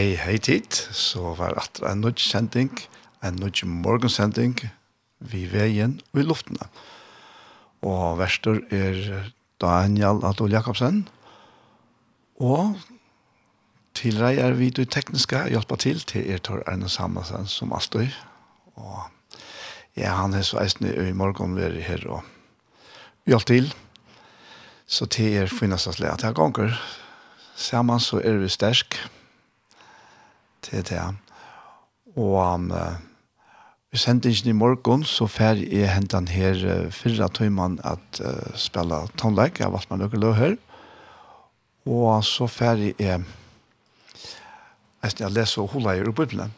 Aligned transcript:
Hei, 0.00 0.14
hei 0.16 0.38
tid. 0.40 0.72
Så 0.96 1.34
var 1.36 1.52
det 1.52 1.82
en 1.84 2.00
nødt 2.00 2.20
sending, 2.24 2.70
en 3.20 3.34
nødt 3.36 3.60
morgensending, 3.68 4.54
vi 5.18 5.42
veien 5.52 5.98
og 6.14 6.20
i 6.20 6.24
luftene. 6.24 6.68
Og 7.84 8.16
verster 8.16 8.62
er 8.72 9.28
Daniel 9.60 10.24
Adol 10.24 10.56
Jakobsen. 10.56 11.02
Og 12.40 12.80
til 13.94 14.22
er 14.24 14.56
vi 14.56 14.70
du 14.70 14.86
tekniske 14.88 15.44
hjelper 15.52 15.76
til 15.76 16.00
til 16.00 16.32
er 16.32 16.38
Tor 16.38 16.64
Erne 16.64 16.88
Samersen 16.88 17.46
som 17.46 17.76
Astøy. 17.76 18.08
Og 18.80 19.04
ja, 19.96 20.16
han 20.16 20.32
er 20.32 20.48
så 20.48 20.64
eisende 20.64 20.96
i 21.10 21.12
morgen 21.12 21.60
vi 21.60 21.68
er 21.68 21.80
her 21.80 22.08
og 22.08 22.24
hjelper 23.26 23.52
til. 23.52 23.72
Så 24.86 25.12
til 25.12 25.42
er 25.44 25.56
finnes 25.60 25.84
det 25.84 25.98
slik 26.00 26.08
at 26.08 26.24
jeg 26.24 26.40
ganger. 26.40 26.84
Sammen 27.54 28.00
så 28.00 28.24
er 28.24 28.40
vi 28.40 28.48
sterske 28.48 29.19
til 30.70 30.86
det. 30.88 31.04
Og 32.16 32.38
um, 32.40 32.70
vi 33.90 33.98
sendte 33.98 34.30
ikke 34.30 34.50
i 34.50 34.56
morgen 34.56 35.04
så 35.06 35.26
fer 35.30 35.60
jeg 35.62 35.90
hentan 35.90 36.30
her 36.30 36.58
uh, 36.62 36.88
fyrre 36.94 37.28
tøymann 37.34 37.78
at 37.84 38.22
uh, 38.22 38.54
spille 38.54 39.02
tonlegg. 39.18 39.58
Jeg 39.58 39.68
har 39.68 39.74
valgt 39.74 39.90
meg 39.90 40.02
noe 40.02 40.22
løg 40.24 40.38
her. 40.38 40.56
Og 41.90 42.24
så 42.24 42.46
fer 42.46 42.80
jeg 42.86 43.22
etter 45.00 45.24
jeg 45.24 45.32
leser 45.32 45.62
og 45.62 45.72
holder 45.74 46.02
i 46.04 46.12
Bibelen. 46.12 46.52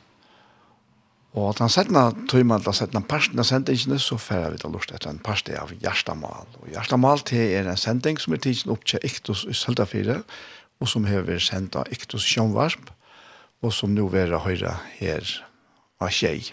Og 1.33 1.55
den 1.57 1.71
setna 1.73 2.11
tøyman, 2.29 2.65
sette 2.77 2.93
noen 2.93 3.07
parsten 3.09 3.41
av 3.41 3.47
sendingene, 3.49 3.97
så 4.03 4.19
fer 4.21 4.43
jeg 4.43 4.53
vidt 4.53 4.65
til 4.67 4.75
lort 4.75 4.91
etter 4.93 5.09
en 5.09 5.21
parste 5.25 5.55
av 5.57 5.73
Gjerstamal. 5.81 6.51
Og 6.61 6.69
Gjerstamal 6.75 7.25
til 7.29 7.55
er 7.57 7.71
en 7.71 7.81
sending 7.81 8.21
som 8.21 8.37
er 8.37 8.43
tidsen 8.45 8.75
opp 8.75 8.85
til 8.85 9.01
Iktus 9.07 9.47
i 9.49 9.57
Søltafire, 9.57 10.21
og 10.83 10.91
som 10.91 11.07
har 11.09 11.25
vært 11.25 11.47
sendt 11.47 11.79
av 11.79 11.89
Iktus 11.95 12.27
Sjønvarsp 12.29 12.92
og 13.63 13.73
som 13.75 13.95
nå 13.95 14.09
vera 14.11 14.43
høyra 14.43 14.75
her 14.99 15.29
av 16.03 16.11
tjej. 16.11 16.51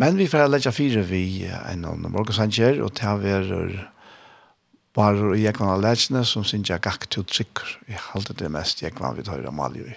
Men 0.00 0.16
vi 0.16 0.28
får 0.30 0.48
lägga 0.48 0.72
fire 0.72 1.02
vi 1.02 1.44
en 1.44 1.84
av 1.84 1.98
morgensanger, 2.00 2.78
og 2.80 2.94
ta 2.96 3.16
verer 3.20 3.90
bare 4.96 5.34
i 5.36 5.44
ekvann 5.50 5.74
av 5.74 5.82
lærsene 5.84 6.22
som 6.24 6.46
synes 6.46 6.70
jeg 6.70 6.82
gakk 6.86 7.04
til 7.12 7.26
trykker. 7.26 7.74
Jeg 7.90 8.00
halte 8.12 8.36
det 8.38 8.48
mest 8.50 8.80
i 8.82 8.88
ekvann 8.88 9.18
vi 9.18 9.26
tar 9.26 9.44
av 9.44 9.54
Maljøy. 9.54 9.92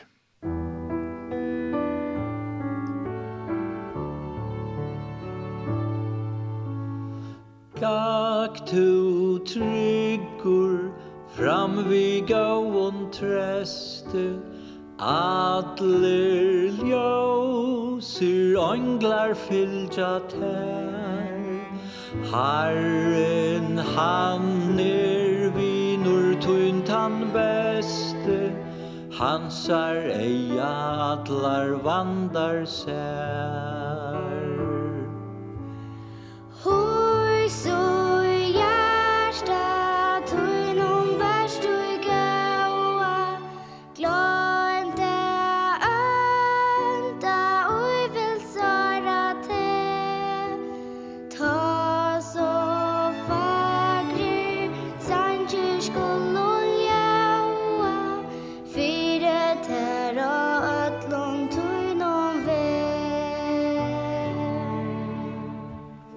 Gakk 7.79 8.59
tu 8.67 9.39
tryggur 9.47 10.91
fram 11.37 11.79
vi 11.87 12.21
gåon 12.27 13.07
treste 13.15 14.52
Adler 14.99 16.69
ljósir 16.85 18.57
Anglar 18.61 19.33
fylgja 19.33 20.19
tær. 20.29 21.33
Herren 22.29 23.77
han 23.77 24.79
er 24.79 25.49
Vinur 25.55 26.39
tuntan 26.41 27.33
beste 27.33 28.53
Hansar 29.17 29.97
eia 30.13 31.13
Adlar 31.13 31.73
vandar 31.83 32.65
sær. 32.65 34.45
Hår 36.63 37.47
så 37.49 37.81
hjärsta 38.57 39.82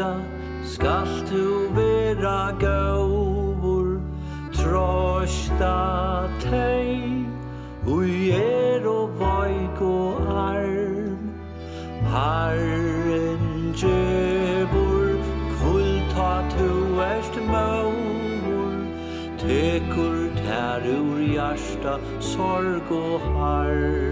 húsa 0.00 0.20
skalt 0.64 1.30
du 1.30 1.68
vera 1.74 2.52
góður 2.60 4.00
trosta 4.52 6.28
tei 6.40 7.26
ui 7.86 8.32
er 8.32 8.86
og 8.86 9.10
vaik 9.20 9.80
og 9.80 10.28
arm. 10.28 11.32
Herren 12.12 13.72
djevur 13.76 15.18
kvult 15.58 16.16
tu 16.56 16.70
erst 17.00 17.36
maur 17.52 18.74
tekur 19.38 20.30
tær 20.44 20.86
ur 20.96 21.20
jarsta 21.34 21.98
sorg 22.20 22.90
og 22.90 23.20
harm. 23.36 24.09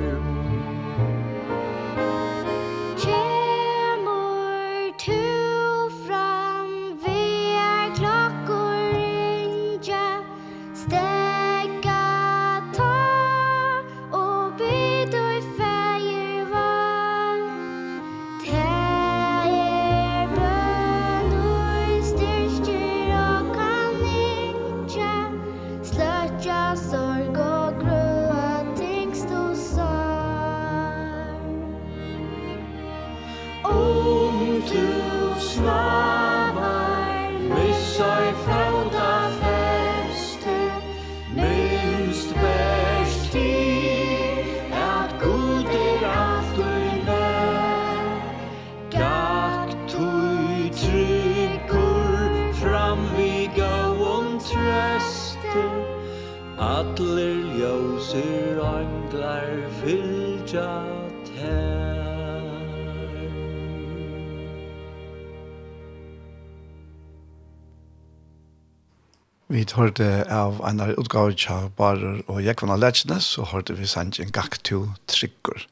hørte 69.79 70.07
av 70.33 70.59
en 70.67 70.83
av 70.83 70.95
utgavene 70.99 71.71
Barer 71.79 72.23
og 72.27 72.43
Jekvann 72.43 72.75
av 72.75 72.81
Letsjene, 72.83 73.21
så 73.23 73.47
hørte 73.47 73.77
vi 73.79 73.89
sangen 73.89 74.33
Gaktu 74.35 74.89
Tryggur, 75.11 75.65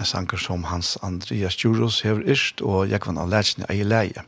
en 0.00 0.08
sanger 0.08 0.40
som 0.40 0.64
Hans 0.70 0.96
Andreas 1.04 1.58
Juros 1.60 2.00
hever 2.06 2.24
yrst, 2.34 2.62
og 2.64 2.88
Jekvann 2.90 3.20
av 3.20 3.30
Letsjene 3.32 3.68
er 3.68 3.80
i 3.82 3.86
leie. 3.86 4.24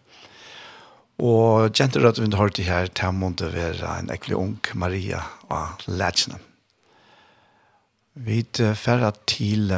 Og 1.16 1.72
kjente 1.72 2.02
at 2.04 2.20
vi 2.20 2.28
hørte 2.36 2.66
her, 2.66 2.90
til 2.92 3.16
måtte 3.16 3.48
være 3.54 3.94
en 4.02 4.12
ekvelig 4.12 4.36
ung 4.36 4.58
Maria 4.74 5.22
av 5.48 5.80
Letsjene. 5.88 6.38
Vi 8.16 8.42
færre 8.76 9.12
til, 9.28 9.72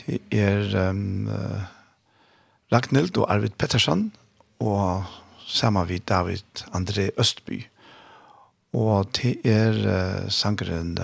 det 0.00 0.20
er 0.32 0.76
um, 0.88 1.28
Ragnhild 2.72 3.18
og 3.20 3.28
Arvid 3.32 3.56
Pettersson, 3.60 4.10
og 4.60 5.04
sammen 5.52 5.88
med 5.88 6.06
David 6.08 6.64
André 6.72 7.10
Østby. 7.20 7.60
Og 8.72 9.10
det 9.18 9.36
er 9.44 9.76
uh, 9.84 10.30
sangeren 10.32 10.96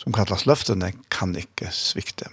som 0.00 0.14
kallas 0.16 0.46
Løftene 0.48 0.92
kan 1.12 1.36
ikke 1.38 1.70
svikte. 1.74 2.30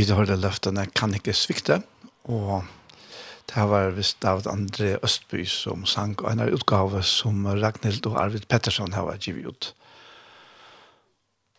vi 0.00 0.14
har 0.16 0.30
løftene 0.40 0.86
kan 0.96 1.12
ikke 1.14 1.34
svikte, 1.36 1.82
og 2.24 2.64
det 3.50 3.66
var 3.68 3.90
visst 3.92 4.20
David 4.22 4.46
André 4.46 4.94
Østby 5.04 5.44
som 5.44 5.84
sang 5.84 6.14
og 6.22 6.30
en 6.30 6.46
utgave 6.54 7.02
som 7.02 7.44
Ragnhild 7.46 8.06
og 8.06 8.16
Arvid 8.22 8.46
Pettersson 8.48 8.92
har 8.92 9.16
givet 9.20 9.46
ut. 9.46 9.74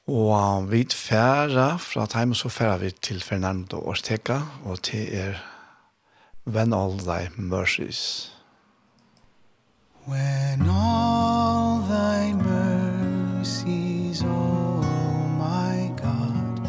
Og 0.07 0.71
vi 0.71 0.85
færa 0.89 1.77
fra 1.77 2.07
Teimen 2.09 2.35
så 2.35 2.49
færa 2.49 2.77
vi 2.77 2.91
til 2.91 3.21
Fernando 3.21 3.77
Ortega 3.77 4.41
og 4.65 4.81
til 4.81 5.07
er 5.13 5.37
When 6.47 6.73
All 6.73 6.97
Thy 6.97 7.29
Mercies. 7.37 8.31
When 10.07 10.67
all 10.67 11.81
thy 11.87 12.33
mercies, 12.33 14.23
oh 14.23 14.81
my 15.37 15.93
God, 15.95 16.67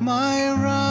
my 0.00 0.50
right 0.52 0.81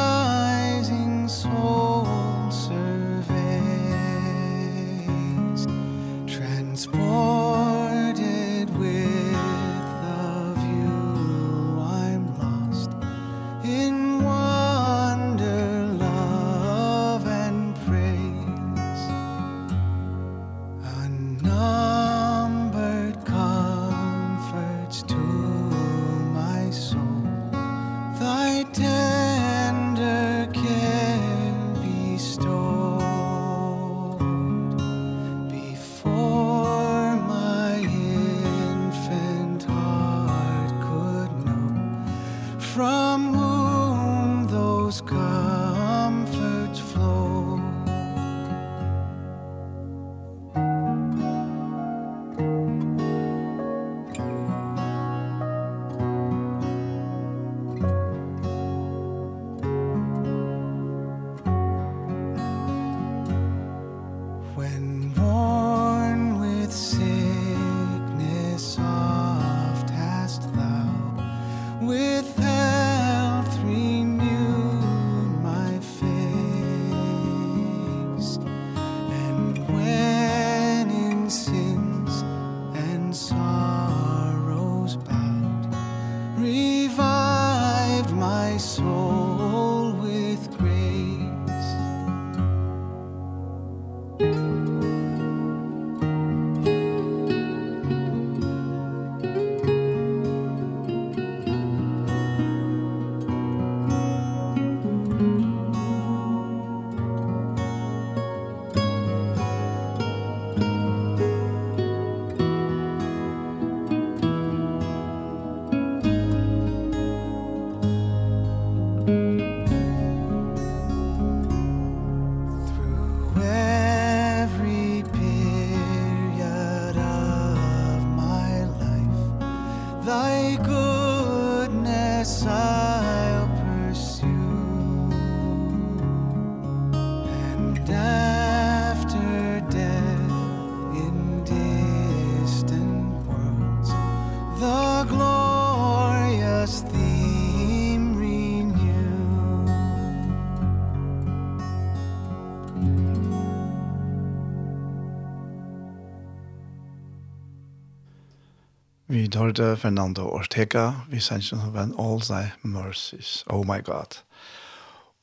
hørte 159.36 159.78
Fernando 159.78 160.26
Ortega, 160.28 160.92
vi 161.10 161.20
sendte 161.22 161.56
noen 161.56 161.74
venn 161.76 161.92
All 162.00 162.22
Thy 162.22 162.52
Mercies, 162.64 163.44
Oh 163.50 163.64
My 163.68 163.80
God. 163.86 164.18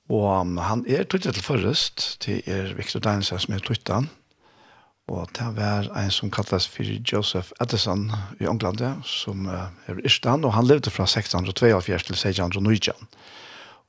Og 0.09 0.41
um, 0.41 0.57
han 0.63 0.85
er 0.89 1.05
tøttet 1.05 1.35
til 1.35 1.45
forrest, 1.45 2.17
til 2.21 2.43
er 2.47 2.75
Victor 2.79 3.01
Danielsen 3.01 3.41
som 3.43 3.55
er 3.55 3.65
tøttet. 3.65 4.09
Og 5.09 5.29
det 5.37 5.49
var 5.57 5.89
en 5.97 6.11
som 6.13 6.31
kalles 6.31 6.69
for 6.69 6.85
Joseph 7.13 7.51
Edison 7.61 8.11
i 8.41 8.45
England, 8.45 8.85
som 9.05 9.47
uh, 9.47 9.69
er 9.87 10.01
Irstan, 10.05 10.45
og 10.45 10.53
han 10.55 10.67
levde 10.67 10.91
fra 10.91 11.09
1672 11.09 12.05
til 12.05 12.15
1690. 12.15 12.93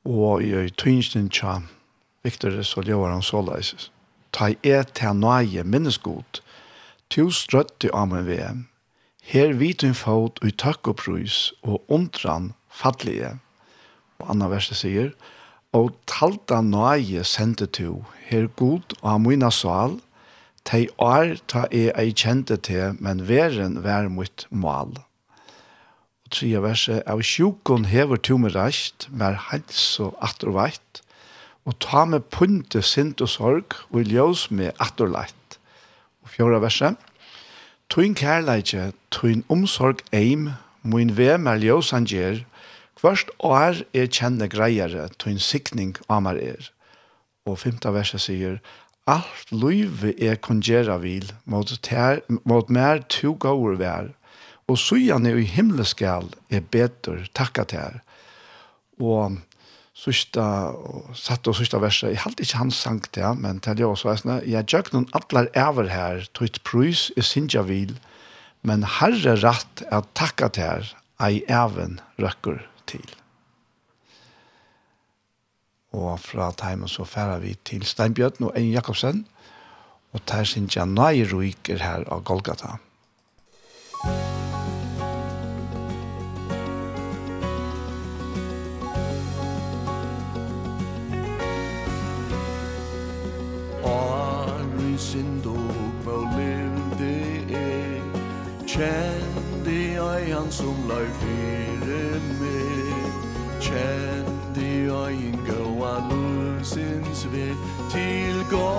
Og 0.06 0.44
i 0.44 0.70
tøynsen 0.70 1.30
til 1.30 1.68
Victor 2.24 2.62
så 2.64 2.82
lever 2.82 3.12
han 3.12 3.22
såleis. 3.22 3.92
Ta 4.32 4.48
i 4.48 4.58
et 4.64 4.94
til 4.96 5.16
nøye 5.16 5.64
minnesgod, 5.64 6.42
to 7.10 7.30
strøtte 7.32 7.90
av 7.94 8.08
min 8.08 8.28
VM, 8.28 8.69
Her 9.30 9.52
vit 9.54 9.84
hun 9.86 9.94
fot 9.94 10.40
ui 10.42 10.50
takk 10.58 10.88
og 10.90 10.96
prøys 11.04 11.52
og 11.62 11.84
undran 11.94 12.54
fattlige. 12.74 13.36
Og 14.18 14.32
Anna 14.34 14.48
verset 14.50 14.80
sier, 14.80 15.12
Og 15.70 15.92
talta 16.10 16.64
nøye 16.66 17.22
sendte 17.22 17.68
to, 17.70 18.06
her 18.26 18.48
god 18.58 18.96
og 19.04 19.12
amina 19.12 19.52
sal, 19.54 20.00
tei 20.66 20.88
ar 20.98 21.36
ta 21.46 21.68
e 21.70 21.92
ei 21.94 22.10
kjente 22.10 22.58
te, 22.58 22.96
men 22.98 23.22
veren 23.28 23.84
vær 23.84 24.10
mot 24.10 24.48
mal. 24.50 24.98
Og 26.26 26.32
tria 26.34 26.64
verset, 26.66 27.04
Av 27.06 27.22
sjukon 27.22 27.86
hever 27.86 28.18
to 28.18 28.40
med 28.42 28.56
rast, 28.56 29.06
mer 29.12 29.38
hals 29.38 30.00
og 30.02 30.18
atter 30.26 30.50
veit, 30.58 31.04
og 31.70 31.78
ta 31.78 32.02
med 32.10 32.26
punte 32.34 32.82
sint 32.82 33.22
og 33.22 33.30
sorg, 33.30 33.78
og 33.94 34.10
ljøs 34.10 34.50
med 34.50 34.74
atter 34.82 35.06
leit. 35.06 35.60
Og 36.26 36.34
fjorda 36.34 36.58
verset, 36.66 36.98
Tuin 37.90 38.14
kærleitje, 38.14 38.92
tuin 39.10 39.40
omsorg 39.50 40.04
eim, 40.14 40.52
mun 40.86 41.10
ve 41.18 41.32
mer 41.42 41.58
ljósan 41.58 42.06
gjer, 42.06 42.44
kvørst 43.00 43.32
år 43.42 43.80
er 43.98 44.12
kjenne 44.14 44.46
greiere, 44.46 45.08
tuin 45.18 45.40
sikning 45.42 45.96
amar 46.06 46.38
er. 46.38 46.70
Og 47.50 47.58
femta 47.64 47.90
verset 47.90 48.22
sier, 48.22 48.60
Alt 49.10 49.50
luive 49.50 50.14
er 50.22 50.38
kongjera 50.38 51.00
vil, 51.02 51.32
mot, 51.50 51.72
ter, 51.82 52.22
mot 52.46 52.70
mer 52.70 53.02
to 53.10 53.34
gaur 53.42 53.74
vær, 53.82 54.12
og 54.70 54.78
sujane 54.78 55.34
i 55.34 55.50
himmelskal 55.50 56.30
er 56.54 56.62
betur 56.62 57.26
takka 57.34 57.66
ter. 57.74 58.04
Og 59.02 59.40
sista 60.00 60.46
og 60.72 61.12
satt 61.18 61.48
og 61.50 61.58
sista 61.60 61.80
verset. 61.82 62.14
Jeg 62.14 62.24
halte 62.24 62.46
ikke 62.46 62.62
han 62.62 62.72
sang 62.76 63.02
det, 63.16 63.28
men 63.42 63.60
til 63.64 63.80
det 63.80 63.88
også 63.88 64.12
er 64.14 64.22
sånn, 64.22 64.36
jeg 64.48 64.68
gjør 64.72 64.94
noen 64.96 65.10
atler 65.18 65.50
over 65.60 65.92
her, 65.92 66.24
tøyt 66.38 66.62
prøys 66.68 67.10
i 67.20 67.26
sinja 67.26 67.66
vil, 67.68 67.98
men 68.64 68.86
herre 69.00 69.36
rett 69.40 69.84
er 69.90 70.08
takka 70.20 70.52
til 70.56 70.68
her, 70.68 70.92
ei 71.24 71.44
even 71.52 72.00
røkker 72.20 72.64
til. 72.90 73.06
Og 75.96 76.20
fra 76.22 76.52
Teimen 76.54 76.92
så 76.92 77.04
færer 77.08 77.42
vi 77.42 77.56
til 77.66 77.84
Steinbjørn 77.88 78.46
og 78.46 78.54
Ein 78.56 78.72
Jakobsen, 78.72 79.26
og 80.14 80.22
der 80.30 80.46
janai 80.46 81.22
nøyruiker 81.22 81.82
her 81.82 82.06
av 82.10 82.24
Golgata. 82.24 82.78
Kjendi 98.80 100.00
ei 100.00 100.32
han 100.32 100.52
som 100.52 100.78
lai 100.88 101.08
fyrir 101.20 102.22
mig 102.40 103.12
Kjendi 103.60 104.88
ei 104.88 105.16
en 105.30 105.40
gåa 105.48 105.96
lusins 106.10 107.26
vi 107.32 107.48
Til 107.92 108.38
Golgata. 108.50 108.78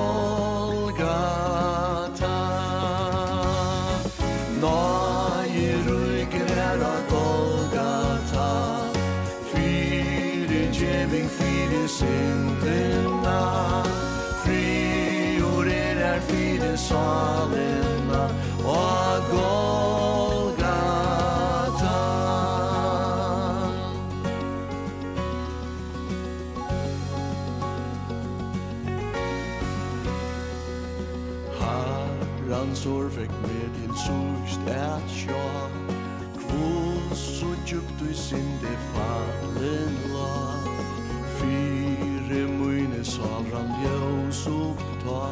Nai 4.62 5.52
ruiker 5.86 6.48
her 6.60 6.80
a 6.92 6.96
Golgata. 7.12 8.50
Fyre 9.52 10.62
djeving 10.72 11.28
fyre 11.28 11.88
syndena. 11.88 13.42
Frior 14.44 15.66
er 15.66 15.98
er 16.14 16.20
fyre 16.20 16.76
svar. 16.78 17.29
fallen 38.92 39.94
la 40.14 40.36
Fyre 41.38 42.42
mine 42.58 43.04
salran 43.04 43.70
ljøs 43.82 44.46
oppta 44.46 45.22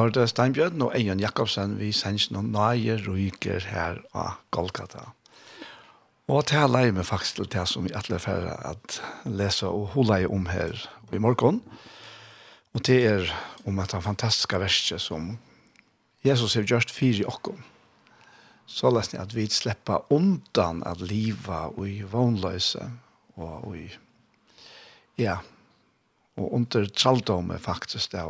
hørte 0.00 0.24
Steinbjørn 0.26 0.82
og 0.82 0.94
Eion 0.96 1.20
Jakobsen, 1.20 1.76
vi 1.78 1.90
sender 1.94 2.32
noen 2.34 2.52
nøye 2.54 2.96
ryker 3.04 3.66
her 3.68 4.00
av 4.16 4.40
Golgata. 4.54 5.10
Og 6.24 6.46
til 6.48 6.62
her 6.62 6.70
leier 6.72 6.94
vi 6.96 7.04
faktisk 7.04 7.36
til 7.36 7.50
det 7.52 7.64
som 7.68 7.84
vi 7.84 7.92
alle 7.92 8.18
færre 8.22 8.54
at 8.64 9.00
lese 9.28 9.68
og 9.68 9.92
holde 9.92 10.22
om 10.32 10.46
her 10.48 10.78
i 11.12 11.20
morgen. 11.20 11.60
Og 12.72 12.86
det 12.86 12.96
er 13.06 13.34
om 13.68 13.78
et 13.78 13.92
fantastisk 14.02 14.56
verset 14.56 15.02
som 15.04 15.34
Jesus 16.24 16.56
har 16.56 16.64
gjort 16.64 16.90
fire 16.90 17.20
i 17.22 17.28
åkken. 17.28 17.60
Så 18.66 18.88
lest 18.88 19.12
jeg 19.12 19.20
at 19.20 19.34
vi 19.36 19.44
slipper 19.52 20.06
undan 20.12 20.80
at 20.88 21.04
livet 21.04 21.76
og 21.76 21.84
i 21.88 22.00
vognløse 22.00 22.88
og 23.36 23.76
i 23.76 23.90
ja, 25.20 25.36
og 26.34 26.54
under 26.56 26.88
traldomme 26.90 27.58
faktisk 27.62 28.12
det 28.12 28.24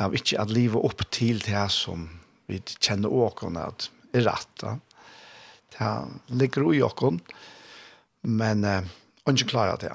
av 0.00 0.14
ikke 0.16 0.38
at 0.40 0.52
livet 0.52 0.80
opp 0.80 1.04
til 1.12 1.40
det 1.44 1.66
som 1.74 2.08
vi 2.50 2.60
kjenner 2.78 3.12
åkene 3.12 3.68
at 3.70 3.90
er 4.16 4.26
rett. 4.26 4.62
Da. 4.62 4.76
Det 5.70 5.90
ligger 6.40 6.72
i 6.74 6.82
åkene, 6.82 7.20
men 8.26 8.64
eh, 8.66 8.88
ikke 9.30 9.52
klarer 9.52 9.78
det. 9.80 9.92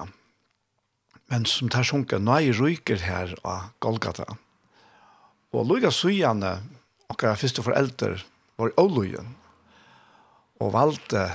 Men 1.30 1.44
som 1.50 1.68
tar 1.68 1.86
sjunker, 1.86 2.22
nå 2.22 2.36
er 2.36 2.46
jeg 2.46 2.58
ryker 2.60 3.02
her 3.02 3.34
av 3.44 3.72
Golgata. 3.82 4.28
Og 5.52 5.66
Luga 5.66 5.90
Sujane, 5.94 6.56
okkar 7.10 7.38
første 7.38 7.64
foreldre, 7.66 8.16
var 8.56 8.72
i 8.72 9.16
og 10.56 10.72
valgte 10.72 11.26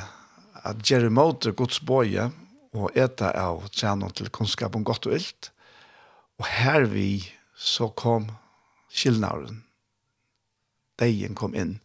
at 0.66 0.82
gjøre 0.86 1.12
måte 1.14 1.52
Guds 1.54 1.80
bøye, 1.86 2.32
og 2.74 2.96
eta 2.98 3.30
av 3.36 3.68
tjener 3.76 4.10
til 4.16 4.32
kunnskap 4.34 4.76
om 4.76 4.86
godt 4.88 5.06
og 5.10 5.18
ilt. 5.18 5.52
Og 6.40 6.48
her 6.48 6.88
vi 6.90 7.22
så 7.54 7.92
kom 7.94 8.30
skillnaren. 8.92 9.64
Deien 11.00 11.36
kom 11.36 11.56
inn. 11.56 11.80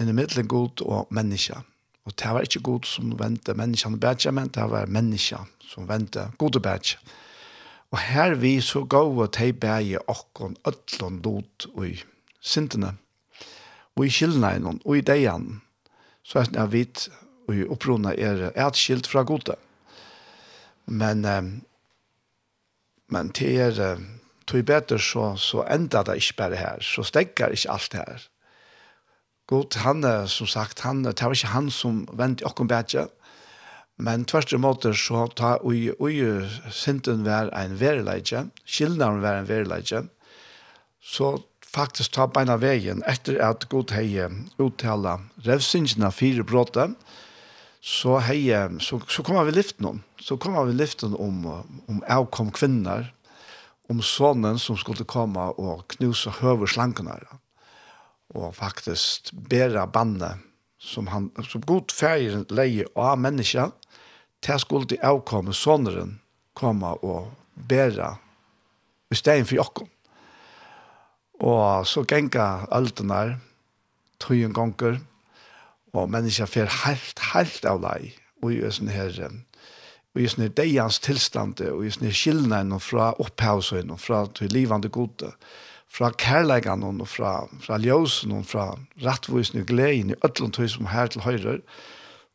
Inn 0.00 0.12
i 0.12 0.14
middelen 0.16 0.48
god 0.48 0.82
og 0.84 1.12
menneske. 1.14 1.58
Og 2.06 2.14
det 2.14 2.32
var 2.32 2.46
ikke 2.46 2.62
god 2.62 2.86
som 2.86 3.14
vente 3.18 3.54
menneskene 3.56 3.98
bedre, 3.98 4.32
men 4.32 4.52
det 4.54 4.66
var 4.70 4.86
menneske 4.86 5.40
som 5.66 5.88
vente 5.88 6.28
god 6.38 6.60
og 6.60 6.62
bedre. 6.62 7.00
Og 7.90 7.98
her 8.02 8.34
vi 8.34 8.60
så 8.60 8.84
gav 8.84 9.18
og 9.18 9.32
teg 9.34 9.58
bæge 9.62 10.02
okkon 10.10 10.56
ötlån 10.66 11.20
lot 11.24 11.68
og 11.74 11.86
i 11.88 11.94
sintene. 12.40 12.94
Og 13.96 14.06
i 14.06 14.10
skillnaren 14.12 14.82
og 14.84 14.98
i 14.98 15.04
deien. 15.06 15.62
Så 16.22 16.42
er 16.42 16.50
det 16.50 16.72
vidt 16.72 17.08
og 17.46 17.54
i 17.54 17.66
opprona 17.70 18.12
er 18.18 18.50
atskilt 18.58 19.06
fra 19.06 19.22
gode. 19.22 19.54
Men, 20.86 21.22
men 23.08 23.30
det 23.38 23.52
er 23.62 24.02
tog 24.46 24.64
bedre 24.66 24.98
så, 25.02 25.34
så 25.36 25.64
enda 25.70 26.02
det 26.06 26.20
ikke 26.20 26.38
bare 26.38 26.60
her, 26.60 26.82
så 26.82 27.04
stekker 27.06 27.54
ikke 27.54 27.70
alt 27.72 27.94
her. 27.98 28.26
God, 29.46 29.76
han 29.78 30.04
er, 30.04 30.26
som 30.26 30.46
sagt, 30.50 30.80
han, 30.82 31.04
det 31.04 31.22
var 31.22 31.34
ikke 31.34 31.54
han 31.54 31.70
som 31.70 32.04
vendte 32.18 32.46
åkken 32.46 32.70
bedre, 32.70 33.06
men 33.96 34.26
tvers 34.28 34.52
i 34.52 34.58
måte 34.60 34.92
så 34.98 35.24
ta 35.38 35.56
ui, 35.64 35.88
ui 36.02 36.18
synden 36.74 37.24
var 37.24 37.48
en 37.56 37.78
verileidje, 37.80 38.48
skillnaden 38.66 39.22
var 39.22 39.40
en 39.40 39.48
verileidje, 39.48 40.02
så 41.00 41.36
faktisk 41.76 42.16
ta 42.16 42.26
beina 42.26 42.58
veien 42.60 43.02
etter 43.08 43.38
at 43.44 43.68
God 43.72 43.94
hei 43.96 44.26
uttala 44.62 45.18
revsynsina 45.46 46.10
fire 46.12 46.44
bråte, 46.44 46.90
så 47.80 48.18
hei, 48.26 48.50
så, 48.82 48.98
så 49.08 49.22
kommer 49.22 49.46
vi 49.46 49.56
lyften 49.56 49.86
om, 49.92 50.02
så 50.20 50.36
kommer 50.36 50.66
vi 50.66 50.76
lyften 50.76 51.14
om, 51.14 51.44
om 51.86 52.02
avkom 52.10 52.50
kvinner, 52.50 53.12
om 53.88 54.02
sonen 54.02 54.58
som 54.58 54.78
skulle 54.78 55.06
komme 55.08 55.50
og 55.60 55.86
knuse 55.94 56.32
høver 56.40 56.70
slankene. 56.70 57.16
Og 58.34 58.54
faktisk 58.56 59.30
bære 59.50 59.86
bandet 59.92 60.42
som, 60.78 61.06
han, 61.06 61.30
som 61.46 61.64
god 61.66 61.94
ferie 61.94 62.44
leie 62.50 62.86
av 62.96 63.18
mennesker, 63.18 63.72
til 64.44 64.60
skulle 64.60 64.90
de 64.90 64.98
avkomme 65.02 65.54
soneren 65.56 66.18
komme 66.56 66.92
og 67.06 67.32
bære 67.68 68.14
i 69.10 69.18
stedet 69.18 69.46
for 69.48 69.60
jokken. 69.60 69.90
Og 71.40 71.86
så 71.86 72.04
genga 72.08 72.66
altene 72.72 73.38
tøyen 74.22 74.54
ganger, 74.56 75.00
og 75.92 76.10
menneska 76.12 76.46
fer 76.48 76.70
helt, 76.84 77.20
helt 77.32 77.68
av 77.68 77.82
lei, 77.84 78.14
og 78.42 78.52
i 78.52 78.60
sånne 78.72 78.92
her 78.92 79.20
og 80.16 80.22
i 80.24 80.28
sånne 80.32 80.48
deians 80.56 80.96
tilstand, 81.04 81.60
og 81.68 81.82
i 81.84 81.90
sånne 81.92 82.10
skillnaden 82.16 82.80
fra 82.80 83.10
opphavsen, 83.20 83.90
og 83.92 84.00
fra 84.00 84.22
til 84.32 84.48
livande 84.48 84.88
gode, 84.88 85.28
fra 85.92 86.08
kærlegan, 86.16 86.84
og 86.88 87.04
fra, 87.08 87.42
fra 87.60 87.76
ljósen, 87.76 88.32
og 88.32 88.46
fra 88.48 88.70
rettvosen 89.04 89.60
og 89.60 89.68
gleden, 89.68 90.14
i 90.14 90.20
ødlund 90.24 90.56
tog 90.56 90.70
som 90.72 90.88
her 90.88 91.12
til 91.12 91.26
høyre, 91.26 91.58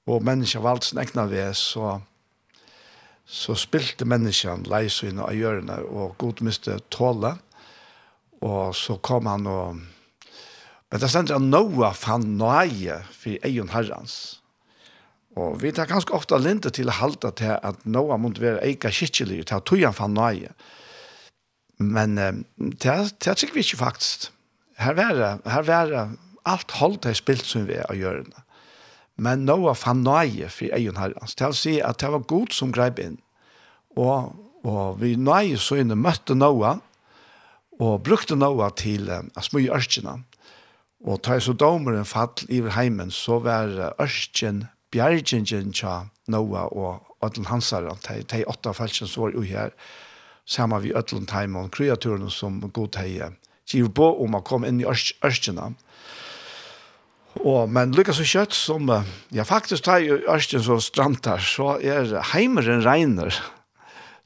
og 0.06 0.22
menneska 0.26 0.62
valgt 0.62 0.92
sin 0.92 1.02
egna 1.02 1.26
ved, 1.32 1.56
så, 1.58 1.96
så 3.26 3.58
spilte 3.58 4.06
menneskene 4.06 4.70
leisøyne 4.70 5.26
av 5.26 5.34
hjørne, 5.34 5.80
og 5.90 6.14
god 6.22 6.46
miste 6.46 6.78
tåle, 6.94 7.34
og 8.46 8.78
så 8.78 9.00
kom 9.02 9.26
han 9.30 9.50
og, 9.50 9.82
men 10.92 11.02
det 11.02 11.10
stendte 11.10 11.34
at 11.38 11.42
Noah 11.42 11.96
fann 11.96 12.36
nøye 12.38 13.00
for 13.16 13.42
egen 13.48 13.74
herrens, 13.74 14.41
Og 15.40 15.62
vi 15.62 15.72
tar 15.72 15.88
ganske 15.88 16.14
ofte 16.16 16.36
linte 16.42 16.72
til 16.76 16.92
å 16.92 16.98
halte 17.00 17.32
til 17.40 17.56
at 17.56 17.86
noe 17.88 18.18
måtte 18.20 18.44
være 18.44 18.64
eika 18.68 18.92
skikkelig, 18.92 19.46
til 19.48 19.62
at 19.62 19.68
togene 19.68 19.96
fann 19.96 20.16
nøye. 20.18 20.52
Men 21.82 22.18
eh, 22.20 22.44
det 22.58 22.92
er 22.92 23.08
sikkert 23.40 23.56
vi 23.56 23.66
ikke 23.66 23.80
faktisk. 23.86 24.30
Her 24.82 24.98
var 24.98 25.16
det, 25.16 25.32
her 25.54 25.66
var 25.68 25.92
det, 25.92 26.06
alt 26.50 26.76
holdt 26.80 27.06
det 27.06 27.16
spilt 27.20 27.46
som 27.48 27.68
vi 27.70 27.78
er 27.80 27.88
å 27.90 27.96
gjøre 27.96 28.26
det. 28.28 28.44
Men 29.22 29.46
noe 29.46 29.74
fann 29.78 30.04
nøye 30.04 30.50
for 30.50 30.74
egen 30.74 31.00
herrens. 31.00 31.36
Til 31.38 31.54
å 31.54 31.58
si 31.58 31.78
at 31.84 32.02
det 32.02 32.12
var 32.12 32.28
god 32.28 32.56
som 32.56 32.74
greip 32.74 33.00
inn. 33.00 33.20
Og, 33.96 34.34
og 34.68 35.00
vi 35.00 35.14
nøye 35.16 35.60
så 35.62 35.80
inne 35.80 36.00
møtte 36.00 36.36
noe, 36.36 36.80
og 37.82 38.04
brukte 38.06 38.36
noe 38.36 38.68
til 38.78 39.08
eh, 39.10 39.24
smøye 39.40 39.72
ørkene. 39.80 40.20
Og 41.08 41.24
ta 41.26 41.40
så 41.42 41.56
domeren 41.58 42.06
fall 42.06 42.44
i 42.52 42.60
heimen, 42.76 43.10
så 43.16 43.40
var 43.42 43.72
ørkene 43.96 44.68
bjergjengjen 44.92 45.72
tja 45.76 46.06
Noah 46.32 46.72
og 46.72 47.12
Adel 47.24 47.48
Hansar, 47.50 47.88
de, 48.08 48.22
de 48.28 48.46
åtte 48.50 48.74
falskjen 48.76 49.10
som 49.10 49.26
var 49.26 49.36
jo 49.36 49.44
her, 49.46 49.76
sammen 50.46 50.82
vi 50.84 50.96
Ødlund 50.98 51.32
Heim 51.32 51.56
og 51.56 51.72
kreaturen 51.76 52.30
som 52.34 52.60
god 52.74 52.98
hei 53.00 53.22
giv 53.72 53.92
på 53.96 54.08
om 54.24 54.36
å 54.36 54.44
komme 54.44 54.68
inn 54.68 54.82
i 54.82 54.88
ørskjene. 54.90 55.72
Og, 57.40 57.70
men 57.72 57.94
lykkes 57.96 58.20
så 58.20 58.28
kjøtt 58.28 58.56
som, 58.58 58.90
ja 59.32 59.46
faktisk 59.48 59.86
tar 59.88 60.04
jo 60.04 60.20
ørskjen 60.30 60.66
som 60.66 60.82
strantar, 60.84 61.40
så 61.40 61.78
er 61.80 62.12
heimeren 62.34 62.84
regner, 62.84 63.38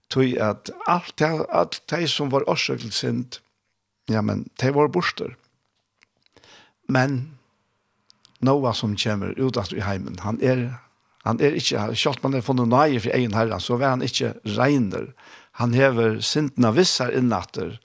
tog 0.10 0.34
at 0.42 0.72
alt, 0.90 1.22
alt 1.22 1.82
de 1.92 2.08
som 2.10 2.32
var 2.34 2.48
årsøk 2.50 2.82
sint, 2.94 3.40
ja, 4.10 4.22
men 4.22 4.46
de 4.62 4.74
var 4.74 4.90
borster. 4.94 5.36
Men 6.90 7.35
Noah 8.44 8.74
som 8.76 8.96
kommer 9.00 9.34
ut 9.40 9.74
i 9.74 9.82
heimen, 9.82 10.20
han 10.20 10.40
er, 10.42 10.68
han 11.24 11.40
er 11.42 11.56
ikke, 11.56 11.96
selv 11.96 12.22
man 12.24 12.36
er 12.36 12.44
funnet 12.46 12.70
nøye 12.70 13.00
for 13.00 13.16
egen 13.16 13.34
herre, 13.34 13.60
så 13.60 13.78
var 13.80 13.96
han 13.96 14.06
ikke 14.06 14.34
regner. 14.58 15.14
Han 15.62 15.74
hever 15.74 16.20
sintene 16.22 16.74
visser 16.76 17.16
innatter, 17.16 17.78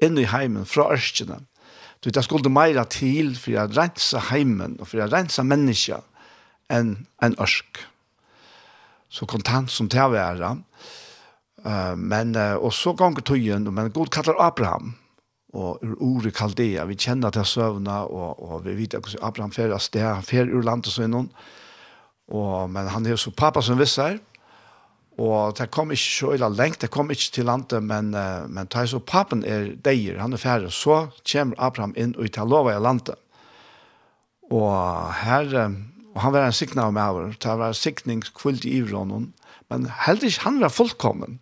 inn 0.00 0.16
i 0.18 0.24
heimen, 0.24 0.64
fra 0.64 0.88
ørskene. 0.94 1.42
Du 2.00 2.08
vet, 2.08 2.16
det 2.16 2.24
skulle 2.24 2.52
mer 2.52 2.80
til 2.88 3.34
for 3.36 3.60
å 3.60 3.66
rense 3.68 4.22
heimen, 4.30 4.78
og 4.80 4.88
for 4.88 5.04
å 5.04 5.10
rense 5.12 5.44
mennesker, 5.44 6.00
enn 6.72 6.94
en 7.20 7.36
ørsk. 7.42 7.82
Så 9.10 9.26
kontant 9.28 9.70
som 9.72 9.90
til 9.90 10.06
å 10.06 10.14
være. 10.14 10.54
Uh, 11.60 11.92
men, 11.98 12.32
uh, 12.38 12.56
og 12.56 12.72
så 12.72 12.94
ganger 12.96 13.26
tøyen, 13.26 13.68
men 13.68 13.92
Gud 13.92 14.08
kallar 14.14 14.40
Abraham, 14.40 14.94
og 15.50 15.82
ur 15.82 15.94
ordet 15.98 16.34
kaldea, 16.36 16.84
vi 16.86 16.98
kjenner 16.98 17.32
til 17.34 17.46
søvna, 17.46 18.04
og, 18.06 18.42
og 18.42 18.64
vi 18.66 18.76
vet 18.78 18.94
at 18.94 19.08
Abraham 19.22 19.52
fer 19.54 19.72
av 19.74 19.82
sted, 19.82 20.04
han 20.06 20.26
fer 20.26 20.50
ur 20.50 20.62
landet 20.66 20.92
så 20.94 21.06
innom, 21.06 21.30
og, 22.30 22.70
men 22.70 22.90
han 22.92 23.06
er 23.06 23.18
så 23.18 23.32
pappa 23.34 23.62
som 23.64 23.80
visser, 23.80 24.20
og 25.20 25.56
det 25.58 25.66
kom 25.74 25.90
ikke 25.92 26.06
så 26.06 26.30
illa 26.36 26.48
lengt, 26.48 26.80
det 26.80 26.92
kom 26.94 27.10
ikke 27.12 27.32
til 27.34 27.48
landet, 27.50 27.82
men, 27.82 28.14
men 28.14 28.70
det 28.70 28.78
er 28.78 28.88
så 28.88 29.02
pappen 29.02 29.42
er 29.44 29.74
deier, 29.84 30.20
han 30.22 30.32
er 30.32 30.40
ferdig, 30.40 30.70
så 30.72 31.08
kommer 31.26 31.58
Abraham 31.58 31.92
inn 31.98 32.14
og 32.16 32.30
tar 32.32 32.48
lov 32.48 32.70
i 32.70 32.78
landet. 32.80 33.18
Og 34.50 34.70
her, 35.20 35.50
og 36.14 36.22
han 36.24 36.34
var 36.34 36.46
en 36.46 36.56
sikna 36.56 36.88
av 36.88 36.96
meg, 36.96 37.36
det 37.42 37.58
var 37.58 37.74
en 37.74 37.76
sikning 37.76 38.22
kvult 38.38 38.64
i 38.64 38.78
Ivronen, 38.78 39.32
men 39.70 39.90
heldigvis 40.06 40.40
han 40.46 40.62
var 40.62 40.72
fullkommen, 40.72 41.38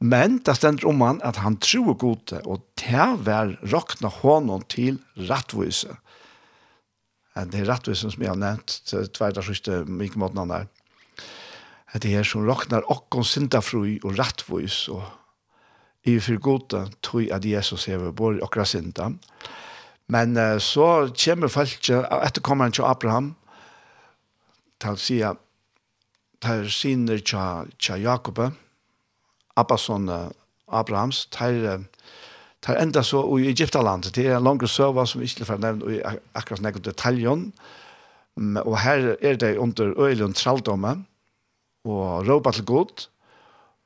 Men 0.00 0.40
det 0.44 0.56
stender 0.58 0.88
om 0.88 1.00
han 1.00 1.20
at 1.24 1.38
han 1.40 1.56
tror 1.62 1.96
gode, 1.96 2.40
og 2.44 2.64
det 2.80 3.06
var 3.24 3.54
råkna 3.64 4.10
honom 4.12 4.64
til 4.68 5.00
rattvise. 5.16 5.96
Det 7.36 7.60
er 7.60 7.68
rattvisen 7.68 8.12
som 8.12 8.22
jeg 8.22 8.32
har 8.32 8.40
nevnt, 8.40 8.80
tværda 8.88 9.44
sørste 9.44 9.84
mye 9.88 10.16
måten 10.20 10.40
han 10.44 10.54
er. 10.62 10.66
Det 11.96 12.12
er 12.12 12.26
som 12.28 12.44
råknar 12.44 12.84
okkon 12.92 13.24
syndafrui 13.24 13.98
og 14.04 14.18
rattvois 14.18 14.86
og 14.92 15.04
i 16.06 16.18
for 16.22 16.38
gode 16.38 16.84
tog 17.02 17.30
at 17.34 17.44
Jesus 17.44 17.86
hever 17.90 18.12
bor 18.14 18.36
okra 18.42 18.64
synda. 18.64 19.10
Men 20.08 20.36
uh, 20.36 20.58
så 20.62 21.10
kommer 21.24 21.50
folk 21.50 21.90
etter 21.90 22.42
kommer 22.42 22.68
han 22.68 22.76
til 22.76 22.86
Abraham 22.86 23.34
til 24.80 24.94
å 24.94 25.00
si 25.00 25.18
at 25.24 25.40
det 26.44 26.52
er 26.52 26.70
sinner 26.70 27.22
til 27.24 28.04
Jakob 28.04 28.38
Abbason 29.56 30.08
uh, 30.08 30.28
Abrahams, 30.68 31.26
tar, 31.30 31.80
tar 32.60 32.78
enda 32.82 33.02
så 33.02 33.22
i 33.38 33.48
Egyptaland. 33.48 34.10
Det 34.12 34.26
er 34.26 34.36
en 34.36 34.44
langere 34.44 34.68
søva 34.68 35.06
som 35.06 35.22
ikke 35.22 35.46
får 35.48 35.60
nevnt 35.62 35.86
i 35.90 36.00
akkurat 36.36 36.64
nekket 36.64 36.88
detaljen. 36.90 37.50
Og 38.36 38.74
her 38.82 39.14
er 39.22 39.38
det 39.40 39.56
under 39.58 39.94
øyelund 39.96 40.34
traldomme, 40.36 41.04
og 41.86 42.26
råpa 42.28 42.50
til 42.52 42.64
god, 42.64 43.06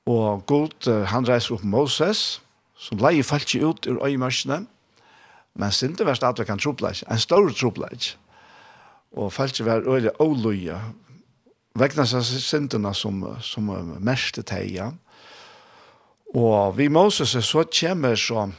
og 0.06 0.46
god, 0.46 0.88
uh, 0.88 1.04
han 1.04 1.28
reiser 1.28 1.54
opp 1.54 1.64
Moses, 1.64 2.40
som 2.80 2.98
leier 2.98 3.22
falt 3.22 3.44
ikke 3.44 3.66
ut 3.68 3.86
ur 3.86 4.00
øyemarsene, 4.06 4.64
men 5.60 5.72
sinte 5.74 6.06
var 6.06 6.16
stadig 6.16 6.48
en 6.48 6.58
tropleik, 6.58 7.02
en 7.04 7.20
stor 7.20 7.50
tropleik. 7.52 8.16
Og 9.12 9.32
falt 9.32 9.52
ikke 9.52 9.68
var 9.68 9.84
øyelig 9.84 10.14
åløye, 10.18 10.78
vegna 11.76 12.06
seg 12.08 12.24
sintene 12.24 12.94
som, 12.96 13.20
som 13.44 13.68
mest 14.00 14.40
teia, 14.48 14.88
ja 14.88 14.90
Og 16.34 16.76
vi 16.78 16.88
Moses 16.88 17.34
så 17.44 17.64
kommer 17.64 18.14
så, 18.14 18.50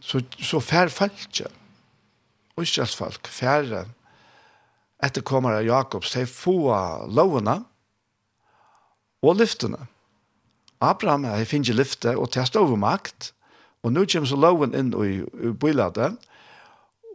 så, 0.00 0.20
så 0.38 0.60
fær 0.60 0.92
falskje. 0.92 1.48
folk, 2.96 3.26
færre 3.26 3.86
etterkommere 5.02 5.58
av 5.58 5.66
Jakobs, 5.66 6.12
de 6.14 6.26
få 6.26 6.70
lovene 7.10 7.64
og 9.24 9.40
lyftene. 9.40 9.86
Abraham 10.80 11.24
har 11.24 11.44
finnet 11.48 11.74
lyfte 11.74 12.16
og 12.16 12.30
til 12.30 12.76
makt. 12.76 13.32
og 13.82 13.92
nå 13.92 14.04
kommer 14.06 14.28
så 14.28 14.36
loven 14.36 14.74
inn 14.74 14.92
i, 15.04 15.20
i 15.20 15.52
biladet, 15.52 16.16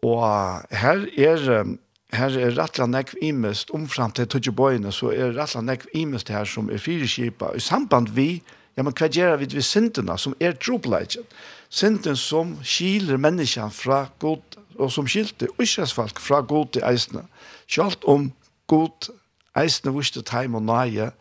og 0.03 0.21
her 0.71 1.07
er 1.17 1.65
her 2.13 2.33
er 2.37 2.55
rettelig 2.57 2.87
nekv 2.89 3.17
imest, 3.21 3.71
omfram 3.71 4.11
til 4.11 4.27
tøtjebøyene, 4.27 4.91
så 4.91 5.11
er 5.13 5.35
rettelig 5.37 5.65
nekv 5.65 5.89
imest 5.93 6.29
her 6.29 6.45
som 6.45 6.69
er 6.69 6.81
fire 6.81 7.07
kipa, 7.07 7.51
i 7.55 7.59
samband 7.59 8.09
vi 8.15 8.41
ja, 8.77 8.83
men 8.83 8.93
hva 8.95 9.09
gjør 9.11 9.37
vi 9.41 9.49
ved 9.53 9.65
syndene 9.65 10.17
som 10.17 10.35
er 10.39 10.57
tropleggen? 10.59 11.25
Synden 11.69 12.17
som 12.17 12.55
skiler 12.65 13.19
menneskene 13.21 13.73
fra 13.73 14.05
god, 14.19 14.57
og 14.79 14.91
som 14.91 15.07
skilte 15.09 15.49
uskjøsfalk 15.59 16.21
fra 16.23 16.41
god 16.41 16.73
til 16.73 16.85
eisene. 16.87 17.25
Selv 17.69 17.99
om 18.09 18.31
god 18.71 19.11
eisene 19.59 19.93
viste 19.93 20.23
time 20.25 20.57
og 20.57 20.65
nøye 20.69 21.11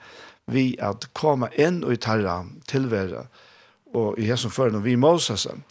vi 0.49 0.73
at 0.81 1.09
komme 1.17 1.51
inn 1.61 1.83
og 1.85 1.93
i 1.93 2.01
til 2.01 2.29
tilvære, 2.69 3.27
og 3.95 4.19
i 4.19 4.29
hesson 4.29 4.51
før 4.51 4.73
når 4.73 4.87
vi 4.87 4.97
Mosesen. 4.97 5.65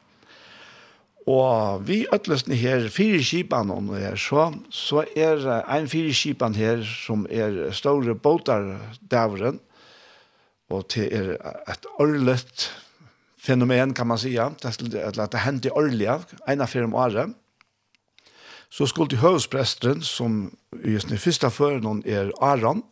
Og 1.27 1.87
vi 1.87 2.05
øtlesne 2.13 2.55
her, 2.55 2.87
fire 2.89 3.23
skipene 3.23 3.73
om 3.73 3.89
det 3.91 3.99
her, 4.01 4.15
så, 4.15 4.53
så 4.69 5.03
er 5.15 5.41
en 5.75 5.89
fire 5.89 6.13
skipene 6.13 6.55
her 6.55 6.83
som 6.87 7.25
er 7.29 7.71
store 7.75 8.15
båter 8.15 8.77
davren, 9.11 9.59
Og 10.69 10.87
det 10.93 11.07
er 11.15 11.35
et 11.71 11.85
årligt 11.99 12.71
fenomen, 13.39 13.93
kan 13.93 14.07
man 14.07 14.17
säga, 14.17 14.51
at 14.63 15.31
det 15.31 15.39
hendte 15.39 15.71
årlig, 15.71 16.09
en 16.47 16.61
av 16.61 16.67
fire 16.67 16.83
om 16.83 16.95
året. 16.95 17.33
Så 18.69 18.85
skulle 18.85 19.09
til 19.09 19.21
høvespresteren, 19.23 20.01
som 20.01 20.51
i 20.83 20.99
sin 20.99 21.17
første 21.17 21.49
føren 21.49 22.03
er 22.05 22.31
Aron, 22.41 22.83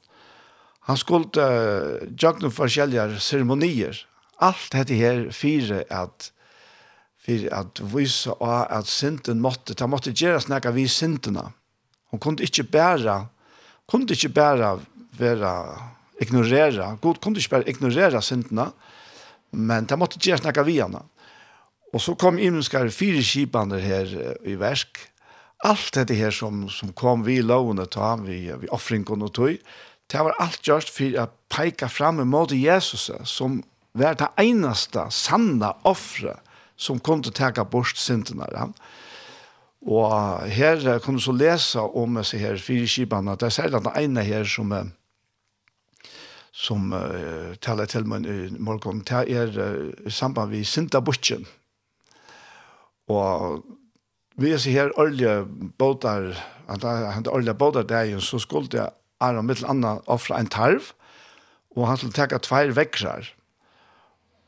han 0.85 0.97
skulle 0.97 1.25
uh, 1.41 2.05
gjøre 2.13 2.51
forskjellige 2.51 3.19
ceremonier. 3.19 3.97
Alt 4.39 4.71
dette 4.71 4.93
her 4.93 5.31
fire 5.31 5.83
at 5.89 6.31
for 7.25 7.47
at 7.57 7.81
vise 7.93 8.33
av 8.41 8.67
at 8.69 8.89
synden 8.89 9.41
måtte, 9.41 9.73
det 9.73 9.87
måtte 9.89 10.13
gjøre 10.13 10.43
snakke 10.43 10.73
vi 10.75 10.85
syndene. 10.87 11.47
Hun 12.11 12.21
kunne 12.21 12.45
ikke 12.45 12.67
bære, 12.69 13.25
kunne 13.89 14.13
ikke 14.13 14.29
bære 14.29 14.75
være 15.17 15.53
ignorera. 16.21 16.97
God 17.01 17.21
kunde 17.21 17.39
inte 17.39 17.49
bara 17.49 17.63
ignorera 17.63 18.21
synderna, 18.21 18.71
men 19.51 19.85
det 19.85 19.97
måste 19.97 20.37
snakke 20.37 20.63
vi 20.63 20.79
henne. 20.81 21.03
Og 21.93 22.01
så 22.01 22.15
kom 22.15 22.39
imenskar 22.39 22.89
fire 22.89 23.23
kipander 23.23 23.79
her 23.79 24.09
i 24.43 24.55
versk. 24.59 24.99
Alt 25.63 25.95
det 26.07 26.17
her 26.17 26.31
som, 26.31 26.67
som 26.69 26.91
kom 26.93 27.23
vi 27.23 27.41
lovande 27.41 27.85
ta, 27.85 28.15
vi, 28.19 28.51
vi 28.59 28.67
offringen 28.67 29.23
og 29.23 29.33
tog, 29.33 29.55
det 30.11 30.21
var 30.21 30.35
alt 30.39 30.67
gjort 30.67 30.91
for 30.91 31.15
å 31.17 31.29
peika 31.49 31.87
fram 31.89 32.19
mot 32.29 32.51
Jesus 32.51 33.09
som 33.25 33.61
var 33.95 34.17
det 34.19 34.27
eneste 34.37 35.07
sanne 35.09 35.71
offre 35.87 36.35
som 36.75 36.99
kom 36.99 37.23
til 37.23 37.33
teka 37.33 37.63
bort 37.63 37.97
syndene. 37.97 38.45
Ja. 38.51 38.67
Og 39.85 40.45
her 40.51 40.99
kunne 40.99 41.21
du 41.21 41.23
så 41.23 41.33
lese 41.33 41.79
om 41.79 42.19
disse 42.19 42.37
her 42.41 42.59
fire 42.59 42.89
kibene, 42.89 43.37
det 43.37 43.47
er 43.47 43.55
særlig 43.55 43.83
den 43.85 43.97
ene 44.03 44.25
her 44.25 44.45
som 44.49 44.73
er 44.75 44.91
som 46.55 46.93
uh, 46.95 47.51
taler 47.59 47.89
til 47.91 48.07
meg 48.07 48.27
i 48.31 48.49
morgen, 48.63 49.03
det 49.03 49.25
er 49.35 49.55
uh, 49.59 50.07
samband 50.07 50.53
med 50.55 50.63
Sinta 50.63 51.01
Butchen. 51.03 51.43
Og 53.11 53.65
vi 54.39 54.51
er 54.51 54.61
så 54.61 54.71
her 54.71 54.93
årlige 54.99 55.43
båtar, 55.77 56.31
han 56.67 56.85
er 56.85 57.31
årlige 57.31 57.57
båtar 57.59 57.83
der, 57.83 58.19
så 58.19 58.39
skulle 58.39 58.71
jeg 58.73 58.89
er 59.21 59.37
om 59.37 59.49
et 59.49 59.57
eller 59.57 59.69
annet 59.69 60.11
offre 60.11 60.39
en 60.39 60.51
tarv, 60.51 60.93
og 61.75 61.87
han 61.87 61.97
skulle 61.97 62.15
takke 62.15 62.39
tveir 62.39 62.75
vekkrar. 62.75 63.31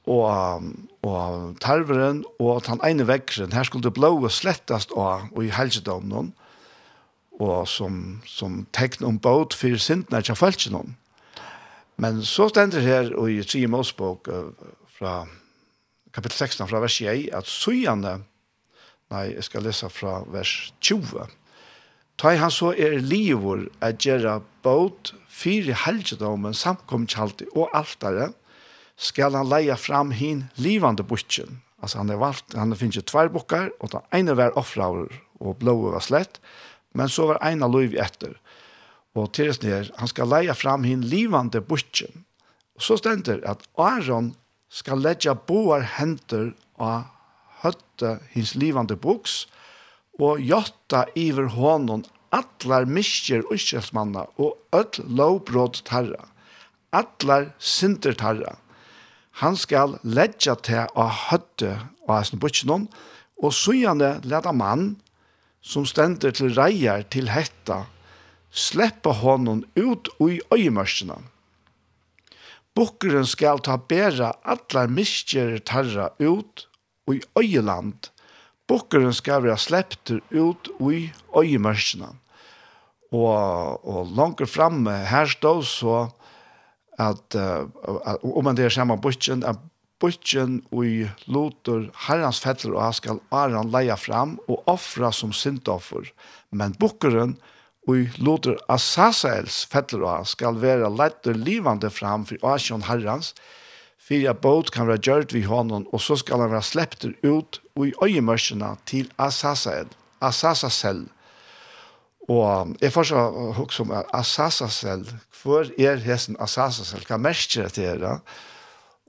Og, 0.08 0.63
og 1.04 1.56
tarveren 1.60 2.24
og 2.39 2.63
den 2.67 2.80
ene 2.88 3.08
vekkeren, 3.08 3.52
her 3.52 3.67
skulle 3.67 3.84
det 3.84 3.96
blåa 3.98 4.32
slettast 4.32 4.93
og, 4.96 5.28
og 5.36 5.43
i 5.43 5.52
helsedomnen, 5.52 6.32
og 7.39 7.67
som, 7.67 8.22
som 8.26 8.63
tekn 8.74 9.06
om 9.06 9.20
båt 9.20 9.54
for 9.54 9.76
sintene 9.78 10.24
til 10.24 10.39
følelsen 10.39 10.80
om. 10.80 10.96
Men 11.97 12.21
så 12.25 12.47
stender 12.51 12.83
her 12.86 13.12
og 13.17 13.31
i 13.31 13.41
3. 13.41 13.65
Mosbok 13.67 14.29
fra 14.97 15.25
kapittel 16.13 16.38
16 16.38 16.69
fra 16.69 16.81
vers 16.83 16.99
1 17.01 17.29
at 17.33 17.49
søgjende, 17.49 18.19
nei, 19.13 19.25
jeg 19.33 19.45
skal 19.47 19.65
lese 19.65 19.89
fra 19.89 20.21
vers 20.29 20.53
20 20.81 21.27
Ta 22.17 22.31
han 22.33 22.49
så 22.49 22.71
er 22.73 22.97
livor 22.97 23.67
at 23.86 24.01
gjøre 24.01 24.39
båt 24.65 25.13
fire 25.29 25.75
helgedommen 25.86 26.55
samkommet 26.57 27.13
samkomkjaldi 27.13 27.45
og 27.53 27.69
altare, 27.77 28.31
skal 28.97 29.38
han 29.38 29.45
leie 29.45 29.75
fram 29.77 30.10
hin 30.17 30.47
livande 30.57 31.05
butchen. 31.05 31.62
Altså 31.77 32.01
han 32.01 32.10
er 32.10 32.17
valgt, 32.17 32.55
han 32.57 32.73
finnes 32.73 33.05
tvær 33.05 33.29
bukkar, 33.29 33.69
og 33.79 33.93
den 33.93 34.01
ene 34.17 34.33
var 34.38 34.57
offraver 34.57 35.13
og 35.38 35.60
blåa 35.62 35.93
var 35.93 36.01
slett, 36.01 36.41
men 36.97 37.10
så 37.10 37.27
var 37.29 37.43
ene 37.45 37.69
løyv 37.69 37.93
etter 38.01 38.33
og 39.17 39.34
tilsen 39.38 39.69
her, 39.69 39.91
han 39.97 40.10
skal 40.12 40.30
leie 40.32 40.53
fram 40.56 40.86
hin 40.88 41.03
livande 41.06 41.62
butchen. 41.62 42.25
Og 42.77 42.86
så 42.86 42.97
stender 42.99 43.41
at 43.49 43.63
Aron 43.77 44.34
skal 44.69 45.01
leggja 45.01 45.34
boar 45.47 45.86
henter 45.97 46.51
av 46.77 47.08
høtte 47.63 48.17
hins 48.34 48.53
livande 48.56 48.97
buks, 48.99 49.45
og 50.21 50.41
jotta 50.41 51.06
iver 51.17 51.49
honom 51.53 52.03
atlar 52.34 52.88
miskjer 52.89 53.45
uskjelsmanna 53.53 54.25
og 54.41 54.58
öll 54.75 55.03
lovbrot 55.17 55.84
tarra, 55.88 56.30
atlar 56.91 57.51
sinter 57.58 58.17
tarra. 58.17 58.58
Han 59.41 59.58
skal 59.58 59.99
leggja 60.03 60.58
til 60.65 60.89
å 60.97 61.06
høtte 61.30 61.77
av 62.10 62.23
sin 62.25 62.41
butchen, 62.41 62.88
og 63.38 63.53
sujane 63.53 64.17
leda 64.25 64.51
mann 64.51 64.95
som 65.62 65.86
stender 65.86 66.34
til 66.34 66.56
reier 66.58 67.06
til 67.13 67.30
hetta 67.30 67.86
sleppa 68.58 69.13
honom 69.13 69.63
ut 69.78 70.10
ui 70.20 70.39
øyemørsina. 70.54 71.20
Bukkeren 72.78 73.26
skal 73.26 73.62
ta 73.65 73.78
bæra 73.78 74.34
allar 74.46 74.89
miskjer 74.89 75.58
tarra 75.65 76.12
ut 76.20 76.67
ui 77.10 77.22
øyeland. 77.38 78.10
Bukkeren 78.67 79.13
skal 79.13 79.46
være 79.46 79.58
slepter 79.62 80.22
ut 80.34 80.70
ui 80.80 81.12
øyemørskina. 81.38 82.12
Og, 83.12 83.86
og 83.88 84.12
langt 84.17 84.43
framme 84.50 84.91
her 85.08 85.30
stod 85.32 85.63
så 85.63 85.98
at, 87.00 87.38
uh, 87.38 87.70
om 88.38 88.43
man 88.43 88.58
det 88.58 88.65
er 88.65 88.74
samme 88.74 88.98
bukken, 89.00 89.46
at 89.46 89.62
bukken 90.02 90.60
ui 90.74 91.08
loter 91.30 91.88
herrans 92.08 92.41
fettler 92.43 92.76
og 92.76 92.84
han 92.84 92.98
skal 92.98 93.22
aran 93.32 93.72
leie 93.72 93.96
fram 93.98 94.36
og 94.50 94.65
offra 94.67 95.13
som 95.13 95.32
syndoffer. 95.32 96.10
Men 96.52 96.76
bukkeren 96.82 97.38
skal 97.38 97.54
i 97.95 98.08
loter 98.19 98.58
Asasaels 98.67 99.62
fettler 99.71 100.04
og 100.04 100.12
han 100.12 100.28
skal 100.28 100.58
være 100.60 100.89
lett 100.91 101.30
og 101.30 101.39
livande 101.39 101.91
fram 101.93 102.26
for 102.28 102.41
Asjon 102.52 102.84
Herrans, 102.88 103.34
for 104.08 104.23
at 104.32 104.41
båt 104.43 104.71
kan 104.71 104.88
være 104.88 105.04
gjørt 105.04 105.36
ved 105.36 105.47
hånden, 105.47 105.86
og 105.91 106.02
så 106.02 106.15
skal 106.19 106.43
han 106.43 106.52
være 106.52 106.63
sleppt 106.63 107.08
ut 107.23 107.62
og 107.76 107.88
i 107.88 107.93
øyemørsene 108.04 108.76
til 108.88 109.10
Asasael, 109.19 109.88
Asasael. 110.21 111.06
Og 112.28 112.76
jeg 112.82 112.91
får 112.91 113.08
så 113.12 113.23
hukk 113.56 113.76
om 113.84 113.93
er 113.95 115.13
hvor 115.41 115.71
er 115.80 116.04
hesten 116.04 116.36
Asasael, 116.39 117.06
hva 117.08 117.19
merker 117.19 117.67
det 117.67 117.73
til 117.80 118.04
det? 118.04 118.17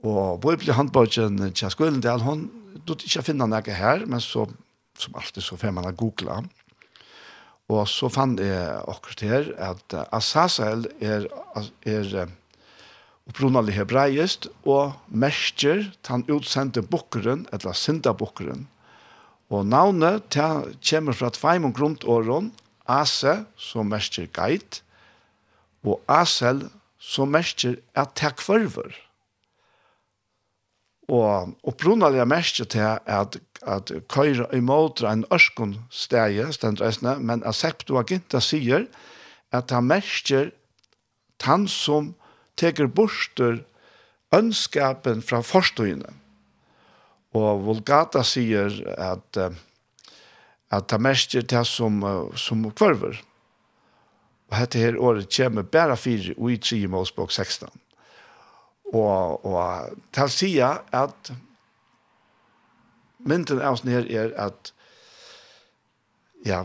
Og 0.03 0.39
hvor 0.39 0.55
ble 0.55 0.75
han 0.75 0.91
på 0.91 1.05
skolen 1.11 2.01
til 2.01 2.23
han, 2.23 2.49
du 2.85 2.93
ikke 2.95 3.23
finner 3.23 3.47
noe 3.47 3.75
her, 3.75 4.05
men 4.07 4.21
så, 4.23 4.45
som 4.97 5.15
alltid 5.15 5.43
så 5.43 5.57
får 5.59 5.75
man 5.75 5.89
å 5.89 5.95
google 5.95 6.43
Og 7.69 7.85
så 7.87 8.09
fann 8.09 8.37
jeg 8.41 8.81
akkurat 8.89 9.21
her 9.21 9.49
at 9.61 9.95
Azazel 10.15 10.87
er, 11.01 11.27
er 11.85 12.31
opprunallig 13.29 13.75
hebraist 13.77 14.49
og 14.65 14.95
merker 15.07 15.85
han 16.09 16.25
utsendte 16.33 16.81
bukkeren, 16.81 17.45
eller 17.53 17.77
sindabukkeren. 17.77 18.65
Og 19.49 19.65
navnet 19.65 20.25
ta, 20.33 20.65
kommer 20.81 21.13
fra 21.13 21.29
tveimund 21.33 22.05
og 22.05 22.49
Ase, 22.89 23.45
som 23.57 23.89
merker 23.89 24.25
geit, 24.33 24.81
og 25.85 26.01
Asel, 26.09 26.65
som 26.99 27.29
merker 27.29 27.77
at 27.95 28.15
det 28.17 28.33
kvarver. 28.41 28.95
Og 31.09 31.55
opprunalega 31.65 32.25
mest 32.29 32.61
til 32.69 32.85
at, 32.85 33.39
at 33.65 33.91
køyre 34.13 34.45
imot 34.53 35.01
en 35.01 35.25
ørskun 35.33 35.79
steg, 35.89 36.37
stendreisne, 36.53 37.17
men 37.19 37.41
at 37.43 37.57
septuaginta 37.57 38.41
sier 38.43 38.85
at 39.51 39.73
han 39.73 39.89
merker 39.89 40.51
han 41.41 41.65
som 41.71 42.13
teker 42.59 42.91
borster 42.91 43.63
ønskapen 44.35 45.23
fra 45.25 45.39
forstøyene. 45.41 46.11
Og 47.33 47.65
Volgata 47.65 48.21
sier 48.25 48.75
at 48.99 49.39
at 50.69 50.91
han 50.91 51.01
merker 51.01 51.41
det 51.41 51.65
som, 51.67 52.01
som 52.37 52.65
kvarver. 52.71 53.17
Og 54.49 54.57
dette 54.57 54.81
her 54.81 54.97
året 54.97 55.29
kommer 55.33 55.65
bare 55.65 55.97
fire 55.97 56.35
og 56.37 56.51
i 56.53 56.57
3 56.57 56.87
målsbok 56.89 57.31
16. 57.31 57.69
Og, 58.89 59.45
og 59.45 59.97
til 60.15 60.25
å 60.25 60.33
si 60.33 60.51
at 60.63 61.31
mynden 63.19 63.61
av 63.61 63.77
oss 63.77 63.85
her 63.85 64.07
er 64.09 64.33
at 64.39 64.71
ja, 66.47 66.63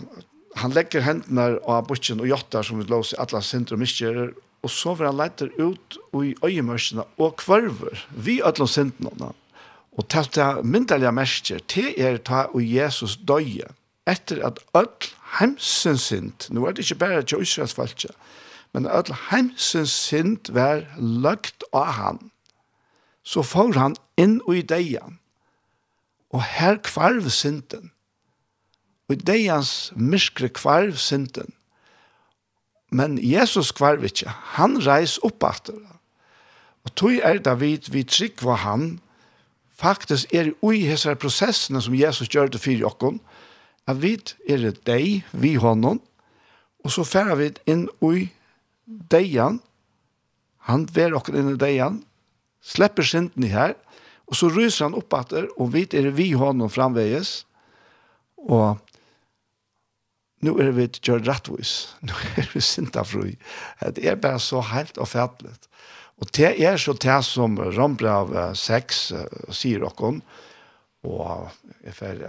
han 0.61 0.75
legger 0.75 1.05
hendene 1.05 1.59
av 1.67 1.87
bortjen 1.89 2.23
og 2.23 2.31
jottar 2.31 2.67
som 2.67 2.81
vi 2.81 2.87
låser 2.89 3.19
i 3.19 3.23
alle 3.25 3.43
sindre 3.45 3.77
og 3.77 3.83
miskjører, 3.83 4.35
og 4.65 4.73
så 4.73 4.95
vil 4.97 5.11
han 5.11 5.19
leite 5.19 5.51
ut 5.59 5.99
i 6.23 6.33
øyemørsene 6.47 7.05
og 7.21 7.37
kvarver, 7.43 8.07
vi 8.11 8.39
alle 8.41 8.69
sindene. 8.71 9.33
Og 9.95 10.07
til 10.11 10.31
det 10.35 10.49
myndelige 10.67 11.13
mersker, 11.15 11.61
til 11.71 11.93
er 12.01 12.17
ta 12.23 12.47
og 12.55 12.63
Jesus 12.65 13.19
døye, 13.29 13.69
etter 14.11 14.41
at 14.47 14.61
all 14.77 14.89
hemsen 15.39 15.99
sind, 15.99 16.49
nå 16.51 16.65
er 16.67 16.75
det 16.75 16.87
ikke 16.87 17.03
bare 17.03 17.23
til 17.27 17.45
Israels 17.45 17.77
falskje, 17.77 18.11
men 18.75 18.89
all 18.91 19.11
heimsens 19.31 19.95
synd 19.95 20.51
var 20.53 20.83
løgt 20.99 21.63
av 21.73 21.93
han. 21.95 22.19
Så 23.23 23.45
får 23.47 23.79
han 23.79 23.95
inn 24.21 24.41
i 24.51 24.63
deian, 24.67 25.21
og 26.35 26.43
her 26.43 26.81
kvarv 26.83 27.31
synden. 27.31 27.93
Og 29.07 29.17
i 29.17 29.23
deians 29.31 29.93
myskre 29.95 30.51
kvarv 30.51 30.99
synden. 30.99 31.55
Men 32.91 33.17
Jesus 33.23 33.71
kvarv 33.73 34.05
ikke, 34.05 34.33
han 34.59 34.81
reis 34.83 35.17
opp 35.23 35.47
etter 35.47 35.79
det. 35.79 35.95
Og 36.85 36.93
tog 36.99 37.23
er 37.23 37.41
det 37.41 37.55
vi, 37.61 37.77
vi 37.95 38.03
trygg 38.05 38.43
var 38.45 38.61
han, 38.67 38.99
faktisk 39.73 40.35
er 40.35 40.51
i 40.51 40.57
ui 40.63 41.15
prosessene 41.17 41.81
som 41.83 41.95
Jesus 41.95 42.29
gjør 42.29 42.51
det 42.53 42.61
for 42.61 42.75
jokken, 42.75 43.21
at 43.87 44.03
vi 44.03 44.19
er 44.49 44.59
det 44.59 44.87
deg, 44.87 45.25
vi 45.33 45.55
hånden, 45.55 46.01
og 46.85 46.91
så 46.91 47.05
færer 47.05 47.35
vi 47.41 47.53
inn 47.67 47.89
ui 48.03 48.33
deian, 48.85 49.61
han 50.69 50.87
ver 50.93 51.17
okker 51.17 51.37
inn 51.39 51.55
i 51.55 51.61
deian, 51.61 52.03
slipper 52.65 53.07
synden 53.07 53.45
i 53.47 53.53
her, 53.53 53.75
og 54.25 54.39
så 54.39 54.49
ryser 54.53 54.89
han 54.89 54.97
opp 54.97 55.15
etter, 55.19 55.49
og 55.61 55.75
vi 55.75 55.85
er 55.99 56.11
vi 56.17 56.33
honom 56.39 56.73
framveges, 56.73 57.43
og 58.45 58.81
nu 60.45 60.59
er 60.61 60.75
vi 60.77 60.89
gjør 61.01 61.23
rettvis, 61.25 61.95
nu 62.05 62.13
er 62.37 62.49
vi 62.53 62.61
syndafrui. 62.61 63.37
Det 63.97 64.05
er 64.05 64.21
bare 64.21 64.41
så 64.43 64.61
helt 64.75 64.99
og 65.01 65.09
fætlig. 65.09 65.55
Og 66.21 66.29
det 66.37 66.51
er 66.63 66.77
så 66.79 66.93
det 66.93 67.21
som 67.27 67.57
Rambrav 67.59 68.35
6 68.55 69.01
sier 69.57 69.87
okken, 69.87 70.21
og 71.05 71.51
jeg 71.85 71.97
får 71.97 72.21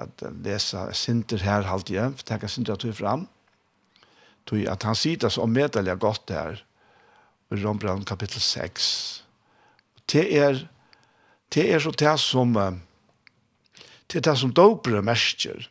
lese 0.43 0.87
synder 0.97 1.43
her 1.43 1.67
halvt 1.67 1.91
igjen, 1.93 2.15
for 2.15 2.47
synder 2.47 2.75
at 2.75 2.83
du 2.83 2.89
er 2.89 2.97
fram, 2.97 3.27
tog 4.45 4.65
at 4.69 4.85
han 4.85 4.97
sier 4.97 5.19
det 5.21 5.33
så 5.33 5.43
omedelig 5.45 5.97
godt 5.99 6.27
der, 6.29 6.61
i 7.53 7.61
Rombrand 7.61 8.05
kapittel 8.05 8.41
6. 8.41 9.23
Det 10.11 10.25
er, 10.37 10.65
det 11.53 11.65
er 11.73 11.79
så 11.79 11.91
det 11.91 12.19
som, 12.19 12.53
det 14.11 14.19
er 14.19 14.25
det 14.29 14.37
som 14.39 14.53
dobre 14.53 15.01
mersker. 15.05 15.69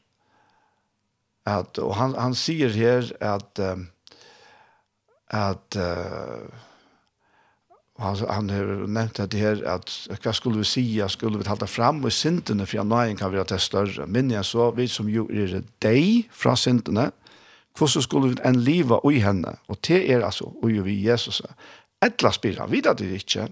At, 1.46 1.78
og 1.78 1.94
han, 1.98 2.14
han 2.16 2.34
sier 2.34 2.72
her 2.72 3.10
at, 3.20 3.60
at, 5.28 5.78
han, 7.98 8.22
han 8.30 8.50
har 8.50 8.70
nevnt 8.86 9.20
det 9.30 9.40
her, 9.40 9.60
at 9.68 9.92
hva 10.22 10.32
skulle 10.32 10.62
vi 10.62 10.70
si, 10.70 10.86
skulle 11.12 11.38
vi 11.38 11.46
talte 11.46 11.68
fram 11.68 12.00
og 12.04 12.14
syndene, 12.14 12.66
fra 12.66 12.86
nøyen 12.86 13.18
kan 13.20 13.32
være 13.32 13.52
til 13.52 13.60
større. 13.60 14.06
Men 14.06 14.30
jeg 14.32 14.44
så, 14.48 14.70
vi 14.74 14.88
som 14.88 15.10
jo 15.10 15.28
er 15.28 15.60
deg 15.84 16.30
fra 16.32 16.56
syndene, 16.56 17.10
hvordan 17.78 18.02
skulle 18.02 18.28
vi 18.28 18.40
en 18.44 18.60
liva 18.60 19.00
i 19.10 19.18
henne, 19.18 19.56
og 19.68 19.82
til 19.82 20.10
er 20.10 20.24
altså, 20.24 20.44
og 20.62 20.84
vi 20.86 21.00
Jesus, 21.08 21.42
etla 22.02 22.30
spira, 22.32 22.66
vi 22.66 22.80
det 22.80 23.00
ikke, 23.00 23.48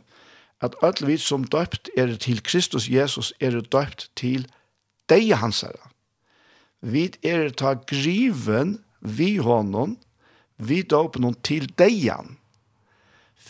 at 0.62 0.74
alle 0.82 1.06
vi 1.06 1.16
som 1.18 1.44
døpt 1.44 1.90
er 1.96 2.14
til 2.16 2.42
Kristus 2.42 2.88
Jesus, 2.88 3.32
er 3.40 3.60
døpt 3.60 4.10
til 4.16 4.46
deg 5.10 5.34
hans 5.36 5.64
herre. 5.66 5.90
Vi 6.80 7.10
er 7.22 7.50
ta 7.50 7.74
griven 7.74 8.78
vi 9.00 9.36
honom, 9.42 9.96
vi 10.58 10.82
døper 10.82 11.22
noen 11.22 11.38
til 11.42 11.66
deg 11.78 11.98
han. 12.06 12.36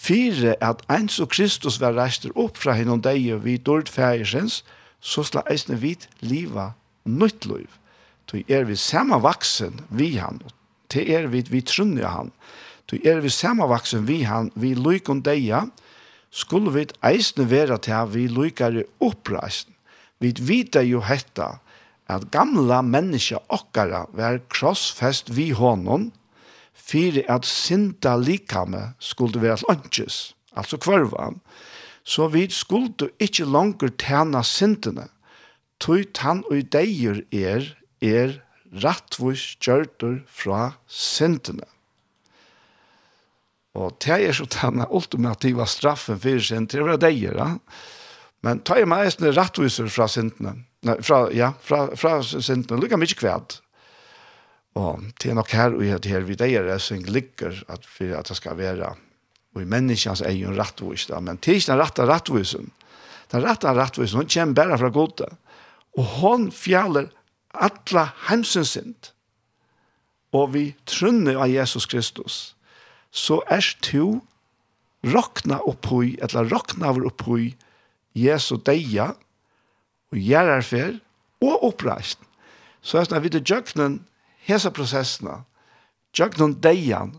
Fyre 0.03 0.57
at 0.65 0.81
ens 0.91 1.21
og 1.21 1.29
Kristus 1.35 1.79
var 1.81 1.95
reister 1.95 2.33
opp 2.35 2.57
fra 2.57 2.73
henne 2.79 2.97
og 2.97 3.05
deg, 3.05 3.29
vi 3.45 3.59
dørt 3.61 3.93
fægersens, 3.93 4.63
så 5.01 5.25
sla 5.27 5.45
eisne 5.51 5.77
vi 5.77 5.97
liva 6.25 6.73
nytt 7.05 7.47
liv. 7.47 7.69
Så 8.33 8.41
er 8.49 8.65
vi 8.65 8.77
samme 8.81 9.19
vaksen 9.21 9.83
vi 9.93 10.15
han, 10.17 10.41
til 10.93 11.11
er 11.11 11.29
vi, 11.33 11.43
vi 11.49 11.63
trunner 11.65 12.09
han. 12.13 12.33
Til 12.91 13.03
er 13.09 13.23
vi 13.25 13.33
samavaksen 13.33 14.07
vi 14.09 14.23
han, 14.29 14.51
vi 14.55 14.75
lykker 14.77 15.23
deia, 15.25 15.67
skulle 16.33 16.73
vi 16.73 16.87
eisne 17.05 17.49
være 17.51 17.79
til 17.85 17.97
at 17.97 18.15
vi 18.15 18.27
lykere 18.29 18.85
oppreisen. 19.01 19.75
Vi 20.21 20.33
vet 20.39 20.77
jo 20.87 21.03
hetta, 21.05 21.59
at 22.09 22.31
gamla 22.31 22.83
menneska 22.85 23.41
okkara 23.53 24.07
var 24.17 24.41
krossfest 24.53 25.33
vi 25.37 25.51
honom, 25.57 26.11
fyrir 26.73 27.25
at 27.31 27.47
synda 27.47 28.17
likame 28.17 28.93
skulle 28.99 29.43
være 29.43 29.63
lunches, 29.69 30.35
altså 30.57 30.77
kvarva, 30.77 31.31
så 32.05 32.29
vi 32.29 32.49
skulle 32.51 33.11
ikkje 33.23 33.47
langer 33.47 33.93
tjena 33.99 34.43
syndene, 34.43 35.07
tog 35.81 36.19
han 36.19 36.43
og 36.51 36.63
deir 36.73 37.23
er, 37.33 37.67
er 38.03 38.41
rattvus 38.73 39.57
gjørtur 39.61 40.23
fra 40.29 40.73
syndene. 40.89 41.69
Og 43.77 43.97
det 44.05 44.19
er 44.29 44.37
så 44.37 44.47
den 44.53 44.85
ultimativa 44.91 45.67
straffen 45.67 46.21
for 46.21 46.41
synd, 46.45 46.69
det 46.73 46.81
er 46.81 46.97
det 47.01 47.13
ja. 47.17 47.57
Men 48.43 48.61
ta 48.61 48.77
er 48.77 48.89
meistene 48.91 49.33
rattviser 49.33 49.89
fra 49.89 50.09
syndene. 50.11 50.65
Nei, 50.83 50.97
fra, 51.01 51.29
ja, 51.33 51.53
fra, 51.63 51.87
fra 51.97 52.19
syndene, 52.23 52.81
lukka 52.81 52.99
mykje 52.99 53.21
kvæd. 53.21 53.57
Og 54.77 55.05
det 55.21 55.31
er 55.31 55.37
nok 55.39 55.53
her 55.53 55.77
og 55.77 56.03
det 56.03 56.11
her 56.11 56.27
vi 56.27 56.35
det 56.35 56.51
er 56.57 56.79
som 56.79 57.05
ligger 57.05 57.63
at, 57.69 57.85
for 57.87 58.13
at 58.19 58.29
det 58.29 58.37
skal 58.37 58.57
være 58.59 58.95
og 59.53 59.61
i 59.61 59.69
menneskens 59.69 60.23
egen 60.25 60.57
rattvis. 60.57 61.09
Men 61.21 61.37
det 61.37 61.53
er 61.53 61.61
ikke 61.61 61.73
den 61.73 61.83
rette 61.83 62.07
rattvisen. 62.09 62.71
Den 63.33 63.45
rette 63.45 63.73
rattvisen, 63.77 64.23
hun 64.23 64.29
kommer 64.29 64.55
bare 64.55 64.79
fra 64.81 64.89
gode. 64.93 65.29
Og 65.99 66.05
hun 66.21 66.51
fjaller 66.53 67.11
alla 67.53 68.09
heimsens 68.29 68.75
synd, 68.77 69.13
og 70.33 70.55
vi 70.55 70.73
trunner 70.89 71.37
av 71.37 71.51
Jesus 71.53 71.87
Kristus, 71.87 72.37
så 73.13 73.43
er 73.53 73.67
du 73.85 74.23
rokna 75.05 75.61
opphøy, 75.69 76.17
eller 76.23 76.49
rokna 76.49 76.89
over 76.89 77.11
opphøy, 77.11 77.53
Jesu 78.17 78.57
deia, 78.57 79.13
og 80.13 80.19
gjerarfer, 80.19 80.99
og 81.43 81.65
oppreist. 81.73 82.21
Så 82.83 82.99
er 82.99 83.11
det 83.11 83.23
vidt 83.25 83.41
djøknen, 83.49 84.01
hesa 84.47 84.73
prosessene, 84.75 85.43
djøknen 86.17 86.59
deian, 86.63 87.17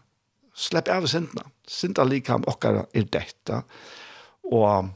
slepp 0.54 0.90
av 0.92 1.08
sintene. 1.10 1.48
Sinta 1.68 2.04
likam 2.04 2.44
okkara 2.50 2.86
er 2.94 3.08
detta. 3.08 3.62
Og, 4.52 4.90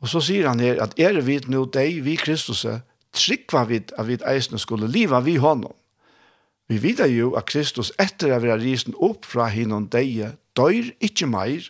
og 0.00 0.08
så 0.08 0.22
sier 0.22 0.48
han 0.48 0.62
her, 0.62 0.78
at 0.82 0.94
er 1.00 1.18
vi 1.26 1.40
nå 1.50 1.64
deg, 1.74 2.02
vi 2.06 2.16
Kristus, 2.20 2.64
er, 2.64 2.82
trykva 3.12 3.66
vid 3.68 3.92
at 3.98 4.08
vi 4.08 4.18
eisne 4.28 4.60
skulle 4.60 4.90
liva 4.90 5.20
vi 5.20 5.36
honom. 5.40 5.74
Vi 6.68 6.78
vidar 6.80 7.10
jo 7.10 7.34
at 7.36 7.50
Kristus 7.50 7.92
etter 8.00 8.32
å 8.32 8.40
være 8.40 8.62
risen 8.62 8.96
opp 8.96 9.26
fra 9.28 9.48
hinnom 9.52 9.88
deie, 9.92 10.32
døyr 10.56 10.92
ikkje 11.04 11.28
meir, 11.28 11.66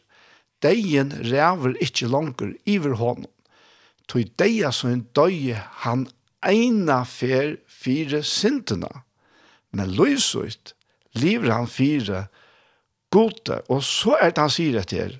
deien 0.62 1.10
ræver 1.26 1.74
ikkje 1.82 2.10
langer 2.12 2.52
iver 2.68 2.94
honom. 3.00 3.30
Toi 4.06 4.26
deia 4.38 4.70
som 4.74 4.92
en 4.92 5.06
døye 5.16 5.58
han 5.86 6.06
eina 6.44 7.02
fer 7.08 7.56
fire 7.66 8.22
sintena, 8.26 8.90
men 9.72 9.94
løysuit 9.96 10.74
lever 11.18 11.50
han 11.50 11.70
fire 11.70 12.26
gode, 13.12 13.60
og 13.68 13.82
så 13.84 14.16
er 14.20 14.32
det 14.32 14.42
han 14.42 14.52
sier 14.52 14.78
etter, 14.80 15.18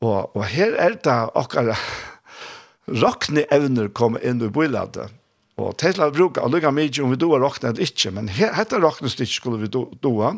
og, 0.00 0.32
og 0.36 0.44
her 0.48 0.76
er 0.80 0.96
det 0.96 1.18
akkurat 1.36 1.76
rockne 2.88 3.44
evner 3.52 3.88
kom 3.88 4.18
inn 4.22 4.42
i 4.42 4.48
bøyladet. 4.48 5.10
Og 5.60 5.76
til 5.80 6.00
å 6.00 6.08
bruke 6.14 6.40
alle 6.40 6.72
mye 6.72 7.02
om 7.04 7.12
vi 7.12 7.20
doer 7.20 7.42
rockne 7.42 7.72
eller 7.72 7.84
ikke, 7.84 8.12
men 8.16 8.30
dette 8.32 8.80
rockne 8.80 9.10
stikk 9.12 9.32
skulle 9.34 9.60
vi 9.60 9.68
doa. 9.68 10.34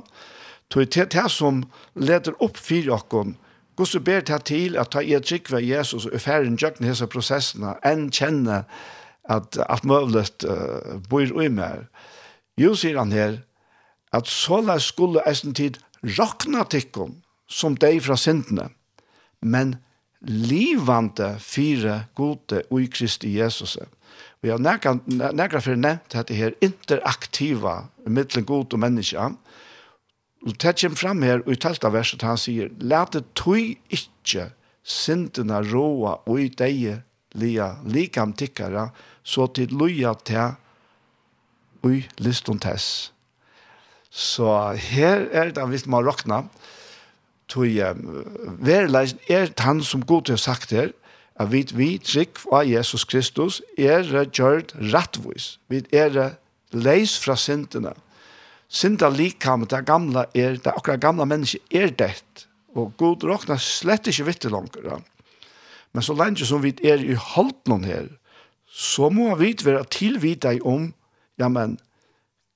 Tog 0.73 0.91
til 0.91 1.07
det 1.07 1.29
som 1.31 1.63
leder 1.95 2.35
opp 2.43 2.57
for 2.57 3.35
Gå 3.77 3.87
så 3.89 4.01
ber 4.05 4.21
det 4.21 4.43
til 4.45 4.77
at 4.77 4.91
ta 4.93 5.01
i 5.01 5.15
et 5.17 5.25
trikve 5.25 5.63
Jesus 5.65 6.05
og 6.05 6.21
færre 6.21 6.45
jøkken 6.45 6.85
disse 6.85 7.07
prosessene, 7.09 7.73
enn 7.85 8.11
kjenne 8.13 8.65
at 9.31 9.57
alt 9.65 9.87
mulig 9.89 10.27
uh, 10.45 11.01
bor 11.09 11.25
i 11.25 11.49
meg. 11.49 11.87
Jo, 12.61 12.75
sier 12.77 12.99
han 13.01 13.15
her, 13.17 13.39
at 14.13 14.29
såla 14.29 14.77
skulle 14.81 15.25
eisen 15.25 15.55
tid 15.57 15.79
rakna 16.19 16.67
tikkum 16.69 17.23
som 17.49 17.79
deg 17.81 18.03
fra 18.05 18.19
syndene, 18.21 18.69
men 19.41 19.79
livande 20.29 21.37
fire 21.41 22.05
gode 22.15 22.63
i 22.71 22.87
Kristi 22.87 23.35
Jesus. 23.39 23.79
Vi 24.43 24.51
har 24.51 24.59
nekra, 24.59 24.97
nekra 25.07 25.61
fyrir 25.63 25.81
nevnt 25.81 26.15
dette 26.15 26.35
her 26.35 26.55
interaktiva 26.63 27.89
mittlen 28.07 28.47
god 28.47 28.75
og 28.75 28.83
menneska. 28.83 29.31
Og 30.43 30.57
det 30.59 30.75
kommer 30.81 30.99
fram 30.99 31.23
her 31.23 31.45
og 31.45 31.53
i 31.55 31.59
telta 31.61 31.91
verset 31.95 32.25
han 32.27 32.41
sier 32.41 32.73
Lete 32.83 33.23
tui 33.39 33.77
ikkje 33.95 34.51
sintena 34.83 35.61
råa 35.63 36.17
og 36.27 36.41
i 36.43 36.49
deie 36.51 36.99
lia 37.39 37.77
likam 37.87 38.35
tikkara 38.35 38.89
så 39.23 39.47
til 39.55 39.71
loja 39.79 40.15
til 40.27 40.59
ui 41.87 42.03
liston 42.19 42.59
tess. 42.59 43.13
Så 44.11 44.75
her 44.77 45.29
er 45.33 45.55
det 45.55 45.69
hvis 45.71 45.87
man 45.87 46.05
råkna 46.05 46.43
tog 47.53 47.69
jeg, 47.69 47.97
verleis 48.65 49.15
er 49.29 49.53
han 49.61 49.83
som 49.85 50.05
god 50.09 50.31
til 50.31 50.41
sagt 50.41 50.73
her, 50.73 50.93
at 51.41 51.51
vi, 51.53 51.65
vi 51.77 51.97
trygg 52.03 52.41
av 52.53 52.69
Jesus 52.69 53.05
Kristus 53.09 53.61
er 53.79 54.07
gjørt 54.33 54.75
rettvis. 54.93 55.57
Vi 55.69 55.83
er 55.93 56.37
leis 56.73 57.17
fra 57.21 57.37
syndene. 57.37 57.95
Synda 58.73 59.11
likam, 59.13 59.67
det 59.69 59.83
gamla 59.89 60.27
er, 60.35 60.57
det 60.57 60.73
akkurat 60.73 61.01
gamla 61.01 61.27
menneske 61.29 61.61
er 61.77 61.93
dett, 61.93 62.47
og 62.73 62.95
god 63.01 63.25
råkna 63.29 63.59
slett 63.61 64.09
ikke 64.09 64.31
vitt 64.31 64.49
langt. 64.49 64.79
Men 65.93 66.05
så 66.05 66.17
lenge 66.17 66.47
som 66.49 66.63
vi 66.65 66.73
er 66.81 67.03
i 67.05 67.17
holden 67.17 67.85
her, 67.85 68.09
så 68.73 69.11
må 69.13 69.35
vi 69.37 69.53
være 69.61 69.85
tilvita 69.93 70.55
om, 70.65 70.93
ja, 71.41 71.51
men, 71.53 71.77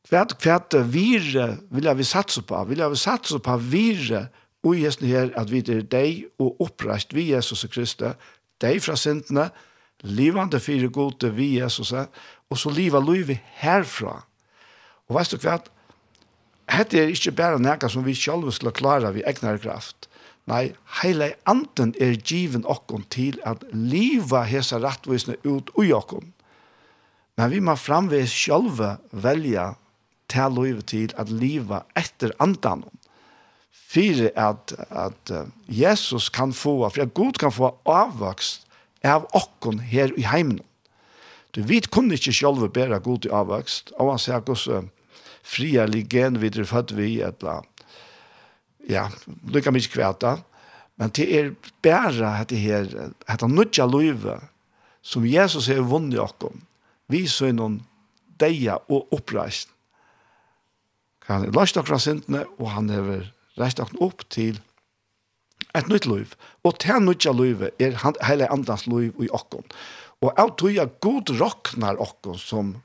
hvert 0.09 0.37
hvert 0.41 0.73
vire 0.89 1.59
vil 1.75 1.89
jeg 1.91 1.99
vi 1.99 2.07
satse 2.07 2.43
på, 2.47 2.63
vil 2.71 2.81
jeg 2.81 2.95
vi 2.95 3.01
satse 3.01 3.41
på 3.43 3.57
vire, 3.61 4.27
og 4.67 4.81
gjesten 4.81 5.09
her 5.09 5.31
at 5.39 5.51
vi 5.53 5.63
er 5.63 5.85
deg 5.87 6.27
og 6.43 6.61
oppreist 6.65 7.15
vi 7.15 7.31
Jesus 7.31 7.65
og 7.65 7.73
Kristi, 7.75 8.11
deg 8.63 8.81
fra 8.83 8.97
syndene, 8.99 9.51
livande 10.03 10.61
fire 10.61 10.89
gode 10.93 11.31
vi 11.35 11.57
Jesus, 11.61 11.93
og 11.93 12.59
så 12.59 12.73
liva 12.75 13.01
livet 13.01 13.41
herfra. 13.61 14.19
Og 15.07 15.19
veist 15.19 15.35
du 15.35 15.41
hva? 15.43 15.61
Hette 16.67 16.99
er 16.99 17.13
ikke 17.15 17.35
bare 17.39 17.63
noe 17.63 17.91
som 17.91 18.05
vi 18.07 18.15
selv 18.19 18.51
skal 18.55 18.75
klare 18.75 19.13
vi 19.15 19.25
egnar 19.27 19.61
kraft. 19.63 20.09
Nei, 20.47 20.75
heile 21.01 21.33
anden 21.51 21.95
er 22.03 22.19
given 22.23 22.67
okkon 22.71 23.07
til 23.11 23.39
at 23.47 23.65
liva 23.73 24.45
hesa 24.47 24.79
rattvisne 24.83 25.39
ut 25.43 25.73
ui 25.79 25.91
okkon. 25.95 26.33
Men 27.37 27.51
vi 27.51 27.61
må 27.61 27.75
framvis 27.79 28.35
sjølve 28.35 28.97
velja 29.11 29.73
til 30.31 30.55
livet 30.55 30.87
til 30.91 31.15
at 31.19 31.31
liva 31.31 31.83
etter 31.99 32.35
andanon 32.43 32.95
för 33.97 34.31
at, 34.37 34.73
at 34.91 35.33
Jesus 35.67 36.29
kan 36.29 36.53
få 36.53 36.91
for 36.91 37.03
at 37.03 37.15
Gud 37.15 37.39
kan 37.39 37.53
få 37.53 37.75
avvokst 37.85 38.67
av 39.05 39.27
okkon 39.33 39.79
her 39.79 40.13
i 40.19 40.23
heimen. 40.23 40.61
Du 41.55 41.63
vet 41.63 41.91
kunne 41.91 42.15
ikke 42.15 42.33
selv 42.33 42.69
bæra 42.69 42.99
god 42.99 43.25
i 43.25 43.33
avvokst, 43.33 43.93
og 43.97 44.11
han 44.11 44.19
sier 44.19 44.51
också 44.51 44.85
fria 45.43 45.87
ligen 45.87 46.41
vid 46.41 46.53
det 46.53 46.65
för 46.65 46.95
vi 46.95 47.23
att 47.23 47.43
ja, 48.89 49.11
det 49.27 49.71
mye 49.71 49.81
kvæta. 49.81 50.39
Men 50.95 51.11
det 51.11 51.35
er 51.35 51.55
bära 51.83 52.29
att 52.29 52.49
det 52.49 52.57
här 52.57 53.13
att 53.27 53.41
han 53.41 53.67
som 55.03 55.27
Jesus 55.27 55.69
har 55.69 55.75
vunnit 55.75 56.19
okkon. 56.19 56.63
Vi 57.07 57.27
så 57.29 57.47
er 57.47 57.53
noen 57.55 57.77
deia 58.41 58.81
og 58.91 59.13
oppreist. 59.15 59.69
Han 61.27 61.45
har 61.45 61.53
löst 61.55 61.77
okkra 61.77 61.99
sintene, 61.99 62.45
og 62.59 62.71
han 62.71 62.91
har 62.91 63.36
reist 63.61 63.81
okken 63.83 64.03
opp 64.05 64.25
til 64.33 64.61
et 65.77 65.89
nytt 65.93 66.09
liv. 66.09 66.35
Og 66.65 66.79
til 66.83 67.05
nytt 67.05 67.29
liv 67.37 67.69
er 67.79 67.97
hele 68.29 68.51
andans 68.53 68.87
liv 68.87 69.15
i 69.23 69.31
okken. 69.31 69.65
Og 70.25 70.33
jeg 70.33 70.53
tror 70.59 70.73
jeg 70.73 70.99
god 71.05 71.33
råkner 71.41 72.03
okken 72.03 72.39
som 72.41 72.77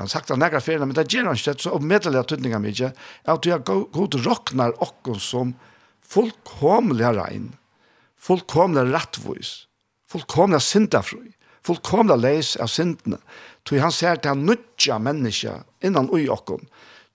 Han 0.00 0.08
sagt 0.08 0.30
det 0.32 0.38
nægra 0.40 0.58
ferien, 0.64 0.88
men 0.88 0.96
det 0.96 1.12
gjør 1.12 1.28
han 1.28 1.36
ikke, 1.36 1.52
så 1.60 1.74
omedeliga 1.76 2.22
tydningar 2.24 2.58
mycket. 2.58 2.96
Jag 3.26 3.42
tror 3.42 3.52
jeg 3.52 3.64
god 3.92 4.14
råkner 4.24 4.72
okken 4.82 5.18
som 5.20 5.52
fullkomlig 6.02 7.10
rein, 7.16 7.52
fullkomlig 8.18 8.88
rettvis, 8.88 9.68
fullkomlig 10.08 10.62
syndafrui, 10.64 11.34
fullkomlig 11.62 12.16
leis 12.18 12.56
av 12.56 12.72
syndene. 12.72 13.20
Tror 13.68 13.84
han 13.84 13.94
ser 13.94 14.16
til 14.16 14.32
han 14.32 14.46
nudja 14.48 14.98
menneska 14.98 15.60
innan 15.84 16.10
ui 16.10 16.24
okkon. 16.32 16.64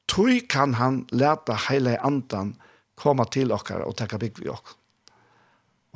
Tror 0.07 0.39
kan 0.47 0.77
han 0.77 1.01
leta 1.11 1.57
heile 1.67 1.97
andan 2.05 2.55
komma 2.97 3.25
til 3.31 3.53
okkar 3.53 3.85
og 3.85 3.95
taka 3.99 4.19
bygg 4.21 4.41
vi 4.41 4.51
okkar. 4.51 4.77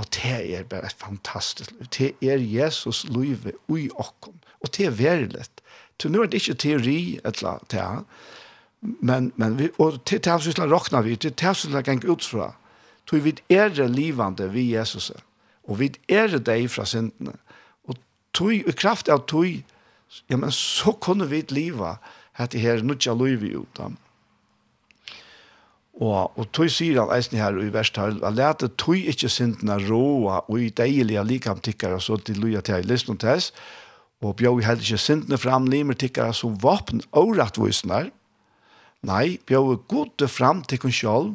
Og 0.01 0.07
det 0.15 0.57
er 0.57 0.63
bare 0.63 0.89
fantastisk. 0.97 1.73
Det 1.97 2.13
er 2.21 2.37
Jesus 2.41 3.03
livet 3.09 3.57
ui 3.69 3.89
okkar. 3.89 4.33
Og 4.61 4.69
det 4.77 4.85
er 4.85 4.95
verilig. 4.97 5.45
Så 6.01 6.09
nu 6.09 6.21
er 6.21 6.25
det 6.25 6.41
ikke 6.41 6.53
teori, 6.53 7.19
etla, 7.25 7.59
det 7.71 7.79
er. 7.79 8.01
Men, 8.81 9.31
men 9.35 9.59
vi, 9.59 9.69
og 9.77 9.99
til 10.05 10.21
tavsyslan 10.21 10.71
råkna 10.73 11.03
vi, 11.05 11.15
til 11.15 11.33
tavsyslan 11.37 11.85
geng 11.85 12.05
ut 12.09 12.25
fra. 12.25 12.53
tog 13.05 13.23
vi 13.23 13.35
er 13.49 13.69
det 13.69 13.89
livande 13.89 14.49
vi 14.49 14.71
Jesus 14.73 15.09
er. 15.09 15.21
Og 15.63 15.79
vi 15.79 15.91
er 16.09 16.27
det 16.27 16.45
deg 16.45 16.69
fra 16.71 16.85
syndene. 16.85 17.35
Og 17.85 17.99
tog, 18.33 18.53
i 18.53 18.71
kraft 18.71 19.09
av 19.09 19.27
tog, 19.29 19.45
ja, 20.29 20.37
men 20.37 20.51
så 20.51 20.91
kunne 20.91 21.29
vi 21.29 21.43
liva, 21.49 21.99
hette 22.39 22.57
her, 22.57 22.81
nutja 22.81 23.13
liv 23.13 23.43
ut 23.43 23.67
utan. 23.67 23.97
Og, 26.01 26.33
og 26.33 26.47
tog 26.55 26.71
sier 26.73 26.97
han 26.97 27.11
eisen 27.13 27.37
her 27.37 27.57
i 27.61 27.69
verst 27.73 27.99
her, 28.01 28.15
han 28.23 28.37
lærte 28.37 28.71
tog 28.81 28.97
ikke 28.97 29.29
syndene 29.29 29.77
råa 29.85 30.39
og 30.47 30.57
i 30.57 30.71
deilige 30.73 31.21
likamtikkere, 31.29 31.99
så 32.01 32.17
til 32.17 32.41
loja 32.41 32.63
til 32.65 32.79
jeg 32.79 32.89
lysten 32.89 33.19
til 33.21 33.35
oss, 33.35 33.51
og 34.21 34.35
bjør 34.37 34.61
heller 34.65 34.81
ikke 34.81 35.01
syndene 35.01 35.37
fram 35.41 35.67
limer 35.69 35.97
tikkere 35.97 36.33
som 36.33 36.57
våpen 36.61 37.03
og 37.17 37.35
rettvisene. 37.37 38.07
Nei, 39.05 39.37
bjør 39.49 39.77
gode 39.89 40.29
fram 40.29 40.61
til 40.65 40.81
kun 40.81 40.93
selv, 40.93 41.31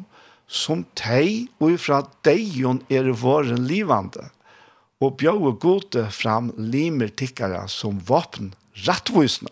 som 0.47 0.85
teg 0.95 1.49
og 1.63 1.75
fra 1.83 2.01
deion 2.23 2.79
er 2.91 3.11
våren 3.11 3.67
livande, 3.67 4.29
og 5.03 5.17
bjør 5.19 5.51
gode 5.59 6.07
fram 6.15 6.51
limer 6.57 7.11
tikkere 7.11 7.65
som 7.71 7.99
våpen 8.07 8.53
rettvisene. 8.87 9.51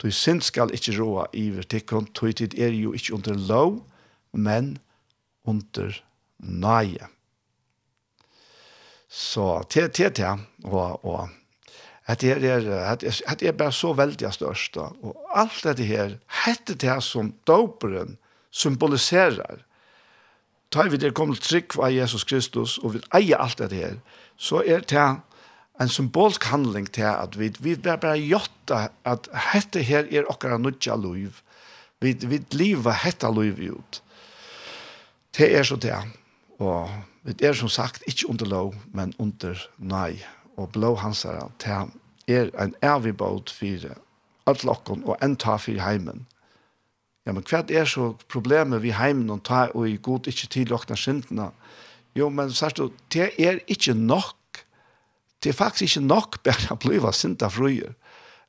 Du 0.00 0.08
synd 0.10 0.42
skal 0.42 0.72
ikkje 0.72 0.96
råa 0.96 1.26
iver 1.36 1.66
tikkun, 1.68 2.08
tui 2.16 2.32
tid 2.32 2.56
er 2.58 2.72
jo 2.72 2.94
ikkje 2.96 3.14
under 3.18 3.40
lov, 3.48 3.80
men 4.32 4.78
under 5.44 5.92
nøye. 6.38 7.08
Så 9.10 9.62
te, 9.68 9.88
te, 9.88 10.08
te, 10.14 10.30
og, 10.64 11.04
og. 11.04 11.28
At 12.06 12.22
det 12.24 12.42
er, 12.42 12.64
at, 12.90 13.04
at 13.04 13.42
er 13.42 13.52
bare 13.54 13.72
så 13.72 13.92
veldig 13.94 14.32
størst, 14.32 14.76
og 14.80 15.18
alt 15.36 15.60
dette 15.66 15.86
her, 15.86 16.16
hette 16.44 16.74
det 16.74 16.96
som 17.06 17.34
doperen 17.46 18.16
symboliserer, 18.50 19.62
tar 20.70 20.88
vi 20.90 20.98
det 20.98 21.12
kommer 21.14 21.38
til 21.38 21.44
trygg 21.44 21.76
av 21.78 21.92
Jesus 21.94 22.24
Kristus, 22.24 22.78
og 22.78 22.96
vil 22.96 23.06
eie 23.14 23.36
alt 23.36 23.58
dette 23.58 23.78
her, 23.78 23.98
så 24.38 24.62
er 24.64 24.82
det 24.86 25.04
en 25.80 25.88
symbolsk 25.88 26.44
handling 26.44 26.90
til 26.92 27.08
at 27.08 27.38
vi, 27.38 27.52
vi 27.60 27.74
bare, 27.76 27.98
bare 27.98 28.20
gjort 28.20 28.72
at 29.04 29.28
dette 29.54 29.82
her 29.82 30.08
er 30.10 30.28
okkara 30.28 30.58
nødja 30.58 30.96
liv. 31.00 31.40
Vi, 32.00 32.12
vi 32.12 32.40
lever 32.52 32.92
hetta 33.04 33.30
liv 33.30 33.58
ut. 33.72 34.02
Det 35.36 35.56
er 35.56 35.62
så 35.62 35.76
det. 35.76 35.96
Og 36.60 36.90
vi 37.22 37.34
er 37.42 37.52
som 37.52 37.68
sagt 37.68 38.02
ikke 38.06 38.28
under 38.28 38.46
lov, 38.46 38.74
men 38.92 39.14
under 39.18 39.56
nei. 39.78 40.20
Og 40.56 40.72
blå 40.72 40.94
hansara, 41.00 41.48
det 41.62 41.72
er 42.28 42.50
en 42.60 42.74
evig 42.84 43.16
båt 43.16 43.50
for 43.50 43.94
alle 44.46 44.72
okken 44.72 45.04
og 45.06 45.16
en 45.22 45.36
ta 45.36 45.56
for 45.56 45.80
heimen. 45.80 46.26
Ja, 47.26 47.32
men 47.32 47.44
hva 47.44 47.62
er 47.68 47.88
så 47.88 48.14
problemet 48.28 48.82
vi 48.82 48.92
heimen 48.96 49.30
og 49.30 49.44
ta 49.48 49.68
og 49.74 49.88
i 49.88 49.96
god 50.02 50.28
ikke 50.28 50.48
til 50.52 50.72
okkna 50.76 50.96
syndene? 50.96 51.50
Jo, 52.16 52.28
men 52.28 52.52
sørst, 52.52 52.80
det 53.12 53.30
er 53.38 53.60
ikke 53.68 53.94
nok 53.94 54.36
det 55.42 55.52
er 55.52 55.56
faktisk 55.56 55.96
ikke 55.96 56.06
nok 56.06 56.42
bare 56.44 56.74
å 56.74 56.78
bli 56.80 57.00
sint 57.16 57.42
fruer, 57.52 57.94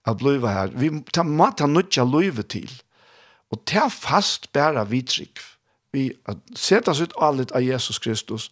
å 0.08 0.16
bli 0.18 0.38
her. 0.44 0.74
Vi 0.76 0.92
tar 1.14 1.24
mat 1.24 1.62
av 1.62 1.70
nødt 1.70 1.92
til 1.92 2.04
å 2.04 2.44
til. 2.44 2.72
Og 3.52 3.64
ta 3.66 3.88
fast 3.90 4.52
bare 4.54 4.86
vidtrykk. 4.88 5.40
Vi 5.92 6.12
setter 6.56 6.92
oss 6.92 7.02
ut 7.04 7.16
allet 7.20 7.52
av 7.52 7.64
Jesus 7.64 8.00
Kristus 8.00 8.50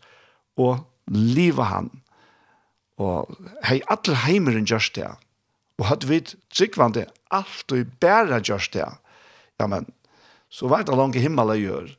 og 0.60 0.84
livet 1.08 1.66
han. 1.66 1.90
Og 3.00 3.32
hei, 3.64 3.80
alle 3.88 4.16
heimeren 4.26 4.68
gjørs 4.68 4.92
det. 4.96 5.08
Og 5.80 5.88
hadde 5.88 6.10
vi 6.10 6.20
tryggvande 6.52 7.08
alt 7.32 7.72
og 7.72 7.94
bare 8.04 8.42
gjørs 8.44 8.68
det. 8.76 8.88
Ja, 9.60 9.68
men 9.68 9.88
så 10.52 10.68
var 10.68 10.84
det 10.84 10.98
langt 10.98 11.16
himmelen 11.16 11.62
gjør. 11.62 11.94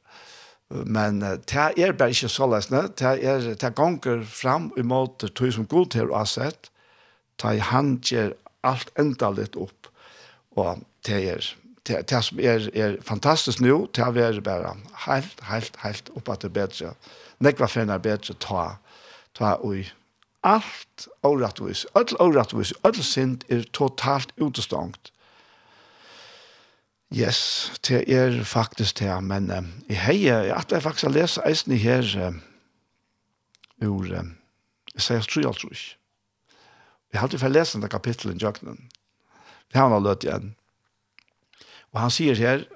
Men 0.70 1.20
det 1.20 1.54
er 1.76 1.92
bare 1.98 2.14
ikke 2.14 2.30
så 2.30 2.46
løsne. 2.46 2.84
Det 2.98 3.24
er 3.26 3.54
det 3.58 3.72
ganger 3.74 4.22
fram 4.24 4.70
imot 4.78 5.24
tog 5.34 5.52
som 5.52 5.66
god 5.66 5.90
til 5.96 6.12
å 6.12 6.20
ha 6.22 6.26
sett. 6.28 6.70
Det 7.42 7.56
er 7.56 7.70
han 7.72 7.96
gjør 8.04 8.36
alt 8.66 8.92
enda 9.00 9.32
litt 9.34 9.56
opp. 9.58 9.90
Og 10.58 10.84
det 11.06 11.18
er 11.32 11.50
det, 11.88 12.02
det 12.10 12.20
som 12.24 12.40
er, 12.40 12.68
er 12.76 12.98
fantastisk 13.02 13.62
nå, 13.64 13.86
det 13.96 14.04
er 14.04 14.40
bare 14.44 14.74
helt, 15.06 15.40
helt, 15.48 15.78
helt 15.84 16.10
opp 16.14 16.28
at 16.28 16.42
det 16.44 16.50
er 16.50 16.56
bedre. 16.58 16.92
Nekva 17.40 17.68
finner 17.70 18.02
bedre 18.02 18.36
ta, 18.38 18.66
ta 19.34 19.56
ui. 19.64 19.86
Alt 20.46 21.08
åretvis, 21.26 21.86
all 21.96 22.14
åretvis, 22.20 22.72
all 22.84 23.00
sind 23.04 23.44
er 23.48 23.64
totalt 23.76 24.32
utestangt. 24.40 25.12
Yes, 27.10 27.72
det 27.88 28.04
er 28.06 28.44
faktisk 28.46 29.00
det, 29.00 29.10
men 29.26 29.50
uh, 29.50 29.64
i 29.90 29.96
heie, 29.98 30.54
at 30.54 30.70
jeg 30.70 30.82
faktisk 30.82 31.08
har 31.08 31.16
lest 31.16 31.40
eisen 31.46 31.74
i 31.74 31.80
her 31.82 32.06
uh, 32.28 32.36
ur 33.82 34.12
uh, 34.14 34.28
jeg 34.94 35.02
sier 35.02 35.26
tru 35.26 35.42
alt 35.48 35.62
tru 35.62 35.72
ikke. 35.72 35.96
Vi 37.10 37.18
har 37.18 37.26
alltid 37.26 37.42
fått 37.42 37.54
lese 37.54 37.78
denne 37.78 37.90
kapitlet 37.90 38.36
i 38.36 38.44
Jøknen. 38.44 38.90
Det 39.70 39.78
har 39.78 39.90
han 39.90 40.04
løtt 40.04 40.26
igjen. 40.26 40.52
Og 41.90 42.04
han 42.04 42.12
sier 42.14 42.38
her, 42.38 42.68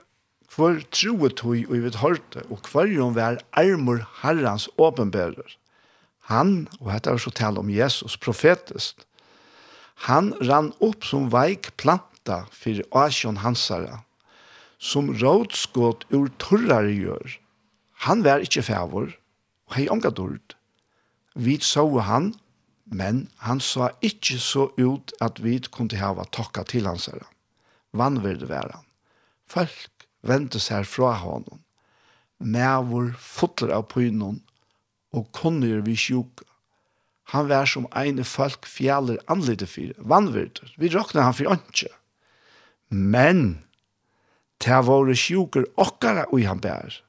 Hvor 0.54 0.78
troet 0.94 1.34
tog 1.34 1.56
og 1.66 1.72
vi 1.72 1.80
vidt 1.82 1.96
hørte, 1.98 2.44
og 2.46 2.62
hver 2.70 2.86
hun 2.94 3.14
var 3.16 3.40
armor 3.58 4.04
herrens 4.20 4.68
åpenbærer. 4.78 5.56
Han, 6.30 6.68
og 6.78 6.92
dette 6.92 7.10
er 7.10 7.18
så 7.18 7.30
tale 7.30 7.58
om 7.58 7.70
Jesus, 7.70 8.16
profetest, 8.16 9.06
han 10.06 10.30
rann 10.46 10.70
opp 10.78 11.04
som 11.04 11.26
veik 11.32 11.72
planta 11.76 12.44
for 12.54 12.80
Asjon 13.02 13.42
Hansara, 13.42 14.04
som 14.78 15.12
rådskått 15.14 16.06
ur 16.12 16.30
torrare 16.38 16.92
gjør. 16.92 17.38
Han 18.06 18.24
var 18.24 18.44
ikke 18.44 18.64
fævor, 18.66 19.12
og 19.68 19.76
hei 19.76 19.88
omga 19.88 20.10
dord. 20.10 20.56
Vi 21.34 21.58
så 21.60 21.86
han, 21.98 22.34
men 22.84 23.28
han 23.42 23.60
sa 23.60 23.90
ikke 24.02 24.38
så 24.38 24.68
ut 24.78 25.14
at 25.24 25.40
vi 25.42 25.58
kunne 25.72 25.98
hava 25.98 26.26
tokka 26.30 26.64
til 26.68 26.86
hans 26.86 27.08
herre. 27.10 27.26
Vann 27.92 28.22
vil 28.24 28.40
det 28.40 28.50
være 28.50 28.74
han. 28.74 28.86
Folk 29.48 30.06
vendte 30.22 30.60
seg 30.60 30.86
fra 30.86 31.14
honom. 31.22 31.60
Mævor 32.38 33.14
fotler 33.18 33.72
av 33.76 33.88
pynon, 33.92 34.42
og 35.14 35.30
kunnir 35.32 35.84
vi 35.86 35.94
sjuka. 35.96 36.44
Han 37.32 37.48
var 37.48 37.66
som 37.70 37.86
eine 37.96 38.24
folk 38.24 38.66
fjaller 38.68 39.20
anlite 39.32 39.66
fyr, 39.66 39.94
vannvirter. 39.98 40.74
Vi 40.76 40.90
råkna 40.92 41.24
han 41.24 41.36
fyr 41.36 41.54
åndsjø. 41.54 41.88
Men 42.90 43.64
Ta 44.62 44.80
våre 44.84 45.16
sjuker 45.18 45.66
okkara 45.80 46.26
og 46.30 46.44
han 46.46 46.62
bær. 46.62 47.00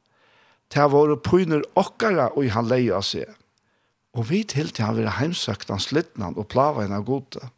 Ta 0.74 0.88
våre 0.92 1.18
pyner 1.22 1.64
okkara 1.78 2.32
og 2.34 2.50
han 2.54 2.70
leia 2.70 3.02
seg. 3.06 3.30
Og 4.16 4.30
vi 4.30 4.44
til 4.48 4.72
til 4.72 4.88
han 4.88 4.98
vil 4.98 5.12
heimsøkt 5.18 5.72
han 5.72 5.84
slittnan 5.84 6.38
og 6.40 6.48
plava 6.52 6.86
henne 6.86 7.02
gode. 7.06 7.52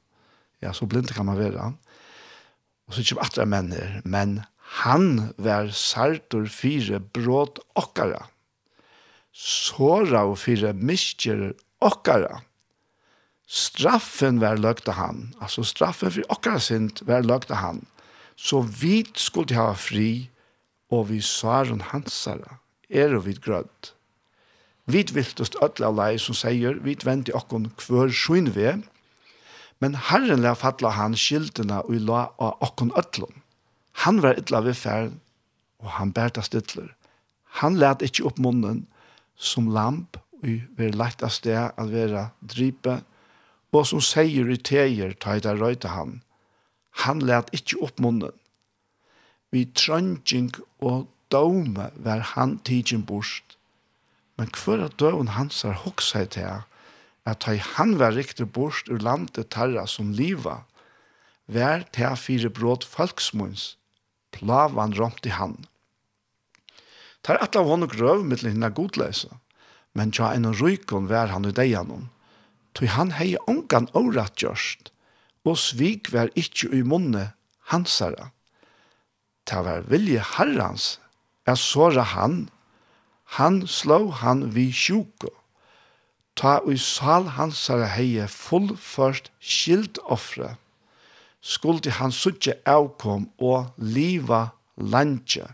Ja, 0.61 0.73
så 0.73 0.87
blind 0.89 1.13
kan 1.13 1.27
man 1.29 1.37
vera. 1.37 1.71
Og 2.87 2.95
så 2.95 3.05
kommer 3.05 3.27
atra 3.27 3.45
menn 3.45 3.71
her. 3.75 4.01
Men 4.03 4.41
han 4.81 5.33
var 5.37 5.69
sartor 5.71 6.49
fire 6.51 6.99
bråd 6.99 7.61
okkara. 7.77 8.25
Såra 9.31 10.25
og 10.25 10.39
fire 10.41 10.73
miskjer 10.73 11.51
okkara. 11.85 12.41
Straffen 13.47 14.41
var 14.41 14.57
løgte 14.59 14.97
han. 14.97 15.29
Altså 15.39 15.63
straffen 15.63 16.11
for 16.11 16.33
okkara 16.33 16.59
sint 16.59 17.05
var 17.07 17.23
løgte 17.23 17.61
han. 17.61 17.85
han 17.85 17.85
Så 18.37 18.61
vi 18.61 19.01
skulle 19.17 19.57
ha 19.57 19.73
fri, 19.73 20.29
og 20.93 21.09
vi 21.09 21.19
svaren 21.25 21.81
hansara, 21.89 22.59
er 22.89 23.15
og 23.17 23.25
vid 23.25 23.41
grødd. 23.43 23.91
Vi 24.87 25.03
viltust 25.11 25.57
ødla 25.63 25.89
lei 25.91 26.13
som 26.21 26.37
sier, 26.37 26.77
vi 26.79 26.95
venter 27.03 27.35
okkon 27.35 27.71
kvør 27.81 28.13
sjøn 28.13 28.53
vi, 28.55 28.69
men 29.83 29.97
Herren 30.09 30.45
la 30.45 30.53
fatla 30.55 30.93
han 30.95 31.17
skiltene 31.17 31.81
og 31.83 31.97
la 32.07 32.27
av 32.39 32.61
okkon 32.63 32.93
ødlom. 32.97 33.33
Han 34.05 34.21
var 34.23 34.39
ytla 34.39 34.61
ved 34.63 34.77
ferd, 34.77 35.17
og 35.83 35.89
han 35.97 36.13
bærta 36.13 36.41
stidler. 36.45 36.93
Han 37.59 37.77
let 37.81 38.05
ikkje 38.05 38.29
opp 38.29 38.39
munnen 38.41 38.85
som 39.35 39.67
lamp, 39.73 40.17
og 40.37 40.63
vi 40.77 40.89
lagt 40.93 41.25
av 41.25 41.33
sted 41.33 41.57
at 41.57 41.91
være 41.91 42.29
dripe, 42.41 43.01
og 43.73 43.85
som 43.85 44.01
sier 44.01 44.47
i 44.49 44.57
teier, 44.57 45.11
ta 45.13 45.35
i 45.37 45.41
det 45.43 45.53
røyte 45.59 45.91
han, 45.93 46.21
Han 47.03 47.21
let 47.21 47.51
ikke 47.55 47.81
opp 47.85 47.99
munnen. 48.03 48.33
Vi 49.53 49.65
trøngjeng 49.77 50.51
og 50.83 51.07
dome 51.31 51.91
var 51.95 52.23
han 52.33 52.57
tidsin 52.67 53.05
bort. 53.07 53.55
Men 54.37 54.51
hver 54.53 54.83
av 54.85 54.97
døven 55.01 55.33
hans 55.35 55.63
har 55.65 55.79
hoksa 55.83 56.25
til 56.29 56.65
at 57.27 57.47
han 57.75 57.97
var 57.99 58.15
riktig 58.15 58.47
bort 58.55 58.87
ur 58.87 59.01
landet 59.03 59.49
tarra 59.51 59.85
som 59.87 60.13
liva, 60.15 60.61
vær 61.47 61.83
til 61.95 62.15
fire 62.15 62.49
bråd 62.51 62.85
folksmunds, 62.87 63.75
plavan 64.31 64.95
romt 64.95 65.25
i 65.25 65.31
ta 65.31 65.47
Tar 67.23 67.41
atla 67.43 67.61
av 67.61 67.67
honom 67.67 67.89
grøv 67.91 68.23
mittlen 68.23 68.53
hinna 68.55 68.69
godleisa, 68.69 69.39
men 69.93 70.11
tja 70.11 70.31
enn 70.35 70.47
rykon 70.53 71.09
vær 71.11 71.27
han 71.33 71.47
i 71.49 71.51
deianon, 71.51 72.07
tog 72.73 72.87
han 72.95 73.11
hei 73.17 73.35
ongan 73.47 73.89
orat 73.93 74.37
gjørst, 74.39 74.91
og 75.47 75.57
svik 75.61 76.11
var 76.13 76.31
ikkje 76.35 76.73
i 76.75 76.83
munne 76.83 77.31
hansara. 77.71 78.31
Ta 79.47 79.63
var 79.63 79.85
vilje 79.87 80.23
herrans, 80.35 80.97
er 81.47 81.55
såra 81.55 82.03
han, 82.03 82.49
han 83.37 83.63
slå 83.67 84.09
han 84.21 84.47
vi 84.55 84.69
sjuko. 84.71 85.31
Ta 86.35 86.59
ui 86.67 86.77
sal 86.77 87.29
hansara 87.37 87.87
heie 87.95 88.27
fullførst 88.29 89.31
skilt 89.39 89.99
offre, 90.03 90.55
skuldi 91.41 91.93
han 91.95 92.11
suttje 92.11 92.57
avkom 92.67 93.29
og 93.39 93.71
liva 93.79 94.49
landje, 94.77 95.47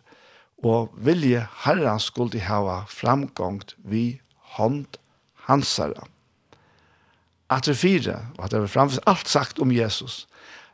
og 0.63 0.95
vilje 1.05 1.45
herrans 1.65 2.09
skuldi 2.09 2.41
hava 2.43 2.83
framgångt 2.89 3.75
vi 3.85 4.05
hånd 4.57 4.99
hansara 5.47 6.07
at 7.53 7.67
det 7.69 7.77
fire, 7.77 8.17
og 8.37 8.45
at 8.45 8.51
det 8.51 8.63
var 8.63 8.71
framfor 8.71 9.03
alt 9.09 9.29
sagt 9.29 9.59
om 9.61 9.71
Jesus, 9.71 10.25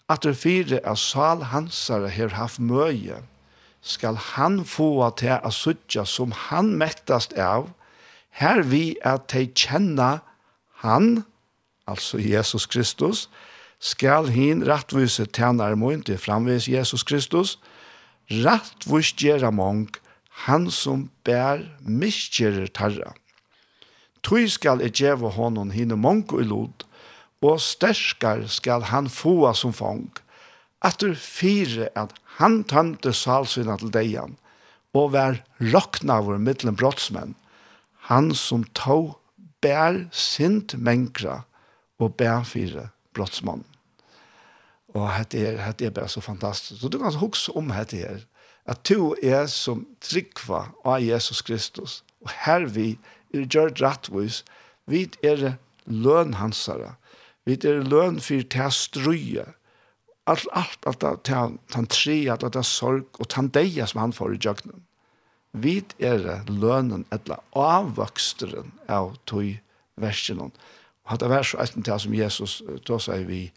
at 0.09 0.23
det 0.23 0.37
fire 0.39 0.79
av 0.87 0.97
sal 0.97 1.43
hansare 1.51 2.09
her 2.13 2.33
haft 2.37 2.61
møye, 2.63 3.19
skal 3.81 4.17
han 4.35 4.63
få 4.67 5.09
til 5.19 5.37
at 5.37 5.55
suttja 5.55 6.05
som 6.07 6.33
han 6.49 6.73
mettast 6.79 7.35
av, 7.39 7.69
her 8.39 8.63
vi 8.63 8.95
at 9.05 9.29
de 9.33 9.45
kjenner 9.55 10.19
han, 10.83 11.23
altså 11.87 12.19
Jesus 12.19 12.65
Kristus, 12.65 13.27
skal 13.79 14.27
hin 14.31 14.65
rattvise 14.67 15.25
tjener 15.31 15.75
mun 15.79 16.03
til 16.03 16.19
framvis 16.19 16.67
Jesus 16.67 17.03
Kristus, 17.07 17.57
rattvise 18.29 19.15
gjera 19.19 19.51
mong, 19.55 19.87
han 20.47 20.69
som 20.71 21.09
bær 21.27 21.63
miskjerer 21.83 22.67
tarra. 22.71 23.15
Tui 24.25 24.47
skal 24.51 24.81
jeg 24.83 24.95
djeva 24.99 25.31
honom 25.33 25.71
hine 25.71 25.95
mongo 25.95 26.39
i 26.41 26.47
lod, 26.47 26.85
og 27.41 27.61
sterskar 27.63 28.47
skal 28.51 28.89
han 28.91 29.07
få 29.09 29.53
som 29.55 29.73
fang. 29.73 30.09
Atter 30.83 31.15
fire 31.15 31.89
at 31.95 32.15
han 32.39 32.63
tømte 32.67 33.13
salsina 33.15 33.77
til 33.79 33.91
deian, 33.95 34.35
og 34.95 35.13
vær 35.15 35.39
rokna 35.59 36.19
vår 36.25 36.39
middelen 36.43 36.75
brottsmenn. 36.75 37.35
Han 38.09 38.33
som 38.35 38.63
tog 38.75 39.17
bær 39.61 40.07
sint 40.15 40.75
mengra 40.75 41.43
og 41.99 42.15
bær 42.19 42.43
fire 42.47 42.89
brottsmann. 43.13 43.63
Og 44.95 45.05
hette 45.13 45.37
er, 45.37 45.59
hette 45.61 45.85
er 45.85 45.93
bare 45.93 46.09
så 46.09 46.23
fantastisk. 46.23 46.81
Så 46.81 46.89
du 46.89 46.97
kan 46.97 47.13
huske 47.21 47.53
om 47.59 47.69
hette 47.75 47.99
er, 48.01 48.23
at 48.65 48.81
du 48.89 49.13
er 49.21 49.45
som 49.51 49.85
trikva 50.01 50.69
av 50.85 51.03
Jesus 51.03 51.43
Kristus, 51.45 52.01
og 52.23 52.31
her 52.43 52.65
vi 52.65 52.91
er 52.95 53.18
er 53.33 53.45
gjør 53.45 53.73
rettvis, 53.81 54.43
vi 54.89 55.05
er 55.23 55.55
løn 55.85 56.35
hansara, 56.39 56.95
vi 57.45 57.57
er 57.65 57.83
løn 57.85 58.19
for 58.23 58.45
til 58.53 58.73
strøye, 58.73 59.45
alt, 60.29 60.47
alt, 60.53 60.85
alt, 60.85 61.03
alt, 61.03 61.59
han 61.73 61.89
tre, 61.89 62.19
alt, 62.29 62.43
alt, 62.45 62.65
sorg, 62.65 63.07
og 63.19 63.33
han 63.33 63.49
deia 63.53 63.87
som 63.89 64.03
han 64.03 64.13
får 64.13 64.35
i 64.35 64.41
jøgnen. 64.45 64.83
Vi 65.57 65.79
er 66.05 66.43
lønnen 66.45 67.07
etla 67.15 67.39
avvøksteren 67.57 68.69
av 68.91 69.15
tog 69.25 69.55
versjonen. 69.97 70.53
Og 70.53 71.13
hatt 71.13 71.23
det 71.23 71.31
vært 71.31 71.49
så 71.49 71.61
etter 71.63 71.85
til 71.85 72.03
som 72.03 72.17
Jesus, 72.17 72.59
da 72.85 72.99
sier 73.01 73.25
vi, 73.25 73.47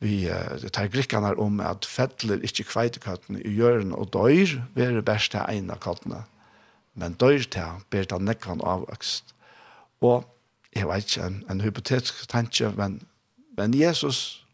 vi 0.00 0.22
uh, 0.32 0.64
tar 0.72 0.88
grikkene 0.92 1.34
om 1.40 1.60
at 1.60 1.84
fettler 1.84 2.40
ikke 2.46 2.64
kveitekattene 2.70 3.44
i 3.44 3.52
hjørnet 3.58 3.98
og 3.98 4.14
døyr, 4.16 4.62
vi 4.72 4.86
er 4.86 5.04
best 5.04 5.34
til 5.36 5.44
ene 5.44 5.76
kattene 5.82 6.24
men 6.94 7.16
dør 7.18 7.42
til 7.50 7.82
ber 7.90 8.06
det 8.08 8.20
nekkan 8.22 8.62
avvøkst. 8.64 9.34
Og 10.00 10.24
jeg 10.74 10.88
vet 10.88 11.06
ikke, 11.06 11.26
en, 11.26 11.42
en 11.50 11.60
hypotetisk 11.60 12.28
tanke, 12.28 12.70
men, 12.76 13.02
men 13.56 13.74
Jesus, 13.74 14.46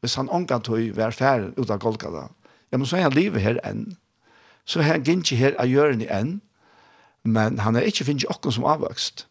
hvis 0.00 0.14
han 0.14 0.28
omgang 0.28 0.64
tog 0.64 0.78
hver 0.78 1.10
færre 1.10 1.52
ut 1.58 1.70
av 1.70 1.78
Golgata, 1.78 2.28
ja, 2.72 2.78
men 2.78 2.86
så 2.86 2.96
er 2.96 3.06
han 3.08 3.14
livet 3.16 3.42
her 3.42 3.60
enn. 3.66 3.96
Så 4.64 4.80
er 4.80 4.94
han 4.94 5.06
ikke 5.06 5.38
her 5.38 5.54
av 5.60 5.70
hjørnet 5.70 6.10
enn, 6.10 6.40
men 7.22 7.58
han 7.58 7.76
er 7.76 7.86
ikke 7.88 8.06
finnes 8.08 8.26
åkken 8.28 8.52
som 8.52 8.66
avvokst. 8.68 9.26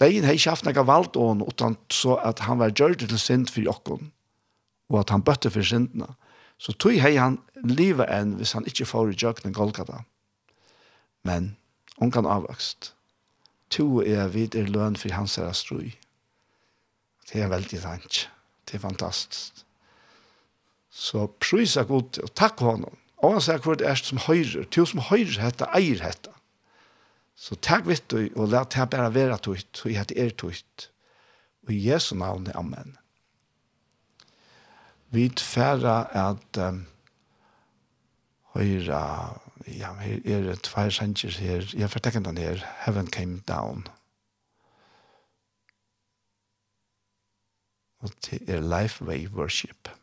Dein 0.00 0.24
har 0.24 0.36
ikke 0.36 0.54
haft 0.54 0.64
noe 0.64 0.86
valgt 0.86 1.16
ån, 1.16 1.42
utan 1.44 1.76
så 1.92 2.16
at 2.24 2.44
han 2.46 2.60
var 2.60 2.72
gjørt 2.72 3.04
til 3.04 3.20
synd 3.20 3.50
for 3.52 3.68
åkken, 3.68 4.12
og 4.88 5.02
at 5.02 5.12
han 5.12 5.24
bøtte 5.24 5.52
for 5.52 5.64
syndene. 5.64 6.08
Så 6.60 6.72
tog 6.72 6.96
hei 7.00 7.16
han 7.16 7.38
livet 7.64 8.08
enn 8.12 8.36
hvis 8.36 8.52
han 8.56 8.66
ikke 8.68 8.88
får 8.88 9.12
i 9.12 9.20
jøkken 9.20 9.56
Golgata. 9.56 10.00
Mm 10.00 10.08
men 11.22 11.56
hon 11.98 12.10
kan 12.10 12.26
avvokst. 12.26 12.94
To 13.70 14.02
er 14.02 14.30
vid 14.34 14.56
er 14.58 14.70
løn 14.70 14.96
for 14.98 15.12
hans 15.14 15.38
er 15.38 15.52
strøy. 15.54 15.92
Det 17.30 17.42
er 17.42 17.52
veldig 17.52 17.80
sant. 17.82 18.24
Det 18.66 18.78
er 18.78 18.86
fantastisk. 18.86 19.64
Så 20.90 21.28
prøys 21.38 21.76
er 21.76 21.86
god 21.86 22.18
og 22.24 22.34
takk 22.34 22.58
honom. 22.66 22.96
Og 23.20 23.36
han 23.36 23.44
sier 23.44 23.60
hvor 23.62 23.76
det 23.78 23.86
er 23.86 24.00
som 24.00 24.18
høyrer, 24.24 24.64
To 24.72 24.86
som 24.88 25.02
høyrer 25.10 25.38
hette, 25.42 25.68
eier 25.76 26.00
hette. 26.02 26.32
Så 27.36 27.56
takk 27.56 27.86
vitt 27.88 28.08
du, 28.12 28.28
og 28.36 28.50
la 28.52 28.64
det 28.68 28.88
bare 28.92 29.12
være 29.14 29.38
tøyt, 29.44 29.84
og 29.84 29.92
jeg 29.92 30.16
er 30.16 30.32
tøyt. 30.36 30.88
Og 31.64 31.72
i 31.72 31.84
Jesu 31.86 32.14
navn, 32.16 32.50
Amen. 32.54 32.96
Vi 35.10 35.28
tfæra 35.28 36.04
at 36.14 36.58
um, 36.62 36.84
høyre 38.54 39.00
ja, 39.66 39.92
her 39.94 40.36
er 40.36 40.42
det 40.42 40.62
tvær 40.62 40.88
sanger 40.88 41.38
her, 41.38 41.72
jeg 41.72 41.82
har 41.82 41.88
fortekken 41.88 42.24
den 42.24 42.38
her, 42.38 42.58
Heaven 42.84 43.06
Came 43.06 43.40
Down. 43.48 43.86
Og 48.00 48.10
det 48.26 48.50
er 48.50 48.80
Lifeway 48.80 49.28
Worship. 49.28 49.99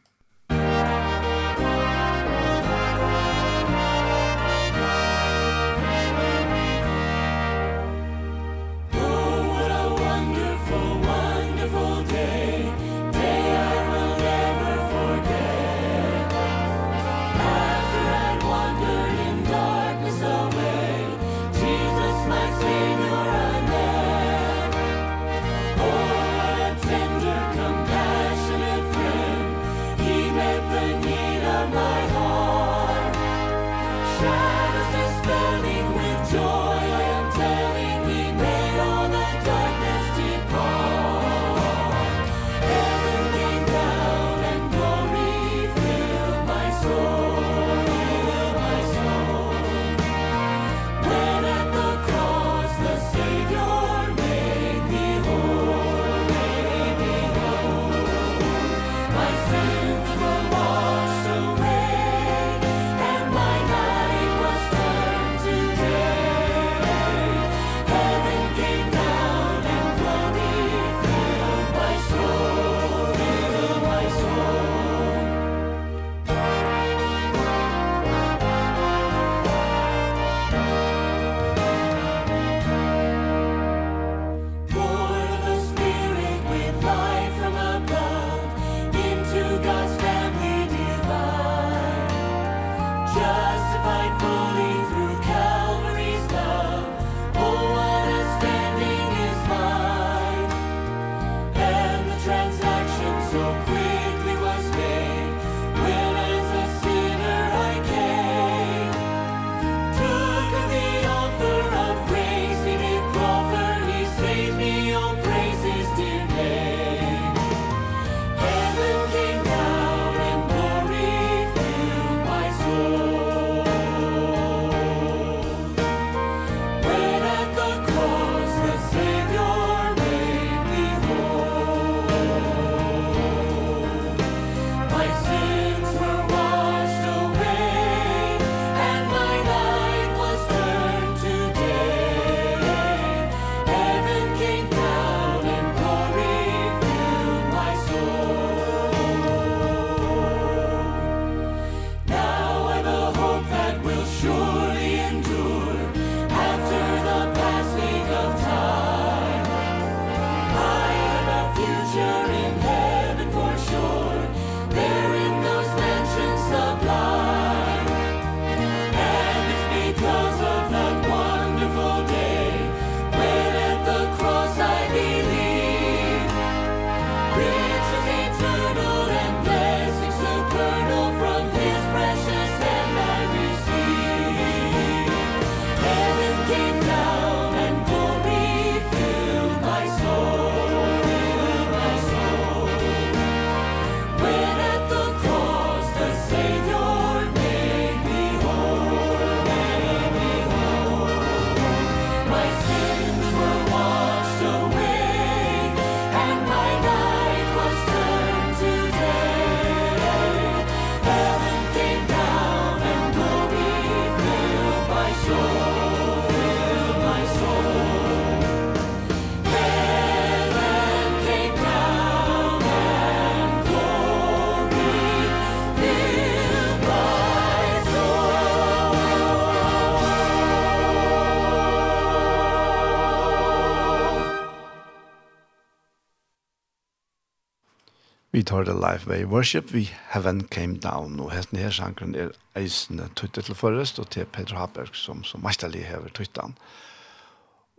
toward 238.47 238.67
life 238.67 239.05
way 239.05 239.25
worship 239.25 239.73
we 239.73 239.89
heaven 240.09 240.47
came 240.47 240.77
down 240.79 241.19
og 241.19 241.33
hesten 241.35 241.59
her 241.59 241.73
sjankren 241.75 242.13
er 242.15 242.29
eisende 242.55 243.09
tøytet 243.19 243.49
til 243.49 243.57
forrest 243.59 243.99
og 243.99 244.07
til 244.13 244.25
Peter 244.25 244.55
Haberg 244.55 244.95
som, 244.95 245.23
som 245.27 245.43
mesterlig 245.43 245.83
hever 245.83 246.13
tøyttan. 246.15 246.55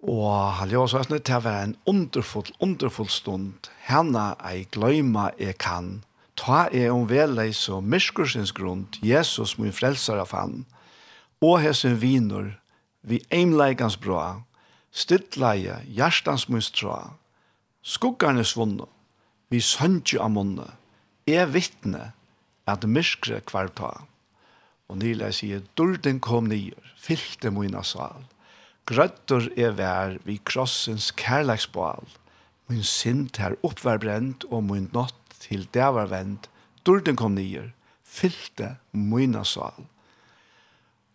Og 0.03 0.53
han 0.59 0.69
gjør 0.69 0.85
også 0.85 1.01
eisende 1.01 1.23
til 1.25 1.39
å 1.39 1.45
være 1.47 1.63
en 1.69 1.77
underfull, 1.89 2.51
underfull 2.61 3.09
stund. 3.09 3.71
Henne 3.89 4.27
ei 4.45 4.67
gløyma 4.75 5.31
jeg 5.41 5.57
kan. 5.59 5.89
Ta 6.37 6.67
er 6.69 6.93
om 6.93 7.09
velei 7.09 7.49
så 7.57 7.81
myrskursens 7.81 8.53
grunn 8.53 8.85
Jesus 9.03 9.57
min 9.59 9.73
frelser 9.73 10.21
av 10.21 10.37
han. 10.37 10.67
Og 11.41 11.63
hesen 11.65 11.97
viner 12.03 12.59
vi 13.01 13.23
eimleikans 13.33 13.97
bra, 13.97 14.43
Stittleie, 14.93 15.81
hjertans 15.89 16.49
min 16.49 16.65
tra, 16.75 17.15
skuggarnes 17.85 18.55
vunnet, 18.57 18.89
vi 19.49 19.61
sønge 19.65 20.21
av 20.21 20.33
munne, 20.35 20.69
er 21.29 21.49
vittne 21.53 22.13
at 22.69 22.85
myskre 22.89 23.41
kvarta. 23.49 23.93
Og 24.89 25.01
Nila 25.01 25.31
sier, 25.33 25.65
Durden 25.77 26.21
kom 26.25 26.49
nyer, 26.49 26.93
fyllte 26.97 27.53
mine 27.53 27.83
sal. 27.85 28.25
Grøtter 28.89 29.51
er 29.61 29.75
vær 29.77 30.17
vi 30.25 30.39
krossens 30.49 31.11
kærleiksbal. 31.17 32.07
Min 32.69 32.85
sint 32.85 33.37
her 33.41 33.57
oppværbrent, 33.65 34.45
og 34.53 34.65
min 34.69 34.89
natt 34.95 35.37
til 35.45 35.67
det 35.77 35.89
var 35.97 36.09
vendt. 36.13 36.49
Durden 36.89 37.17
kom 37.17 37.37
nyer, 37.37 37.73
fyllte 38.05 38.77
mine 38.93 39.45
sal. 39.45 39.89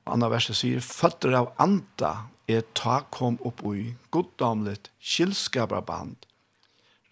Anna 0.09 0.29
verset 0.29 0.59
sier, 0.59 0.83
Føtter 0.83 1.33
av 1.37 1.53
anta 1.61 2.27
er 2.49 2.65
ta 2.77 2.99
kom 3.13 3.39
opp 3.47 3.63
ui, 3.65 3.93
goddamlet, 4.11 4.89
kjellskabraband, 4.99 6.27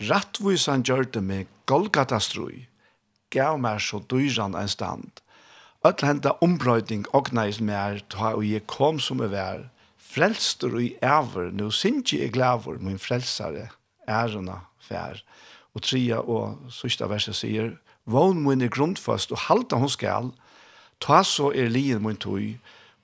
Rattvisan 0.01 0.81
gjørte 0.81 1.21
meg 1.21 1.49
Golgata-strui, 1.69 2.63
gav 3.29 3.59
meg 3.61 3.83
så 3.85 3.99
dyran 4.09 4.55
en 4.57 4.69
stand. 4.71 5.19
Öll 5.85 6.01
henda 6.01 6.31
ombrøyding 6.41 7.03
ågnais 7.13 7.59
mer, 7.61 7.99
ta 8.09 8.31
og 8.33 8.41
jeg 8.47 8.65
kom 8.65 8.97
som 8.97 9.21
jeg 9.21 9.29
vær, 9.35 9.67
frelstur 10.01 10.79
i 10.81 10.95
æver, 11.05 11.51
nu 11.53 11.69
sinji 11.69 12.17
jeg 12.17 12.33
glæver, 12.33 12.79
min 12.81 12.97
frelsare, 12.97 13.67
ærena 14.09 14.63
fær. 14.81 15.21
Og 15.77 15.85
tria 15.85 16.17
og 16.17 16.57
sista 16.73 17.05
verset 17.05 17.37
sier, 17.37 17.75
vån 18.09 18.41
min 18.41 18.65
er 18.65 18.73
grundfast 18.73 19.31
og 19.31 19.43
halda 19.45 19.77
hon 19.83 19.91
skal, 19.93 20.31
ta 20.97 21.21
så 21.21 21.51
er 21.53 21.69
lien 21.69 22.01
min 22.01 22.17
tøy, 22.17 22.55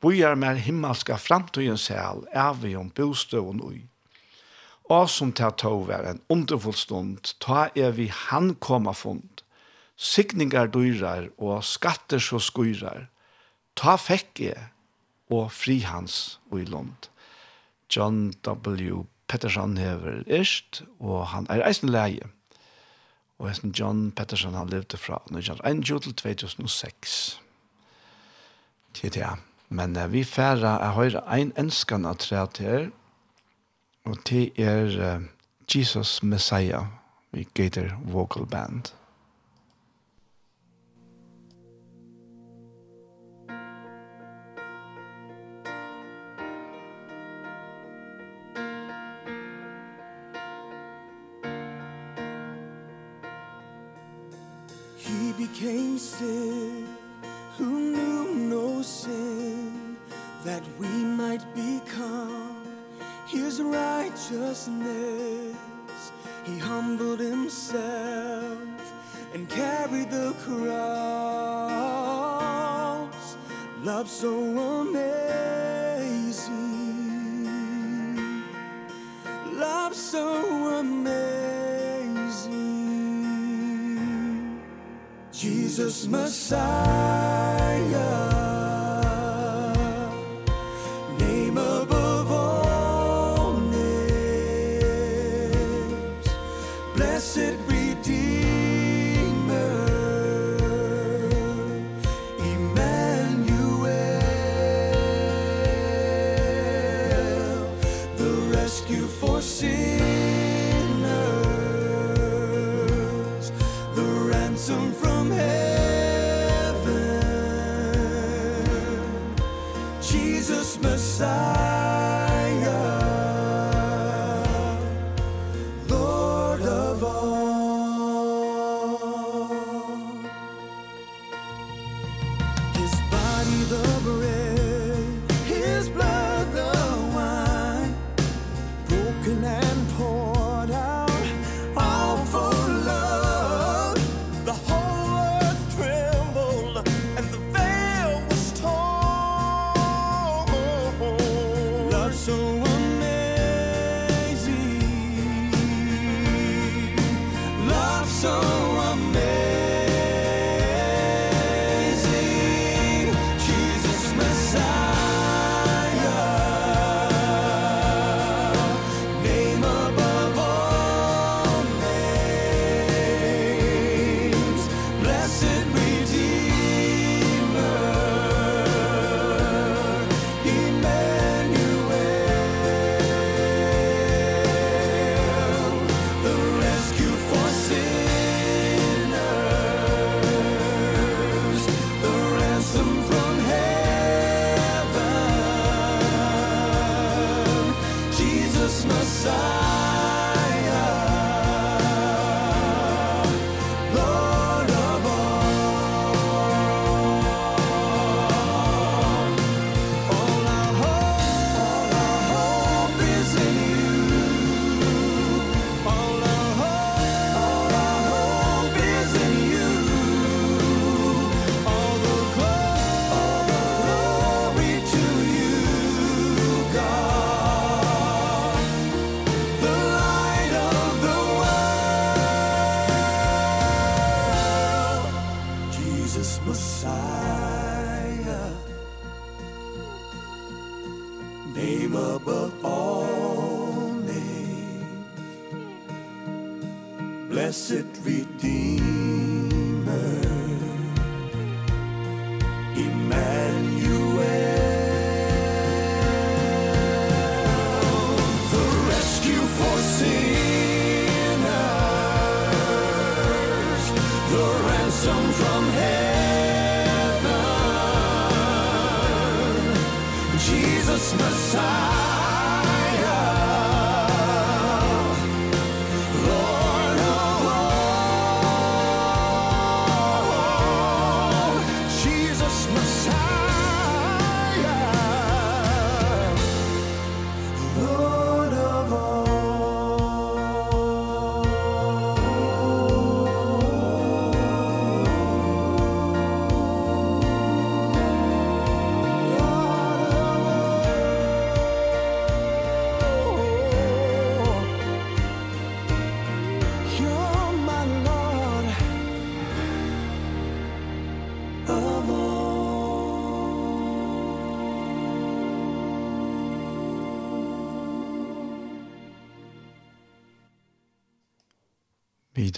bojar 0.01 0.33
mer 0.33 0.57
himmelska 0.57 1.21
framtøyens 1.21 1.91
hel, 1.93 2.25
æver 2.33 2.79
om 2.81 2.89
bostøvun 2.89 3.61
ui. 3.61 3.83
Og 4.87 5.09
som 5.11 5.33
til 5.35 5.49
å 5.49 5.55
tog 5.59 5.81
var 5.89 6.07
en 6.07 6.21
underfull 6.31 6.75
stund, 6.77 7.33
ta 7.43 7.67
er 7.75 7.91
vi 7.97 8.07
han 8.07 8.53
koma 8.63 8.93
fund. 8.95 9.43
Signingar 9.97 10.69
dyrar 10.71 11.27
og 11.37 11.65
skatter 11.65 12.21
så 12.23 12.39
skyrar. 12.39 13.09
Ta 13.75 13.97
fekk 13.99 14.41
jeg 14.45 14.69
og 15.33 15.51
frihans 15.51 16.37
og 16.51 16.61
i 16.61 16.65
lund. 16.69 17.09
John 17.91 18.31
W. 18.45 19.03
Pettersson 19.27 19.75
hever 19.77 20.23
erst, 20.27 20.83
og 20.99 21.27
han 21.33 21.47
er 21.51 21.65
eisen 21.67 21.91
leie. 21.91 22.29
Og 23.37 23.49
hesten 23.49 23.73
John 23.75 24.11
Pettersson 24.15 24.55
han 24.55 24.71
levde 24.71 24.97
fra 24.97 25.19
1921 25.27 25.99
til 26.07 26.15
2006. 26.15 27.41
Tid, 28.93 29.19
ja. 29.19 29.35
Men 29.69 29.97
uh, 29.97 30.07
vi 30.11 30.23
færa 30.23 30.77
er 30.79 30.95
høyre 30.95 31.21
ein 31.27 31.51
enskan 31.59 32.07
av 32.07 32.21
træt 32.23 32.61
her, 32.63 32.87
og 34.07 34.17
det 34.29 34.51
er 34.59 35.15
uh, 35.15 35.23
Jesus 35.75 36.23
Messiah 36.23 36.85
vi 37.31 37.47
Gator 37.53 37.87
vocal 38.03 38.45
band. 38.45 38.93
He 54.97 55.33
became 55.37 55.99
sin 55.99 56.87
who 57.57 57.65
knew 57.65 58.35
no 58.35 58.81
sin 58.81 59.97
that 60.45 60.63
we 60.79 60.87
might 60.87 61.45
become 61.55 62.56
His 63.27 63.61
righteousness. 63.61 65.55
He 66.45 66.57
humbled 66.57 67.19
himself 67.19 68.57
And 69.33 69.49
carried 69.49 70.09
the 70.09 70.33
cross. 70.45 71.67
Love 73.83 74.07
so 74.07 74.31
amazing. 74.81 76.63
Love 79.53 79.93
so 79.93 80.79
amazing. 80.79 81.27
Jesus 85.31 86.07
Messiah. 86.07 86.77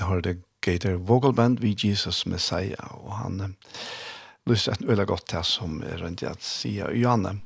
hørte 0.10 0.40
Gator 0.62 0.98
Vocal 0.98 1.34
Band 1.34 1.62
vi 1.64 1.76
Jesus 1.84 2.26
Messiah, 2.26 3.06
og 3.06 3.16
han 3.18 3.56
lyst 4.50 4.68
et 4.68 4.84
øyla 4.84 5.06
godt 5.08 5.28
til 5.30 5.44
som 5.44 5.82
er 5.84 6.02
rundt 6.04 6.22
i 6.22 6.28
at 6.30 6.44
sier 6.44 6.92
Janne. 6.92 7.40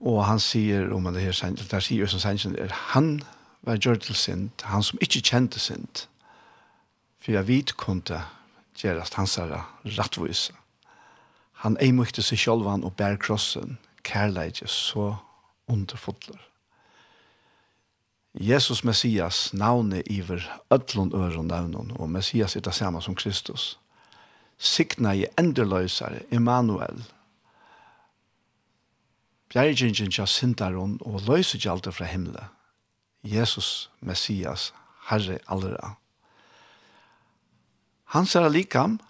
Og 0.00 0.24
han 0.26 0.40
sier 0.42 0.90
om 0.94 1.06
det 1.14 1.22
her 1.22 1.36
sendt, 1.36 1.62
der 1.70 1.84
sier 1.84 2.10
som 2.10 2.20
sendt 2.20 2.58
er 2.58 2.74
han 2.94 3.22
var 3.62 3.78
gjør 3.78 4.00
til 4.02 4.18
sint, 4.18 4.62
han 4.66 4.82
som 4.82 4.98
ikke 5.00 5.22
kjente 5.22 5.60
sint, 5.62 6.08
for 7.22 7.32
jeg 7.36 7.46
vet 7.46 7.76
kunne 7.78 8.24
gjerast 8.78 9.14
hans 9.14 9.36
herre 9.38 9.62
rattvise. 9.98 10.52
Han 11.62 11.78
eimukte 11.78 12.24
seg 12.26 12.40
sjølvan 12.42 12.82
og 12.82 12.96
bær 12.98 13.20
krossen, 13.22 13.78
kærleidje 14.02 14.66
så 14.66 15.12
underfotler 15.70 16.51
Jesus 18.34 18.84
Messias 18.84 19.52
navne 19.52 20.00
iver 20.00 20.50
ödlun 20.70 21.12
öron 21.12 21.48
navnon, 21.48 21.92
og 21.98 22.10
Messias 22.10 22.56
er 22.56 22.60
det 22.60 22.74
samme 22.74 23.02
som 23.02 23.14
Kristus. 23.14 23.78
Signa 24.58 25.14
i 25.14 25.26
enderløysare 25.38 26.22
Emanuel. 26.30 27.04
Bjergjengjen 29.52 30.10
tja 30.10 30.24
sindaron 30.26 30.96
og 31.04 31.20
løyse 31.28 31.58
gjalde 31.58 31.92
fra 31.92 32.08
himle. 32.08 32.48
Jesus 33.22 33.90
Messias, 34.00 34.72
Herre 35.10 35.38
allra. 35.46 35.96
Hans 38.04 38.34
er 38.34 38.48
likam, 38.48 39.00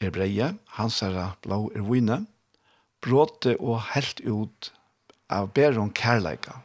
er 0.00 0.10
breie, 0.10 0.54
hans 0.66 1.02
er 1.02 1.36
blå 1.42 1.70
er 1.76 1.86
vine, 1.86 2.24
bråte 3.00 3.54
og 3.60 3.82
helt 3.94 4.20
ut 4.26 4.72
av 5.30 5.52
beron 5.54 5.92
kærleika 5.94 6.63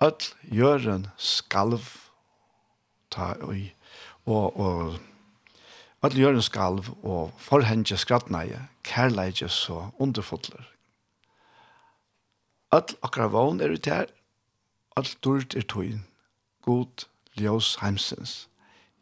Öll 0.00 0.22
jörren 0.42 1.08
skalv 1.16 1.82
ta 3.10 3.32
oi 3.42 3.72
og 4.26 4.60
og 4.60 4.98
öll 6.06 6.18
jörren 6.20 6.42
skalv 6.42 6.92
og 7.02 7.32
forhenge 7.38 7.96
skrattnaje 7.98 8.68
kærleige 8.84 9.48
så 9.48 9.90
underfotler. 9.98 10.68
Öll 12.70 12.94
akra 13.02 13.26
vogn 13.26 13.60
er 13.60 13.74
ut 13.74 13.86
her, 13.86 14.06
öll 14.96 15.16
durt 15.24 15.56
er 15.56 15.66
tøyn, 15.66 16.04
god 16.62 17.08
ljós 17.34 17.78
heimsins. 17.80 18.48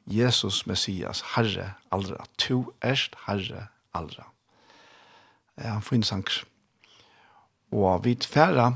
Jesus 0.06 0.66
Messias, 0.66 1.22
Herre 1.34 1.74
allra, 1.90 2.24
tu 2.38 2.72
erst 2.80 3.16
Herre 3.26 3.66
allra. 3.92 4.30
Ja, 5.58 5.72
han 5.72 5.82
finnes 5.82 6.08
sanger. 6.08 6.44
Og 7.72 8.04
vi 8.04 8.14
tverra 8.14 8.74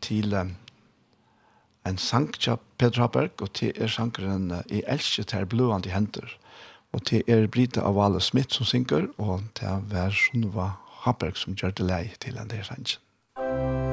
til 0.00 0.34
en 1.86 1.98
sang 1.98 2.32
til 2.34 2.58
Peter 2.78 3.00
Haberg, 3.00 3.42
og 3.42 3.52
til 3.52 3.72
er 3.76 3.86
sangeren 3.86 4.52
«I 4.70 4.82
elsker 4.86 5.22
til 5.22 5.46
blående 5.46 5.90
henter». 5.90 6.38
Og 6.92 7.04
til 7.04 7.22
er 7.28 7.46
Brita 7.46 7.82
av 7.84 7.98
Valle 7.98 8.20
Smith 8.20 8.54
som 8.56 8.64
synger, 8.64 9.10
og 9.18 9.42
til 9.54 9.92
er 9.92 10.14
Sunva 10.16 10.70
Haberg 11.04 11.36
som 11.36 11.54
gjør 11.54 11.76
det 11.76 11.90
lei 11.90 12.04
til 12.20 12.40
en 12.40 12.48
del 12.48 12.64
sangen. 12.64 12.96
Musikk 13.38 13.87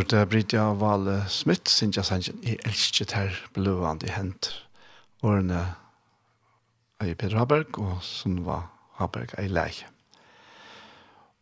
hørte 0.00 0.24
Britja 0.24 0.62
Vale 0.80 1.26
Smith, 1.28 1.68
Sintja 1.68 2.00
Sanchen, 2.06 2.38
i 2.40 2.54
elsket 2.64 3.12
her 3.12 3.34
blående 3.52 4.08
hent. 4.08 4.48
Årene 5.20 5.74
i 7.04 7.12
Peter 7.12 7.36
Haberg, 7.36 7.76
og 7.76 7.98
som 8.04 8.38
var 8.46 8.70
Haberg 8.96 9.34
i 9.42 9.48
leie. 9.52 9.90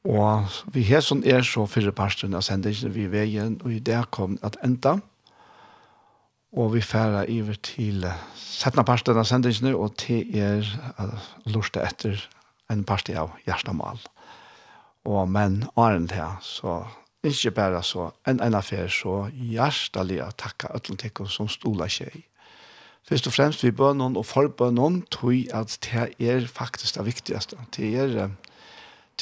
Og 0.09 0.51
vi 0.75 0.83
har 0.89 1.05
sånn 1.07 1.23
er 1.23 1.47
så 1.47 1.69
fyrre 1.71 1.95
parstene 1.95 2.41
av 2.41 2.47
sendingen 2.47 2.95
vi 2.97 3.07
veien, 3.13 3.61
og 3.63 3.77
i 3.77 3.79
det 3.85 4.01
kom 4.15 4.41
at 4.43 4.59
enda. 4.67 4.97
Og 6.51 6.73
vi 6.75 6.83
færer 6.83 7.31
iver 7.31 7.61
til 7.63 8.09
settene 8.35 8.87
parstene 8.89 9.23
av 9.23 9.31
sendingen, 9.31 9.77
og 9.79 9.95
til 10.03 10.35
er 10.35 10.67
lortet 11.47 11.85
etter 11.85 12.27
en 12.73 12.83
parste 12.83 13.15
av 13.15 13.37
Gjerstamal. 13.47 14.03
Og 15.07 15.29
men 15.31 15.63
åren 15.79 16.11
til, 16.11 16.41
så 16.43 16.81
ikke 17.27 17.51
bare 17.51 17.83
så, 17.83 18.13
enn 18.29 18.41
en 18.45 18.55
affær 18.55 18.91
så 18.93 19.29
hjertelig 19.35 20.21
å 20.23 20.31
takke 20.39 20.71
alle 20.71 21.27
som 21.27 21.49
stola 21.51 21.89
seg. 21.91 22.23
Først 23.09 23.27
og 23.27 23.33
fremst 23.33 23.65
vi 23.65 23.73
bør 23.73 23.95
noen 23.97 24.19
og 24.21 24.27
forbør 24.29 24.71
noen 24.71 25.01
tog 25.11 25.49
at 25.55 25.79
det 25.83 26.13
er 26.21 26.47
faktisk 26.47 26.99
det 26.99 27.07
viktigste. 27.07 27.57
Det 27.75 27.91
er, 27.97 28.31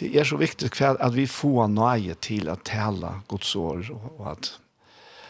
det 0.01 0.11
er 0.13 0.25
så 0.25 0.37
viktig 0.37 0.71
at 0.83 1.15
vi 1.15 1.27
får 1.27 1.69
nøye 1.71 2.15
til 2.21 2.51
å 2.51 2.59
tale 2.65 3.23
Guds 3.29 3.55
år, 3.57 3.87
og 3.95 4.27
at, 4.33 4.53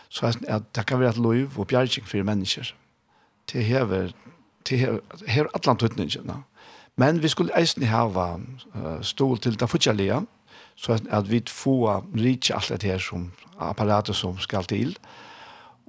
så 0.08 0.32
at 0.32 0.72
det 0.74 0.86
kan 0.86 0.98
være 1.00 1.14
et 1.14 1.22
lov 1.22 1.58
og 1.58 1.68
bjergjeng 1.68 2.08
for 2.08 2.22
mennesker. 2.22 2.72
Det 3.52 3.62
hever, 3.64 4.10
det 4.66 4.78
hever, 4.78 5.00
hever 5.28 5.52
atlantutningene. 5.54 6.42
Men 6.96 7.22
vi 7.22 7.28
skulle 7.28 7.54
eisen 7.54 7.84
hava 7.84 8.38
uh, 8.40 9.02
stol 9.04 9.38
til 9.38 9.60
det 9.60 9.68
fortjellige, 9.68 10.24
så 10.76 10.92
att, 10.92 11.08
att 11.08 11.28
vi 11.28 11.42
får 11.46 12.16
reach 12.16 12.50
allt 12.50 12.80
det 12.80 12.82
här 12.82 12.98
som 12.98 13.32
apparater 13.58 14.12
som 14.12 14.38
ska 14.38 14.62
till. 14.62 14.98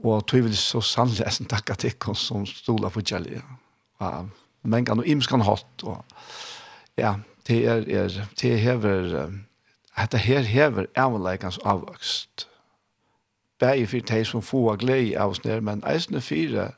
Och 0.03 0.27
tror 0.27 0.41
vi 0.41 0.55
så 0.55 0.81
sannolikt 0.81 1.41
att 1.41 1.49
tacka 1.49 1.75
till 1.75 1.93
oss 2.05 2.19
som 2.19 2.45
stolar 2.45 2.89
för 2.89 3.01
kärlek. 3.01 3.43
Ja, 3.97 4.29
men 4.61 4.85
kan 4.85 4.99
och 4.99 5.05
imskan 5.05 5.41
hatt 5.41 5.83
och 5.83 6.05
ja, 6.95 7.19
det 7.43 7.65
är 7.65 7.89
är 7.89 8.27
det 8.41 8.55
häver 8.55 9.33
att 9.93 10.11
det 10.11 10.17
här 10.17 10.43
häver 10.43 10.87
ävenlikans 10.93 11.57
avväxt. 11.57 12.47
Bäge 13.59 13.87
för 13.87 13.99
dig 13.99 14.25
som 14.25 14.41
får 14.41 14.77
glädje 14.77 15.23
av 15.23 15.31
oss 15.31 15.43
ner, 15.43 15.59
men 15.59 15.83
eisne 15.83 16.21
fyra, 16.21 16.71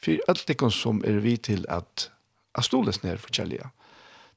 för 0.00 0.20
allt 0.28 0.46
det 0.46 0.72
som 0.72 1.04
är 1.04 1.12
vi 1.12 1.36
till 1.36 1.68
att 1.68 2.10
att 2.52 2.64
stolas 2.64 3.02
ner 3.02 3.16
för 3.16 3.30
kärlek 3.30 3.66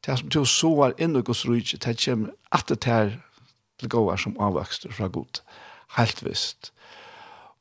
det 0.06 0.18
som 0.20 0.30
til 0.30 0.46
du 0.46 0.50
soar 0.50 0.94
inn 1.02 1.18
i 1.18 1.24
Guds 1.26 1.46
rydde, 1.48 1.80
det 1.82 1.98
kommer 2.04 2.34
at 2.54 2.70
det 2.70 2.86
er 2.86 3.18
til 3.80 3.90
gåar 3.90 4.20
som 4.22 4.38
avvokster 4.40 4.94
fra 4.94 5.08
god, 5.08 5.42
helt 5.98 6.24
visst. 6.26 6.72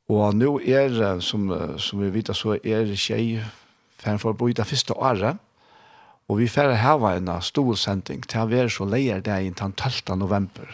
Og 0.09 0.35
nå 0.37 0.59
er, 0.61 1.19
som, 1.25 1.49
som 1.81 2.01
vi 2.01 2.11
vet, 2.13 2.29
så 2.37 2.59
er 2.61 2.93
tjej 2.93 3.39
færre 3.97 4.21
for 4.21 4.35
å 4.35 4.37
bryta 4.37 4.65
første 4.67 4.93
året, 4.93 5.41
og 6.29 6.39
vi 6.39 6.49
færre 6.49 6.77
hava 6.81 7.15
en 7.17 7.29
stor 7.45 7.75
sending 7.77 8.23
til 8.25 8.43
å 8.43 8.49
være 8.49 8.71
så 8.73 8.85
leier 8.89 9.21
det 9.25 9.37
inn 9.45 9.57
til 9.57 9.73
12. 9.73 10.17
november. 10.17 10.69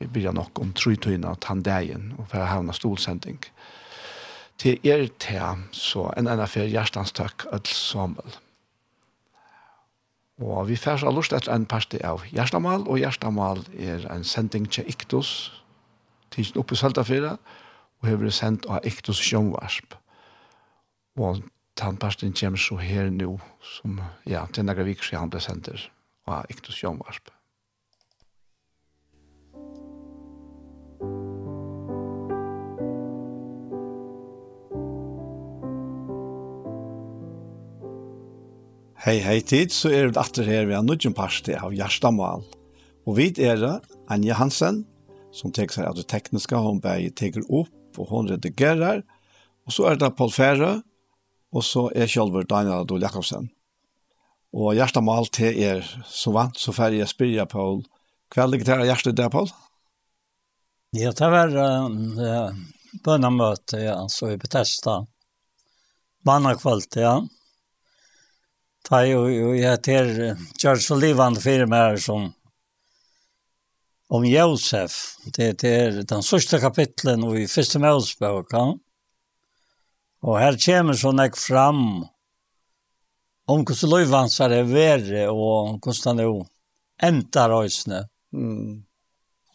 Vi 0.00 0.08
blir 0.10 0.32
nok 0.34 0.58
om 0.62 0.72
trytøyene 0.74 1.34
av 1.34 1.62
dagen, 1.66 2.14
og 2.18 2.30
færre 2.30 2.48
hava 2.50 2.66
en 2.66 2.74
stor 2.74 2.98
sending. 2.98 3.42
Til 4.60 4.78
er 4.84 5.06
til, 5.18 5.66
så 5.72 6.10
en 6.16 6.28
enn 6.28 6.42
affær 6.42 6.68
hjertens 6.68 7.14
takk, 7.16 7.46
Ødel 7.50 7.74
Samuel. 7.74 8.38
Og 10.40 10.68
vi 10.68 10.76
færs 10.76 11.02
har 11.04 11.12
lust 11.12 11.34
etter 11.36 11.52
en 11.52 11.66
parti 11.68 12.00
av 12.04 12.22
Gjerstamal, 12.32 12.86
og 12.88 13.00
Gjerstamal 13.02 13.60
er 13.76 14.06
en 14.12 14.24
sending 14.24 14.68
til 14.72 14.88
Iktus, 14.88 15.52
tidsen 16.32 16.60
oppe 16.62 16.74
i 16.74 16.80
Søltafira, 16.80 17.34
og 18.00 18.08
har 18.08 18.20
vært 18.22 18.38
sendt 18.38 18.68
av 18.70 18.86
Iktus 18.88 19.20
Sjøngvarsp. 19.20 19.98
Og 21.20 21.42
tannparten 21.76 22.32
kommer 22.32 22.60
så 22.60 22.78
her 22.80 23.10
nå, 23.12 23.34
som, 23.60 24.00
ja, 24.26 24.46
til 24.52 24.64
Nagra 24.64 24.86
Vik, 24.88 25.04
så 25.04 25.20
han 25.20 25.32
ble 25.32 25.42
sendt 25.44 25.68
av 26.26 26.48
Iktus 26.48 26.80
Sjøngvarsp. 26.80 27.28
Hei, 39.00 39.14
hei 39.24 39.38
tid, 39.40 39.70
så 39.72 39.88
er 39.88 40.10
vi 40.10 40.18
atter 40.20 40.44
her 40.44 40.66
ved 40.68 40.76
en 40.76 40.90
nødgjum 40.90 41.14
parste 41.16 41.54
av 41.56 41.72
Gjerstamal. 41.72 42.42
Og 43.08 43.14
vi 43.16 43.30
er 43.40 43.56
det 43.56 43.70
Anja 44.12 44.34
Hansen, 44.36 44.82
som 45.32 45.54
tek 45.56 45.72
seg 45.72 45.86
av 45.88 45.94
det 45.96 46.04
tekniske, 46.12 46.58
hun 46.60 46.82
bare 46.84 47.08
teker 47.16 47.46
opp 47.48 47.96
og 47.96 48.10
hun 48.10 48.28
redigerer. 48.28 49.00
Og 49.64 49.72
så 49.72 49.86
er 49.88 49.96
det 50.02 50.10
Paul 50.18 50.34
Fære, 50.36 50.74
og 51.48 51.64
så 51.64 51.86
er 51.96 52.12
Kjølver 52.12 52.44
Daniel 52.44 52.84
Adol 52.84 53.00
Jakobsen. 53.00 53.48
Og 54.52 54.76
Gjerstamal 54.76 55.32
til 55.32 55.56
er 55.64 55.90
så 56.04 56.36
vant, 56.36 56.60
så 56.60 56.76
færre 56.76 57.00
jeg 57.00 57.08
spyrer 57.08 57.38
jeg, 57.38 57.52
Paul. 57.56 57.80
Hva 58.36 58.50
ligger 58.52 58.68
til 58.68 58.86
Gjerstamal 58.90 59.18
der, 59.24 59.32
Paul? 59.32 59.52
Ja, 61.00 61.16
det 61.16 61.32
var 61.38 61.56
uh, 61.56 62.52
bønnemøte, 63.00 63.80
ja, 63.80 63.98
så 64.12 64.34
i 64.34 64.40
Bethesda. 64.44 65.00
Mannakvalt, 66.28 67.00
ja. 67.00 67.16
Ja 67.16 67.39
Ta 68.86 69.02
jo, 69.04 69.26
jo, 69.28 69.54
jeg 69.54 69.76
heter 69.76 70.36
Charles 70.58 70.90
Olivan, 70.90 71.36
firma 71.36 71.84
her 71.90 71.98
som 72.00 72.30
om 74.10 74.24
Josef. 74.26 74.96
Det 75.36 75.64
er 75.64 76.00
den 76.02 76.24
sørste 76.26 76.58
kapitlen 76.62 77.26
i 77.38 77.46
første 77.50 77.78
Moseboka. 77.82 78.64
Og 80.20 80.36
her 80.40 80.58
kommer 80.60 80.98
sånn 80.98 81.22
jeg 81.22 81.36
fram 81.38 81.82
om 83.50 83.62
hvordan 83.66 83.92
Løyvansar 83.92 84.52
er 84.54 84.68
verre, 84.68 85.26
og 85.30 85.78
hvordan 85.82 86.10
han 86.10 86.24
jo 86.24 86.34
endar 87.02 87.54
øysene. 87.62 88.04
Mm. 88.34 88.82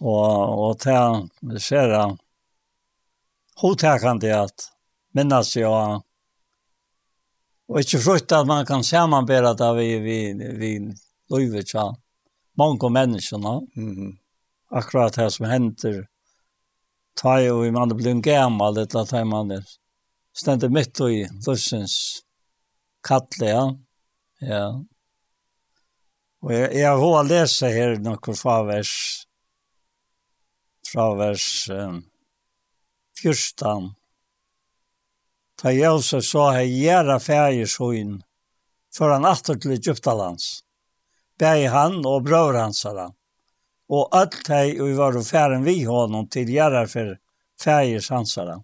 Og, 0.02 0.24
og 0.66 0.80
til 0.84 1.28
det 1.52 1.62
ser 1.64 1.94
han 1.96 2.18
hotekende 3.62 4.34
at 4.36 4.68
minnes 5.16 5.54
jo 5.56 5.72
Og 7.70 7.80
ikke 7.82 8.02
frukt 8.04 8.32
at 8.32 8.48
man 8.48 8.66
kan 8.66 8.84
samanbæra 8.84 9.56
det 9.58 9.72
vi, 9.78 9.88
vi, 10.00 10.18
vi 10.60 10.72
løyver 11.34 11.62
til 11.66 11.96
mange 12.58 12.90
mennesker. 12.90 13.38
Mm 13.38 13.94
-hmm. 13.96 14.18
Akkurat 14.72 15.16
det 15.16 15.34
som 15.34 15.46
henter 15.46 16.06
ta 17.16 17.40
jo 17.42 17.64
i 17.64 17.72
man 17.72 17.98
blir 17.98 18.22
gammal, 18.22 18.76
det 18.76 18.96
er 18.96 19.02
at 19.02 19.28
man 19.28 19.52
er 19.52 19.64
stendet 20.34 20.72
mitt 20.72 21.02
og 21.02 21.14
i 21.14 21.26
løsens 21.48 22.24
kattle, 23.04 23.48
ja. 23.48 23.74
Ja. 24.42 24.66
Og 26.42 26.54
jeg, 26.54 26.74
jeg 26.74 26.98
har 27.02 27.24
lese 27.24 27.70
her 27.72 27.96
noen 28.00 28.36
favers, 28.36 29.26
fra 30.86 31.14
vers 31.18 31.70
um, 31.74 32.04
14 33.22 33.96
Da 35.62 35.72
Jose 35.72 36.20
så 36.22 36.50
hei 36.52 36.68
gjerra 36.68 37.16
færger 37.24 37.70
sjøen, 37.70 38.18
før 38.96 39.16
han 39.16 39.28
atter 39.30 39.56
til 39.56 39.76
Egyptalands. 39.78 40.66
Beg 41.40 41.70
han 41.72 42.02
og 42.04 42.26
brøver 42.28 42.60
hansara, 42.60 43.10
og 43.92 44.16
alt 44.20 44.48
hei 44.52 44.76
og 44.80 44.96
var 45.00 45.20
færen 45.24 45.64
vi 45.64 45.82
honom 45.88 46.28
til 46.32 46.52
gjerra 46.52 46.86
for 46.92 47.16
færger 47.62 48.04
hansara. 48.12 48.60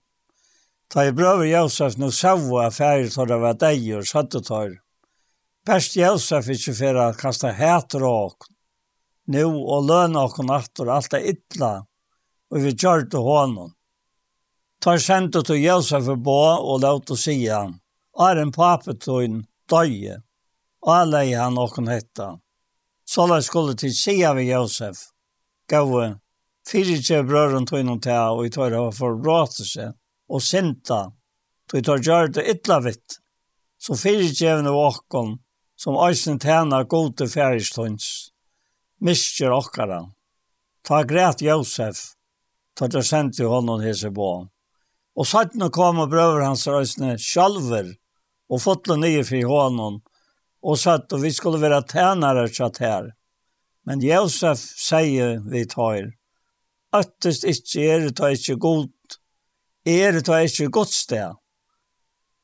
Da 0.91 1.05
i 1.07 1.15
brøver 1.15 1.47
Josef 1.47 1.95
nu 1.97 2.11
savo 2.11 2.59
av 2.59 2.75
færger 2.75 3.11
tar 3.13 3.29
det 3.31 3.39
var 3.39 3.59
deg 3.59 3.85
og 3.95 4.07
søttetøyr. 4.07 4.73
Best 5.67 5.95
Josef 5.95 6.49
ikke 6.51 6.73
for 6.75 6.99
å 6.99 7.05
kasta 7.15 7.53
hæter 7.55 8.03
og 8.03 8.17
åkn. 8.25 8.51
Nu 9.31 9.45
og 9.61 9.87
løn 9.87 10.17
og 10.19 10.33
åkn 10.33 10.51
atter 10.51 10.91
alt 10.91 11.15
er 11.15 11.29
ytla, 11.31 11.71
og 12.51 12.65
vi 12.65 12.73
gjør 12.75 13.05
det 13.07 13.21
tar 14.81 14.97
sendet 14.97 15.45
til 15.45 15.61
Josef 15.61 16.07
og 16.09 16.23
bå 16.25 16.41
og 16.57 16.81
låt 16.81 17.13
å 17.13 17.17
si 17.19 17.37
han. 17.45 17.77
Er 18.17 18.41
en 18.41 18.51
pape 18.51 18.95
til 18.97 19.25
en 19.25 19.39
døye, 19.69 20.17
og 20.81 20.93
alle 20.95 21.25
i 21.29 21.35
han 21.37 21.59
og 21.61 21.75
kan 21.75 21.89
hette. 21.91 22.27
Så 23.05 23.27
la 23.29 23.39
skulle 23.45 23.75
til 23.77 23.93
si 23.93 24.17
av 24.25 24.41
Josef. 24.41 25.11
Gåve, 25.69 26.07
fire 26.67 26.97
tje 27.05 27.21
brøren 27.27 27.67
til 27.69 27.83
innom 27.83 27.99
til 28.01 28.37
og 28.37 28.47
i 28.47 28.53
tar 28.53 28.73
hva 28.73 28.89
for 28.95 29.19
råte 29.21 29.65
seg, 29.67 29.93
og 30.31 30.41
sinta, 30.43 31.03
til 31.69 31.81
i 31.81 31.85
tar 31.85 32.01
gjør 32.01 32.33
det 32.37 32.47
ytla 32.55 32.79
vitt. 32.87 33.19
Så 33.81 33.97
fire 33.97 34.29
tjevne 34.33 34.73
åkken, 34.73 35.37
som 35.77 35.97
eisen 36.07 36.39
tjener 36.41 36.89
gode 36.89 37.27
færgstånds, 37.29 38.07
mister 39.01 39.53
okkara. 39.53 40.03
Ta 40.85 41.03
græt 41.05 41.41
Josef, 41.45 42.01
ta 42.77 42.89
det 42.89 43.05
sendt 43.05 43.37
til 43.37 43.49
honom 43.49 43.81
hese 43.85 44.09
på 44.13 44.31
Og 45.21 45.27
sattna 45.29 45.67
kom 45.69 45.99
og 46.01 46.09
brøver 46.09 46.41
hans 46.41 46.63
røysene 46.65 47.11
sjalver, 47.21 47.91
og 48.49 48.61
fotle 48.63 48.95
nye 48.97 49.21
fri 49.27 49.43
hånden, 49.45 49.99
og 50.65 50.79
satt, 50.81 51.13
og 51.13 51.21
vi 51.21 51.29
skulle 51.35 51.59
være 51.61 51.83
tænare 51.91 52.47
satt 52.49 52.79
her. 52.81 53.11
Men 53.85 54.01
Josef 54.01 54.63
sier 54.81 55.37
vi 55.45 55.61
tar, 55.69 56.07
Øttest 56.97 57.45
ikke 57.45 57.83
er 57.85 58.07
det 58.09 58.31
ikke 58.39 58.55
god, 58.65 58.89
er 59.85 60.17
det 60.17 60.39
ikke 60.47 60.71
godt 60.79 60.95
sted. 60.95 61.37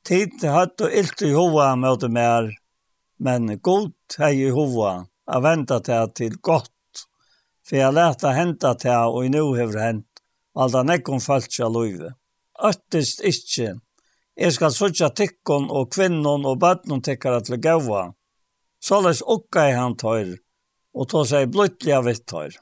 Tid 0.05 0.45
hatt 0.45 0.85
og 0.85 0.93
ilt 1.01 1.25
i 1.25 1.33
hova 1.33 1.71
møte 1.75 2.11
mer, 2.13 2.51
men 3.17 3.57
god 3.57 4.21
hei 4.21 4.35
i 4.45 4.53
hova, 4.53 4.93
a 5.25 5.41
venta 5.41 5.81
til 5.81 6.13
til 6.13 6.37
godt, 6.51 7.03
for 7.65 7.81
jeg 7.81 7.97
leta 7.97 8.37
henta 8.37 8.77
til 8.77 9.17
og 9.17 9.25
i 9.25 9.33
nu 9.33 9.43
hever 9.57 9.81
hent, 9.81 10.23
alda 10.53 10.85
nekkom 10.85 11.19
falt 11.19 11.59
av 11.59 11.73
løyve 11.73 12.13
øttest 12.63 13.23
ikkje. 13.25 13.75
Jeg 14.37 14.53
skal 14.53 14.71
sutja 14.71 15.09
tikkon 15.09 15.69
og 15.73 15.89
kvinnon 15.93 16.45
og 16.45 16.59
bøtnon 16.61 17.01
tikkara 17.01 17.41
til 17.41 17.57
gaua. 17.61 18.11
Såles 18.83 19.23
okka 19.25 19.69
i 19.69 19.73
han 19.73 19.95
tøyr, 19.97 20.35
og 20.93 21.09
ta 21.09 21.23
seg 21.25 21.49
bløttliga 21.53 22.03
vitt 22.05 22.27
tøyr. 22.29 22.53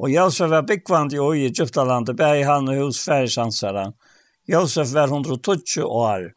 Og 0.00 0.10
Josef 0.12 0.50
var 0.52 0.64
byggvand 0.68 1.14
i 1.16 1.20
oi 1.20 1.42
i 1.42 1.50
Egyptalandet, 1.50 2.16
bæg 2.16 2.44
han 2.44 2.68
og 2.68 2.80
hos 2.80 3.02
færisansara. 3.04 3.90
Josef 4.48 4.92
var 4.92 5.12
120 5.12 5.84
år. 5.84 6.32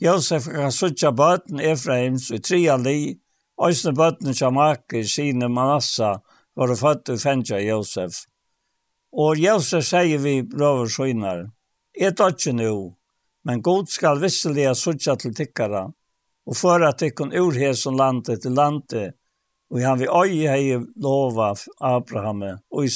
Josef 0.00 0.46
kan 0.50 0.72
sutja 0.72 1.10
bøten 1.12 1.60
Efraims 1.60 2.30
i 2.30 2.38
tria 2.38 2.76
li, 2.76 3.18
Øysne 3.60 3.92
bøtten 3.92 4.34
Shamaki, 4.34 5.04
Sine 5.04 5.48
Manassa, 5.48 6.14
var 6.56 6.74
født 6.74 7.12
i 7.12 7.18
fengja 7.20 7.58
Josef. 7.60 8.24
Og 9.12 9.38
Jelse 9.38 9.80
sier 9.82 10.18
vi 10.22 10.42
brøver 10.46 10.86
søgnar, 10.86 11.48
«Jeg 11.98 12.14
tar 12.16 12.36
ikke 12.36 12.52
nå, 12.54 12.74
men 13.44 13.62
god 13.62 13.88
skal 13.90 14.20
visselige 14.22 14.74
sutja 14.78 15.16
til 15.18 15.34
tikkara, 15.34 15.88
og 16.46 16.56
for 16.56 16.84
at 16.86 17.00
tikkun 17.02 17.34
ur 17.34 17.58
hesen 17.58 17.98
landet 17.98 18.42
til 18.42 18.54
landet, 18.54 19.16
og 19.70 19.82
han 19.82 19.98
vi 19.98 20.06
øye 20.06 20.50
hei 20.50 20.78
lova 20.96 21.54
Abraham, 21.80 22.42
og 22.70 22.86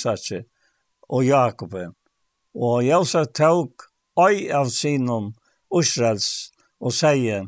og 1.08 1.24
Jakob. 1.24 1.74
Og 2.54 2.84
Jelse 2.84 3.24
tok 3.34 3.90
øy 4.18 4.50
av 4.50 4.70
sinon 4.70 5.34
Israels, 5.74 6.52
og 6.80 6.92
sier, 6.92 7.46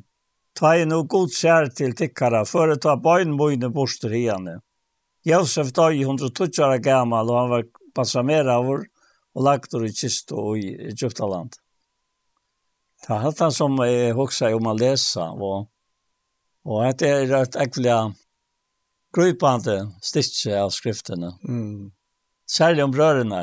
«Ta 0.54 0.74
i 0.74 0.84
no 0.84 1.02
god 1.04 1.28
sær 1.28 1.68
til 1.68 1.92
tikkara, 1.94 2.44
for 2.44 2.68
å 2.72 2.76
ta 2.76 2.96
bøyn 2.96 3.36
bøyne 3.36 3.70
borster 3.70 4.10
hiane.» 4.10 4.60
Josef 5.26 5.72
døy 5.74 6.04
120 6.04 6.62
år 6.62 6.78
gammal, 6.78 7.30
og 7.30 7.38
han 7.40 7.50
var 7.50 7.64
balsamera 7.96 8.58
av 8.60 8.72
og 9.36 9.44
lagt 9.44 9.74
i 9.76 9.92
kist 9.92 10.32
og 10.32 10.60
i 10.60 10.70
Egyptaland. 10.90 11.56
Det 13.04 13.12
er 13.12 13.26
alt 13.28 13.42
som 13.54 13.76
jeg 13.84 14.14
husker 14.16 14.54
om 14.56 14.70
å 14.70 14.76
lese, 14.76 15.22
og, 15.22 15.66
og 16.64 16.86
det 17.00 17.10
er 17.10 17.34
et 17.42 17.58
ekkelig 17.66 17.98
grøypande 19.16 19.76
stikkje 20.04 20.56
av 20.60 20.72
skriftene. 20.74 21.34
Mm. 21.44 21.92
Særlig 22.48 22.84
om 22.84 22.94
brørene. 22.94 23.42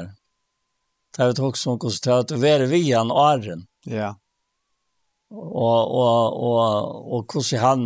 Det 1.14 1.22
er 1.22 1.34
et 1.34 1.42
husker 1.44 1.60
som 1.60 1.80
konstaterer 1.82 2.24
at 2.24 2.34
du 2.34 2.48
er 2.50 2.66
vi 2.72 2.88
han 2.92 3.12
åren. 3.14 3.68
Ja. 3.90 4.16
Og, 5.34 5.94
og, 6.02 6.42
og, 6.46 6.60
og 7.14 7.34
hvordan 7.34 7.62
han 7.62 7.86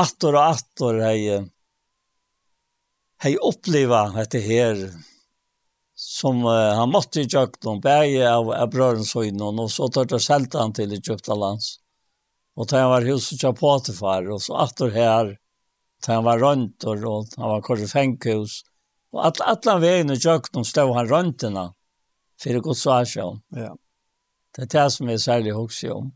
atter 0.00 0.34
og 0.34 0.42
atter 0.54 1.00
har 1.02 1.48
hei 3.20 3.34
oppleva 3.36 4.06
dette 4.14 4.40
her 4.42 4.78
som 6.20 6.44
uh, 6.44 6.74
han 6.76 6.90
måtte 6.90 7.20
i 7.20 7.28
Jökton, 7.28 7.80
bæge 7.80 8.28
av, 8.28 8.50
av 8.52 8.70
brörens 8.70 9.14
höjden 9.14 9.58
og 9.58 9.70
så 9.70 9.88
tar 9.88 10.04
det 10.04 10.20
sälta 10.20 10.58
han 10.58 10.72
til 10.72 10.92
i 10.92 11.00
Jöktalands. 11.00 11.76
Och 12.56 12.68
tar 12.68 12.80
han 12.80 12.90
var 12.90 13.02
huset 13.02 13.40
til 13.40 13.54
Potifar, 13.54 14.28
og 14.30 14.42
så 14.42 14.56
atter 14.60 14.90
her, 14.90 15.36
da 16.06 16.14
han 16.18 16.24
var 16.24 16.38
rundt, 16.38 16.84
og, 16.84 17.04
og 17.04 17.36
han 17.36 17.50
var 17.50 17.60
kort 17.60 17.78
i 17.78 17.86
fänkhus. 17.86 18.62
Och 19.12 19.26
att, 19.26 19.40
alla 19.40 19.78
vägen 19.78 20.10
i 20.10 20.14
Jökton 20.14 20.64
stod 20.64 20.94
han 20.94 21.08
röntorna 21.08 21.72
for 22.42 22.52
det 22.52 22.60
gott 22.64 22.78
så 22.78 23.00
er 23.00 23.22
om. 23.22 23.42
Ja. 23.56 23.74
Det 24.56 24.62
er 24.62 24.66
det 24.66 24.90
som 24.90 25.08
är 25.08 25.16
særlig 25.16 25.56
också 25.56 25.92
om. 25.92 26.12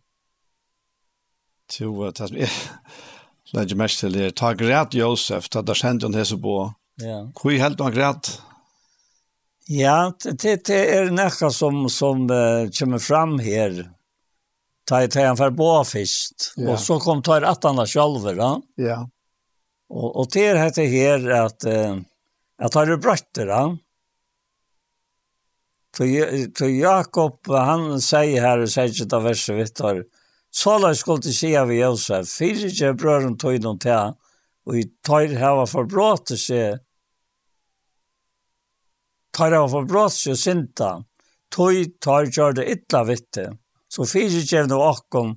Jo, 1.81 2.11
det 2.11 2.21
är 2.21 2.29
det 2.29 2.49
som 3.45 3.59
är 3.59 3.75
mest 3.75 4.01
til 4.01 4.13
det. 4.13 4.37
Ta 4.37 4.53
grät 4.53 4.95
Josef, 4.95 5.49
ta 5.49 5.63
där 5.63 5.75
sendte 5.75 6.07
han 6.07 6.15
hese 6.15 6.37
på. 6.37 6.75
Ja. 6.97 7.31
Hur 7.43 7.59
helt 7.59 7.79
man 7.79 7.93
grät? 7.93 8.41
Ja, 9.67 10.13
det, 10.25 10.65
det 10.65 10.95
är 10.95 11.11
nästa 11.11 11.51
som, 11.51 11.91
som 11.91 12.31
uh, 12.31 12.71
kommer 12.71 12.99
fram 12.99 13.39
här. 13.39 13.91
Ta 14.85 15.03
i 15.03 15.09
tajan 15.09 15.37
för 15.37 15.51
båfist. 15.51 16.53
Ja. 16.57 16.73
Och 16.73 16.81
så 16.81 17.01
kom 17.01 17.23
ta 17.23 17.37
i 17.37 17.41
rattarna 17.41 17.87
själva. 17.87 18.33
Ja. 18.33 18.63
ja. 18.75 19.11
Och, 19.89 20.17
och 20.17 20.29
det 20.33 20.59
heter 20.59 20.87
här 20.87 21.31
att 21.31 21.65
uh, 21.65 22.01
jag 22.59 22.73
tar 22.73 22.87
det 22.87 22.97
brötter. 22.97 23.47
Ja. 23.47 23.77
Så 26.59 26.69
Jakob, 26.69 27.47
han 27.47 28.01
säger 28.01 28.43
här 28.43 28.67
sier 28.67 28.85
ikke 28.85 29.17
av 29.17 29.23
verset 29.23 29.55
Vittar, 29.55 30.05
Såla 30.51 30.95
skulle 30.95 31.23
til 31.23 31.35
sida 31.35 31.65
vid 31.67 31.81
Josef, 31.81 32.29
fyrir 32.31 32.69
ikke 32.71 32.93
brøren 32.99 33.37
tog 33.39 33.57
noen 33.63 33.79
til, 33.83 34.13
och 34.67 34.77
i 34.79 34.85
tar 35.07 35.35
hava 35.39 35.67
til 36.27 36.39
sig 36.39 36.79
tar 39.35 39.57
han 39.57 39.71
for 39.71 39.89
brås 39.89 40.21
og 40.31 40.39
synda, 40.39 40.93
tog 41.53 41.81
tar 42.03 42.31
gjør 42.31 42.57
det 42.61 42.69
ytla 42.77 43.03
vitte, 43.09 43.49
så 43.91 44.07
fyrir 44.09 44.47
kjevne 44.47 44.79
akkom, 44.87 45.35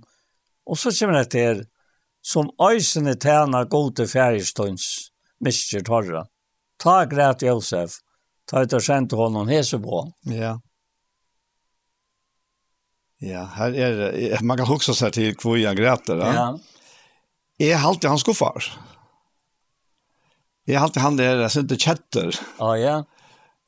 og 0.68 0.80
så 0.80 0.94
kommer 0.94 1.22
det 1.22 1.32
til, 1.34 1.66
som 2.22 2.50
øysene 2.62 3.16
tjena 3.16 3.64
gode 3.72 4.08
fjergstånds, 4.10 4.88
mister 5.44 5.84
torra. 5.86 6.26
Ta 6.78 7.04
græt 7.10 7.46
Josef, 7.48 8.00
ta 8.46 8.66
ut 8.66 8.78
og 8.78 8.84
sendte 8.84 9.18
honom 9.18 9.50
hese 9.50 9.80
på. 9.82 10.04
Ja. 10.30 10.58
Ja, 13.24 13.48
her 13.56 13.74
er 13.74 13.96
det, 13.98 14.42
man 14.46 14.60
kan 14.60 14.70
huske 14.70 14.94
seg 14.94 15.16
til 15.16 15.32
hvor 15.42 15.58
jeg 15.58 15.78
græter. 15.80 16.20
Ja. 16.22 16.50
Jeg 17.58 17.80
halte 17.82 18.12
han 18.12 18.22
skuffar. 18.22 18.68
Jeg 20.68 20.82
halte 20.84 21.02
han 21.02 21.18
der, 21.18 21.42
jeg 21.42 21.54
synes 21.56 21.70
det 21.72 21.80
kjetter. 21.82 22.36
Ja, 22.60 22.74
ja 22.78 22.98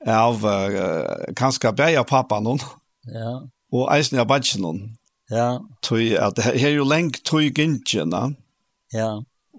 av 0.07 0.45
uh, 0.45 1.33
kanskje 1.35 1.73
bare 1.75 2.03
pappa 2.07 2.39
noen. 2.43 2.61
Ja. 3.09 3.39
Og 3.73 3.89
eisen 3.93 4.19
av 4.21 4.29
badgen 4.29 4.63
noen. 4.63 4.81
Ja. 5.29 5.59
Tøy, 5.85 6.15
at 6.17 6.39
her, 6.41 6.55
er 6.57 6.77
jo 6.77 6.87
lengt 6.87 7.21
tøy 7.27 7.49
gynkjene. 7.53 8.33
Ja. 8.95 9.09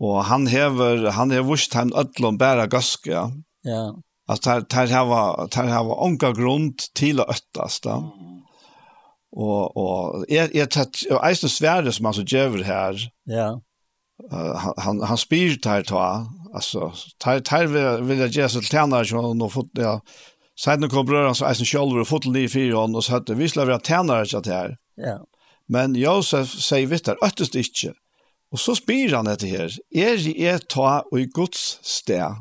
Og 0.00 0.22
han 0.26 0.48
hever, 0.50 1.10
han 1.14 1.30
hever 1.34 1.52
vust 1.52 1.76
han 1.76 1.92
ødlom 1.94 2.38
bæra 2.40 2.66
gaske, 2.70 3.12
Ja. 3.12 3.28
ja. 3.64 3.90
Altså, 4.30 4.60
der, 4.60 4.60
der 4.70 4.92
hava, 4.94 5.46
der 5.50 5.72
hava 5.72 5.96
onka 6.06 6.28
grunn 6.38 6.68
til 6.94 7.18
å 7.18 7.26
øttes, 7.32 7.80
da. 7.82 7.96
Og, 9.34 9.76
og 9.76 10.24
er, 10.30 10.52
er 10.54 10.68
tatt, 10.70 11.02
og 11.10 11.18
eisen 11.26 11.50
svære 11.50 11.90
som 11.94 12.06
han 12.06 12.14
så 12.14 12.22
gjøver 12.22 12.62
her. 12.62 13.02
Ja. 13.26 13.48
Uh, 14.30 14.70
han, 14.84 15.02
han 15.02 15.18
spyr 15.18 15.56
der 15.64 15.82
ta, 15.88 16.04
altså, 16.54 16.92
der, 17.24 17.42
der 17.42 17.66
vil, 17.72 18.06
vil 18.06 18.22
jeg 18.26 18.36
gjøre 18.36 18.52
seg 18.54 18.66
til 18.68 18.76
tjenere, 18.76 19.18
og 19.18 19.34
nå 19.38 19.50
fått, 19.50 19.74
ja, 19.82 19.96
Sen 20.64 20.88
kom 20.88 21.06
bröderna 21.06 21.34
så 21.34 21.46
eisen 21.46 21.66
själva 21.66 22.00
och 22.00 22.08
fotel 22.08 22.36
i 22.36 22.48
fire 22.48 22.74
hånd 22.74 22.96
og 22.96 23.04
så 23.04 23.12
hade 23.12 23.34
vi 23.34 23.48
skulle 23.48 23.66
vara 23.66 23.80
tjänare 23.80 24.24
ikke 24.24 24.40
det 24.40 24.52
här. 24.52 24.76
Ja. 24.94 25.24
Men 25.68 25.94
Josef 25.94 26.48
säger 26.48 26.86
vitt 26.86 27.04
der, 27.04 27.16
øttest 27.24 27.54
ikke. 27.54 27.92
Och 28.52 28.60
så 28.60 28.74
spyr 28.74 29.14
han 29.14 29.24
det 29.24 29.42
här. 29.42 29.70
Är 29.90 30.28
i 30.28 30.46
är 30.46 30.58
ta 30.58 31.00
och 31.10 31.20
i 31.20 31.24
Guds 31.24 31.78
sted. 31.82 32.34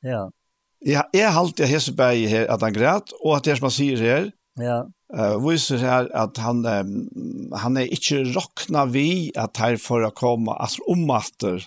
Ja. 0.00 0.30
Ja, 0.78 1.08
är 1.12 1.28
halt 1.28 1.58
jag 1.58 1.66
Heseberg 1.66 2.26
her 2.26 2.46
att 2.46 2.60
han 2.60 2.72
græt, 2.72 3.12
och 3.20 3.36
att 3.36 3.44
det 3.44 3.56
som 3.56 3.64
han 3.64 3.70
sier 3.70 3.96
her, 3.96 4.32
Ja. 4.54 4.88
Eh 5.16 5.48
viser 5.48 5.76
her 5.76 6.16
at 6.16 6.36
han 6.38 6.66
um, 6.66 7.52
han 7.54 7.76
är 7.76 7.86
inte 7.86 8.32
rockna 8.32 8.84
vi 8.86 9.32
att 9.36 9.56
her 9.56 9.76
for 9.76 10.04
att 10.04 10.14
komme, 10.14 10.50
alltså 10.52 10.82
omatter. 10.82 11.66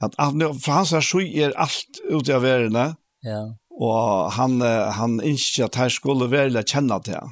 Att 0.00 0.14
han 0.16 0.60
för 0.60 0.72
hans 0.72 0.92
er 0.92 1.48
är 1.48 1.58
allt 1.58 2.00
av 2.12 2.42
verden. 2.42 2.72
världen. 2.72 2.94
Ja 3.20 3.59
Og 3.80 4.32
han, 4.36 4.60
han 4.60 5.20
ikke 5.24 5.64
at 5.70 5.78
her 5.80 5.92
skulle 5.92 6.28
være 6.28 6.64
kjenne 6.68 6.98
til. 7.06 7.30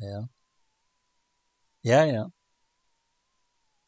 Ja. 0.00 0.22
Ja, 1.84 2.04
ja. 2.08 2.22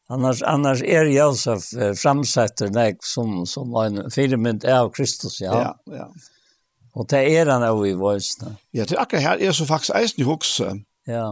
Annars, 0.09 0.43
annars 0.45 0.83
er 0.85 1.07
Josef 1.09 1.71
framsetter 1.97 2.69
deg 2.69 2.99
som, 3.01 3.39
som 3.49 3.73
en 3.81 4.03
firmynd 4.13 4.67
av 4.69 4.91
Kristus, 4.93 5.39
ja. 5.41 5.55
Ja, 5.63 5.71
ja. 5.89 6.09
Og 6.95 7.09
det 7.11 7.23
er 7.33 7.49
han 7.51 7.65
også 7.65 7.87
i 7.89 7.95
voisene. 7.99 8.53
Ja, 8.71 8.85
det 8.85 8.95
er 8.95 9.01
akkurat 9.01 9.25
her 9.25 9.41
er 9.41 9.55
så 9.55 9.65
faktisk 9.67 9.95
eisen 9.97 10.21
i 10.21 10.27
hukse. 10.27 10.69
Ja. 11.09 11.25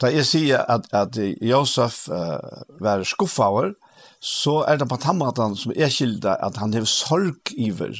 Da 0.00 0.12
jeg 0.12 0.28
sier 0.28 0.62
at, 0.70 0.86
at 0.96 1.18
Josef 1.44 2.06
uh, 2.08 2.38
var 2.80 3.04
skuffaver, 3.04 3.74
så 4.20 4.62
er 4.68 4.78
det 4.80 4.88
på 4.88 4.96
den 5.36 5.56
som 5.56 5.72
er 5.76 5.92
kilda 5.92 6.36
at 6.40 6.56
han 6.56 6.72
har 6.72 6.86
sorg 6.88 7.52
iver 7.56 7.98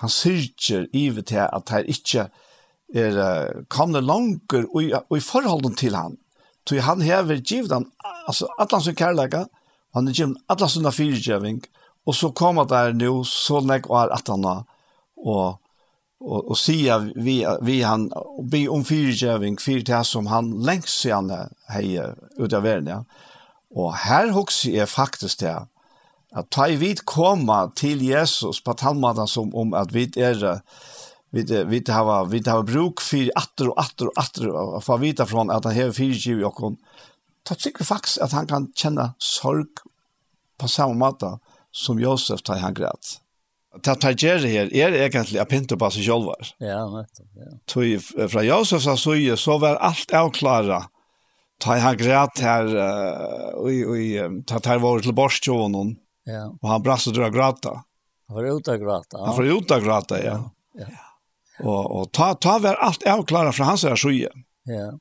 han 0.00 0.12
syrger 0.12 0.86
ivet 0.96 1.28
til 1.28 1.44
at 1.44 1.68
han 1.68 1.88
ikke 1.88 2.26
er, 2.94 3.62
kommer 3.68 4.00
langer 4.00 4.66
og, 4.72 4.92
og 5.10 5.16
i 5.16 5.24
forholden 5.24 5.76
til 5.76 5.96
han. 5.96 6.16
Så 6.68 6.80
han 6.86 7.00
hever 7.02 7.40
givet 7.42 7.72
han, 7.72 7.88
altså, 8.28 8.46
alle 8.58 8.80
som 8.82 8.94
kærlega, 8.94 9.44
han 9.94 10.08
er 10.08 10.14
givet 10.14 10.36
alle 10.48 10.68
som 10.70 10.86
er 10.86 10.94
fyrtjøving, 10.94 11.64
og 12.06 12.14
så 12.14 12.30
kommer 12.30 12.68
det 12.70 12.94
nå, 13.00 13.24
så 13.26 13.60
legg 13.60 13.88
og 13.90 13.98
er 14.04 14.14
har, 14.14 14.62
og, 15.16 15.58
og, 16.20 16.50
og 16.50 16.56
sier 16.56 17.10
vi, 17.16 17.40
vi 17.66 17.80
han, 17.82 18.08
og 18.14 18.46
be 18.50 18.68
om 18.70 18.84
fyrtjøving, 18.86 19.58
fyrt 19.60 19.88
det 19.90 20.04
som 20.06 20.30
han 20.30 20.52
lengst 20.62 21.02
siden 21.02 21.32
hei 21.74 21.98
ut 22.38 22.54
av 22.54 22.62
verden, 22.62 22.88
ja. 22.88 23.02
Og 23.70 23.92
her 24.06 24.32
hokser 24.34 24.72
jeg 24.74 24.88
faktisk 24.90 25.44
det, 25.44 25.56
at 26.32 26.50
ta 26.50 26.68
i 26.68 26.76
vid 26.76 27.04
koma 27.04 27.70
til 27.76 28.02
Jesus 28.06 28.60
på 28.62 28.74
talmaten 28.78 29.26
som 29.26 29.54
om 29.54 29.74
at 29.74 29.94
vi 29.94 30.06
er 30.16 30.60
vi 31.30 31.42
vi 31.42 31.82
har 31.88 32.24
vi 32.30 32.42
har 32.46 32.62
bruk 32.62 33.00
för 33.00 33.30
atter 33.36 33.68
och 33.68 33.80
atter 33.80 34.06
och 34.06 34.18
atter 34.18 34.76
att 34.76 34.84
få 34.84 34.96
vita 34.96 35.26
från 35.26 35.50
att 35.50 35.64
han 35.64 35.76
har 35.76 35.92
fyrtjuv 35.92 36.44
och 36.44 36.54
hon 36.54 36.76
ta 37.44 37.54
sig 37.54 37.72
faktiskt 37.84 38.18
att 38.18 38.32
han 38.32 38.46
kan 38.46 38.72
känna 38.74 39.14
sorg 39.18 39.66
på 40.58 40.68
samma 40.68 40.94
måte 40.94 41.38
som 41.72 42.00
Josef 42.00 42.42
tar 42.42 42.56
han 42.56 42.74
grät. 42.74 43.20
Ta 43.82 43.94
ta 43.94 44.10
Jerry 44.10 44.56
er 44.56 44.92
är 44.92 45.40
a 45.40 45.44
pinto 45.44 45.76
på 45.76 45.90
seg 45.90 46.04
själva. 46.04 46.34
Ja, 46.58 46.82
rätt. 46.90 47.20
Ja. 47.36 47.58
Tui 47.66 47.98
fra 48.28 48.42
Josef 48.42 48.82
så 48.82 48.96
så 48.96 49.36
så 49.36 49.58
var 49.58 49.76
alt 49.76 50.12
avklara. 50.12 50.82
Ta 51.60 51.76
han 51.78 51.96
græt 51.96 52.38
her 52.40 52.66
oi 53.54 53.84
oi 53.84 54.42
ta 54.46 54.58
ta 54.58 54.78
var 54.78 55.00
till 55.00 55.14
borstjonen 55.14 55.96
Ja. 56.24 56.56
Och 56.60 56.68
han 56.68 56.82
brast 56.82 57.06
och 57.06 57.12
drog 57.12 57.32
gråta. 57.32 57.84
Han 58.28 58.36
var 58.36 58.58
ute 58.58 58.70
och 58.70 58.80
gråta. 58.80 59.18
Han 59.18 59.36
var 59.36 59.44
ute 59.44 59.74
och 59.74 59.82
ja. 59.84 60.50
Ja. 60.74 60.86
Og, 61.60 61.68
Och, 61.68 62.00
och 62.00 62.12
ta, 62.12 62.34
ta 62.34 62.58
var 62.58 62.74
allt 62.74 63.02
avklarat 63.06 63.54
från 63.54 63.66
hans 63.66 63.84
här 63.84 63.96
sjuja. 63.96 64.28
Ja. 64.64 64.98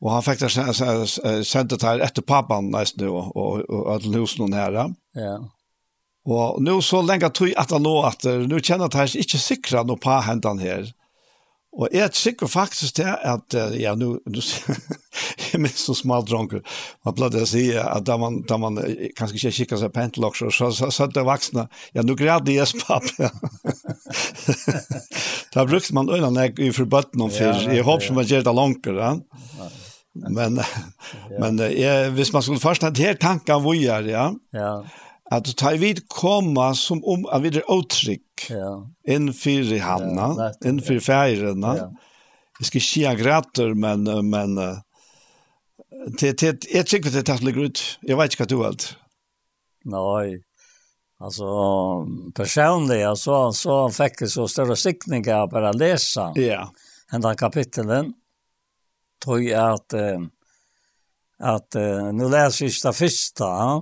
Och 0.00 0.10
han 0.10 0.22
fikk 0.22 0.40
det 0.40 1.44
sendt 1.44 1.82
här 1.82 1.98
efter 1.98 2.22
pappan 2.22 2.70
nästan 2.70 3.08
og, 3.08 3.36
och, 3.36 3.60
och, 3.60 3.86
och 3.86 3.96
att 3.96 4.04
husen 4.04 4.52
här. 4.52 4.94
Ja. 5.12 5.50
Och 6.24 6.62
nu 6.62 6.82
så 6.82 7.02
länge 7.02 7.30
tog 7.30 7.54
att 7.56 7.70
han 7.70 7.82
låg 7.82 8.04
att 8.04 8.24
nu 8.24 8.60
känner 8.60 8.84
att 8.84 8.94
han 8.94 9.08
inte 9.14 9.38
sikra 9.38 9.82
noe 9.82 9.96
på 9.96 10.10
händan 10.10 10.58
här. 10.58 10.92
Og 11.74 11.90
jeg 11.90 12.04
er 12.06 12.12
sikker 12.14 12.46
faktisk 12.46 13.00
til 13.00 13.08
at, 13.10 13.54
ja, 13.74 13.94
nu, 13.98 14.12
nu 14.30 14.42
jeg 15.50 15.60
minns 15.60 15.82
så 15.82 15.94
smal 15.98 16.22
dronker, 16.26 16.62
man 17.06 17.16
pleide 17.18 17.42
å 17.42 17.48
si 17.50 17.64
at 17.78 18.06
da 18.06 18.16
man, 18.20 18.42
da 18.46 18.58
man 18.62 18.78
kanskje 19.18 19.40
ikke 19.40 19.54
kikker 19.58 19.80
seg 19.82 19.94
pent 19.94 20.14
hentelokser, 20.14 20.54
så 20.54 20.70
sa 20.74 20.90
så, 20.94 21.08
det 21.10 21.26
vaksne, 21.26 21.66
ja, 21.96 22.04
nu 22.06 22.14
grædde 22.18 22.54
jeg 22.54 22.70
spapp. 22.70 23.10
da 25.54 25.66
brukte 25.66 25.96
man 25.98 26.12
øynene 26.12 26.46
jeg 26.46 26.68
i 26.68 26.74
forbøtten 26.74 27.26
om 27.26 27.32
før, 27.34 27.66
jeg 27.66 27.86
håper 27.86 28.06
som 28.06 28.20
man 28.20 28.30
gjør 28.30 28.46
det 28.46 28.54
langer, 28.60 29.00
ja. 29.02 29.14
Men, 30.14 30.60
men 31.42 31.58
jeg, 31.74 32.12
hvis 32.14 32.30
man 32.30 32.44
skulle 32.46 32.62
først 32.62 32.84
ha 32.86 32.92
det 32.94 33.02
her 33.02 33.16
tanken 33.18 33.64
hvor 33.64 33.74
jeg 33.74 33.90
er, 33.90 34.12
ja, 34.12 34.28
ja 34.54 34.74
at 35.32 35.48
ta 35.56 35.72
vid 35.80 36.02
komma 36.12 36.74
som 36.76 37.00
om 37.04 37.24
at 37.32 37.42
vi 37.44 37.52
er 37.56 37.70
åtrykk 37.72 38.48
ja. 38.52 38.72
innfyr 39.08 39.72
i 39.72 39.80
hamna, 39.80 40.28
ja, 40.28 40.34
nettopp, 40.40 40.66
innfyr 40.68 41.00
færgerna. 41.04 41.76
Ja. 41.78 41.86
Jeg 42.60 42.68
skal 42.68 42.80
ikke 42.80 43.00
gjøre 43.00 43.20
grater, 43.22 43.72
men, 43.74 44.04
men 44.28 44.58
det, 46.20 46.34
det, 46.40 46.52
jeg 46.70 46.86
tykker 46.86 47.10
det 47.10 47.24
er 47.24 47.30
tatt 47.32 47.46
ligger 47.46 47.70
ut. 47.70 47.80
Jeg 48.04 48.18
vet 48.20 48.34
ikke 48.34 48.44
hva 48.44 48.50
du 48.52 48.58
har. 48.60 48.90
Nei, 49.94 50.36
altså 51.24 51.48
personlig 52.36 53.00
så, 53.20 53.38
så 53.56 53.78
fikk 53.92 54.24
jeg 54.24 54.34
så 54.36 54.46
større 54.50 54.76
sikning 54.80 55.26
av 55.32 55.48
bare 55.52 55.72
å 55.72 55.78
lese 55.78 56.28
ja. 56.40 56.62
denne 57.12 57.34
kapittelen. 57.40 58.12
Tog 59.24 59.42
jeg 59.42 59.56
at, 59.56 59.96
at, 59.96 61.80
at 61.80 61.80
nå 62.14 62.28
leser 62.28 62.68
jeg 62.68 62.76
det 62.84 62.96
første, 63.00 63.48
ja 63.48 63.74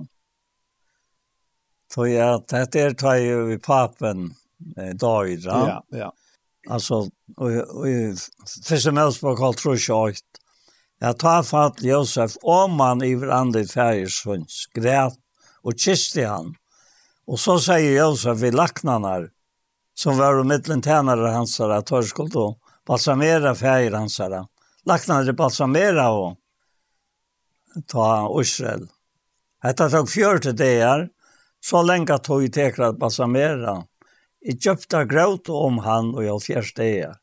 Så 1.93 2.07
at 2.17 2.47
det 2.73 2.81
er 2.81 2.93
tar 2.97 3.15
ju 3.21 3.45
vi 3.45 3.57
papen 3.57 4.31
David 4.95 5.45
va? 5.45 5.59
Ja, 5.67 5.97
ja. 5.97 6.13
Alltså 6.69 7.09
og, 7.37 7.51
och 7.57 8.17
første 8.65 8.91
Mosebok 8.91 9.39
har 9.39 9.53
tror 9.53 9.77
jag 9.87 10.09
att 10.09 10.17
jag 10.99 11.19
tar 11.19 11.43
fatt 11.43 11.81
Josef 11.83 12.37
om 12.41 12.77
man 12.77 13.03
i 13.03 13.15
hverandre 13.15 13.65
färgers 13.65 14.25
hunds 14.25 14.65
grät 14.73 15.13
och 15.61 15.73
kysste 15.77 16.25
han. 16.25 16.55
Og 17.27 17.39
så 17.39 17.59
sier 17.59 17.97
Josef 17.97 18.37
vid 18.37 18.55
lacknarna 18.55 19.27
som 19.95 20.17
var 20.17 20.39
og 20.39 20.45
mellan 20.45 20.81
tjenere 20.81 21.35
hans 21.35 21.59
at 21.59 21.89
hör 21.89 22.01
skulle 22.01 22.29
då 22.29 22.57
balsamera 22.87 23.55
färger 23.55 23.91
hans 23.91 24.17
där. 24.17 24.45
Lacknarna 24.85 25.33
balsamera 25.33 26.11
og 26.11 26.37
ta 27.87 28.41
Israel. 28.41 28.87
Hetta 29.63 29.89
tog 29.89 30.07
det 30.57 30.79
her, 30.79 31.09
så 31.63 31.81
lenge 31.81 32.17
tog 32.19 32.43
jeg 32.43 32.53
teker 32.57 32.89
at 32.89 32.99
balsamere. 32.99 33.83
Jeg 34.43 34.59
kjøpte 34.59 35.05
grøt 35.07 35.49
om 35.49 35.79
han 35.85 36.11
og 36.11 36.25
jeg 36.25 36.43
fjerste 36.43 36.87
jeg. 36.89 37.13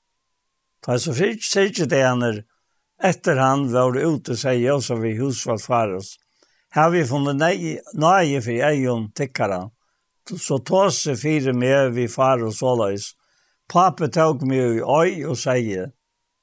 Da 0.81 0.97
jeg 0.97 1.05
så 1.05 1.13
fikk 1.17 1.49
ikke 1.67 1.89
det 1.93 2.01
henne, 2.01 2.31
etter 3.03 3.37
han 3.37 3.67
var 3.73 3.97
ute, 3.97 4.37
sier 4.37 4.57
jeg 4.57 4.73
også 4.79 4.97
ved 5.03 5.21
husvalg 5.21 5.97
oss. 5.99 6.17
Her 6.73 6.91
vi 6.95 7.05
funnet 7.05 7.37
nøye 7.37 8.41
for 8.41 8.65
egen 8.71 9.11
tikkere. 9.17 9.61
Så 10.31 10.61
tås 10.65 11.07
jeg 11.07 11.19
fire 11.19 11.53
med 11.53 11.93
vi 11.97 12.07
far 12.09 12.41
og 12.41 12.79
løs. 12.81 13.15
Pape 13.69 14.09
tog 14.09 14.43
meg 14.47 14.79
i 14.79 14.81
øy 14.81 15.27
og 15.31 15.37
sier, 15.39 15.93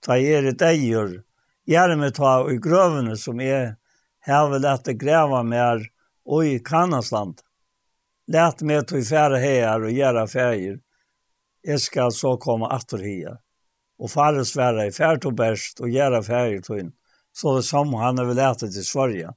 ta 0.04 0.18
er 0.18 0.46
et 0.52 0.62
eier, 0.62 1.24
gjerne 1.66 1.98
med 1.98 2.16
ta 2.16 2.44
i 2.48 2.58
grøvene 2.62 3.18
som 3.18 3.42
jeg 3.42 3.74
har 4.28 4.50
vel 4.52 4.66
etter 4.68 4.94
greve 4.94 5.42
mer 5.44 5.82
og 6.26 6.46
i 6.46 6.60
Kanasland. 6.60 7.42
Lät 8.28 8.62
mig 8.62 8.78
att 8.78 8.92
vi 8.92 9.04
färre 9.04 9.38
här 9.38 9.84
och 9.84 9.92
göra 9.92 10.28
färger. 10.28 10.80
Jag 11.62 11.82
ska 11.82 12.12
så 12.12 12.38
komma 12.38 12.70
att 12.72 12.94
och 12.94 13.00
här. 13.00 13.38
Och 14.00 14.12
färre 14.12 14.46
svära 14.46 14.86
i 14.86 14.92
färd 14.92 15.26
och 15.26 15.34
bäst 15.34 15.80
och 15.80 15.90
göra 15.90 16.24
färger 16.24 16.60
till 16.60 16.76
henne. 16.76 16.92
Så 17.32 17.56
det 17.56 17.64
som 17.64 17.94
han 17.94 18.18
har 18.18 18.26
väl 18.26 18.40
ätit 18.40 18.74
till 18.74 18.86
Sverige. 18.86 19.30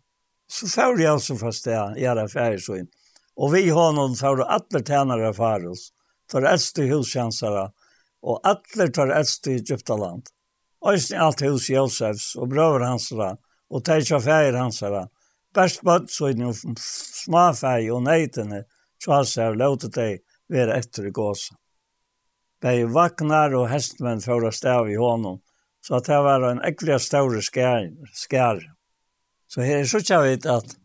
Så 0.49 0.67
färger 0.67 1.05
jag 1.05 1.23
så 1.23 1.37
fast 1.37 1.65
det 1.65 1.95
göra 1.97 2.29
färger 2.29 2.59
till 2.59 2.75
henne. 2.75 2.89
Och 3.35 3.55
vi 3.55 3.71
har 3.71 3.93
någon 3.93 4.17
färger 4.17 4.45
alla 4.45 4.85
tjänare 4.87 5.35
för 5.35 5.67
oss. 5.67 5.93
För 6.31 6.43
äldste 6.43 6.83
hustjänstare 6.83 7.71
och 8.23 8.41
alla 8.43 8.89
tar 8.89 9.09
äldste 9.09 9.51
i 9.51 9.55
Egyptaland. 9.55 10.23
Östen 10.87 11.21
allt 11.21 11.43
hus 11.43 11.71
Josefs 11.71 12.37
och 12.37 12.49
bröder 12.49 12.87
hansara 12.87 13.37
och 13.71 13.85
tätja 13.85 14.21
färger 14.21 14.53
hansara. 14.53 15.09
Bäst 15.55 15.83
bad 15.83 16.11
så 16.11 16.27
är 16.27 16.33
det 16.33 16.55
små 17.13 17.55
färger 17.55 17.93
och 17.93 18.03
nejtene 18.03 18.65
så 19.01 19.23
seg 19.25 19.55
og 19.55 19.61
låte 19.61 19.91
deg 19.95 20.21
være 20.51 20.77
etter 20.81 21.09
i 21.09 21.15
gåsa. 21.15 21.57
Begge 22.61 22.91
vaknar 22.93 23.55
og 23.57 23.71
hestmenn 23.71 24.21
fører 24.21 24.53
stav 24.53 24.91
i 24.91 24.99
hånden, 25.01 25.39
så 25.81 25.97
at 25.97 26.11
det 26.11 26.19
var 26.27 26.45
en 26.45 26.61
ekkelig 26.67 26.99
større 27.07 27.41
skær. 27.43 27.89
skær. 28.13 28.61
Så 29.49 29.65
her 29.65 29.81
er 29.81 29.89
så 29.89 30.03
kjavit 30.05 30.47
at, 30.47 30.77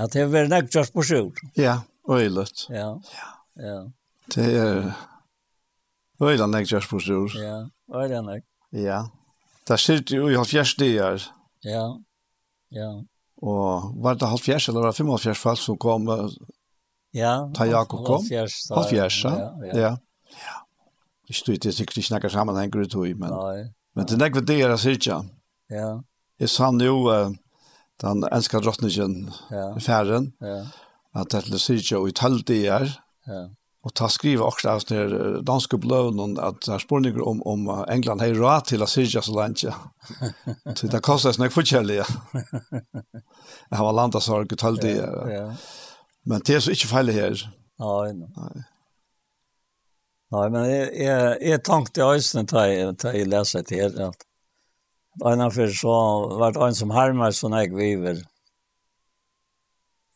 at 0.00 0.14
det 0.16 0.24
var 0.32 0.48
nekk 0.48 0.72
just 0.72 0.94
på 0.94 1.04
sjur. 1.04 1.36
Ja, 1.58 1.82
øylet. 2.08 2.64
Ja, 2.72 2.94
ja. 3.60 3.76
Det 4.32 4.48
er 4.56 4.88
øylet 6.22 6.48
nekk 6.48 6.72
just 6.72 6.88
på 6.90 7.02
sjur. 7.02 7.36
Ja, 7.36 7.66
øylet 7.92 8.24
nekk. 8.24 8.48
Ja. 8.72 9.04
Det 9.68 9.78
skjer 9.78 10.00
jo 10.16 10.30
i 10.32 10.38
halvfjerst 10.38 10.80
dier. 10.80 11.28
Ja, 11.62 11.84
ja. 12.72 12.90
Og 13.42 13.92
var 14.02 14.16
det 14.16 14.30
halvfjerst 14.32 14.70
eller 14.70 14.86
var 14.86 14.94
det 14.94 15.02
55 15.04 15.38
fall 15.38 15.60
som 15.60 15.78
kom 15.78 16.08
Ja. 17.14 17.48
Ta 17.54 17.66
Jakob 17.66 18.04
kom. 18.06 18.22
Halvfjerds. 18.22 19.24
Ja. 19.24 19.52
Ja. 19.74 19.96
Jeg 21.28 21.36
stod 21.36 21.54
ikke 21.54 21.72
sikkert 21.72 21.96
ikke 21.96 22.06
snakker 22.08 22.28
sammen 22.28 22.56
en 22.56 22.70
grunn 22.70 22.88
til, 22.88 23.16
men, 23.16 23.30
men 23.94 24.06
det 24.06 24.16
er 24.16 24.20
nekve 24.24 24.40
det 24.46 24.58
jeg 24.58 24.78
sier 24.78 24.98
ikke. 24.98 25.18
Ja. 25.70 25.88
Jeg 26.40 26.48
sann 26.48 26.80
jo 26.80 27.08
den 28.02 28.24
enska 28.32 28.58
drottningen 28.60 29.30
i 29.76 29.80
færen, 29.80 30.32
at 31.14 31.30
det 31.32 31.44
er 31.54 31.58
sier 31.58 31.78
ikke, 31.78 31.98
og 31.98 32.08
i 32.08 32.12
tølv 32.12 32.44
det 32.48 32.62
Ja. 33.28 33.46
og 33.84 33.94
ta 33.94 34.08
skriva 34.08 34.44
också 34.46 34.68
av 34.68 34.80
sånne 34.80 35.42
danske 35.46 35.78
bløven 35.78 36.38
at 36.38 36.60
det 36.66 36.74
er 36.74 36.78
spørninger 36.82 37.22
om 37.26 37.42
om 37.46 37.68
England 37.90 38.20
har 38.20 38.34
råd 38.34 38.64
till 38.64 38.82
att 38.82 38.88
syrja 38.88 39.22
så 39.22 39.32
långt. 39.32 39.58
Så 40.74 40.86
det 40.86 41.00
kostar 41.00 41.32
snäck 41.32 41.52
för 41.52 41.62
kärlek. 41.62 42.06
Det 43.70 43.76
har 43.76 43.92
landat 43.92 44.28
i 44.52 44.56
tølv 44.56 44.78
det 44.78 44.96
Ja. 44.96 45.52
Men 46.28 46.44
det 46.46 46.56
er 46.56 46.62
så 46.64 46.74
ikke 46.74 46.90
feil 46.90 47.10
her. 47.14 47.40
Nei, 47.82 48.12
nei. 48.18 48.66
Nei, 50.32 50.44
men 50.48 50.64
jeg, 50.64 50.84
jeg, 50.96 51.38
jeg 51.44 51.62
tenkte 51.66 52.00
i 52.00 52.04
øyne 52.16 52.44
til 52.48 53.16
jeg 53.18 53.28
leser 53.28 53.64
til 53.68 53.82
her, 53.82 54.12
at 54.12 54.28
innenfor 55.28 55.72
så 55.76 55.96
var 56.40 56.54
det 56.54 56.62
en 56.64 56.78
som 56.78 56.94
hermer 56.94 57.34
sånn 57.36 57.56
jeg 57.58 57.74
viver 57.76 58.22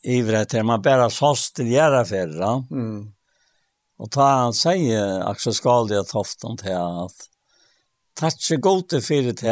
Iver 0.07 0.37
etter, 0.39 0.63
man 0.63 0.85
bare 0.85 1.09
sås 1.11 1.49
til 1.57 1.67
gjøre 1.73 2.05
for 2.07 2.31
det. 2.31 2.51
Mm. 2.71 3.01
Og 3.99 4.11
ta 4.15 4.27
han 4.45 4.55
sier, 4.55 5.17
Aksel 5.27 5.57
Skaldi 5.57 5.97
og 5.99 6.07
Tofton 6.07 6.55
til 6.61 6.77
at 6.77 7.25
takk 8.17 8.39
så 8.39 8.59
godt 8.63 8.93
til 8.93 9.03
fire 9.03 9.35
til 9.37 9.51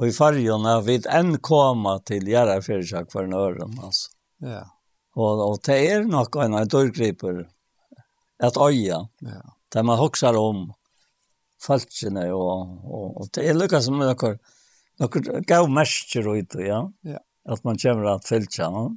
og 0.00 0.06
i 0.08 0.14
fargen 0.16 0.64
at 0.70 0.86
vi 0.86 0.96
enn 1.12 1.34
kommer 1.44 2.00
til 2.08 2.30
gjøre 2.32 2.56
for 2.64 2.86
seg 2.88 3.12
for 3.12 3.28
en 3.28 3.36
nøren, 3.36 3.76
altså. 3.84 4.14
Ja. 4.40 4.64
Och 5.14 5.50
og 5.50 5.58
det 5.66 5.76
er 5.90 6.04
nok 6.04 6.36
en 6.36 6.54
av 6.54 6.68
dørgriper, 6.68 7.48
att 8.42 8.56
øye, 8.56 9.08
Ja. 9.20 9.40
Där 9.72 9.82
man 9.82 9.98
huxar 9.98 10.36
om 10.36 10.72
falskene 11.66 12.32
och 12.32 12.84
och 12.84 13.20
og 13.20 13.28
det 13.34 13.48
er 13.48 13.54
lika 13.54 13.80
som 13.80 13.98
några 13.98 14.38
några 14.98 15.40
gav 15.40 15.70
mestjer 15.70 16.36
ut 16.36 16.54
ja. 16.54 16.92
Ja. 17.00 17.18
Att 17.44 17.64
man 17.64 17.78
kommer 17.78 18.04
att 18.04 18.28
fälscha? 18.28 18.96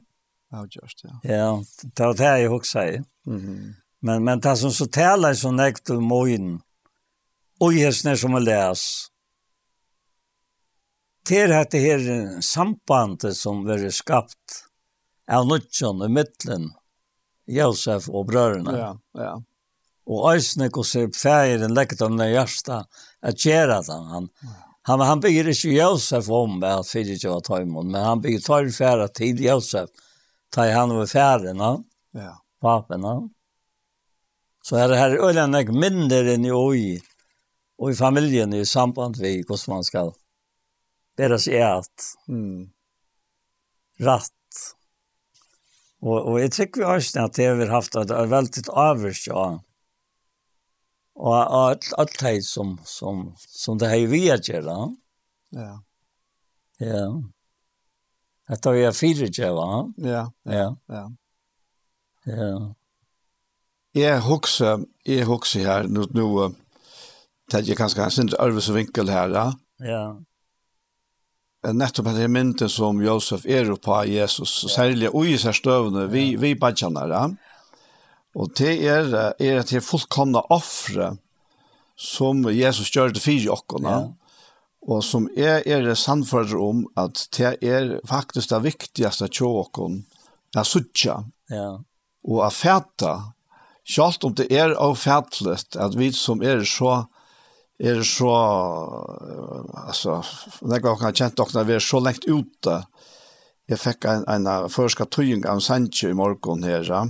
Ja, 0.52 0.68
just 0.70 1.04
ja. 1.04 1.20
Ja, 1.24 1.64
det 1.84 2.04
är 2.04 2.14
det 2.14 2.40
jeg 2.40 2.50
huxar. 2.50 3.04
Mhm. 3.26 3.38
Mm 3.38 3.74
men 4.04 4.24
men 4.24 4.40
det 4.40 4.58
som 4.58 4.72
så 4.72 4.86
tälar 4.86 5.34
så 5.34 5.52
nekt 5.52 5.86
till 5.86 6.00
moin. 6.00 6.62
Och 7.60 7.74
jes 7.74 8.04
när 8.04 8.16
som 8.16 8.34
läs. 8.44 9.08
Det 11.30 11.42
är 11.42 11.68
det 11.72 11.80
her 11.80 12.42
sambandet 12.42 13.36
som 13.36 13.64
blir 13.64 13.90
skapt 13.90 14.63
av 15.32 15.48
nødtjen 15.48 16.04
i 16.06 16.10
mittlen, 16.12 16.70
Josef 17.48 18.10
og 18.10 18.28
brødrene. 18.32 18.76
Ja, 18.78 18.92
ja. 19.20 19.34
Og 20.04 20.26
æsne 20.34 20.68
hvor 20.74 20.84
seg 20.88 21.16
færen 21.16 21.76
lekket 21.76 22.02
om 22.04 22.18
det 22.20 22.34
hjørsta, 22.34 22.82
at 23.24 23.40
gjøre 23.40 23.80
det. 23.88 24.00
Han, 24.12 24.28
han, 24.90 25.04
han 25.08 25.22
bygger 25.24 25.52
ikke 25.54 25.78
Josef 25.78 26.28
om 26.28 26.58
at 26.68 26.90
fyrir 26.90 27.16
ikke 27.16 27.32
var 27.32 27.46
tøymon, 27.48 27.92
men 27.92 28.04
han 28.04 28.24
bygger 28.24 28.44
tøyfæra 28.48 29.08
til 29.16 29.40
Josef, 29.46 29.94
tar 30.52 30.74
han 30.76 30.92
over 30.92 31.08
færen, 31.08 31.64
ja. 32.12 32.34
papen. 32.62 33.08
Ja. 33.08 33.16
Så 34.64 34.78
er 34.80 34.92
det 34.92 35.00
her 35.00 35.18
øyne 35.20 35.60
jeg 35.60 35.76
mindre 35.76 36.36
enn 36.36 36.46
i 36.48 36.52
oi, 36.56 37.00
og 37.80 37.92
i 37.92 37.98
familien 38.00 38.54
i 38.56 38.64
samband 38.66 39.20
vi 39.20 39.42
hvordan 39.44 39.76
man 39.76 39.88
skal 39.88 40.14
bære 41.18 41.40
seg 41.42 41.60
at 41.64 42.08
mm. 42.32 42.70
rett 44.08 44.32
Og, 46.04 46.18
og 46.20 46.40
jeg 46.42 46.52
tykker 46.52 46.82
vi 46.82 46.90
også 46.90 47.24
at 47.24 47.38
det 47.40 47.48
har 47.48 47.72
haft 47.72 47.96
et 47.96 48.12
veldig 48.12 48.66
avvist 48.70 49.30
av 49.32 49.62
og 51.14 51.36
alt, 51.38 51.92
alt 52.02 52.16
det 52.20 52.40
som, 52.46 52.78
som, 52.90 53.28
som 53.38 53.78
det 53.78 53.92
har 53.92 54.08
vi 54.10 54.24
å 54.34 54.38
gjøre. 54.42 54.78
Ja. 55.54 55.74
Ja. 56.82 57.04
Dette 58.50 58.72
har 58.72 58.80
vi 58.80 58.88
fire 58.98 59.30
gjøre. 59.30 59.68
Ja. 60.04 60.24
Ja. 60.50 60.66
Ja. 60.90 61.04
Ja. 62.26 62.52
Jeg 63.94 64.24
husker, 64.26 64.88
jeg 65.06 65.28
husker 65.30 65.68
her, 65.70 65.88
nå, 65.88 66.08
nå, 66.18 66.50
det 67.54 67.62
er 67.62 67.78
kanskje 67.78 68.08
en 68.08 68.16
sin 68.16 68.32
arvesvinkel 68.42 69.12
her, 69.14 69.36
ja. 69.38 69.48
Ja 69.86 70.06
nettopp 71.72 72.10
at 72.12 72.20
jeg 72.20 72.32
mynte 72.34 72.68
som 72.72 73.00
Josef 73.04 73.46
er 73.48 73.70
på 73.80 74.00
Jesus, 74.10 74.66
særlig 74.74 75.12
og 75.14 75.28
i 75.30 75.38
seg 75.40 75.56
støvende, 75.56 76.10
vi, 76.12 76.34
vi 76.40 76.54
badjanere. 76.60 77.30
Og 78.36 78.52
det 78.58 78.74
er, 78.90 79.14
er 79.40 79.62
at 79.62 79.70
det 79.70 79.80
er 79.80 79.86
fullkomne 79.86 80.42
offre 80.52 81.14
som 82.00 82.44
Jesus 82.50 82.90
gjør 82.92 83.14
det 83.14 83.22
fire 83.24 83.54
åkkerne, 83.54 83.94
ja. 83.94 84.42
og 84.90 85.04
som 85.06 85.30
er, 85.38 85.62
er 85.70 85.94
sannfører 85.96 86.58
om 86.58 86.84
at 87.00 87.28
det 87.38 87.56
er 87.62 88.00
faktisk 88.10 88.50
det 88.50 88.64
viktigste 88.66 89.30
tjåkken 89.30 90.02
er 90.56 90.68
suttja, 90.68 91.22
ja. 91.50 91.70
og 92.26 92.44
er 92.46 92.54
fæta, 92.54 93.14
selv 93.86 94.28
om 94.28 94.36
det 94.36 94.50
er 94.54 94.76
avfætlet 94.80 95.78
at 95.80 95.98
vi 95.98 96.12
som 96.16 96.42
er 96.42 96.64
så 96.68 97.04
er 97.84 98.04
så, 98.08 98.32
altså, 99.88 100.22
når 100.62 100.80
jeg 100.80 101.00
har 101.02 101.18
kjent 101.20 101.40
dere, 101.40 101.66
vi 101.68 101.76
er 101.76 101.84
så 101.84 102.00
lengt 102.00 102.28
ute. 102.30 102.78
Jeg 103.68 103.80
fikk 103.80 104.08
en, 104.08 104.24
en 104.28 104.70
første 104.72 105.08
tøying 105.12 105.44
av 105.50 105.60
Sancho 105.64 106.12
i 106.12 106.16
morgen 106.18 106.64
her, 106.64 106.84
ja. 106.88 107.04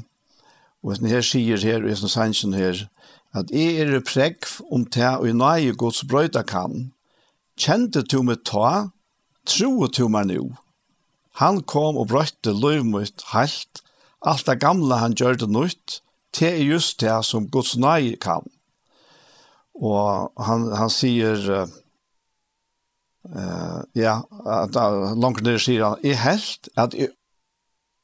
Og 0.83 0.97
den 0.99 1.11
her 1.13 1.21
sier 1.23 1.61
her, 1.61 1.85
og 1.85 1.97
som 1.97 2.11
Sancho 2.11 2.51
her, 2.57 2.87
at 3.33 3.53
jeg 3.53 3.85
er 3.85 4.01
pregg 4.05 4.45
om 4.71 4.85
te 4.85 5.05
og 5.15 5.29
i 5.29 5.33
nøye 5.33 5.73
gods 5.77 6.03
brøyda 6.09 6.43
kan. 6.45 6.91
Kjente 7.57 8.03
du 8.05 8.21
meg 8.25 8.43
ta, 8.45 8.89
troe 9.49 9.89
du 9.93 10.05
meg 10.09 10.29
nå. 10.29 10.49
Han 11.41 11.63
kom 11.69 11.97
og 11.97 12.11
brøyte 12.11 12.53
løvmøtt 12.53 13.25
helt, 13.33 13.81
alt 14.21 14.45
det 14.47 14.59
gamle 14.61 14.99
han 15.01 15.17
gjør 15.17 15.41
det 15.41 15.49
nytt, 15.49 16.01
te 16.33 16.49
er 16.49 16.61
just 16.65 16.99
det 17.01 17.15
som 17.25 17.49
gods 17.49 17.73
nøye 17.77 18.17
kan. 18.21 18.45
Og 19.81 20.31
han 20.37 20.69
han 20.77 20.89
sier, 20.93 21.39
eh 21.53 21.67
uh, 23.39 23.81
ja, 23.95 24.21
at, 24.45 24.75
uh, 24.75 25.13
langt 25.15 25.41
nere 25.41 25.59
sier 25.59 25.83
han 25.85 26.01
jeg 26.03 26.19
helt 26.19 26.69
at 26.77 26.93
jeg, 26.93 27.13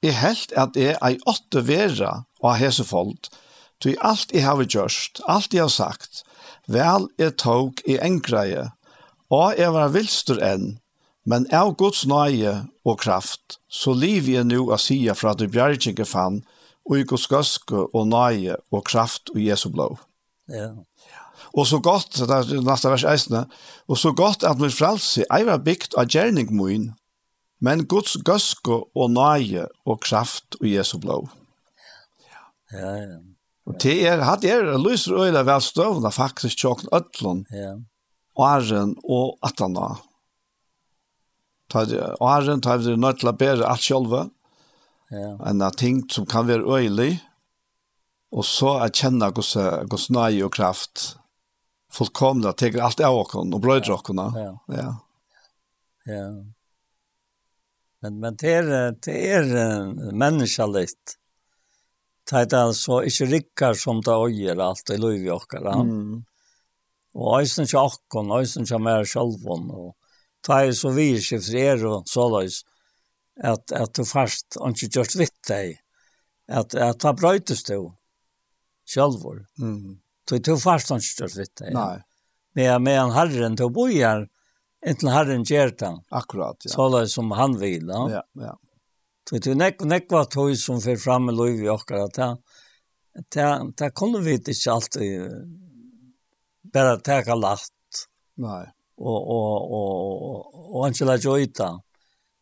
jeg 0.02 0.16
helt 0.16 0.54
at 0.56 0.76
jeg 0.80 0.96
ei 1.04 1.20
åtte 1.28 1.66
vera 1.68 2.24
og 2.40 2.58
hese 2.58 2.86
folk. 2.88 3.28
Du 3.84 3.94
allt 4.02 4.32
i 4.36 4.40
har 4.44 4.64
gjort, 4.64 5.20
alt 5.28 5.54
jeg 5.54 5.62
har 5.62 5.70
sagt. 5.70 6.24
vel 6.70 7.08
jeg 7.18 7.38
tog 7.42 7.82
i 7.90 7.98
engreie, 7.98 8.70
og 9.34 9.58
jeg 9.58 9.74
var 9.74 9.90
vilster 9.94 10.38
enn, 10.44 10.78
men 11.26 11.48
av 11.54 11.76
Guds 11.78 12.06
nøye 12.10 12.54
og 12.86 13.00
kraft, 13.02 13.58
så 13.68 13.94
liv 13.94 14.30
jeg 14.30 14.46
nu 14.46 14.70
å 14.70 14.78
si 14.78 15.02
fra 15.18 15.34
at 15.34 15.42
du 15.42 15.48
bjergjenge 15.50 16.06
fann, 16.06 16.44
og 16.86 17.00
i 17.00 17.08
Guds 17.10 17.28
gøske 17.30 17.88
og 17.94 18.08
nøye 18.10 18.58
og 18.72 18.86
kraft 18.86 19.34
og 19.34 19.42
Jesu 19.42 19.70
blå. 19.74 19.92
Ja. 20.50 20.72
Og 21.54 21.68
så 21.68 21.80
godt, 21.82 22.20
det 22.20 22.30
er 22.30 22.62
neste 22.66 22.92
vers 22.92 23.02
16, 23.02 23.46
og 23.88 23.98
så 23.98 24.12
godt 24.14 24.44
at 24.46 24.60
min 24.62 24.74
frelse 24.74 25.26
er 25.30 25.48
var 25.48 25.64
bygd 25.66 25.98
av 25.98 26.10
gjerning 26.12 26.52
min, 26.54 26.92
men 27.62 27.88
Guds 27.90 28.18
gøske 28.26 28.78
og 28.96 29.12
nøye 29.12 29.66
og 29.86 30.00
kraft 30.06 30.60
og 30.62 30.68
Jesu 30.70 30.98
blå. 31.02 31.24
Ja, 32.72 32.94
ja. 33.02 33.18
Og 33.70 33.78
det 33.84 33.96
er, 34.08 34.24
hatt 34.26 34.46
er 34.50 34.78
lyser 34.82 35.18
øyne 35.26 35.44
velstøvende 35.46 36.12
faktisk 36.12 36.58
tjokken 36.58 36.90
ødlån, 36.94 37.44
ja. 37.54 37.76
åren 38.36 38.96
og 39.04 39.38
atana. 39.46 40.00
Åren 42.18 42.62
tar 42.66 42.82
vi 42.82 42.96
nødt 42.98 43.22
til 43.22 43.30
å 43.30 43.36
bære 43.38 43.68
alt 43.70 43.86
sjølve, 43.86 44.24
ja. 45.14 45.36
enn 45.46 45.66
ting 45.78 46.02
som 46.10 46.26
kan 46.30 46.48
være 46.50 46.66
øyelig, 46.66 47.20
og 48.34 48.46
så 48.46 48.80
er 48.82 48.94
kjenne 48.94 49.30
hos 49.38 50.10
nøye 50.14 50.46
og 50.46 50.54
kraft, 50.54 51.20
fullkomna, 51.92 52.54
teker 52.54 52.80
allt 52.80 53.00
av 53.00 53.18
oss 53.18 53.36
och 53.36 53.60
bröder 53.60 53.92
oss. 53.92 54.02
Ja. 54.08 54.64
Ja. 54.68 54.98
ja. 56.06 56.46
Men, 58.00 58.20
men 58.20 58.36
det 58.36 58.54
är, 58.54 58.96
det 59.06 59.32
är 59.32 60.12
människaligt. 60.12 61.16
Det 62.32 62.54
är 62.54 62.56
alltså 62.56 63.04
inte 63.04 63.26
rikkar 63.26 63.74
som 63.74 64.02
det 64.02 64.12
öjer 64.12 64.58
allt 64.58 64.90
i 64.90 64.98
liv 64.98 65.26
i 65.26 65.30
oss. 65.30 65.46
Mm. 65.54 66.24
Och 67.14 67.42
ösen 67.42 67.66
till 67.66 67.78
oss, 67.78 68.00
ösen 68.40 68.66
till 68.66 68.78
mer 68.78 69.06
själva. 69.06 69.52
Och 69.52 69.98
det 70.48 70.54
är 70.54 70.72
så 70.72 70.90
vi 70.90 71.22
skiftar 71.22 71.56
er 71.56 71.86
och 71.86 72.04
så 72.06 72.40
lös. 72.40 72.62
Att, 73.44 73.72
att 73.72 73.94
du 73.94 74.06
fast 74.06 74.58
inte 74.62 75.00
gjort 75.00 75.16
vitt 75.16 75.44
dig. 75.48 75.82
Att, 76.52 76.76
att 76.76 77.00
ta 77.00 77.14
bröjtes 77.14 77.64
du 77.64 77.92
Självor. 78.86 79.48
Mm 79.62 80.00
Så 80.30 80.38
det 80.38 80.58
fast 80.58 80.90
han 80.90 81.02
stört 81.02 81.36
vitt. 81.36 81.62
Nej. 81.72 82.04
Men 82.54 82.84
med 82.84 83.00
en 83.00 83.12
herren 83.12 83.58
till 83.58 83.72
bojar 83.72 84.28
inte 84.86 85.10
herren 85.10 85.44
gertan. 85.44 86.04
Akkurat 86.10 86.58
ja. 86.64 86.70
Så 86.70 87.08
som 87.08 87.32
han 87.32 87.60
vill, 87.60 87.88
ja. 87.88 88.12
Ja, 88.12 88.24
ja. 88.34 88.60
Så 89.30 89.38
det 89.38 89.56
nek 89.56 89.82
nek 89.82 90.12
var 90.12 90.26
tog 90.26 90.58
som 90.58 90.82
för 90.82 90.96
fram 90.96 91.30
i 91.30 91.32
Louis 91.32 91.70
och 91.70 91.92
att 91.92 92.14
Det 92.14 92.38
ta 93.30 93.72
ta 93.76 93.90
kunde 93.90 94.20
vi 94.20 94.34
inte 94.34 94.54
alltid 94.72 95.22
bara 96.74 96.98
ta 96.98 97.36
lagt. 97.36 97.74
Nej. 98.36 98.74
Och 98.98 99.22
och 99.36 99.72
och 99.78 100.76
och 100.76 100.86
Angela 100.86 101.16
Joita. 101.18 101.82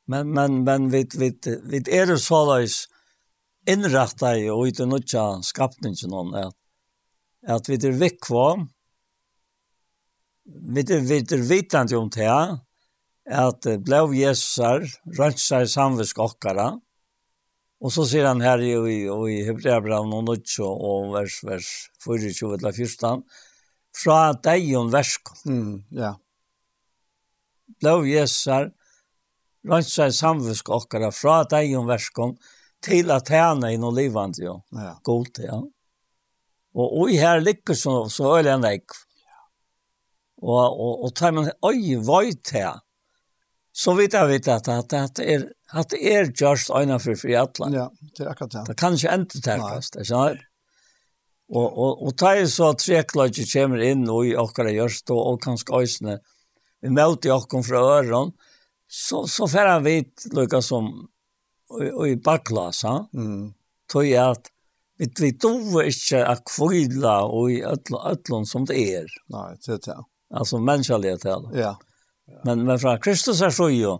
Men 0.05 0.31
men 0.31 0.64
men 0.64 0.89
vi 0.89 1.07
vi 1.18 1.39
vi 1.64 1.77
är 1.99 2.05
det 2.05 2.18
så 2.18 2.55
där 2.55 2.69
inrätta 3.68 4.38
i 4.38 4.49
och 4.49 4.68
inte 4.68 4.85
något 4.85 5.45
skapningen 5.45 6.09
någon 6.09 6.35
att 6.35 6.57
at 7.48 7.69
vi 7.69 7.78
er 7.80 7.95
vikva, 7.95 8.48
vi 10.48 10.84
er, 10.84 11.03
vi 11.07 11.22
er 11.22 11.45
vitande 11.48 11.98
om 11.99 12.10
det 12.11 12.28
her, 12.28 12.57
at 13.28 13.68
blau 13.84 14.11
jesar, 14.15 14.86
rønsar 15.18 15.68
samvisk 15.72 16.19
okkara, 16.24 16.74
og 17.78 17.94
så 17.94 18.07
sier 18.10 18.26
han 18.26 18.41
her 18.41 18.61
i, 18.64 18.72
i, 18.74 19.02
i 19.06 19.41
Hebreabran 19.45 20.14
og 20.15 20.24
Nutsjo 20.26 20.68
og 20.68 21.11
vers, 21.14 21.41
vers 21.45 21.68
24 22.03 22.56
eller 22.57 22.74
14, 22.74 23.22
fra 23.98 24.22
deg 24.48 24.72
om 24.80 24.90
versk. 24.94 25.34
Mm, 25.45 25.76
ja. 25.98 26.15
Blau 27.78 28.02
jesar, 28.07 28.72
rønsar 29.68 30.14
samvisk 30.15 30.72
okkara, 30.74 31.11
fra 31.14 31.44
deg 31.49 31.76
om 31.78 31.90
versk, 31.90 32.24
til 32.84 33.14
at 33.14 33.30
henne 33.34 33.74
i 33.74 33.80
noe 33.82 33.95
livande, 33.95 34.48
ja. 34.48 34.95
God, 35.06 35.44
ja. 35.44 35.61
Og 36.78 36.98
oi 37.04 37.18
her 37.18 37.41
ligger 37.41 37.78
så, 37.78 37.99
så 38.14 38.36
øyler 38.38 38.58
han 38.58 38.68
ikke. 38.70 38.99
Og, 40.38 40.62
og, 40.62 41.06
og 41.08 41.14
tar 41.18 41.34
man 41.34 41.49
oi 41.66 41.98
vøyt 42.06 42.54
her, 42.54 42.84
så 43.74 43.94
vet 43.98 44.14
jeg 44.14 44.30
vet 44.30 44.49
at, 44.54 44.68
at, 44.70 44.94
at 44.94 45.22
er 45.22 45.48
at 45.76 45.90
det 45.91 45.99
er 45.99 46.30
just 46.32 46.70
øyne 46.72 46.99
for 47.04 47.18
fri 47.20 47.36
atlan. 47.36 47.74
Ja, 47.76 47.88
det 48.16 48.24
er 48.24 48.30
akkurat 48.32 48.54
det. 48.54 48.64
Det 48.70 48.78
kan 48.80 48.95
ikke 48.95 49.12
enda 49.12 49.41
tekast, 49.44 49.98
det 49.98 50.06
skjønner. 50.08 50.40
Og, 51.48 51.68
og, 51.68 52.04
og 52.08 52.16
ta 52.20 52.34
er 52.36 52.48
så 52.52 52.72
at 52.74 52.82
trekløyde 52.84 53.45
kommer 53.52 53.84
inn 53.84 54.04
og 54.12 54.28
i 54.28 54.36
okkara 54.40 54.72
gjørst 54.76 55.12
og, 55.16 55.20
og 55.32 55.41
kanskje 55.44 55.80
øysene, 55.80 56.18
vi 56.84 56.91
møter 56.91 57.36
okken 57.36 57.64
fra 57.64 57.84
øren, 57.98 58.34
så, 58.88 59.26
så 59.28 59.48
får 59.48 59.72
han 59.74 59.86
vidt 59.86 60.28
lukka 60.36 60.62
som 60.64 60.90
og, 61.72 61.82
og 61.84 62.06
i 62.08 62.16
bakklasa. 62.24 62.94
Mm. 63.16 63.54
Tog 63.91 64.08
jeg 64.08 64.24
at 64.24 64.52
vi 64.98 65.11
vi 65.19 65.34
tror 65.34 65.84
inte 65.84 66.28
att 66.28 66.44
kvilla 66.57 67.24
och 67.24 67.52
i 67.52 67.64
öllon 67.64 68.45
som 68.45 68.65
det 68.65 68.95
är. 68.95 69.06
Nej, 69.28 69.57
det 69.65 69.72
är 69.72 69.80
det. 69.86 70.03
Alltså 70.34 70.57
mänsklighet 70.57 71.24
här. 71.24 71.60
Ja. 71.60 71.80
Men 72.44 72.64
men 72.65 72.80
från 72.80 72.99
Kristus 72.99 73.41
är 73.41 73.49
så 73.49 73.69
ju 73.69 73.98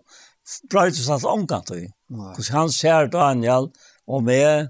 bröts 0.70 1.10
att 1.10 1.26
omgå 1.26 1.64
det. 1.68 1.92
Kus 2.36 2.50
han 2.50 2.70
ser 2.70 3.08
Daniel 3.08 3.72
och 4.06 4.24
med 4.24 4.70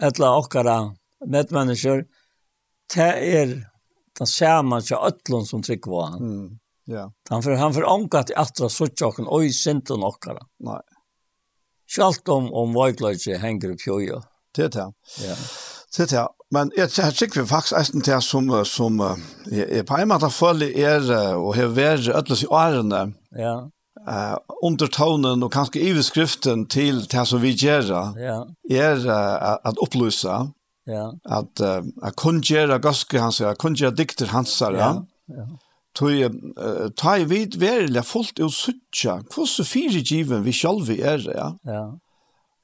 alla 0.00 0.38
ochkara 0.38 0.96
med 1.26 1.52
människor 1.52 2.04
det 2.94 3.36
är 3.38 3.70
den 4.18 4.26
samma 4.26 4.80
så 4.80 4.96
öllon 4.96 5.46
som 5.46 5.62
tryck 5.62 5.86
var 5.86 6.06
han. 6.06 6.22
Mm. 6.22 6.58
Ja. 6.84 7.12
Han 7.28 7.42
för 7.42 7.52
han 7.52 7.74
för 7.74 7.84
omgå 7.84 8.18
att 8.18 8.30
atra 8.36 8.68
så 8.68 8.86
tjocken 8.86 9.26
oj 9.28 9.52
synten 9.52 10.02
åkara. 10.02 10.46
Nej. 10.58 10.80
Sjalt 11.96 12.28
om 12.28 12.52
om 12.52 12.72
vajklaje 12.72 13.36
hänger 13.38 13.76
på 13.86 14.00
ju. 14.02 14.20
Det 14.56 14.64
er 14.64 14.74
det. 14.78 14.88
Ja. 15.24 15.36
Det 15.96 16.06
er 16.06 16.10
det. 16.16 16.26
Men 16.54 16.72
jeg 16.76 16.90
tror 16.90 17.42
vi 17.42 17.46
faktisk 17.48 17.78
eisen 17.78 18.02
til 18.02 18.22
som, 18.22 18.50
som 18.64 19.00
jeg 19.50 19.86
på 19.86 19.96
en 19.98 20.08
måte 20.08 20.30
følger 20.30 20.74
er 20.74 21.34
og 21.34 21.54
har 21.56 21.72
vært 21.74 22.08
ødeles 22.08 22.42
i 22.42 22.50
årene. 22.50 23.06
Ja. 23.38 23.56
Uh, 24.04 24.36
undertonen 24.60 25.42
og 25.46 25.52
kanskje 25.54 25.80
iveskriften 25.80 26.66
til 26.68 26.98
det 27.08 27.22
som 27.24 27.40
vi 27.40 27.54
gjør 27.56 27.86
ja. 28.20 28.34
er 28.68 28.98
uh, 29.06 29.54
at 29.64 29.78
opplyse 29.80 30.34
ja. 30.86 31.04
at 31.24 31.62
uh, 31.64 31.80
at 32.04 32.16
kun 32.20 32.42
gjøre 32.44 32.82
ganske 32.84 33.20
hans 33.22 33.40
at 33.40 33.56
kun 33.62 33.78
gjøre 33.78 33.96
dikter 33.96 34.28
hans 34.34 34.60
ja. 34.60 34.90
ja. 35.32 35.46
Tøy 35.96 36.26
uh, 36.26 36.90
tøy 37.00 37.24
vid 37.30 37.56
verlig 37.62 38.04
fullt 38.04 38.42
og 38.44 38.52
suttja 38.52 39.22
hvordan 39.32 39.70
fire 39.72 40.04
given 40.04 40.44
vi 40.44 40.52
selv 40.52 40.90
er 40.90 41.24
ja. 41.24 41.48
ja 41.64 41.84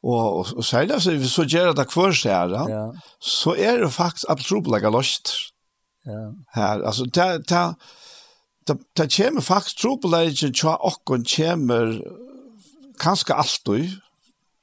Og, 0.03 0.37
og, 0.39 0.47
og 0.57 0.65
særlig 0.65 0.95
altså, 0.97 1.17
hvis 1.17 1.33
så 1.37 1.45
gjør 1.45 1.73
det 1.77 1.87
hver 1.93 2.15
sted, 2.17 2.55
ja. 2.73 2.85
så 3.21 3.55
er 3.59 3.83
det 3.83 3.93
faktisk 3.93 4.25
absolutt 4.33 4.71
like 4.73 4.91
løst. 4.91 5.33
Ja. 6.07 6.31
Her, 6.55 6.85
altså, 6.89 7.05
det, 7.05 7.49
det, 7.49 7.75
det, 8.69 8.79
det 8.97 9.13
kommer 9.17 9.45
faktisk 9.45 9.83
tro 9.83 9.97
på 10.01 10.13
det 10.15 10.23
ikke, 10.31 10.53
tja 10.57 10.77
okken 10.81 11.27
kommer 11.29 11.99
kanskje 13.01 13.37
alltid, 13.37 14.01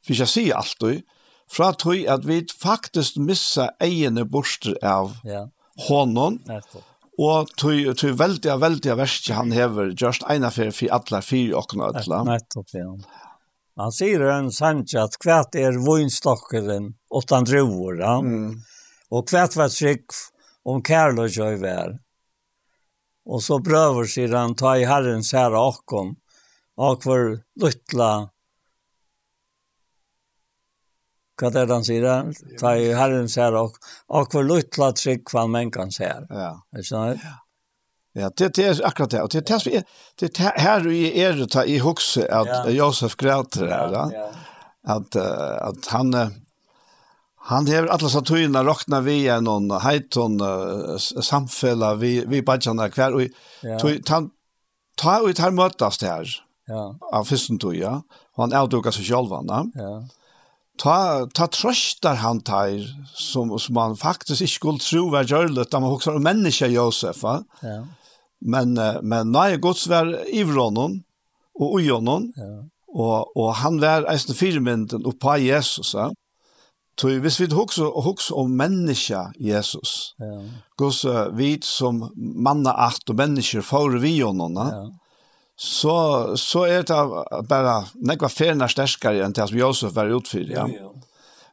hvis 0.08 0.24
jeg 0.26 0.34
sier 0.34 0.58
alltid, 0.58 1.06
fra 1.52 1.72
tog 1.72 2.02
at 2.10 2.26
vi 2.28 2.42
faktisk 2.60 3.20
missa 3.24 3.70
egne 3.84 4.26
borster 4.26 4.76
av 4.84 5.16
ja. 5.26 5.46
hånden, 5.88 6.42
og 7.18 7.54
tog, 7.58 7.94
tog 7.98 8.18
veldig, 8.20 8.58
veldig 8.62 8.98
verst 8.98 9.30
han 9.34 9.54
hever, 9.54 9.94
just 10.02 10.26
ena 10.30 10.50
for, 10.54 10.74
for 10.74 10.98
alle 10.98 11.22
fire 11.26 11.62
okken 11.62 11.86
og. 11.86 12.02
Nettopp, 12.28 12.74
ja. 12.74 12.90
Han 13.78 13.94
sier 13.94 14.24
en 14.34 14.50
sannsja 14.54 15.04
at 15.06 15.20
kvært 15.22 15.56
er 15.60 15.78
vinstokkeren 15.78 16.90
åttan 17.14 17.46
droer, 17.46 18.00
ja? 18.02 18.16
Mm. 18.26 18.56
Og 19.14 19.28
kvært 19.30 19.56
var 19.60 19.70
trygg 19.70 20.16
om 20.68 20.82
kærløy 20.84 21.30
og 21.46 21.62
vær. 21.62 21.94
Og 23.28 23.44
så 23.44 23.60
prøver 23.64 24.10
sier 24.10 24.34
han 24.34 24.56
ta 24.58 24.74
i 24.80 24.88
herrens 24.88 25.30
herre 25.36 25.62
akkom, 25.62 26.16
og 26.78 27.06
for 27.06 27.38
luttla 27.62 28.12
Hva 31.38 31.52
er 31.52 31.68
det 31.70 31.76
han 31.76 31.84
sier 31.86 32.02
der? 32.02 32.30
Ta 32.58 32.72
i 32.82 32.88
herrens 32.98 33.36
herre 33.38 33.68
akkom, 33.68 33.90
og 34.10 34.32
for 34.34 34.48
luttla 34.48 34.90
trygg 34.98 35.30
hva 35.30 35.46
mennkans 35.54 36.00
herre. 36.02 36.26
Ja. 36.34 36.54
Er 36.74 36.82
det 36.82 36.90
sånn? 36.90 37.20
Ja. 37.22 37.36
Ja, 38.18 38.30
det, 38.34 38.56
det 38.58 38.66
er 38.66 38.80
akkurat 38.88 39.12
det. 39.14 39.22
Og 39.22 39.32
det, 39.32 39.44
det, 39.46 39.84
det, 40.20 40.34
det 40.34 40.52
her 40.58 40.86
i 40.90 41.12
er 41.22 41.44
ta 41.52 41.64
i 41.68 41.78
hukse 41.84 42.26
at 42.26 42.50
ja. 42.50 42.74
Josef 42.74 43.16
græter 43.20 43.70
her, 43.70 43.94
ja. 43.94 44.06
ja. 44.14 44.28
At, 44.88 45.18
uh, 45.20 45.68
at 45.68 45.90
han, 45.92 46.16
han 47.52 47.68
hever 47.70 47.92
alle 47.94 48.10
satøyene 48.10 48.64
råkna 48.66 49.04
vi 49.06 49.20
en 49.30 49.46
noen 49.46 49.70
heiton 49.84 50.40
uh, 50.42 50.96
samfella 50.98 51.94
vi, 52.02 52.22
vi 52.26 52.42
badjana 52.42 52.88
hver, 52.90 53.20
og 53.20 53.28
ja. 53.68 53.78
han 54.10 54.32
ta 54.98 55.20
ut 55.22 55.44
her 55.44 55.54
møtast 55.54 56.06
her, 56.08 56.32
ja. 56.72 56.88
av 57.14 57.28
fyrsten 57.30 57.62
tog, 57.62 57.76
ja. 57.78 58.00
Og 58.38 58.48
han 58.48 58.58
avdukker 58.58 58.96
seg 58.96 59.12
selv, 59.12 59.36
ja. 59.78 59.92
Ta, 60.78 60.98
ta 61.34 61.48
trøster 61.50 62.18
han 62.22 62.42
tar 62.46 62.82
som, 63.18 63.54
som 63.58 63.78
han 63.82 63.96
faktisk 63.98 64.46
ikke 64.46 64.54
skulle 64.54 64.82
tro 64.82 65.08
var 65.14 65.26
gjørlet, 65.26 65.70
da 65.70 65.82
man 65.82 65.94
hukser 65.94 66.18
om 66.18 66.26
menneske 66.26 66.70
Josef, 66.74 67.22
ja. 67.26 67.40
ja 67.62 67.80
Men, 68.40 68.78
men 69.02 69.32
nei, 69.34 69.58
gods 69.58 69.88
var 69.90 70.12
ivrånen 70.30 71.00
og 71.58 71.80
ujonen, 71.80 72.30
ja. 72.38 72.52
og, 72.94 73.32
og 73.34 73.50
han 73.64 73.80
var 73.82 74.06
eisen 74.12 74.38
firmynden 74.38 75.08
oppa 75.10 75.40
Jesus, 75.42 75.96
ja. 75.98 76.12
Så 76.98 77.12
hvis 77.22 77.36
vi 77.38 77.46
husker, 77.54 77.92
husker 78.02 78.38
om 78.42 78.56
menneska 78.58 79.28
Jesus, 79.38 80.16
ja. 80.18 80.40
gods 80.78 81.04
vi 81.38 81.52
som 81.62 82.08
manna 82.16 82.74
art 82.74 83.10
og 83.10 83.20
mennesker 83.20 83.62
får 83.62 84.00
vi 84.02 84.16
jonen, 84.18 84.58
ja. 84.58 84.88
så, 85.54 85.98
så 86.42 86.66
er 86.66 86.88
det 86.90 86.98
bare 87.50 87.76
nekva 88.02 88.32
ferna 88.34 88.70
sterskare 88.70 89.22
enn 89.26 89.38
til 89.38 89.46
at 89.46 89.54
Josef 89.54 89.94
var 89.94 90.10
utfyr, 90.10 90.50
ja. 90.56 90.66
ja, 90.66 90.90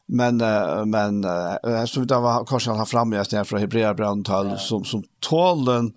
uh, 0.09 0.81
men 0.89 1.21
uh, 1.25 1.85
så 1.89 2.01
vi 2.01 2.09
da 2.09 2.23
var 2.25 2.49
kanskje 2.49 2.79
han 2.81 2.89
fram 2.89 3.13
i 3.13 3.21
det 3.31 3.45
från 3.45 3.61
Hebreerbrevet 3.61 4.25
12 4.25 4.57
som 4.59 4.85
som 4.85 5.05
tålen 5.21 5.93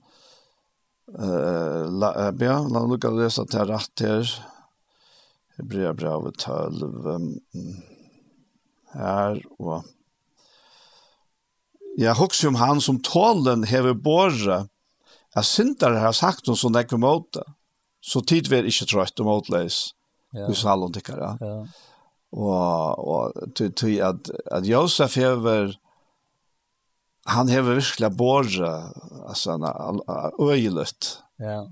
Uh, 1.08 1.88
la, 1.88 2.10
ja, 2.36 2.58
la 2.68 2.82
oss 2.84 2.90
lukke 2.92 3.12
lesa 3.16 3.46
til 3.48 3.70
rett 3.70 4.04
her. 4.04 4.32
Hebrea 5.58 5.94
brevet 5.98 6.38
12 6.44 7.08
um, 7.16 7.30
her, 8.94 9.40
og 9.58 9.86
Ja, 11.98 12.12
husker 12.14 12.52
om 12.52 12.60
han 12.62 12.78
som 12.78 13.00
tålen 13.02 13.64
hever 13.66 13.96
båre, 13.98 14.68
jeg 15.34 15.46
synder 15.50 15.96
har 15.98 16.14
sagt 16.14 16.46
noe 16.46 16.60
som 16.60 16.76
det 16.76 16.84
ikke 16.86 17.00
måte, 17.02 17.42
så 18.06 18.22
tid 18.22 18.52
vi 18.52 18.60
er 18.60 18.68
ikke 18.70 18.86
trøyt 18.92 19.24
og 19.24 19.26
måtleis, 19.26 19.80
ja. 20.30 20.46
hvis 20.46 20.62
alle 20.70 20.92
tykker, 20.94 21.18
ja. 21.18 21.32
ja. 21.42 21.56
Og, 22.38 23.02
og 23.02 23.56
til, 23.58 23.72
til 23.74 23.98
at, 24.06 24.30
at 24.54 24.68
Josef 24.70 25.16
hever, 25.18 25.74
han 27.28 27.50
hever 27.52 27.80
virkelig 27.80 28.10
båret, 28.18 28.94
altså, 29.28 29.58
han 29.58 29.66
er 29.68 30.38
øyelet. 30.40 31.10
Ja. 31.44 31.66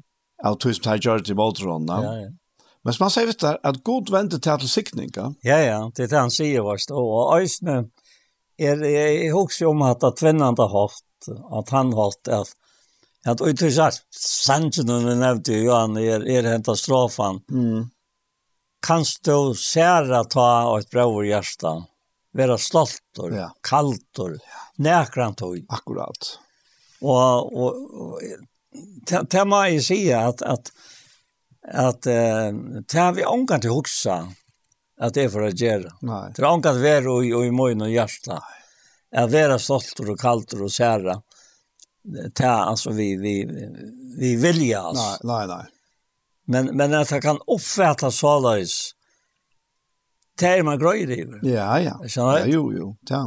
Av 0.44 0.57
tog 0.60 0.76
som 0.76 0.84
tar 0.84 0.99
gjør 0.99 1.23
det 1.23 1.32
i 1.32 1.38
måltrådene. 1.38 1.99
Ja, 2.03 2.15
ja. 2.26 2.34
Men 2.86 2.94
som 2.94 3.06
han 3.07 3.14
sier, 3.15 3.30
vet 3.32 3.41
du, 3.41 3.48
at 3.49 3.80
god 3.88 4.11
venter 4.14 4.41
til 4.44 4.60
til 4.61 4.69
sikning, 4.69 5.10
Ja, 5.15 5.32
ja, 5.44 5.57
ja, 5.65 5.80
det 5.95 6.03
er 6.03 6.11
det 6.11 6.19
han 6.19 6.34
sier 6.34 6.61
vårt. 6.61 6.91
Og 6.91 7.40
Øysene, 7.40 7.90
er, 8.60 8.84
jeg 8.84 9.32
husker 9.34 9.72
om 9.72 9.82
at 9.82 10.03
at 10.03 10.22
vennen 10.22 10.60
har 10.60 10.69
hatt, 10.69 11.32
at 11.32 11.69
han 11.73 11.94
har 11.94 12.11
hatt, 12.11 12.27
at 12.27 12.53
at 13.26 13.41
og 13.41 13.48
til 13.48 13.72
utrusar 13.72 13.95
sanjen 14.14 14.91
og 14.94 15.07
nevnte 15.18 15.57
jo, 15.57 15.73
han 15.73 15.98
er, 15.98 16.22
er 16.30 16.45
hentet 16.45 16.77
strafan. 16.77 17.41
Mm. 17.49 17.88
Kanst 18.86 19.23
du 19.26 19.56
særa 19.57 20.22
ta 20.30 20.68
og 20.69 20.84
et 20.84 20.91
bra 20.94 21.07
over 21.10 21.26
hjertet? 21.26 21.88
vara 22.36 22.57
stoltor, 22.57 23.34
ja. 23.34 23.49
kaltor, 23.62 24.38
nekrant 24.78 25.41
og. 25.41 25.57
akkurat. 25.70 26.40
Og, 27.02 27.57
og, 27.57 28.22
det 29.07 29.16
Och 29.16 29.22
och 29.22 29.30
tema 29.30 29.70
är 29.70 30.16
at, 30.16 30.41
at, 30.41 30.72
at 31.68 32.07
uh, 32.07 32.60
det 32.91 32.99
har 32.99 33.14
vi 33.14 33.26
ångan 33.26 33.62
til 33.62 33.70
hoksa 33.70 34.34
at 35.02 35.14
det 35.14 35.24
är 35.24 35.30
för 35.30 35.41
att 35.41 35.60
göra. 35.60 35.91
Nej. 36.02 36.34
Det 36.36 36.41
är 36.41 36.53
ankan 36.53 36.82
vara 36.82 37.12
och 37.12 37.26
i 37.26 37.52
mun 37.52 37.82
och 37.82 37.98
At 37.98 38.12
Att 39.16 39.32
vara 39.32 39.56
og 39.56 39.82
och 39.99 40.26
og 40.53 40.62
och 40.62 41.24
Det 42.06 42.44
er 42.44 42.70
altså 42.70 42.91
vi 42.91 43.16
vi 43.16 43.45
vi 44.20 44.36
vilja 44.36 44.82
alltså. 44.82 45.18
Nej, 45.24 45.48
nei, 45.48 45.48
nei. 45.48 45.66
Men 46.48 46.78
men 46.78 46.94
at 46.94 47.10
det 47.10 47.22
kan 47.22 47.40
uppfattas 47.48 48.20
sådär 48.20 48.66
det 50.40 50.64
man 50.66 50.80
grøyr 50.80 51.12
i. 51.16 51.24
Ja, 51.44 51.78
ja. 51.80 51.95
Ja, 52.16 52.45
jo, 52.45 52.72
jo. 52.74 52.95
Ja. 53.10 53.26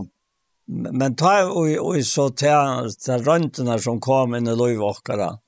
Men 0.69 1.17
ta 1.17 1.47
og 1.49 1.71
og 1.81 2.05
så 2.05 2.29
till, 2.31 2.93
till 3.05 3.25
röntorna 3.25 3.79
som 3.79 4.01
kom 4.01 4.35
in 4.35 4.49
i 4.49 4.57
Lövåkara. 4.57 5.39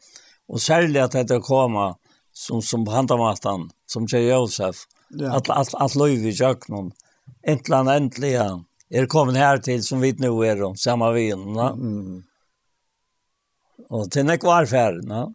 Och 0.49 0.63
særlig 0.63 1.01
att 1.01 1.29
det 1.29 1.41
kom 1.41 1.95
som, 2.33 2.63
som 2.63 2.87
handamatan, 2.87 3.71
som 3.87 4.09
Kjell 4.09 4.29
Josef. 4.29 4.77
Ja. 5.11 5.37
Att, 5.37 5.51
att, 5.51 5.75
att 5.75 5.95
Löv 5.95 6.27
i 6.27 6.31
jaknon. 6.31 6.93
Äntligen, 7.43 7.89
äntligen. 7.89 8.65
Er 8.91 9.07
kommet 9.07 9.37
her 9.39 9.61
til 9.63 9.85
som 9.87 10.01
vi 10.03 10.11
nu 10.19 10.33
er 10.43 10.63
om, 10.67 10.75
samma 10.77 11.13
vin, 11.15 11.45
va? 11.55 11.69
Mm. 11.79 12.23
Og 13.91 14.09
til 14.11 14.27
nekvarfæren, 14.27 15.07
va? 15.07 15.29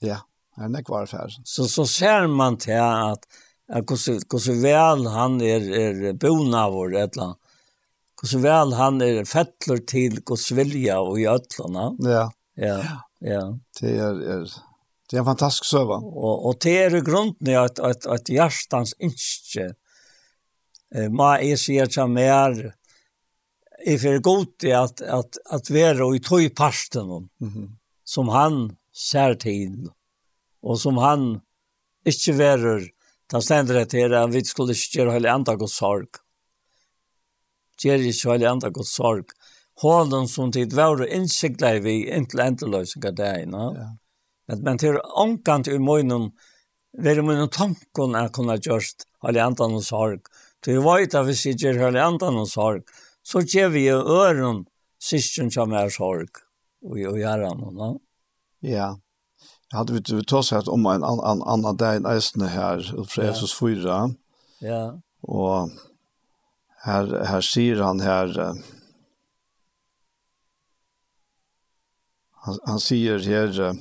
Ja, 0.00 0.22
er 0.56 0.70
nekvarfæren. 0.72 1.44
Så, 1.44 1.68
så 1.68 1.84
ser 1.84 2.26
man 2.26 2.56
til 2.56 2.80
at 2.80 3.26
hvordan 3.72 4.60
vel 4.62 5.06
han 5.08 5.40
er, 5.40 5.68
er 5.72 6.12
bonavår, 6.20 6.96
et 6.96 7.16
eller 7.16 7.24
annet. 7.30 7.38
Hvordan 8.20 8.42
vel 8.44 8.74
han 8.78 9.00
er 9.02 9.24
fettler 9.26 9.80
til 9.88 10.20
Guds 10.28 10.50
vilja 10.54 11.00
og 11.00 11.18
i 11.20 11.26
øtlene. 11.30 11.90
Ja. 12.06 12.28
Ja, 12.60 12.78
ja. 13.24 13.42
Det 13.80 13.94
er, 13.96 14.18
er, 14.34 14.44
det 15.08 15.16
er 15.16 15.22
en 15.22 15.30
fantastisk 15.30 15.70
søva. 15.70 15.98
Og, 16.02 16.46
og 16.48 16.58
det 16.62 16.76
er 16.84 16.98
grunden 17.04 17.48
i 17.48 17.56
at, 17.56 17.80
at, 17.80 18.06
at 18.06 18.28
hjertens 18.28 18.94
innskje, 19.00 19.70
eh, 20.94 21.08
ma 21.08 21.34
er 21.40 21.60
sier 21.60 21.90
som 21.92 22.16
er, 22.20 22.74
er 23.80 24.02
for 24.02 24.24
god 24.28 24.68
i 24.68 24.74
at, 24.76 25.00
at, 25.00 25.40
at 25.50 25.72
være 25.72 26.10
i 26.16 26.20
tog 26.20 26.48
parsten, 26.56 27.08
mm 27.40 27.48
-hmm. 27.48 27.68
som 28.04 28.28
han 28.28 28.76
ser 28.92 29.34
til, 29.34 29.88
og 30.62 30.78
som 30.78 30.98
han 30.98 31.40
ikke 32.04 32.38
verer, 32.38 32.88
Det 33.32 33.40
stender 33.40 33.78
det 33.80 33.88
til 33.94 34.12
at 34.12 34.28
vi 34.32 34.42
skulle 34.44 34.74
ikke 34.76 34.98
gjøre 34.98 35.16
hele 35.16 35.32
andre 35.32 35.56
god 35.56 35.72
sorg. 35.72 36.20
Gjør 37.80 38.04
ikke 38.04 38.34
hele 38.34 38.50
andre 38.50 38.70
god 38.70 38.88
sorg. 38.88 39.32
Hålen 39.80 40.28
som 40.28 40.52
tid 40.52 40.74
var 40.76 41.00
innsiklet 41.06 41.80
vi 41.86 42.02
inntil 42.12 42.44
endeløsning 42.44 43.06
av 43.08 43.16
deg. 43.18 43.46
No? 43.48 43.70
Ja. 43.78 43.88
Men, 44.50 44.64
men 44.66 44.80
til 44.82 44.98
omkant 45.00 45.70
i 45.72 45.78
munnen, 45.80 46.28
det 46.92 47.16
er 47.16 47.24
munnen 47.24 47.48
tanken 47.48 48.18
jeg 48.18 48.34
kunne 48.36 48.58
gjort 48.60 49.06
hele 49.24 49.46
andre 49.48 49.70
god 49.72 49.86
sorg. 49.86 50.28
Så 50.62 50.76
jeg 50.76 50.84
vet 50.84 51.16
at 51.18 51.26
hvis 51.26 51.46
jeg 51.48 51.58
gjør 51.62 51.80
hele 51.86 52.04
andre 52.04 52.34
god 52.36 52.50
sorg, 52.52 52.92
så 53.24 53.40
gjør 53.40 53.72
vi 53.72 53.86
jo 53.86 53.96
øren 54.12 54.64
sysken 55.02 55.50
som 55.50 55.72
er 55.72 55.88
sorg. 55.94 56.42
Og 56.84 57.00
gjør 57.00 57.46
han, 57.48 57.64
no? 57.78 57.94
Ja 58.60 58.92
hade 59.72 59.92
vi 59.92 60.02
vi 60.08 60.24
tog 60.24 60.44
så 60.44 60.60
om 60.60 60.86
en 60.86 61.04
annan 61.04 61.42
annan 61.42 61.76
där 61.76 61.96
en 61.96 62.06
ösne 62.06 62.46
här 62.46 62.94
och 62.98 63.18
Jesus 63.18 63.54
fyra. 63.54 64.10
Ja. 64.58 65.00
Och 65.20 65.70
här 66.78 67.24
här 67.24 67.40
ser 67.40 67.76
han 67.76 68.00
här 68.00 68.54
han, 72.32 72.58
han 72.64 72.80
säger 72.80 73.18
här 73.18 73.76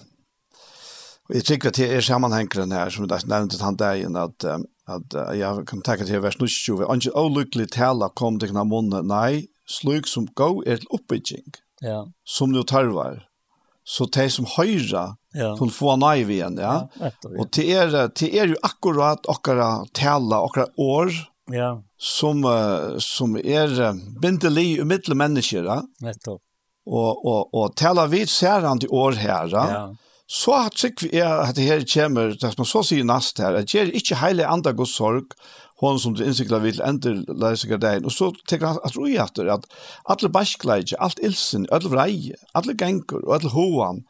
Jag 1.28 1.46
tycker 1.46 1.68
att 1.68 1.76
det 1.76 1.94
är 1.96 2.02
sammanhängande 2.02 2.76
här 2.76 2.90
som 2.90 3.08
jag 3.10 3.28
nämnde 3.28 3.58
han 3.60 3.76
där 3.76 4.18
att 4.18 4.46
att 4.86 5.38
jag 5.38 5.68
kan 5.68 5.82
tacka 5.82 6.06
till 6.06 6.20
vers 6.20 6.38
20. 6.48 6.86
Anke 6.86 7.12
olyckligt 7.12 7.74
tala 7.74 8.10
kom 8.10 8.40
till 8.40 8.50
kna 8.50 8.64
munne. 8.64 9.02
Nej, 9.02 9.48
slug 9.66 10.08
som 10.08 10.26
go 10.26 10.64
är 10.66 10.78
till 10.78 10.88
uppbygging. 10.90 11.52
Ja. 11.80 12.12
Som 12.24 12.52
nu 12.52 12.64
tarvar 12.64 13.31
så 13.92 14.08
de 14.16 14.28
som 14.32 14.48
høyre 14.54 15.04
ja. 15.36 15.50
kunne 15.60 15.74
få 15.76 15.98
nøy 16.00 16.24
igjen, 16.24 16.60
ja. 16.62 16.76
ja 17.00 17.10
og 17.34 17.50
det 17.56 17.66
er, 17.76 17.96
det 18.16 18.30
er 18.32 18.54
jo 18.54 18.60
akkurat 18.64 19.28
akkurat 19.32 19.90
tale, 19.98 20.38
akkurat 20.38 20.72
år, 20.80 21.12
ja. 21.52 21.74
som, 22.00 22.46
som 23.04 23.36
er 23.42 23.76
bindelig 24.24 24.68
i 24.78 24.88
mittel 24.88 25.18
mennesker, 25.20 25.68
ja. 25.68 25.82
Nettopp. 26.06 26.40
Og, 26.92 27.26
og, 27.28 27.52
og 27.54 27.76
tale 27.78 28.08
vi 28.10 28.24
ser 28.26 28.64
han 28.66 28.80
til 28.82 28.94
år 28.96 29.20
her, 29.20 29.52
ja. 29.52 29.66
ja. 29.76 29.84
Så 30.32 30.54
har 30.56 30.72
vi 31.02 31.10
er, 31.20 31.42
at 31.44 31.58
det 31.58 31.66
her 31.68 31.82
kommer, 31.84 32.32
det 32.40 32.54
som 32.54 32.64
så 32.64 32.86
sier 32.88 33.04
nast 33.04 33.42
her, 33.44 33.58
at 33.60 33.68
det 33.68 33.82
er 33.82 33.90
ikke 34.00 34.16
heilig 34.22 34.46
andre 34.48 34.72
god 34.80 34.88
sorg, 34.88 35.34
hon 35.82 36.00
som 36.00 36.14
det 36.16 36.28
innsikla 36.30 36.60
vil 36.62 36.82
ender 36.86 37.24
leisiga 37.42 37.78
dagen, 37.82 38.06
og 38.06 38.14
så 38.14 38.30
tekur 38.48 38.76
han 38.76 38.82
at 38.86 38.98
roi 38.98 39.16
etter 39.20 39.50
at 39.50 39.66
alle 40.10 40.30
baskleidje, 40.30 41.00
alt 41.02 41.22
ilsen, 41.26 41.66
alle 41.74 41.90
vrei, 41.90 42.34
alle 42.54 42.76
gengur 42.78 43.24
og 43.26 43.40
alle 43.40 43.54
hoan, 43.56 44.04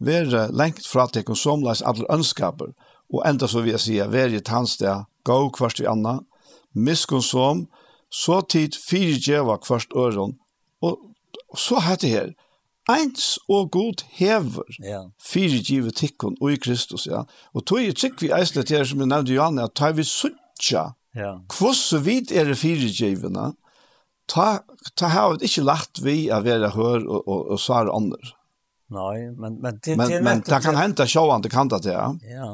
være 0.00 0.46
lengt 0.56 0.86
fra 0.86 1.08
tekken 1.12 1.36
som 1.36 1.64
leis 1.66 1.82
alle 1.82 2.06
ønskaper, 2.12 2.72
og 3.12 3.22
enda 3.28 3.48
så 3.48 3.60
vil 3.60 3.74
jeg 3.74 3.84
sige, 3.84 4.10
være 4.12 4.40
i 4.40 4.44
tannstea, 4.44 5.02
gå 5.24 5.38
kvart 5.56 5.80
i 5.82 5.88
anna, 5.90 6.18
miskun 6.74 7.22
som, 7.22 7.66
så 8.08 8.40
tid 8.40 8.78
fire 8.80 9.18
djeva 9.20 9.58
kvart 9.60 9.92
øron, 9.96 10.38
og 10.80 10.98
så 11.56 11.80
heter 11.84 12.08
her, 12.08 12.28
eins 12.88 13.36
og 13.48 13.70
god 13.70 14.04
hever 14.16 14.76
ja. 14.80 15.02
fyrir 15.20 15.60
givet 15.64 15.96
tikkun 16.00 16.36
og 16.40 16.52
i 16.52 16.56
Kristus, 16.56 17.06
ja. 17.06 17.24
Og 17.52 17.66
tog 17.66 17.82
i 17.84 17.92
trygg 17.92 18.22
vi 18.22 18.32
eislet 18.32 18.72
her, 18.72 18.84
som 18.84 19.02
jeg 19.02 19.10
nevnte 19.10 19.34
Johanne, 19.34 19.66
at 19.68 19.76
tar 19.76 19.92
vi 19.92 20.06
suttja 20.08 20.92
Ja. 21.18 21.32
Kvoss 21.50 21.90
vid 22.04 22.30
er 22.32 22.46
det 22.50 22.58
fire 22.60 22.90
givene, 22.94 23.52
Ta 24.28 24.60
ta 24.94 25.08
har 25.08 25.38
vi 25.38 25.48
ikke 25.48 25.64
lagt 25.64 26.02
vi 26.04 26.16
å 26.28 26.42
være 26.44 26.68
hør 26.74 27.04
og 27.06 27.22
og, 27.22 27.52
og 27.54 27.60
svare 27.62 27.92
andre. 27.96 28.34
Nei, 28.92 29.28
men 29.36 29.56
men 29.62 29.78
det 29.84 29.96
men, 29.96 30.10
det 30.10 30.18
men 30.24 30.42
det 30.44 30.58
kan 30.64 30.76
hente 30.76 31.06
sjåan 31.08 31.44
det 31.44 31.52
kan 31.52 31.70
det 31.72 31.80
ja. 31.86 32.10
Ja. 32.28 32.50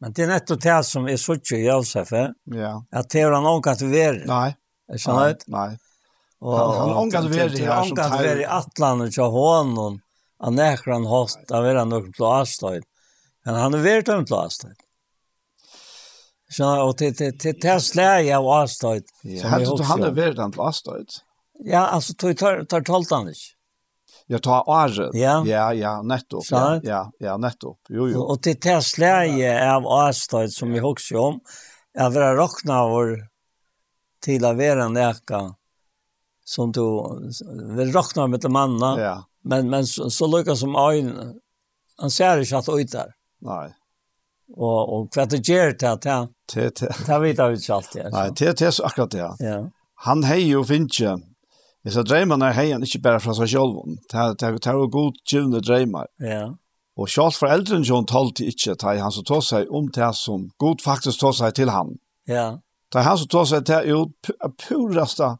Men 0.00 0.14
det 0.14 0.24
er 0.24 0.32
nettopp 0.32 0.62
det 0.62 0.78
som 0.86 1.08
er 1.10 1.18
så 1.20 1.36
ikke 1.36 1.58
i 1.58 1.66
Josef, 1.66 2.12
ja. 2.54 2.72
at 2.92 3.08
det 3.12 3.22
er 3.24 3.34
han 3.34 3.46
ånka 3.50 3.74
til 3.80 3.90
veri. 3.90 4.22
Nei. 4.30 4.52
Er 4.88 5.00
sånn 5.02 5.18
at? 5.24 5.42
Nei. 5.50 5.72
Og, 6.38 6.54
han 6.54 6.76
han 6.78 6.98
ånka 7.02 7.22
til 7.24 7.32
veri 7.34 7.64
her 7.64 7.64
som 7.64 7.64
tar. 7.64 7.72
Han 7.72 7.88
ånka 7.88 8.06
til 8.12 8.28
veri 8.28 8.44
atlanen 8.58 9.10
til 9.16 9.32
hånden, 9.34 9.98
han 10.44 10.54
nekker 10.54 10.94
han 10.94 11.08
hatt, 11.10 11.40
han 11.50 11.66
vil 11.66 11.80
han 11.82 11.90
nok 11.92 12.12
til 12.14 12.28
avstøyd. 12.30 12.86
Men 13.48 13.58
han 13.58 13.74
er 13.74 13.82
vært 13.88 14.12
dømt 14.12 14.30
til 14.30 14.38
avstøyd. 14.38 14.78
Så 16.50 16.88
och 16.88 16.98
til 16.98 17.14
til 17.14 17.38
til 17.38 17.60
Tesla 17.60 18.20
jag 18.20 18.42
var 18.42 18.66
stött. 18.66 19.04
Så 19.40 19.48
hade 19.48 19.84
han 19.84 20.02
er 20.02 20.10
väl 20.10 20.34
den 20.36 20.50
last 20.50 20.78
stött. 20.78 21.24
Ja, 21.64 21.86
alltså 21.86 22.14
tog 22.14 22.38
tar 22.38 22.64
tar 22.64 22.80
talt 22.80 23.10
han 23.10 23.28
inte. 23.28 23.40
Jag 24.26 24.42
tar 24.42 24.64
Arge. 24.66 25.10
Ja, 25.12 25.44
ja, 25.46 25.72
ja 25.72 26.02
nettopp. 26.02 26.44
Ja, 26.50 26.80
ja, 26.82 27.10
ja 27.18 27.36
nettopp. 27.36 27.78
Jo 27.88 28.08
jo. 28.08 28.22
Och 28.22 28.42
til 28.42 28.60
Tesla 28.60 29.26
är 29.26 29.68
av 29.68 29.86
Astrid 29.86 30.52
som 30.52 30.72
vi 30.72 30.80
husker 30.80 31.16
om. 31.16 31.40
Jag 31.92 32.10
vill 32.10 32.22
rockna 32.22 32.88
vår 32.88 33.28
till 34.24 34.44
av 34.44 34.60
en 34.60 34.94
läka 34.94 35.54
som 36.44 36.72
du 36.72 36.82
vill 37.76 37.92
rockna 37.92 38.26
med 38.26 38.40
de 38.40 38.52
manna. 38.52 39.00
Ja. 39.00 39.24
Men 39.44 39.70
men 39.70 39.86
så, 39.86 40.10
så 40.10 40.26
lyckas 40.26 40.60
som 40.60 40.76
Ain 40.76 41.40
han 41.96 42.10
ser 42.10 42.38
inte 42.38 42.56
att 42.56 42.68
ut 42.68 42.92
där. 42.92 43.14
Nej. 43.40 43.74
Og, 44.56 44.78
og 44.92 45.08
hva 45.14 45.26
det 45.28 45.42
gjør 45.44 45.74
til 45.78 45.90
at 45.90 46.06
han? 46.08 46.30
Til, 46.48 46.70
til. 46.72 46.92
Det 47.06 47.18
vet 47.22 47.38
jeg 47.38 47.58
ikke 47.58 47.74
alltid. 47.74 48.00
Altså. 48.04 48.20
Nei, 48.20 48.54
til, 48.56 48.72
så 48.72 48.86
akkurat 48.88 49.12
det. 49.12 49.26
Ja. 49.44 49.58
Han 50.06 50.22
hei 50.24 50.40
jo 50.46 50.62
finnet, 50.64 51.26
jeg 51.84 51.94
sa 51.94 52.02
dreimene 52.06 52.50
hei 52.56 52.70
han 52.70 52.84
ikke 52.84 53.02
bare 53.04 53.20
fra 53.22 53.34
seg 53.38 53.50
selv. 53.52 53.76
Det 54.10 54.46
er 54.46 54.78
jo 54.78 54.88
god 54.92 55.20
givende 55.28 55.60
dreimer. 55.64 56.08
Ja. 56.22 56.48
Og 56.98 57.10
selv 57.10 57.36
foreldrene 57.38 57.86
John 57.86 58.06
talte 58.10 58.48
ikke 58.48 58.74
til 58.74 59.02
han 59.02 59.14
som 59.14 59.26
tog 59.26 59.44
seg 59.46 59.70
om 59.70 59.86
det 59.94 60.10
som 60.18 60.48
god 60.58 60.82
faktisk 60.82 61.20
tog 61.20 61.36
seg 61.38 61.54
til 61.54 61.70
han. 61.70 61.94
Ja. 62.28 62.58
Det 62.92 63.00
er 63.00 63.06
han 63.06 63.18
som 63.20 63.30
tog 63.30 63.46
seg 63.46 63.66
til 63.68 63.86
jo 63.92 64.00
puraste, 64.64 65.30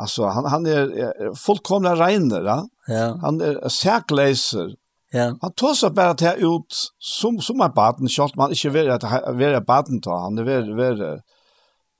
altså 0.00 0.30
han, 0.34 0.48
han 0.50 0.66
er, 0.66 0.92
er 1.06 1.34
fullkomlig 1.38 1.94
regner, 2.00 2.48
ja? 2.48 2.58
ja. 2.88 3.08
han 3.22 3.40
er 3.44 3.60
sækleiser, 3.70 4.74
Ja. 5.12 5.32
Han 5.42 5.52
tog 5.56 5.76
seg 5.76 5.94
bare 5.96 6.16
til 6.16 6.46
ut 6.48 6.78
som, 6.98 7.40
som 7.44 7.60
er 7.60 7.74
baden, 7.76 8.08
selv 8.08 8.36
man 8.40 8.54
ikke 8.54 8.72
vil 8.72 8.92
være 9.38 9.64
baden 9.66 10.00
til 10.00 10.14
han, 10.16 10.38
det 10.38 10.46
vil 10.48 10.72
være 10.76 11.10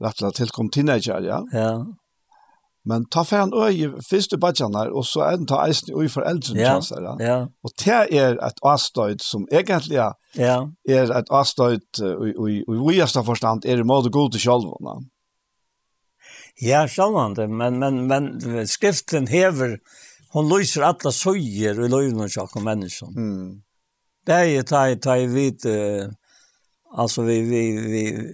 rett 0.03 0.17
og 0.17 0.23
slett 0.23 0.41
tilkom 0.41 0.71
teenager, 0.73 1.21
ja. 1.27 1.43
Ja. 1.53 1.73
Men 2.85 3.05
ta 3.15 3.23
for 3.23 3.39
han 3.39 3.53
øye 3.55 3.93
første 4.03 4.39
badjan 4.43 4.75
her, 4.75 4.91
og 4.91 5.05
så 5.07 5.23
er 5.29 5.37
den 5.39 5.47
ta 5.47 5.61
eisen 5.63 5.93
i 5.95 6.09
foreldrene 6.11 6.59
ja. 6.59 6.73
kjanser, 6.73 7.05
ja. 7.05 7.13
ja. 7.23 7.37
Og 7.63 7.75
det 7.79 8.01
er 8.19 8.41
et 8.43 8.63
avstøyt 8.67 9.23
som 9.23 9.47
egentlig 9.53 10.01
ja. 10.01 10.57
er 10.89 11.13
et 11.15 11.31
avstøyt, 11.31 12.03
og 12.03 12.49
i 12.51 12.63
vujeste 12.67 13.23
forstand 13.29 13.69
er 13.69 13.79
i 13.79 13.87
måte 13.87 14.11
god 14.11 14.35
til 14.35 14.43
sjølvene. 14.49 14.97
Ja, 16.63 16.83
sjølvende, 16.91 17.47
men, 17.49 17.79
men, 17.79 18.03
men 18.11 18.67
skriften 18.69 19.31
hever 19.31 19.79
hon 20.33 20.49
lyser 20.49 20.83
alla 20.83 21.13
söjer 21.13 21.85
i 21.85 21.89
löjnen 21.89 22.29
och 22.39 22.57
av 22.57 22.63
människan. 22.63 23.17
Mm. 23.17 23.63
Det 24.27 24.33
är 24.33 24.45
ju 24.45 24.63
ta 24.63 24.97
ta 24.97 25.17
i 25.17 25.27
vit 25.27 25.67
alltså 26.95 27.23
vi 27.23 27.41
vi 27.41 27.77
vi 27.77 28.33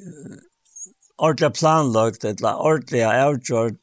ordla 1.16 1.50
planlagt 1.50 2.24
eller 2.24 2.56
ordla 2.56 3.28
outgjort 3.28 3.74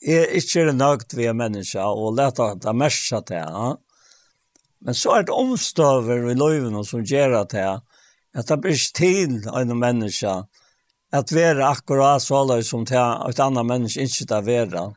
är 0.00 0.34
inte 0.34 0.64
det 0.64 0.72
något 0.72 1.14
vi 1.14 1.26
är 1.26 1.32
människa 1.32 1.86
och 1.86 2.14
lätta 2.14 2.44
att 2.44 2.76
mässa 2.76 3.20
det 3.20 3.34
ja. 3.34 3.78
Men 4.80 4.94
så 4.94 5.14
är 5.14 5.22
det 5.22 5.32
omstöver 5.32 6.30
i 6.30 6.34
löjnen 6.34 6.84
som 6.84 7.04
gör 7.04 7.30
att 7.30 7.48
det 7.48 7.80
att 8.34 8.46
det 8.46 8.56
blir 8.56 8.94
till 8.94 9.48
en 9.48 9.78
människa 9.78 10.46
att 11.12 11.32
vara 11.32 11.68
akkurat 11.68 12.22
så 12.22 12.62
som 12.62 12.86
till 12.86 12.96
ett 13.30 13.40
annat 13.40 13.66
människa 13.66 14.00
inte 14.00 14.38
att 14.38 14.44
vara 14.44 14.94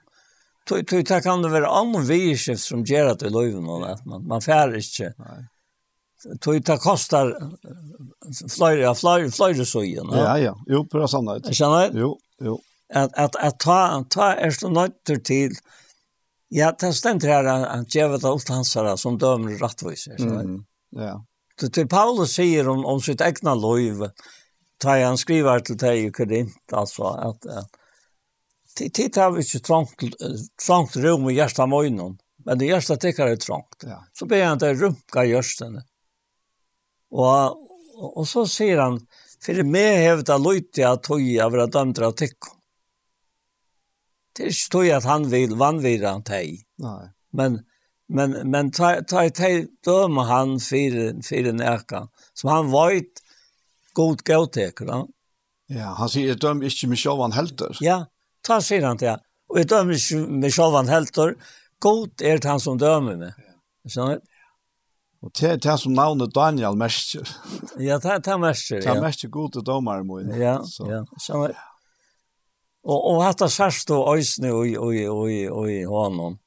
tog 0.70 0.88
tog 0.88 1.06
ta 1.06 1.22
kan 1.22 1.42
det 1.42 1.50
vara 1.50 1.68
annan 1.68 2.06
vyrskift 2.06 2.64
som 2.64 2.84
gör 2.84 3.06
att 3.06 3.20
det 3.20 3.30
löven 3.30 3.66
och 3.66 3.92
att 3.92 4.06
man 4.06 4.28
man 4.28 4.42
fär 4.42 4.76
inte. 4.76 5.14
Tog 6.40 6.66
ta 6.66 6.78
kostar 6.78 7.52
flöjra 8.50 8.96
flöjra 8.96 9.32
flöjra 9.32 9.66
så 9.66 9.84
ju. 9.84 10.02
Ja 10.12 10.40
ja, 10.40 10.64
jo 10.68 10.86
på 10.86 11.08
såna 11.08 11.36
ut. 11.36 11.56
Känner? 11.56 11.92
Jo, 11.94 12.20
jo. 12.42 12.62
Att 12.94 13.18
att 13.18 13.36
att 13.36 13.60
ta 13.60 14.06
ta 14.10 14.34
är 14.34 14.52
så 14.52 14.70
något 14.70 15.06
till 15.24 15.52
Ja, 16.52 16.76
det 16.80 16.94
stämmer 16.94 17.28
här 17.28 17.46
att 17.46 17.96
Jevet 17.96 18.24
Althansara 18.24 18.98
som 18.98 19.18
dömer 19.18 19.52
rättvisor. 19.52 20.22
Mm. 20.22 20.66
Ja. 20.90 21.26
Det 21.62 21.70
till 21.70 21.88
Paulus 21.88 22.34
säger 22.34 22.70
om 22.70 22.86
om 22.86 23.02
sitt 23.02 23.22
egna 23.22 23.56
liv. 23.56 23.96
Ta 24.78 25.04
han 25.04 25.18
skriver 25.18 25.60
till 25.60 25.78
dig 25.78 26.06
i 26.06 26.12
Korint 26.12 26.74
alltså 26.74 27.04
att, 27.04 27.46
att 27.46 27.70
tid 28.88 29.18
har 29.20 29.32
vi 29.36 29.44
ikke 29.44 29.62
trångt, 29.66 30.04
trångt 30.62 30.98
rum 31.04 31.30
i 31.30 31.36
hjärsta 31.38 31.68
møgnen, 31.70 32.18
men 32.46 32.60
det 32.60 32.70
hjärsta 32.72 32.98
tykker 33.02 33.34
er 33.34 33.42
trångt. 33.42 33.84
Ja. 33.84 34.00
Så 34.16 34.28
ber 34.30 34.46
han 34.46 34.62
til 34.62 34.78
rumka 34.80 35.26
hjørstene. 35.28 35.84
Og, 37.12 37.58
og, 37.98 38.10
og 38.22 38.28
så 38.30 38.46
sier 38.50 38.82
han, 38.84 39.00
for 39.44 39.64
meg 39.68 40.04
hevda 40.04 40.38
løyte 40.40 40.88
at 40.88 41.08
høy 41.12 41.38
av 41.44 41.56
at 41.60 41.78
andre 41.80 42.12
tykker. 42.24 42.56
Det 44.36 44.46
er 44.46 44.54
ikke 44.54 44.74
tøy 44.78 44.90
at 44.96 45.08
han 45.08 45.26
vil 45.32 45.56
vanvira 45.60 46.14
han 46.16 46.24
teg. 46.28 46.62
Nei. 46.80 47.10
Men, 47.36 47.60
men, 48.08 48.36
men 48.50 48.70
ta, 48.76 48.94
ta, 49.08 49.26
ta, 49.36 49.50
dømer 49.86 50.30
han 50.30 50.58
fire, 50.64 51.12
fire 51.26 51.52
nærka, 51.56 52.06
som 52.38 52.52
han 52.54 52.72
veit 52.72 53.20
god 53.98 54.24
gauteker. 54.28 54.94
Ja, 55.70 55.92
han 56.00 56.12
sier 56.12 56.40
døm 56.40 56.64
ikke 56.66 56.90
med 56.90 57.02
sjåvan 57.02 57.36
helter. 57.36 57.76
Ja, 57.84 58.06
ta 58.50 58.60
sier 58.66 58.88
han 58.88 59.00
til 59.00 59.12
jeg. 59.12 59.24
Og 59.50 59.62
jeg 59.62 59.70
dømer 59.72 59.98
ikke 59.98 60.40
med 60.42 60.54
sjåvan 60.54 60.92
helter, 60.92 61.38
god 61.82 62.26
er 62.26 62.42
det 62.42 62.50
han 62.50 62.62
som 62.62 62.78
dømer 62.82 63.18
meg. 63.18 63.48
Skjønner 63.90 64.20
du? 64.20 64.36
Og 65.20 65.32
det 65.36 65.50
er 65.50 65.58
det 65.60 65.74
som 65.82 65.96
navnet 65.96 66.32
Daniel 66.32 66.78
Mersker. 66.80 67.28
ja, 67.80 67.98
det 68.00 68.12
er 68.14 68.22
det 68.24 68.38
Mersker, 68.40 68.78
ja. 68.80 68.86
Det 68.86 68.94
er 68.94 69.02
Mersker 69.04 69.32
god 69.34 69.56
til 69.56 69.66
dømer 69.68 70.06
min. 70.08 70.30
Ja, 70.40 70.60
så. 70.64 70.88
ja, 70.88 71.02
skjønner 71.20 71.52
du? 71.52 71.66
Og, 72.90 73.00
og 73.12 73.18
hatt 73.26 73.44
av 73.44 73.52
sørst 73.52 73.92
og 73.92 74.08
øysene 74.14 74.54
og, 74.56 74.70
og, 74.80 74.96
og, 75.12 75.26
og, 75.28 75.74
og 75.92 75.98
hånden. 76.06 76.38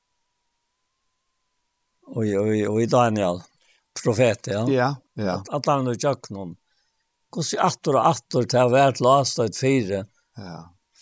Og, 2.13 2.25
og, 2.25 2.49
og, 2.49 2.65
og 2.73 2.89
Daniel, 2.93 3.43
profet, 4.01 4.49
ja. 4.55 4.65
Ja, 4.73 4.91
ja. 5.21 5.37
At, 5.43 5.53
at 5.59 5.69
han 5.69 5.93
er 5.93 6.17
noen. 6.33 6.57
Hvordan 7.33 7.67
atter 7.69 7.97
og 7.97 8.09
atter 8.09 8.49
til 8.49 8.65
å 8.65 8.73
være 8.73 8.97
til 8.97 9.09
å 9.09 9.15
ha 9.19 9.29
stått 9.29 9.61
fire. 9.61 10.03
Ja. 10.37 10.59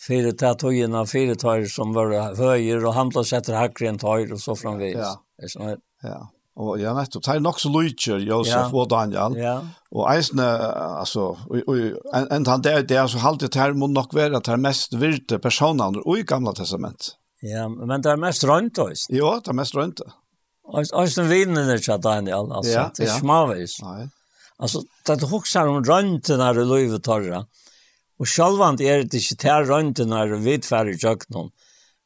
Fyra 0.07 0.31
tar 0.31 0.53
tojena, 0.53 1.05
fyra 1.05 1.35
tar 1.35 1.65
som 1.65 1.93
var 1.93 2.35
höjer 2.35 2.85
och 2.85 2.93
handlar 2.93 3.23
sätter 3.23 3.53
hackre 3.53 3.87
en 3.89 3.97
tar 3.97 4.33
och 4.33 4.39
så 4.39 4.55
framvis. 4.55 4.95
Ja. 4.95 5.21
ja. 5.37 5.75
ja. 6.01 6.29
Och 6.55 6.79
Ja. 6.79 6.93
vet 6.93 7.11
det 7.11 7.27
är 7.27 7.39
nok 7.39 7.59
så 7.59 7.81
lite 7.81 8.11
Josef 8.11 8.73
och 8.73 8.87
Daniel. 8.87 9.37
Ja. 9.37 9.67
Och 9.91 10.13
eisne 10.13 10.57
alltså 11.01 11.37
en 12.13 12.31
en 12.31 12.45
han 12.45 12.61
där 12.61 12.83
där 12.83 13.07
så 13.07 13.17
halt 13.17 13.51
det 13.51 13.55
här 13.55 13.73
måste 13.73 13.93
nog 13.93 14.13
vara 14.13 14.37
att 14.37 14.43
det 14.43 14.57
mest 14.57 14.93
virte 14.93 15.39
personerna 15.39 15.99
og 16.05 16.17
i 16.19 16.23
gamla 16.23 16.53
testament. 16.53 17.17
Ja, 17.41 17.67
men 17.69 18.01
det 18.01 18.09
är 18.09 18.17
mest 18.17 18.43
rønt 18.43 18.75
då. 18.75 18.91
Ja, 19.09 19.41
det 19.43 19.51
är 19.51 19.53
mest 19.53 19.75
runt. 19.75 20.01
Och 20.63 20.85
och 20.93 21.09
sen 21.09 21.29
vinner 21.29 21.71
det 21.71 21.79
så 21.79 21.97
Daniel 21.97 22.51
alltså. 22.51 22.91
Det 22.97 23.03
är 23.03 23.19
smavis. 23.19 23.81
Nej. 23.81 24.09
Alltså 24.57 24.81
det 25.05 25.23
huxar 25.23 25.67
om 25.67 25.83
runt 25.83 26.29
när 26.29 26.53
det 26.53 26.65
löv 26.65 26.97
torra. 26.99 27.45
Og 28.21 28.29
sjálvand 28.29 28.81
er 28.85 29.01
det 29.01 29.17
ikke 29.23 29.39
til 29.41 29.67
røntgen 29.71 30.13
er 30.13 30.37
vidfærdig 30.43 30.99
kjøkkenen. 31.01 31.49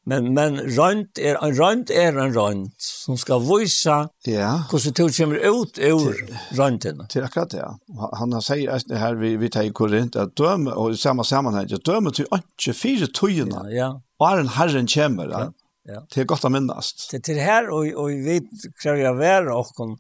Men, 0.06 0.28
men 0.38 0.60
rønt 0.78 1.18
er, 1.18 1.40
en 1.42 1.56
rønt 1.58 1.90
er 1.90 2.14
en 2.22 2.34
rønt 2.36 2.86
som 2.86 3.18
skal 3.18 3.42
vise 3.42 3.96
ja. 4.30 4.52
hvordan 4.70 4.94
du 5.00 5.06
kommer 5.18 5.42
ut 5.50 5.80
ur 5.82 6.20
rønten. 6.60 7.02
Til 7.10 7.26
akkurat 7.26 7.56
det, 7.56 7.64
ja. 7.64 7.72
Han 8.20 8.36
har 8.38 8.86
det 8.86 9.02
her 9.02 9.18
vi, 9.18 9.34
vi 9.42 9.50
tar 9.50 9.66
i 9.66 9.74
Korint 9.74 10.16
at 10.22 10.38
døme, 10.38 10.76
og 10.78 10.94
i 10.94 11.02
samme 11.02 11.26
sammenheng, 11.26 11.74
at 11.74 11.88
døme 11.90 12.14
til 12.14 12.30
ikke 12.38 12.78
fire 12.78 13.10
tøyene, 13.10 13.66
ja, 13.74 13.76
ja. 13.80 13.90
og 14.22 14.44
en 14.44 14.54
herren 14.60 14.88
kommer. 14.94 15.34
Ja. 15.34 15.48
Ja. 15.90 16.00
Det 16.14 16.22
er 16.22 16.30
godt 16.30 16.46
å 16.46 16.54
minnes. 16.54 16.94
Det 17.12 17.24
till 17.26 17.42
her, 17.42 17.68
og, 17.74 17.90
og 17.98 18.14
vi 18.26 18.40
krever 18.82 19.04
jeg 19.08 19.20
være 19.20 19.58
åkken 19.58 19.98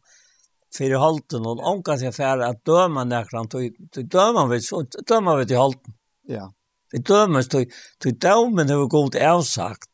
for 0.76 0.86
i 0.86 1.02
halten, 1.02 1.46
og 1.50 1.62
omkring 1.66 2.02
til 2.02 2.14
færre 2.14 2.54
at 2.54 2.62
døme 2.66 3.06
nærkere, 3.10 3.46
og 3.46 4.08
døme 4.14 4.48
vi, 4.54 4.62
så 4.62 4.86
døme 5.02 5.40
vi 5.42 5.50
til 5.50 5.62
halten. 5.62 5.95
Ja. 6.32 6.50
Det 6.94 7.02
dømes 7.08 7.50
til, 7.52 7.66
til 8.02 8.16
dømen 8.22 8.70
har 8.70 8.86
god 8.92 9.18
avsagt, 9.20 9.90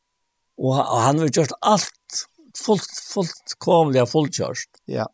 og 0.61 0.77
han 0.77 1.19
har 1.19 1.31
gjort 1.33 1.55
alt 1.61 2.25
fullt, 2.57 2.99
fullt 3.13 3.55
komlig 3.63 4.03
og 4.03 4.11
fullkjørst. 4.11 4.83
Ja. 4.91 5.07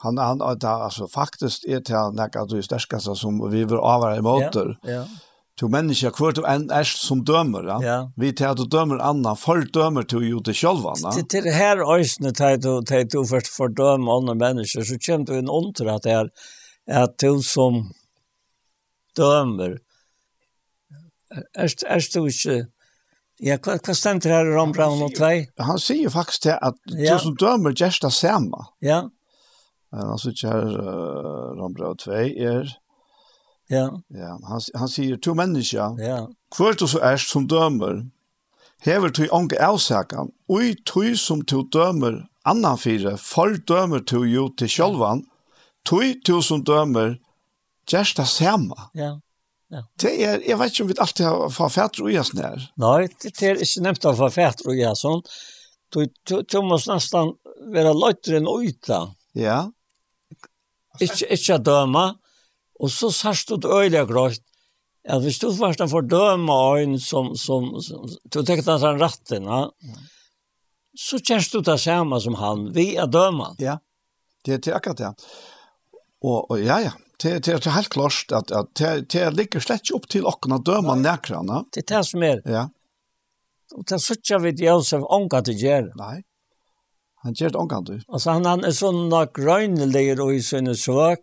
Han, 0.00 0.16
han, 0.18 0.40
altså, 0.40 1.08
faktisk 1.12 1.66
er 1.68 1.82
til 1.84 1.98
han 1.98 2.16
nekka 2.16 2.46
du 2.48 2.60
sterskaste 2.64 3.16
som 3.18 3.42
vi 3.52 3.66
vil 3.68 3.82
avvære 3.82 4.20
i 4.20 4.24
måter. 4.24 4.76
Ja, 4.84 5.02
ja. 5.02 5.02
To 5.60 5.68
mennesker 5.68 6.14
kvart 6.16 6.38
og 6.40 6.46
en 6.48 6.70
er 6.72 6.88
som 6.88 7.20
dømer, 7.26 7.66
ja. 7.68 7.74
ja. 7.84 7.96
Vi 8.16 8.30
tar 8.32 8.54
at 8.54 8.62
du 8.62 8.64
dømer 8.64 9.02
annan, 9.04 9.36
folk 9.36 9.68
dømer 9.74 10.06
til 10.08 10.22
å 10.22 10.24
gjøre 10.24 10.46
det 10.48 10.54
selv. 10.56 10.86
Til, 11.12 11.26
til 11.28 11.50
her 11.52 11.82
øyne, 11.84 12.32
til 12.32 12.62
at 13.02 13.12
du 13.12 13.20
først 13.28 13.52
fordømer 13.52 14.14
andre 14.14 14.38
mennesker, 14.40 14.86
så 14.88 14.96
kommer 15.04 15.28
du 15.28 15.36
en 15.36 15.52
ontra 15.52 15.98
at 15.98 16.08
det 16.08 16.16
er 16.16 16.32
at 17.02 17.18
du 17.20 17.42
som 17.44 17.82
dømer, 19.18 19.76
er 21.30 21.74
er 21.86 22.06
du 22.14 22.26
ikke 22.26 22.66
Ja, 23.40 23.56
hva, 23.56 23.78
hva 23.80 23.94
stender 23.96 24.34
her 24.34 24.50
i 24.50 24.52
Rombraun 24.52 25.00
og 25.00 25.14
2? 25.16 25.28
Han 25.64 25.78
sier 25.80 26.12
faktisk 26.12 26.42
til 26.44 26.58
at 26.60 26.76
ja. 26.92 27.14
du 27.14 27.22
som 27.22 27.36
dømer 27.40 27.72
Gjersta 27.72 28.10
Sema. 28.12 28.66
Ja. 28.84 29.06
Men 29.90 30.10
Han 30.12 30.20
sier 30.20 30.34
ikke 30.36 30.50
her 30.52 30.74
uh, 30.76 31.56
Ron 31.56 31.74
Brown 31.74 31.96
2 31.96 32.12
er... 32.36 32.74
Ja. 33.70 33.86
ja 34.12 34.34
han, 34.50 34.62
han 34.76 34.90
sier 34.90 35.16
to 35.16 35.32
mennesker. 35.38 35.96
Ja. 36.02 36.26
Hvor 36.56 36.76
du 36.76 36.84
så 36.90 37.00
er 37.06 37.16
som 37.22 37.46
dømer, 37.48 38.02
hever 38.84 39.14
du 39.14 39.24
ånge 39.30 39.56
avsakan, 39.62 40.34
og 40.50 40.84
tog 40.84 41.16
som 41.16 41.40
du 41.40 41.62
dømer 41.72 42.24
annan 42.44 42.78
fire, 42.78 43.16
for 43.16 43.56
dømer 43.68 44.02
du 44.04 44.24
jo 44.26 44.48
til 44.58 44.68
sjølvan, 44.68 45.24
tog 45.86 46.18
du 46.26 46.40
som 46.42 46.64
dømer 46.66 47.16
Gjersta 47.88 48.26
Sema. 48.28 48.90
Ja. 48.94 49.14
Ja. 49.70 49.84
Det 50.02 50.10
er, 50.18 50.40
jeg 50.42 50.58
vet 50.58 50.72
ikke 50.72 50.82
om 50.84 50.88
vi 50.90 50.98
alltid 51.04 51.26
har 51.28 51.52
fått 51.54 51.74
fætter 51.76 52.02
og 52.02 52.10
gjøres 52.10 52.32
nær. 52.34 52.62
Nei, 52.82 53.06
det 53.22 53.34
er 53.46 53.60
ikke 53.62 53.84
nevnt 53.84 54.06
å 54.10 54.16
få 54.18 54.28
fætter 54.34 54.70
og 54.72 54.78
gjøres 54.80 55.02
sånn. 55.04 55.20
Du 55.94 56.02
du 56.26 56.56
må 56.66 56.78
nesten 56.78 57.34
være 57.74 57.94
løytere 57.94 58.40
enn 58.40 58.50
ute. 58.50 58.98
Ja. 59.38 59.60
Ikke, 60.98 61.26
ikke 61.36 61.58
døme. 61.62 62.06
Og 62.80 62.90
så 62.90 63.10
sørst 63.14 63.50
du 63.50 63.60
det 63.60 63.70
øyelig 63.70 64.06
grøyt. 64.10 64.42
Ja, 65.06 65.16
hvis 65.22 65.38
du 65.40 65.48
først 65.56 65.80
får 65.90 66.08
døme 66.10 66.56
øyn 66.76 66.98
som, 67.00 67.32
som, 67.36 67.70
som 67.80 68.04
du 68.04 68.42
tenker 68.42 68.66
at 68.68 68.82
han 68.84 69.00
retten, 69.00 69.46
ja. 69.48 69.94
så 70.92 71.20
kjenner 71.22 71.46
du 71.54 71.62
det 71.64 71.78
samme 71.80 72.18
som 72.20 72.36
han, 72.36 72.66
vi 72.76 72.90
er 73.00 73.08
døme. 73.08 73.48
Ja, 73.62 73.78
det 74.44 74.60
er 74.60 74.76
akkurat 74.76 75.00
det. 75.00 75.12
Og, 76.20 76.50
og 76.50 76.60
ja, 76.60 76.82
ja, 76.84 76.92
det 77.22 77.38
det 77.38 77.66
är 77.66 77.70
helt 77.70 77.88
klart 77.88 78.26
att 78.32 78.50
att 78.50 78.74
det 78.74 79.10
det 79.10 79.30
ligger 79.30 79.60
slett 79.60 79.90
upp 79.90 80.08
till 80.08 80.24
och 80.24 80.52
att 80.52 80.64
döma 80.64 80.94
näkrarna. 80.94 81.64
Det 81.72 81.90
är 81.90 81.96
det 81.96 82.04
som 82.04 82.22
är. 82.22 82.42
Ja. 82.44 82.70
Och 83.74 83.84
det 83.84 83.98
söker 83.98 84.38
vi 84.38 84.50
Josef 84.50 85.02
angat 85.10 85.44
det 85.44 85.52
gör. 85.52 85.92
Nej. 85.94 86.22
Han 87.22 87.32
gör 87.32 87.50
det 87.50 87.58
angat 87.58 87.86
det. 87.86 88.02
Alltså 88.08 88.30
han 88.30 88.46
han 88.46 88.64
är 88.64 88.70
sån 88.70 89.10
där 89.10 89.28
grönlig 89.34 90.20
och 90.20 90.34
i 90.34 90.42
sin 90.42 90.76
svag. 90.76 91.16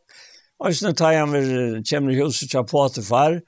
Och 0.58 0.76
sen 0.76 0.96
tar 0.96 1.14
han 1.14 1.32
väl 1.32 1.84
kommer 1.90 2.12
huset 2.12 2.52
på 2.52 2.64
Potifar. 2.64 3.42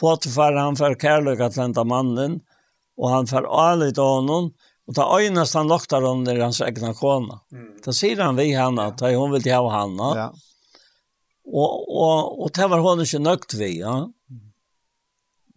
Potifar 0.00 0.52
han 0.52 0.76
för 0.76 0.94
kärlek 0.94 1.40
att 1.40 1.56
vänta 1.56 1.84
mannen 1.84 2.40
och 2.96 3.10
han 3.10 3.26
för 3.26 3.70
alit 3.70 3.98
av 3.98 4.04
honom. 4.04 4.52
Och 4.86 4.94
ta 4.94 5.20
ögonen 5.20 5.46
han 5.54 5.68
luktar 5.68 6.02
om 6.02 6.24
det 6.24 6.42
hans 6.42 6.60
egna 6.60 6.94
kona. 6.94 7.40
Mm. 7.52 7.72
Då 7.84 7.92
säger 7.92 8.20
han 8.22 8.36
vi 8.36 8.54
henne 8.54 8.82
att 8.82 9.00
hon 9.00 9.32
vill 9.32 9.52
ha 9.52 9.80
henne. 9.80 10.02
Ja. 10.02 10.34
Og, 11.50 11.90
og, 11.90 12.40
og 12.44 12.52
det 12.54 12.68
var 12.70 12.82
hun 12.84 13.02
ikke 13.02 13.18
nøgt 13.22 13.56
vi, 13.58 13.72
ja. 13.80 13.94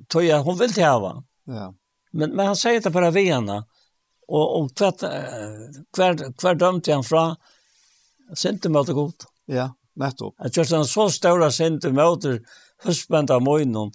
Tøy, 0.10 0.32
hun 0.46 0.58
ville 0.60 0.74
det. 0.74 1.14
Ja. 1.54 1.70
Men, 2.14 2.34
men 2.34 2.50
han 2.52 2.58
sier 2.58 2.82
det 2.82 2.92
bare 2.94 3.12
vi 3.14 3.28
henne. 3.30 3.62
Og, 4.30 4.44
og 4.44 4.72
kvart, 4.78 5.04
hver, 5.94 6.18
hver 6.42 6.58
dømte 6.58 6.94
han 6.94 7.06
fra, 7.06 7.28
sinte 8.38 8.72
det 8.72 8.96
godt. 8.98 9.28
Ja, 9.52 9.70
nettopp. 10.00 10.38
Jeg 10.42 10.56
kjørte 10.58 10.80
en 10.80 10.90
så 10.90 11.08
større 11.14 11.52
sinte 11.54 11.92
det 11.92 12.40
husband 12.86 13.32
av 13.32 13.44
møgnen, 13.44 13.92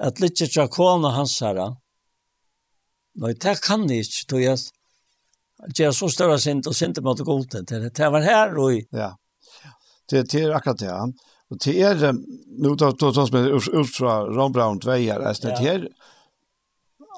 at 0.00 0.20
litt 0.20 0.40
ikke 0.40 0.68
kona 0.72 1.12
hans 1.16 1.38
herre. 1.44 1.74
Nei, 3.20 3.34
det 3.34 3.58
kan 3.60 3.88
jeg 3.90 4.06
ikke, 4.06 4.26
tøy, 4.30 4.46
at 5.66 5.78
jeg 5.78 5.92
så 5.94 6.08
større 6.08 6.38
sinte, 6.40 6.70
og 6.70 6.78
sinte 6.78 7.02
det 7.02 7.26
godt. 7.26 7.58
Det, 7.66 7.90
det 7.92 8.12
var 8.12 8.24
her, 8.24 8.56
og 8.56 8.78
ja. 8.96 9.12
Det 10.10 10.34
är 10.34 10.50
akkurat 10.50 10.78
det. 10.78 11.12
Och 11.50 11.58
det 11.64 11.82
är 11.82 12.12
nu 12.62 12.74
då 12.74 12.90
då 12.90 13.12
som 13.12 13.36
ut 13.36 13.96
från 13.96 14.34
Ron 14.34 14.52
Brown 14.52 14.80
2 14.80 14.90
är 14.90 15.20
alltså 15.20 15.46
det 15.46 15.56
här 15.56 15.88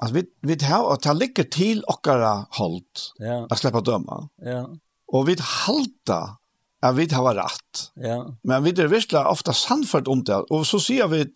alltså 0.01 0.15
vi 0.15 0.25
vi 0.41 0.65
har 0.65 0.93
att 0.93 1.01
ta 1.01 1.13
lycka 1.13 1.43
till 1.43 1.83
ochkara 1.87 2.45
halt. 2.49 3.13
Ja. 3.17 3.47
Att 3.49 3.59
släppa 3.59 3.81
döma. 3.81 4.29
Ja. 4.37 4.69
Och 5.07 5.29
vi 5.29 5.35
halta 5.39 6.37
at 6.81 6.95
vi 6.95 7.13
har 7.13 7.35
rätt. 7.35 7.91
Ja. 7.93 8.37
Men 8.43 8.63
vi 8.63 8.71
det 8.71 8.87
visst 8.87 9.13
ofta 9.13 9.53
sannfört 9.53 10.07
om 10.07 10.23
det 10.23 10.35
och 10.35 10.67
så 10.67 10.79
ser 10.79 11.07
vi 11.07 11.27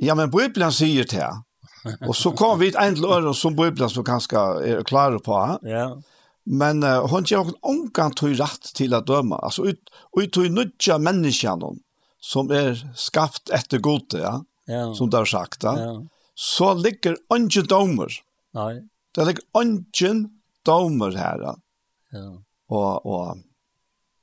ja 0.00 0.14
men 0.14 0.30
Bibeln 0.30 0.72
säger 0.72 1.04
det. 1.04 1.42
Och 2.08 2.16
så 2.16 2.32
kom 2.32 2.58
vi 2.58 2.68
ett 2.68 2.74
ändlöre 2.74 3.34
som 3.34 3.56
Bibeln 3.56 3.90
så 3.90 4.02
ganska 4.02 4.40
är 4.40 4.84
klare 4.84 5.18
på. 5.18 5.58
Ja. 5.62 6.02
Men 6.44 6.82
uh, 6.82 7.06
hon 7.10 7.26
gjør 7.28 7.46
hon 7.50 7.58
omgang 7.62 8.14
tog 8.18 8.34
rett 8.40 8.72
til 8.76 8.96
å 8.96 9.02
døme. 9.06 9.38
Altså, 9.38 9.68
ut, 9.70 9.92
ut 10.18 10.32
tog 10.34 10.50
nødja 10.50 10.98
menneskene 10.98 11.76
som 12.22 12.50
er 12.54 12.78
skapt 12.98 13.50
etter 13.54 13.82
gode, 13.82 14.20
ja? 14.22 14.36
ja. 14.70 14.84
som 14.94 15.10
det 15.10 15.22
har 15.22 15.30
sagt, 15.30 15.66
ja? 15.66 15.74
ja. 15.78 15.94
så 16.34 16.72
ligger 16.78 17.18
ungen 17.34 17.66
domer. 17.70 18.14
Nei. 18.54 18.74
Det 19.14 19.26
ligger 19.26 19.48
ungen 19.58 20.22
domer 20.66 21.18
her. 21.18 21.48
Ja. 22.14 22.28
Og, 22.72 23.06
og 23.06 23.42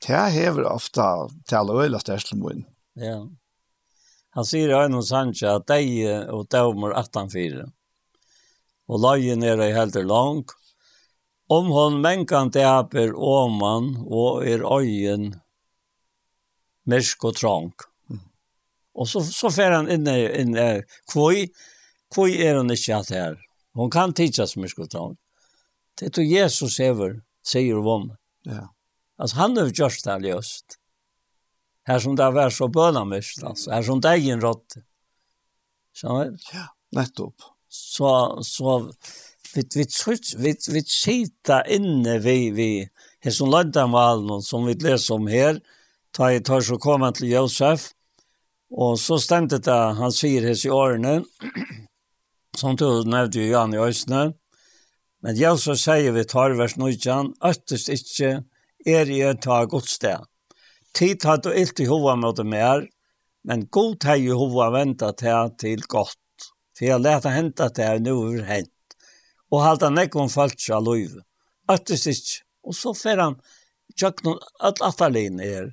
det 0.05 0.23
hever 0.35 0.69
ofte 0.71 1.05
til 1.49 1.75
øyla 1.75 1.99
størselmoen. 1.99 2.63
Ja. 2.99 3.19
Han 4.37 4.45
sier 4.45 4.71
i 4.71 4.77
Øyne 4.77 5.01
Sanche 5.03 5.49
at 5.51 5.67
de 5.67 6.07
og 6.31 6.47
domer 6.53 6.95
18-4. 7.01 7.67
Og 8.89 9.03
løyen 9.03 9.43
er 9.45 9.61
i 9.61 9.73
helter 9.75 10.05
langt, 10.07 10.55
Om 11.51 11.67
hon 11.67 12.01
mänkan 12.01 12.51
täper 12.51 13.15
åman 13.15 13.97
och 14.07 14.47
er 14.47 14.77
öjen 14.77 15.39
märsk 16.83 17.23
och 17.23 17.35
trång. 17.35 17.71
Mm. 18.09 18.21
Och 18.93 19.09
så, 19.09 19.21
så 19.21 19.51
fär 19.51 19.71
han 19.71 19.91
inne, 19.91 20.41
inne 20.41 20.83
Kvoi, 21.11 21.49
kvoi 22.13 22.45
är 22.47 22.55
hon 22.55 22.71
inte 22.71 22.97
att 22.97 23.09
här. 23.09 23.39
Hon 23.73 23.89
kan 23.89 24.13
tidsas 24.13 24.55
märsk 24.55 24.79
och 24.79 24.89
trång. 24.89 25.17
Det 25.99 26.17
är 26.17 26.21
Jesus 26.21 26.79
över, 26.79 27.21
säger 27.47 27.73
hon. 27.73 28.15
Ja. 28.43 28.73
Alltså 29.17 29.37
han 29.37 29.57
har 29.57 29.65
gjort 29.65 30.03
det 30.03 30.11
här 30.11 30.19
just. 30.19 30.65
Här 31.83 31.99
som 31.99 32.15
det 32.15 32.23
har 32.23 32.31
var 32.31 32.49
så 32.49 32.67
bönamist, 32.67 33.43
alltså. 33.43 33.71
Här 33.71 33.83
som 33.83 34.01
det 34.01 34.09
är 34.09 34.33
en 34.33 34.41
rått. 34.41 34.73
Så. 35.93 36.07
Ja, 36.53 36.67
nettopp. 36.91 37.35
Så, 37.67 38.39
så, 38.43 38.91
vi 39.59 39.67
vi 39.75 39.85
trutch 39.85 40.35
vi 40.37 40.55
vi 40.69 40.83
skita 40.83 41.65
inne 41.65 42.19
vi 42.19 42.51
vi 42.51 42.89
här 43.19 43.31
som 43.31 43.49
landan 43.49 43.91
var 43.91 44.41
som 44.49 44.65
vi 44.65 44.73
läser 44.73 45.13
om 45.13 45.27
här 45.27 45.59
ta 46.11 46.31
i 46.31 46.39
tar 46.39 46.61
så 46.61 46.77
kommer 46.77 47.11
till 47.11 47.31
Josef 47.31 47.81
och 48.71 48.99
så 48.99 49.19
stämde 49.19 49.57
det 49.57 49.71
han 49.71 50.11
säger 50.11 50.41
här 50.41 50.67
i 50.67 50.69
årene 50.69 51.23
som 52.57 52.75
då 52.75 53.03
nämnde 53.05 53.39
ju 53.39 53.47
Jan 53.47 53.73
i 53.73 53.77
Östne 53.77 54.33
men 55.21 55.35
Josef 55.35 55.79
säger 55.79 56.11
vi 56.11 56.25
tar 56.25 56.51
vers 56.51 56.75
19 56.75 57.33
öttest 57.41 57.89
inte 57.89 58.43
er 58.85 59.09
i 59.09 59.21
ett 59.21 59.41
tag 59.41 59.69
gott 59.69 59.87
ställe 59.87 60.25
tid 60.93 61.25
har 61.25 61.37
du 61.37 61.55
inte 61.55 61.85
hova 61.85 62.15
mot 62.15 62.35
det 62.35 62.43
mer, 62.43 62.87
men 63.43 63.67
god 63.69 64.03
har 64.03 64.15
ju 64.15 64.33
hova 64.33 64.69
väntat 64.69 65.21
här 65.21 65.49
till 65.49 65.81
gott. 65.87 66.15
För 66.77 66.85
jag 66.85 67.01
lät 67.01 67.23
det 67.23 67.29
hända 67.29 67.69
det 67.69 67.99
nu 67.99 68.09
över 68.09 68.43
hänt 68.43 68.69
og 69.49 69.63
halda 69.63 69.89
nekon 69.93 70.29
falsk 70.31 70.69
av 70.75 70.85
loiv. 70.85 71.17
Attes 71.69 72.05
ikke. 72.09 72.43
Og 72.67 72.75
så 72.75 72.93
fer 72.97 73.21
han 73.21 73.37
tjøkken 73.97 74.37
at 74.65 74.81
atterlegin 74.85 75.41
er. 75.43 75.71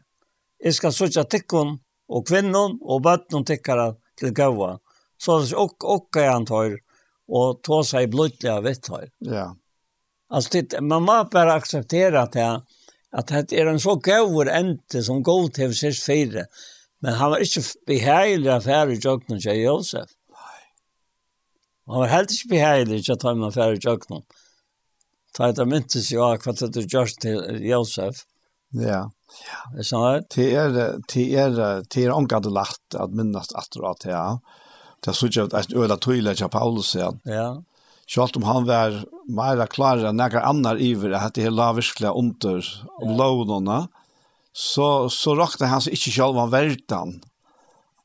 Jeg 0.63 0.79
skal 0.79 0.95
sutja 0.95 1.27
tikkun 1.29 1.77
og 2.09 2.27
kvinnon 2.29 2.79
og 2.83 3.03
bøtten 3.05 3.45
tikkara 3.45 3.93
til 4.19 4.33
gaua. 4.37 4.77
Så 5.21 5.41
det 5.43 5.53
er 5.53 5.61
ok, 5.61 5.85
ok, 5.97 6.21
han 6.25 6.47
tar 6.49 6.79
og 7.27 7.61
ta 7.67 7.83
seg 7.85 8.11
blodlig 8.13 8.51
av 8.53 8.65
vitt 8.67 8.85
tar. 8.87 9.09
Ja. 9.21 9.51
Altså, 10.31 10.61
det, 10.61 10.81
man 10.81 11.07
må 11.07 11.17
bare 11.31 11.57
akseptere 11.59 12.23
at 12.23 12.37
det, 12.37 12.47
at 13.17 13.33
det 13.51 13.59
er 13.59 13.71
en 13.71 13.83
så 13.83 13.97
gaur 14.03 14.51
ente 14.51 15.03
som 15.03 15.23
god 15.27 15.55
til 15.59 15.75
sist 15.77 16.07
fire, 16.07 16.47
men 17.03 17.19
han 17.19 17.33
var 17.35 17.45
ikke 17.45 17.65
beheilig 17.87 18.51
affære 18.53 18.97
i 18.97 19.01
jøkken 19.03 19.41
til 19.43 19.63
Josef. 19.63 20.16
Han 21.87 22.03
var 22.03 22.11
helt 22.11 22.33
ikke 22.35 22.53
behagelig 22.55 23.03
ikke 23.03 23.17
at 23.17 23.27
han 23.29 23.43
var 23.45 23.55
ferdig 23.55 23.83
tjøkken. 23.85 24.25
Ta 25.37 25.51
et 25.51 25.61
av 25.63 25.69
myntes 25.71 26.09
jo 26.11 26.25
hva 26.25 26.55
det 26.57 26.71
er 26.83 26.89
gjørst 26.91 27.21
til 27.23 27.61
Josef. 27.67 28.25
Ja. 28.77 29.05
Er 29.73 29.79
det 29.79 29.87
sånn 29.87 30.07
at? 30.09 30.29
Det 30.35 30.49
er, 30.57 30.73
det 30.73 31.27
er, 31.37 31.57
det 31.85 32.03
er 32.03 32.15
omgatt 32.15 32.49
lagt 32.51 32.97
at 32.99 33.15
minnast 33.15 33.55
at 33.59 33.77
det 34.03 34.11
ja. 34.11 34.39
Det 35.05 35.13
er 35.13 35.19
sånn 35.19 35.47
at 35.47 35.57
jeg 35.61 35.79
øyla 35.79 35.99
tøyler 36.03 36.39
til 36.39 36.51
Paulus 36.51 36.95
igjen. 36.97 37.21
Ja. 37.29 37.49
Selv 38.11 38.39
om 38.39 38.47
han 38.47 38.67
var 38.67 39.03
mer 39.27 39.63
klar 39.71 40.03
enn 40.03 40.19
noen 40.19 40.43
annar 40.43 40.83
iver, 40.83 41.15
at 41.19 41.35
det 41.39 41.47
er 41.47 41.55
la 41.55 41.73
virkelig 41.77 42.15
under 42.15 42.67
om 43.03 43.15
lovnene, 43.19 43.81
så, 44.57 45.07
så 45.13 45.35
rakte 45.37 45.69
han 45.69 45.83
seg 45.85 45.99
ikke 45.99 46.15
selv 46.15 46.39
om 46.41 46.51
verden. 46.51 47.19
Ja 47.21 47.35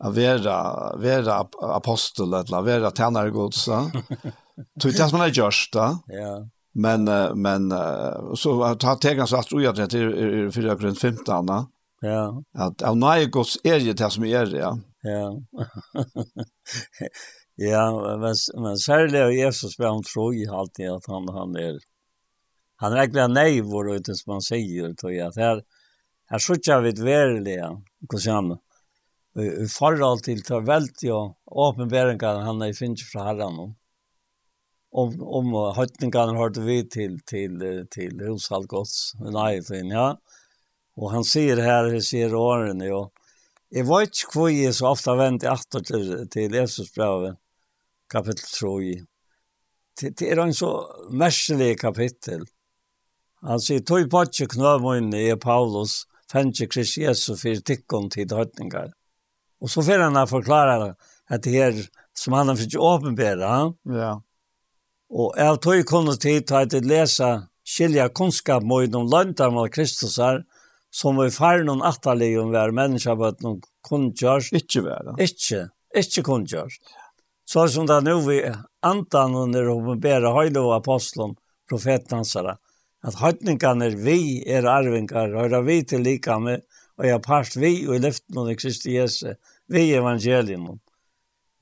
att 0.04 0.16
vara 0.18 0.96
vara 0.98 1.48
apostel 1.76 2.34
eller 2.34 2.62
vara 2.62 2.92
tjänare 2.92 3.30
Guds 3.32 3.64
så. 3.64 3.92
Tror 4.82 4.94
jag 4.94 5.06
att 5.06 5.12
man 5.12 5.22
är 5.22 5.28
just 5.28 5.74
då 5.74 6.00
ja. 6.08 6.50
Men 6.74 7.04
men 7.42 7.70
så 8.36 8.64
att 8.64 8.84
ha 8.84 8.96
tagit 8.96 9.30
så 9.30 9.38
att 9.38 9.52
jag 9.52 9.76
det 9.76 9.82
är 9.82 10.52
4 10.52 10.76
grund 10.76 10.98
15 10.98 11.46
va 11.46 11.68
ja. 12.02 12.44
Att 12.58 12.82
av 12.82 12.98
nej 12.98 13.26
Guds 13.26 13.58
är 13.64 13.80
det 13.80 13.94
det 13.94 14.10
som 14.10 14.24
är 14.24 14.46
det 14.46 14.58
ja. 14.58 14.78
Ja. 15.02 15.42
Ja 17.56 18.18
men 18.20 18.36
men 18.64 18.78
särskilt 18.78 19.34
Jesus 19.34 19.78
ber 19.78 19.86
han 19.86 20.04
tro 20.04 20.34
i 20.34 20.48
alltid 20.48 20.86
det 20.86 20.96
att 20.96 21.08
han 21.08 21.28
han 21.30 21.56
är 21.56 21.80
han 22.76 22.94
räknar 22.94 23.28
nej 23.28 23.62
vår 23.62 23.96
utan 23.96 24.16
som 24.16 24.34
man 24.34 24.42
säger 24.42 24.94
tror 24.94 25.14
jag 25.14 25.28
att 25.28 25.36
här 25.36 25.62
här 26.26 26.40
så 26.40 26.56
tjänar 26.56 26.82
vi 26.82 26.92
verkligen 26.92 27.86
kusin 28.10 28.58
i 29.40 29.68
forhold 29.72 30.26
til 30.26 30.42
til 30.44 30.66
veldig 30.68 31.12
og 31.16 31.36
åpenbæringene 31.68 32.44
han 32.44 32.64
er 32.66 32.76
finnes 32.76 33.06
fra 33.12 33.30
herren 33.30 33.60
om. 33.66 33.76
Om, 34.92 35.14
om 35.24 35.54
høytningene 35.78 36.36
hørte 36.36 36.64
vi 36.66 36.82
til, 36.84 37.22
til, 37.24 37.62
til 37.94 38.26
Hushall 38.28 38.68
Gods, 38.68 39.14
nei, 39.24 39.62
fin, 39.64 39.88
ja. 39.88 40.10
Og 41.00 41.14
han 41.14 41.24
sier 41.24 41.62
her, 41.64 41.88
han 41.88 42.04
sier 42.04 42.36
årene, 42.36 42.90
jo. 42.90 43.06
Jeg 43.72 43.88
vet 43.88 44.12
ikke 44.12 44.36
hvor 44.36 44.52
jeg 44.52 44.76
så 44.76 44.90
ofte 44.92 45.16
venter 45.16 45.54
etter 45.54 45.86
til, 45.88 46.12
til 46.28 46.60
Jesus 46.60 46.92
brevet, 46.92 47.40
kapittel 48.12 48.44
3. 48.44 49.00
Det, 50.02 50.16
det 50.20 50.28
er 50.28 50.44
en 50.44 50.52
så 50.52 50.74
merkelig 51.08 51.78
kapittel. 51.80 52.44
Han 53.48 53.64
sier, 53.64 53.80
tog 53.80 54.12
på 54.12 54.28
ikke 54.28 54.58
knøvmøyne 54.58 55.24
i 55.24 55.38
Paulus, 55.40 56.02
fengt 56.28 56.60
Krist 56.74 57.00
Jesus 57.00 57.40
for 57.40 57.64
tikkene 57.64 58.12
til 58.12 58.36
høytningene 58.36 58.92
Og 59.62 59.70
så 59.70 59.84
får 59.86 60.04
han 60.08 60.28
forklare 60.28 60.94
at 61.30 61.44
det 61.46 61.56
er 61.62 61.82
som 62.18 62.34
han 62.34 62.50
har 62.52 62.60
fått 62.60 62.76
åpenbære. 62.76 63.52
Ja. 63.96 64.14
Og 65.12 65.38
jeg 65.38 65.62
tog 65.62 65.76
ju 65.76 65.84
kunde 65.84 66.16
tid 66.18 66.48
til 66.48 66.80
å 66.80 66.88
lese 66.88 67.30
skilja 67.68 68.10
kunnskap 68.10 68.64
mot 68.64 68.90
noen 68.90 69.12
lønter 69.12 69.52
med 69.54 69.72
Kristusar 69.74 70.42
som 70.92 71.20
vi 71.20 71.30
färre 71.32 71.64
noen 71.68 71.84
atterlig 71.88 72.34
om 72.40 72.52
var 72.52 72.72
människa 72.72 73.16
var 73.16 73.28
att 73.28 73.42
någon 73.42 73.62
kundgörs. 73.88 74.52
Inte 74.54 74.82
värre. 74.82 75.16
Ikke 75.24 75.70
inte 75.96 76.22
kundgörs. 76.22 76.80
Så 77.46 77.68
som 77.68 77.86
det 77.88 78.02
nu 78.02 78.22
vi 78.22 78.54
antan 78.82 79.36
under 79.36 79.70
åpenbära 79.70 80.32
profeten 81.72 82.18
hans 82.18 82.36
her, 82.36 82.58
at 83.08 83.18
høytningene 83.22 83.88
er 83.88 83.96
vi 83.96 84.20
er 84.44 84.68
arvingar, 84.70 85.32
høyra 85.38 85.62
vi 85.66 85.80
til 85.88 86.04
lika 86.06 86.38
med, 86.40 86.66
og 87.00 87.08
jeg 87.08 87.24
parst 87.26 87.58
vi 87.58 87.72
og 87.88 87.96
i 87.96 88.02
lyften 88.04 88.42
av 88.42 88.52
Kristi 88.60 88.98
Jesu, 88.98 89.32
vid 89.72 89.96
evangelium. 89.96 90.80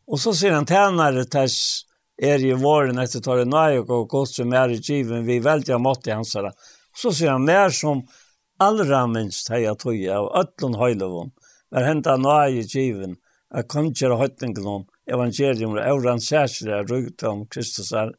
Och 0.08 0.20
så 0.20 0.34
sier 0.34 0.52
han 0.52 0.66
tjänare 0.66 1.26
ters 1.26 1.86
er 2.18 2.42
i 2.46 2.54
våren 2.54 2.98
etter 3.00 3.22
tar 3.22 3.44
en 3.44 3.54
nøy 3.54 3.84
og 3.84 4.08
godt 4.10 4.34
som 4.40 4.54
er 4.58 4.74
i 4.74 4.80
given, 4.82 5.28
vi 5.28 5.38
velger 5.40 5.78
mått 5.80 6.08
i 6.10 6.16
hans 6.16 6.34
herre. 6.36 6.52
Så 6.98 7.14
sier 7.14 7.36
han 7.36 7.46
mer 7.46 7.70
som 7.70 8.02
allra 8.60 9.04
minst 9.08 9.52
heia 9.54 9.76
tøye 9.78 10.10
av 10.16 10.32
øtlun 10.42 10.80
høylevån, 10.80 11.30
var 11.70 11.86
henta 11.86 12.18
nøy 12.18 12.58
i 12.58 12.66
given, 12.66 13.14
at 13.54 13.70
konger 13.70 14.16
og 14.16 14.24
høytningen 14.24 14.68
om 14.68 14.88
evangelium 15.10 15.78
og 15.78 15.86
euran 15.86 16.22
særsere 16.22 16.82
er 16.82 16.90
rugt 16.90 17.24
om 17.30 17.46
Kristus 17.54 17.94
er, 17.94 18.12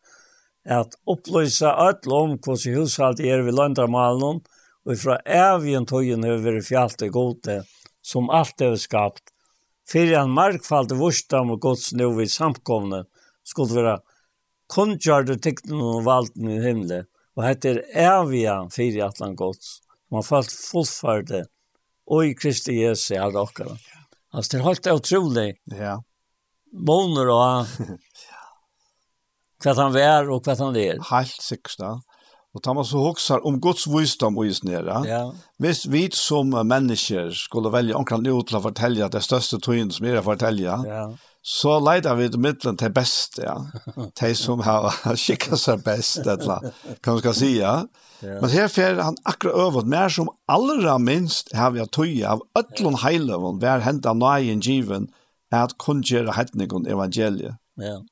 at 0.65 0.95
oppløysa 1.11 1.75
øtl 1.89 2.15
om 2.15 2.39
hos 2.47 2.67
i 2.67 2.77
hushalt 2.77 3.21
er 3.21 3.43
vi 3.43 3.53
landarmalen, 3.59 4.41
og 4.87 4.97
fra 5.03 5.19
evig 5.27 5.83
tøyen 5.91 6.25
over 6.25 6.63
i 6.63 7.09
gode, 7.13 7.61
som 8.03 8.31
alt 8.31 8.61
er 8.61 8.77
skapt, 8.77 9.30
fyrir 9.91 10.21
han 10.21 10.35
markfalde 10.35 10.99
vursdam 10.99 11.53
og 11.55 11.63
gods 11.65 11.91
nu 11.99 12.13
vid 12.17 12.31
samkomne 12.33 13.05
skulle 13.47 13.77
være 13.77 13.97
kundgjørde 14.71 15.39
tiktene 15.43 15.83
og 15.97 16.05
valden 16.07 16.51
i 16.51 16.61
himle, 16.63 17.05
og 17.37 17.47
heter 17.47 17.83
evige 17.91 18.55
fyrir 18.75 19.09
atlan 19.09 19.35
gods. 19.39 19.81
Man 20.11 20.27
falt 20.27 20.53
fullfærde 20.53 21.45
og 22.11 22.27
i 22.27 22.37
Kristi 22.39 22.77
Jesu 22.81 23.15
alle 23.15 23.43
okkara. 23.43 23.77
Altså, 24.35 24.53
det 24.53 24.59
er 24.61 24.69
helt 24.69 24.91
utrolig. 24.95 25.51
Ja. 25.75 25.97
Måner 26.73 27.31
og 27.35 27.75
hva 29.61 29.75
han 29.77 29.95
vær 29.95 30.31
og 30.31 30.47
hva 30.47 30.57
han 30.59 30.79
er. 30.79 31.03
Helt 31.11 31.43
sikkert, 31.43 31.83
Og 32.55 32.63
tar 32.63 32.75
man 32.75 32.85
så 32.85 32.99
hoxar 32.99 33.47
om 33.47 33.61
Guds 33.61 33.87
visdom 33.87 34.39
och 34.39 34.47
is 34.47 34.65
nere. 34.65 35.03
Ja. 35.07 35.33
hvis 35.59 35.87
vi 35.87 36.11
som 36.13 36.51
mennesker 36.51 37.31
skulle 37.31 37.71
velge 37.71 37.95
omkring 37.95 38.25
kan 38.25 38.39
ut 38.39 38.55
å 38.55 38.61
fortelle 38.61 39.09
det 39.09 39.23
største 39.23 39.61
tøyen 39.63 39.91
som 39.91 40.07
er 40.07 40.19
å 40.19 40.25
fortälja. 40.27 40.79
Ja. 40.87 41.05
Så 41.43 41.79
leider 41.79 42.15
vi 42.19 42.29
til 42.29 42.41
midten 42.41 42.77
til 42.77 42.91
best, 42.93 43.39
ja. 43.39 43.55
De 44.21 44.35
som 44.35 44.61
har 44.61 44.91
skikket 45.17 45.61
seg 45.61 45.85
best, 45.85 46.27
eller 46.27 46.73
kan 47.03 47.15
man 47.15 47.23
ska 47.23 47.33
si. 47.33 47.53
Ja. 47.59 47.85
Men 48.21 48.51
her 48.51 48.69
fer 48.69 49.01
han 49.01 49.17
akkurat 49.25 49.57
øvet 49.69 49.87
mer 49.89 50.09
som 50.09 50.29
allra 50.49 50.99
minst 50.99 51.55
har 51.57 51.71
vi 51.71 51.81
att 51.81 51.93
töja 51.93 52.33
av 52.33 52.43
öllon 52.59 52.95
heilövon, 52.95 53.59
vär 53.59 53.79
hända 53.79 54.13
nøyen 54.13 54.61
given, 54.61 55.09
är 55.53 55.63
att 55.63 55.79
kunna 55.79 56.03
göra 56.05 56.33
hedning 56.33 56.73
och 56.73 56.89
evangeliet. 56.89 57.55
Ja. 57.77 58.03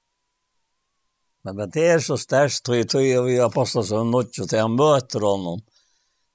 Men, 1.45 1.57
men 1.57 1.71
det 1.71 1.87
er 1.87 2.01
så 2.05 2.17
størst, 2.17 2.65
tror 2.65 2.77
jeg, 2.77 2.89
tror 2.89 3.03
jag 3.03 3.25
vi 3.25 3.41
apostlar 3.41 3.83
som 3.83 4.11
något 4.11 4.33
til 4.35 4.59
han 4.59 4.77
møter 4.77 5.21
honom. 5.21 5.61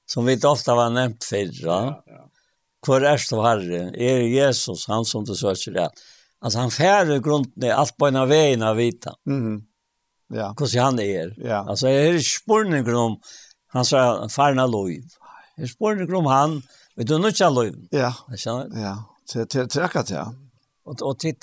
Som 0.06 0.26
vi 0.26 0.34
inte 0.34 0.48
ofta 0.48 0.76
var 0.76 0.90
nämnt 0.90 1.24
förr. 1.24 1.52
Ja, 1.54 2.04
ja. 2.08 2.30
Kvar 2.84 3.02
är 3.02 3.36
det 3.36 3.42
Herre? 3.42 3.92
Er 3.96 4.20
Jesus, 4.20 4.88
han 4.88 5.06
som 5.06 5.26
du 5.26 5.36
søker 5.36 5.72
det? 5.72 5.90
Altså, 6.42 6.60
han 6.60 6.72
färre 6.72 7.20
grunden 7.20 7.64
i 7.64 7.70
alt 7.72 7.98
på 7.98 8.08
en 8.08 8.16
av 8.16 8.28
veien 8.28 8.64
av 8.64 8.76
vita. 8.76 9.14
Mm. 9.28 9.62
Ja. 10.34 10.50
Hvordan 10.58 10.84
han 10.84 11.00
er. 11.00 11.32
Ja. 11.38 11.64
Altså, 11.70 11.88
jeg 11.88 12.16
er 12.16 12.20
spårning 12.20 12.90
om 12.96 13.16
han 13.74 13.86
sa 13.86 14.28
farna 14.30 14.66
lov. 14.68 14.90
Är 15.58 15.68
spårning 15.68 16.16
om 16.16 16.26
han 16.26 16.62
vet 16.96 17.08
du 17.08 17.18
nu 17.18 17.32
lov. 17.40 17.76
Ja. 17.92 18.14
Ja. 18.76 18.96
Til 19.28 19.48
Till 19.48 19.68
till 19.68 19.88
till 19.90 20.16
Ja. 20.16 20.34
Och 20.86 21.02
och 21.02 21.20
till 21.20 21.36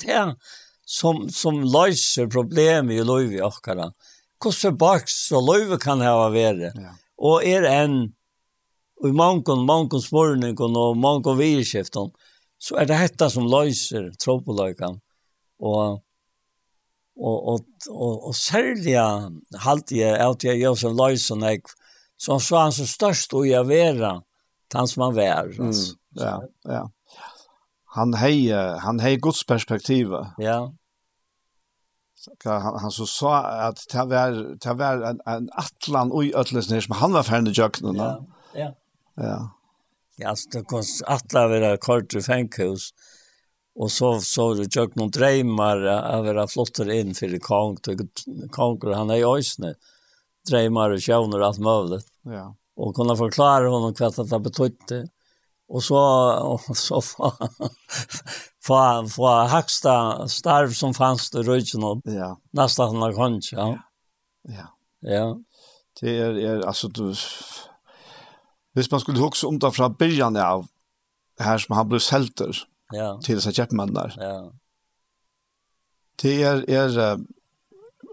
som, 0.91 1.29
som 1.31 1.61
løser 1.63 2.31
problemet 2.31 2.99
i 2.99 3.05
løyve 3.07 3.39
i 3.39 3.45
okkara. 3.47 3.91
Hvordan 4.43 4.79
baks 4.81 5.19
så 5.29 5.39
løyve 5.45 5.79
kan 5.81 6.03
ha 6.03 6.15
være. 6.33 6.73
Ja. 6.75 6.95
Og 7.21 7.45
er 7.47 7.67
en, 7.69 7.99
og 9.01 9.11
i 9.11 9.15
mangon, 9.17 9.67
mangon 9.69 10.03
smørningen 10.03 10.79
og 10.81 10.99
mangon 10.99 11.39
vidskiften, 11.39 12.11
så 12.61 12.81
er 12.81 12.89
det 12.89 12.99
dette 13.05 13.31
som 13.33 13.47
løser 13.49 14.11
tropoløykan. 14.21 14.99
Og, 15.61 16.01
og, 17.21 17.37
og, 17.53 17.63
og, 17.89 18.15
og 18.31 18.35
særlig 18.37 18.97
halte 19.63 20.01
jeg 20.01 20.17
at 20.25 20.45
jeg 20.49 20.63
gjør 20.65 20.81
som 20.81 20.97
løysen, 20.97 21.45
jeg, 21.47 21.63
som 22.21 22.41
så 22.43 22.65
han 22.65 22.75
så 22.75 22.89
størst 22.89 23.37
og 23.37 23.47
jeg 23.49 23.69
vera, 23.69 24.17
han 24.75 24.89
som 24.89 25.07
han 25.07 25.17
vær. 25.17 25.53
Mm, 25.61 25.77
ja, 26.19 26.39
ja 26.69 26.87
han 27.95 28.15
hei 28.21 28.51
han 28.85 29.01
hei 29.03 29.17
Guds 29.19 29.43
perspektiv. 29.47 30.15
Ja 30.39 30.71
han, 32.45 32.79
han 32.83 32.93
så 32.93 33.07
sa 33.09 33.37
at 33.69 33.81
det 33.93 34.05
var, 34.11 34.37
det 34.65 34.75
var 34.79 35.05
en, 35.11 35.21
en 35.27 35.49
atlan 35.61 36.13
ui 36.13 36.31
ötlesnir 36.37 36.85
som 36.85 36.99
han 37.01 37.17
var 37.17 37.27
ferdig 37.29 37.55
i 37.55 37.61
jøkken. 37.63 37.97
Ja, 37.97 38.11
ja. 38.55 38.69
Ja. 39.21 39.39
Ja, 40.21 40.33
altså 40.35 40.51
det 40.53 40.67
kom 40.69 40.85
atlan 41.09 41.55
var 41.55 41.81
kort 41.81 42.15
i 42.15 42.21
fenghus, 42.25 42.91
og 43.81 43.89
så 43.93 44.13
så 44.25 44.51
du 44.59 44.67
jøkken 44.67 45.01
noen 45.01 45.15
dreymar 45.17 45.87
av 45.89 46.29
å 46.29 46.49
flotter 46.51 46.91
inn 46.93 47.15
for 47.17 47.39
kong, 47.47 47.79
kong, 48.53 48.77
han 48.93 49.15
er 49.15 49.23
i 49.23 49.29
øysene, 49.29 49.77
dreymar 50.49 50.93
og 50.93 51.05
sjøvner 51.05 51.47
alt 51.47 51.63
mulig. 51.65 52.03
Ja. 52.29 52.51
Og 52.81 52.93
kunne 52.97 53.17
forklare 53.17 53.73
honom 53.73 53.97
hva 53.97 54.13
det 54.13 54.45
betydde. 54.45 55.01
Ja 55.05 55.15
og 55.71 55.83
så, 55.87 56.01
og 56.51 56.77
så 56.77 56.99
fra, 57.05 57.31
fra, 58.67 58.83
fra 59.07 59.35
Hakstad 59.53 60.27
starv 60.33 60.75
som 60.75 60.95
fanns 60.97 61.31
det 61.31 61.47
røyken 61.47 61.87
ja. 62.11 62.35
nesten 62.57 62.91
han 62.91 63.05
har 63.05 63.15
hånd, 63.19 63.43
ja. 63.53 63.71
Ja. 64.51 64.67
Ja. 65.07 65.27
Det 66.01 66.17
er, 66.19 66.39
er 66.39 66.67
altså, 66.67 66.89
du, 66.89 67.15
hvis 68.75 68.91
man 68.91 69.01
skulle 69.01 69.21
huske 69.21 69.47
om 69.47 69.61
det 69.61 69.75
fra 69.77 69.89
byrjan 69.89 70.37
av, 70.37 70.67
her 71.41 71.59
som 71.63 71.77
han 71.77 71.89
ble 71.89 72.01
selter, 72.03 72.65
ja. 72.93 73.15
til 73.25 73.39
disse 73.39 73.53
kjeppmennene, 73.55 74.11
ja. 74.19 74.35
det 76.23 76.35
er, 76.45 76.65
er, 76.69 77.23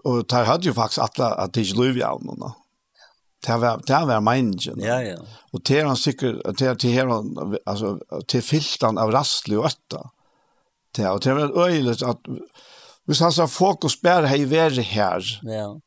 og 0.04 0.22
der 0.30 0.48
hadde 0.48 0.70
jo 0.70 0.76
faktisk 0.78 1.02
alle 1.04 1.34
at 1.42 1.54
det 1.54 1.66
ikke 1.66 1.80
lov 1.82 1.98
i 1.98 2.06
av 2.06 2.22
noen, 2.24 2.52
Det 3.46 3.60
var 3.60 3.82
det 3.86 4.06
var 4.06 4.20
meningen. 4.20 4.80
Ja 4.80 5.00
ja. 5.02 5.16
Og 5.52 5.60
det 5.68 5.82
han 5.82 5.96
säker 5.96 6.52
det 6.58 6.80
til 6.80 6.90
her, 6.90 7.06
altså, 7.66 7.98
til 8.28 8.42
filtan 8.42 8.98
av 8.98 9.12
rastlig 9.12 9.58
og 9.58 9.64
øtta. 9.64 10.10
Det 10.96 11.06
og 11.06 11.22
det 11.24 11.34
var 11.36 11.68
øyelig 11.68 12.02
at, 12.02 12.16
hvis 13.06 13.18
han 13.20 13.32
sa 13.32 13.46
fokus 13.46 13.96
bare 13.96 14.26
hej 14.26 14.44
vär 14.44 14.82
her, 14.82 15.40
Ja. 15.42 15.80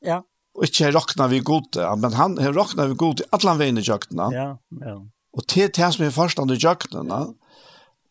Ja. 0.00 0.22
Och 0.54 0.64
inte 0.64 0.90
rockna 0.90 1.26
vi 1.28 1.40
gott, 1.40 1.76
men 1.98 2.12
han 2.12 2.38
har 2.38 2.52
rockna 2.52 2.86
vi 2.86 2.94
gott 2.94 3.20
alle 3.30 3.58
veien 3.58 3.78
i 3.78 3.80
jakten. 3.80 4.18
Ja, 4.18 4.58
ja. 4.70 5.06
Och 5.32 5.42
det 5.54 5.74
det 5.76 5.92
som 5.94 6.04
er 6.04 6.10
forstand 6.10 6.50
i 6.50 6.58
jakten, 6.62 7.08
va? 7.08 7.26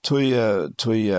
Tui 0.04 0.32
tui 0.78 1.10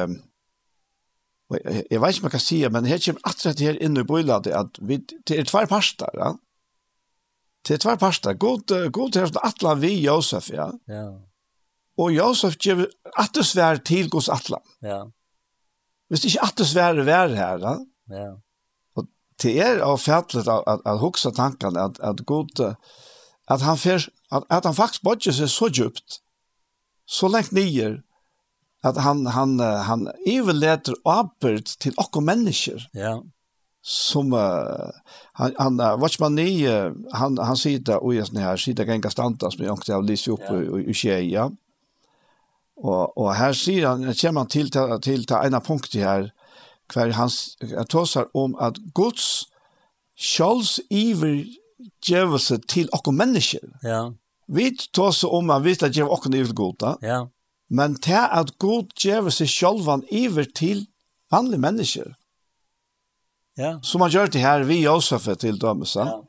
Jeg 1.51 1.85
jeg 1.91 2.01
vet 2.01 2.15
ikke 2.15 2.21
om 2.21 2.25
jeg 2.25 2.31
kan 2.31 2.41
si, 2.41 2.69
men 2.69 2.87
her 2.87 2.99
kommer 2.99 3.21
at 3.25 3.61
her 3.61 3.79
inne 3.81 4.01
i 4.01 4.05
bøyladet, 4.05 4.53
at 4.53 4.67
vi, 4.83 4.97
det 5.29 5.39
er 5.39 5.45
tvær 5.45 5.67
parster, 5.67 6.07
ja? 6.15 6.33
til 7.65 7.79
tvær 7.79 7.99
parster. 8.01 8.35
God, 8.35 8.91
god 8.93 9.13
til 9.13 9.41
atla 9.45 9.75
vi 9.79 9.95
Josef, 10.05 10.51
ja. 10.51 10.71
Ja. 10.89 11.07
Og 11.99 12.15
Josef 12.15 12.57
gjør 12.63 12.87
attesvær 13.19 13.83
til 13.87 14.11
Guds 14.11 14.29
atlan. 14.29 14.63
Ja. 14.83 15.03
Hvis 16.09 16.25
ikke 16.29 16.45
attesvær 16.47 17.03
vær 17.05 17.35
her, 17.35 17.59
da. 17.63 17.75
Ja. 18.15 18.29
Og 18.97 19.09
til 19.39 19.59
er 19.63 19.83
av 19.85 19.99
fætlet 19.99 20.49
at, 20.49 20.63
at, 20.67 20.85
at 20.87 21.01
huksa 21.03 21.35
tankene 21.35 21.89
at, 21.91 22.01
at 22.01 22.25
god, 22.27 22.75
at 23.49 23.65
han, 23.67 23.79
fer, 23.79 24.09
at, 24.33 24.47
at 24.51 24.65
han 24.65 24.75
faktisk 24.75 25.05
bodger 25.05 25.35
seg 25.35 25.51
så 25.53 25.71
djupt, 25.73 26.21
så 27.09 27.29
lengt 27.29 27.53
nyer, 27.53 27.99
at 28.85 29.01
han, 29.03 29.27
han, 29.27 29.59
han, 29.59 29.83
han 29.83 30.07
overleter 30.23 30.95
apert 31.09 31.75
til 31.83 31.97
okko 31.99 32.23
mennesker. 32.23 32.87
Ja. 32.95 33.19
Ja 33.19 33.19
som 33.83 34.33
uh, 34.33 34.91
han 35.33 35.55
han 35.59 35.77
vad 35.77 36.11
man 36.21 36.35
ni 36.35 36.69
uh, 36.69 36.93
han 37.13 37.39
han 37.39 37.57
sitter 37.57 38.05
och 38.05 38.15
just 38.15 38.37
här 38.37 38.57
sitter 38.57 38.85
ganska 38.85 39.11
stantas 39.11 39.59
med 39.59 39.71
också 39.71 39.95
av 39.95 40.05
Lise 40.05 40.31
upp 40.31 40.51
och 40.51 40.89
och 40.89 40.95
tjeja. 40.95 41.51
Och 42.77 43.19
och 43.19 43.35
här 43.35 43.53
ser 43.53 43.87
han 43.87 44.15
kommer 44.15 44.33
man 44.33 44.47
till 44.47 44.71
till 44.71 45.25
till 45.27 45.37
ena 45.37 45.61
punkt 45.61 45.95
här 45.95 46.33
kvar 46.89 47.09
hans 47.09 47.59
tosar 47.89 48.27
om 48.33 48.55
att 48.55 48.77
Guds 48.77 49.43
Charles 50.17 50.81
Ever 50.91 51.47
gevelse 52.07 52.59
till 52.67 52.89
och 52.89 53.15
människor. 53.15 53.79
Ja. 53.83 54.15
Vi 54.47 54.77
tosar 54.77 55.29
om 55.29 55.51
att 55.51 55.63
vi 55.63 55.73
att 55.83 55.97
ge 55.97 56.03
och 56.03 56.31
ni 56.31 56.43
goda. 56.43 56.99
Ja. 57.01 57.31
Men 57.69 57.95
det 57.95 58.27
att 58.27 58.59
Gud 58.59 58.91
gevelse 59.05 59.47
självan 59.47 60.05
över 60.11 60.45
till 60.45 60.87
vanliga 61.31 61.61
människor. 61.61 62.15
Ja. 63.59 63.81
Som 63.83 64.01
han 64.01 64.11
gjør 64.11 64.31
det 64.31 64.39
här 64.39 64.63
vi 64.63 64.83
Josef 64.85 65.29
till 65.39 65.59
dömes. 65.59 65.97
Ja. 65.97 66.25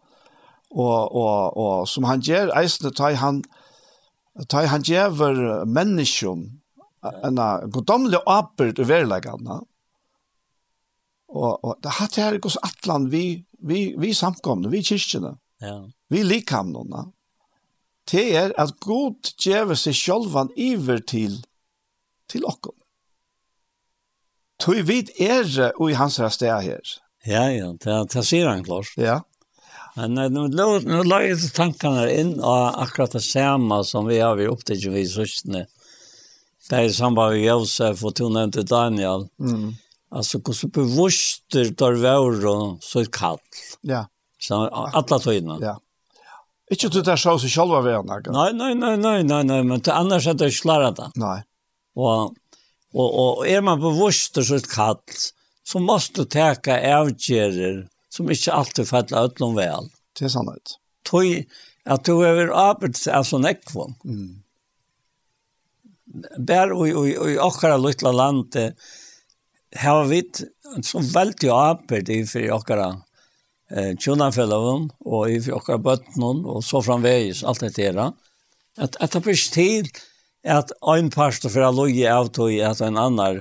Och 0.70 1.16
och 1.16 1.58
och 1.58 1.90
som 1.90 2.04
han 2.04 2.22
gör 2.22 2.58
eisne 2.58 2.92
tar 2.92 3.14
han 3.14 3.44
tar 4.48 4.66
han 4.66 4.82
ger 4.82 5.66
människan 5.66 6.62
en 7.24 7.40
godomlig 7.72 8.20
apel 8.26 8.74
över 8.80 9.06
lägarna. 9.06 9.64
Och 11.28 11.64
och 11.64 11.76
det 11.82 11.90
hade 11.90 12.22
här 12.22 12.38
gås 12.38 12.58
atlan 12.58 13.10
vi 13.10 13.46
vi 13.60 13.96
vi 13.98 14.14
samkomne, 14.14 14.70
vi 14.70 14.84
kyrkjene. 14.84 15.38
Ja. 15.60 15.90
Vi 16.08 16.24
likamnorna. 16.24 17.12
Det 18.12 18.36
är 18.36 18.60
at 18.60 18.80
god 18.80 19.30
gjør 19.38 19.76
seg 19.76 19.94
självan 19.94 20.50
iver 20.56 20.98
till 20.98 21.44
till 22.28 22.46
oss. 22.46 22.74
Tui 24.60 24.82
vid 24.82 25.10
er 25.20 25.72
og 25.76 25.92
i 25.92 25.94
hans 25.94 26.20
sted 26.34 26.62
her. 26.62 26.82
Ja, 27.28 27.50
ja, 27.52 27.74
det, 27.84 27.98
det 28.14 28.24
sier 28.26 28.48
han 28.48 28.64
klart. 28.64 28.94
Ja. 28.98 29.20
Men 29.98 30.16
nu, 30.16 30.48
nu 30.86 31.02
la 31.04 31.20
jeg 31.26 31.50
tankene 31.56 32.06
inn 32.14 32.38
av 32.40 32.78
akkurat 32.86 33.18
det 33.18 33.24
samme 33.26 33.82
som 33.84 34.08
vi 34.08 34.22
har 34.22 34.38
vi 34.40 34.48
opptatt 34.48 34.86
i 34.86 35.06
søstene. 35.10 35.66
Det 36.70 36.78
er 36.78 36.88
i 36.88 36.94
samband 36.94 37.34
med 37.34 37.44
Josef 37.44 38.04
og 38.06 38.16
to 38.16 38.30
nevnte 38.32 38.64
Daniel. 38.64 39.28
Mm. 39.42 39.74
Alltså 40.12 40.40
hur 40.46 40.54
så 40.54 40.68
der 41.52 41.74
tar 41.76 41.94
og 42.46 42.84
så 42.84 43.00
er 43.00 43.12
kall. 43.12 43.40
Ja. 43.82 44.06
Så 44.40 44.56
alla 44.70 45.20
tøyna. 45.20 45.58
Ja. 45.62 45.76
Ikke 46.72 46.90
du 46.90 47.02
der 47.02 47.18
så 47.18 47.36
seg 47.42 47.50
selv 47.50 47.74
av 47.74 47.88
henne? 47.90 48.20
Nei, 48.30 48.52
nei, 48.54 48.74
nei, 48.78 48.96
nei, 48.98 49.22
nei, 49.24 49.44
nei, 49.44 49.62
men 49.66 49.82
til 49.82 49.94
annars 49.94 50.28
er 50.30 50.38
det 50.38 50.52
ikke 50.54 50.92
det. 50.98 51.10
Nei. 51.18 51.40
Og, 51.98 52.36
og, 52.94 53.08
og 53.10 53.48
er 53.50 53.62
man 53.66 53.82
bevusster 53.82 54.46
så 54.46 54.60
et 54.62 54.70
kall, 54.70 55.02
så 55.72 55.80
måste 55.80 56.26
täcka 56.26 56.98
avgärder 57.00 57.88
som 58.10 58.32
inte 58.32 58.54
alltid 58.54 58.88
faller 58.88 59.26
utlom 59.26 59.56
väl. 59.56 59.90
Det 60.20 60.26
är 60.26 60.30
sant. 60.30 60.80
Tog 61.04 61.46
att 61.86 62.04
du 62.06 62.28
över 62.28 62.48
arbets 62.48 63.08
alltså 63.08 63.38
nekvon. 63.38 63.96
Mm. 64.06 64.42
Bär 66.38 66.72
och 66.72 66.88
i, 66.88 66.92
i 66.92 67.40
ochra 67.40 67.78
lilla 67.78 68.12
landet 68.12 68.76
har 69.76 70.06
vi 70.06 70.32
så 70.84 71.00
väldigt 71.00 71.52
arbete 71.52 72.14
i 72.14 72.26
för 72.26 72.52
ochra 72.52 73.02
eh 73.72 73.98
tjunanfällaren 74.00 74.92
och 75.00 75.32
i 75.32 75.42
för 75.42 75.54
ochra 75.54 75.78
bötnon 75.78 76.46
och 76.46 76.64
så 76.64 76.82
framvägs 76.82 77.44
allt 77.44 77.60
det 77.60 77.92
där. 77.92 78.14
Att 78.78 78.96
att 78.96 79.12
det 79.12 79.20
blir 79.20 79.52
till 79.52 79.88
att 80.48 80.72
en 80.98 81.10
pastor 81.10 81.50
för 81.50 81.62
att 81.62 81.76
loja 81.76 82.18
av 82.20 82.28
tog 82.28 82.60
att 82.60 82.82
en 82.82 82.98
annan 82.98 83.38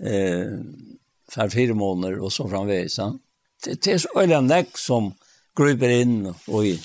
eh 0.00 0.46
för 1.34 1.48
fyra 1.48 1.74
månader 1.74 2.18
och 2.18 2.32
så 2.32 2.48
framvis. 2.48 2.96
Det, 3.64 3.82
det 3.82 3.92
är 3.92 3.98
så 3.98 4.08
öliga 4.20 4.40
näck 4.40 4.78
som 4.78 5.14
gruper 5.56 5.88
in 5.88 6.34
och 6.46 6.66
i 6.66 6.80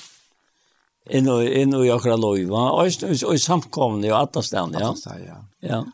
in 1.09 1.29
och 1.29 1.43
in 1.43 1.75
och 1.75 1.85
jag 1.85 2.03
kan 2.03 2.21
lova. 2.21 2.71
Och 2.71 2.87
och, 3.03 3.29
och 3.31 3.41
samkomna 3.41 4.07
i 4.07 4.11
alla 4.11 4.41
ställen, 4.41 4.75
ja. 4.79 4.95
Ja. 5.05 5.45
Ja. 5.59 5.85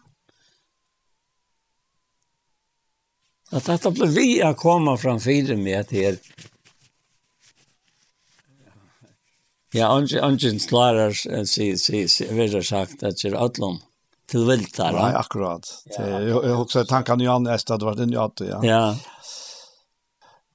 Att 3.51 3.65
detta 3.65 3.91
blev 3.91 4.09
vi 4.09 4.41
att 4.41 4.57
komma 4.57 4.97
framför 4.97 5.55
med 5.55 5.79
att 5.79 5.91
här 5.91 6.17
Ja, 9.75 9.97
ungen 9.97 10.19
ungen 10.19 10.59
klarar 10.59 11.11
sig 11.45 11.77
sig 11.77 12.07
sig 12.07 12.61
sagt 12.61 13.03
att 13.03 13.17
det 13.17 13.27
är 13.27 13.33
allom 13.33 13.79
till 14.25 14.45
viltar. 14.47 14.91
Nei, 14.91 15.13
akkurat. 15.13 15.67
Ja. 15.85 16.05
jeg, 16.05 16.29
jag 16.29 16.61
också 16.61 16.85
tanken 16.85 17.19
ju 17.19 17.27
an 17.27 17.43
nästa 17.43 17.77
det 17.77 17.85
var 17.85 17.95
den 17.95 18.11
ja. 18.11 18.31
Ja. 18.63 18.95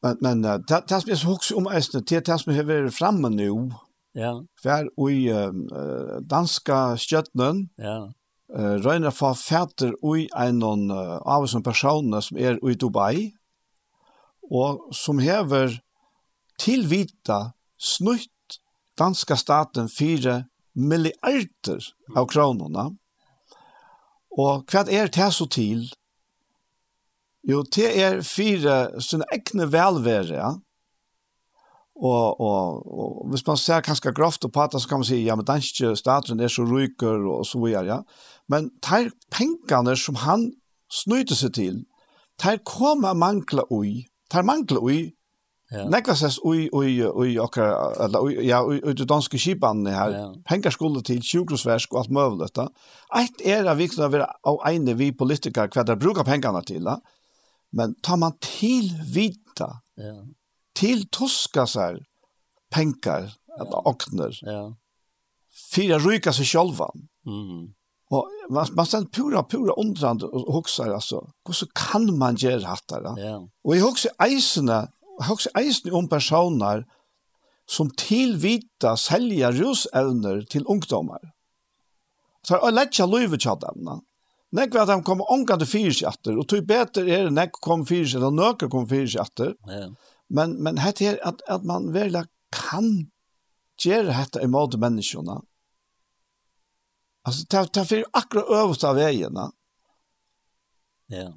Men 0.02 0.16
men 0.20 0.42
det 0.42 0.82
det 0.88 1.00
som 1.00 1.10
jeg 1.10 1.18
husker 1.18 1.56
om 1.56 1.66
Estad, 1.66 2.06
det 2.06 2.26
det 2.26 2.38
som 2.40 2.54
har 2.54 2.64
vært 2.64 2.94
fremme 2.94 3.28
nå, 3.28 3.72
Ja. 4.12 4.44
För 4.62 5.10
i 5.10 5.30
danska 6.20 6.96
stjärnan. 6.96 7.68
Ja. 7.76 8.12
uh, 8.56 8.78
røyner 8.80 9.12
for 9.12 9.36
fæter 9.36 9.92
i 10.16 10.28
en 10.36 10.62
uh, 10.90 11.18
av 11.26 11.46
som 11.46 11.62
personer 11.62 12.20
som 12.24 12.38
er 12.38 12.58
i 12.64 12.74
Dubai 12.74 13.32
og 14.50 14.94
som 14.96 15.18
hever 15.18 15.80
tilvita 16.58 17.52
snutt 17.76 18.60
danska 18.98 19.36
staten 19.36 19.88
fire 19.88 20.44
milliarder 20.72 21.84
av 22.16 22.26
kronorna. 22.26 22.90
Og 24.38 24.64
hva 24.70 24.84
er 24.86 25.10
det 25.10 25.32
så 25.34 25.46
til? 25.50 25.88
Jo, 27.48 27.62
det 27.62 27.90
er 27.98 28.22
fire 28.22 29.00
sine 29.02 29.26
egne 29.32 29.66
velvære, 29.72 30.34
ja. 30.36 30.50
Og, 31.98 32.40
og, 32.40 32.82
og 32.98 33.28
hvis 33.30 33.42
man 33.46 33.56
ser 33.58 33.80
kanskje 33.82 34.12
grovt 34.14 34.44
og 34.44 34.52
pata, 34.52 34.78
så 34.78 34.88
kan 34.88 35.00
man 35.00 35.08
si, 35.08 35.16
ja, 35.24 35.34
men 35.34 35.46
danske 35.46 35.96
staten 35.98 36.40
er 36.40 36.48
så 36.52 36.62
ryker 36.62 37.24
og 37.26 37.46
så 37.46 37.58
videre, 37.58 37.86
ja. 37.86 37.98
Men 38.48 38.70
de 38.84 39.10
pengene 39.34 39.96
som 39.96 40.20
han 40.22 40.52
snyter 40.92 41.34
seg 41.34 41.56
til, 41.58 41.80
de 42.44 42.58
kommer 42.62 43.18
mangla 43.18 43.64
ui, 43.74 44.06
de 44.30 44.42
mangla 44.46 44.78
ui 44.78 45.00
Neklas 45.68 46.22
es 46.24 46.38
ui 46.48 46.68
ui 46.72 46.94
ui 47.04 47.34
okra 47.38 47.66
eller 48.04 48.24
ui 48.24 48.46
ja 48.46 48.62
ui 48.64 48.78
ui 48.80 48.94
danske 48.96 49.38
skipan 49.38 49.84
her. 49.86 50.14
Ja. 50.14 50.24
Pengar 50.48 50.72
skulle 50.72 51.02
til 51.04 51.20
sjukrosversk 51.20 51.92
og 51.92 52.00
alt 52.00 52.14
mövligt 52.16 52.56
da. 52.56 52.68
Eit 53.20 53.44
er 53.44 53.68
at 53.68 53.76
vi 53.76 53.88
skal 53.92 54.12
være 54.12 54.30
av 54.48 54.62
ene 54.70 54.96
vi 54.96 55.10
politikar 55.12 55.68
hva 55.74 55.84
der 55.84 56.00
bruker 56.00 56.24
pengarna 56.24 56.64
til 56.64 56.88
da. 56.88 56.96
Men 57.76 57.94
tar 58.02 58.16
man 58.16 58.38
til 58.40 58.88
vita. 59.12 59.74
Ja. 60.00 60.16
Til 60.78 61.04
tuska 61.12 61.66
seg 61.68 62.00
pengar 62.72 63.28
at 63.58 63.68
ja. 63.68 63.82
okner. 63.84 64.40
Ja. 64.46 64.62
Fyra 65.68 65.98
ryka 66.00 66.32
seg 66.32 66.48
sjálva. 66.48 66.88
Mhm. 67.28 67.74
Og 68.08 68.28
man, 68.48 68.68
man 68.72 68.86
stend 68.88 69.10
pura, 69.12 69.42
pura 69.44 69.74
undrande 69.76 70.28
og 70.32 70.46
hoksar 70.54 70.94
altså, 70.94 71.20
hvordan 71.44 71.72
kan 71.76 72.06
man 72.16 72.38
gjøre 72.40 72.64
hatt 72.64 72.86
der? 72.88 73.08
Ja. 73.20 73.34
Og 73.64 73.74
jeg 73.74 73.84
hoksar 73.84 74.14
eisene, 74.24 74.78
hos 75.26 75.48
eisen 75.58 75.94
om 75.94 76.08
personer 76.08 76.84
som 77.68 77.90
tilvita 77.90 78.94
selja 78.96 79.50
rusevner 79.52 80.44
til 80.50 80.64
ungdomar. 80.66 81.34
Så 82.46 82.56
er 82.56 82.72
letja 82.72 83.06
løyve 83.06 83.36
dem. 83.36 83.90
Nek 84.56 84.72
ved 84.72 84.80
at 84.80 84.88
de 84.88 85.04
kommer 85.04 85.28
ångande 85.32 85.66
fyrirskjatter, 85.68 86.38
og 86.38 86.48
tog 86.48 86.64
beter 86.64 87.04
er 87.04 87.26
det 87.26 87.34
nek 87.36 87.58
kom 87.60 87.84
fyrirskjatter, 87.86 88.30
og 88.30 88.38
nøker 88.38 88.70
kom 88.72 88.86
fyrirskjatter. 88.88 89.52
Ja. 89.68 89.90
Men, 90.28 90.56
men 90.62 90.80
hette 90.80 91.04
er 91.04 91.20
at, 91.26 91.42
at 91.48 91.64
man 91.64 91.92
virkelig 91.92 92.24
kan 92.52 93.10
gjøre 93.82 94.16
hette 94.16 94.40
imot 94.44 94.78
menneskene. 94.80 95.40
Altså, 97.28 97.44
det 97.44 97.58
er, 97.58 97.68
det 97.68 97.82
er 97.82 97.90
fyrir 97.90 98.08
akkurat 98.16 98.54
øvst 98.62 98.84
av 98.88 98.96
veiene. 98.96 99.50
Ja. 101.12 101.28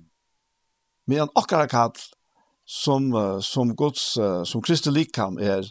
Men 1.11 1.27
akkurat 1.35 1.71
kall, 1.71 1.99
som 2.71 3.11
som 3.43 3.75
Guds 3.75 4.17
som 4.45 4.61
Kristi 4.61 4.91
likam 4.91 5.39
er 5.39 5.67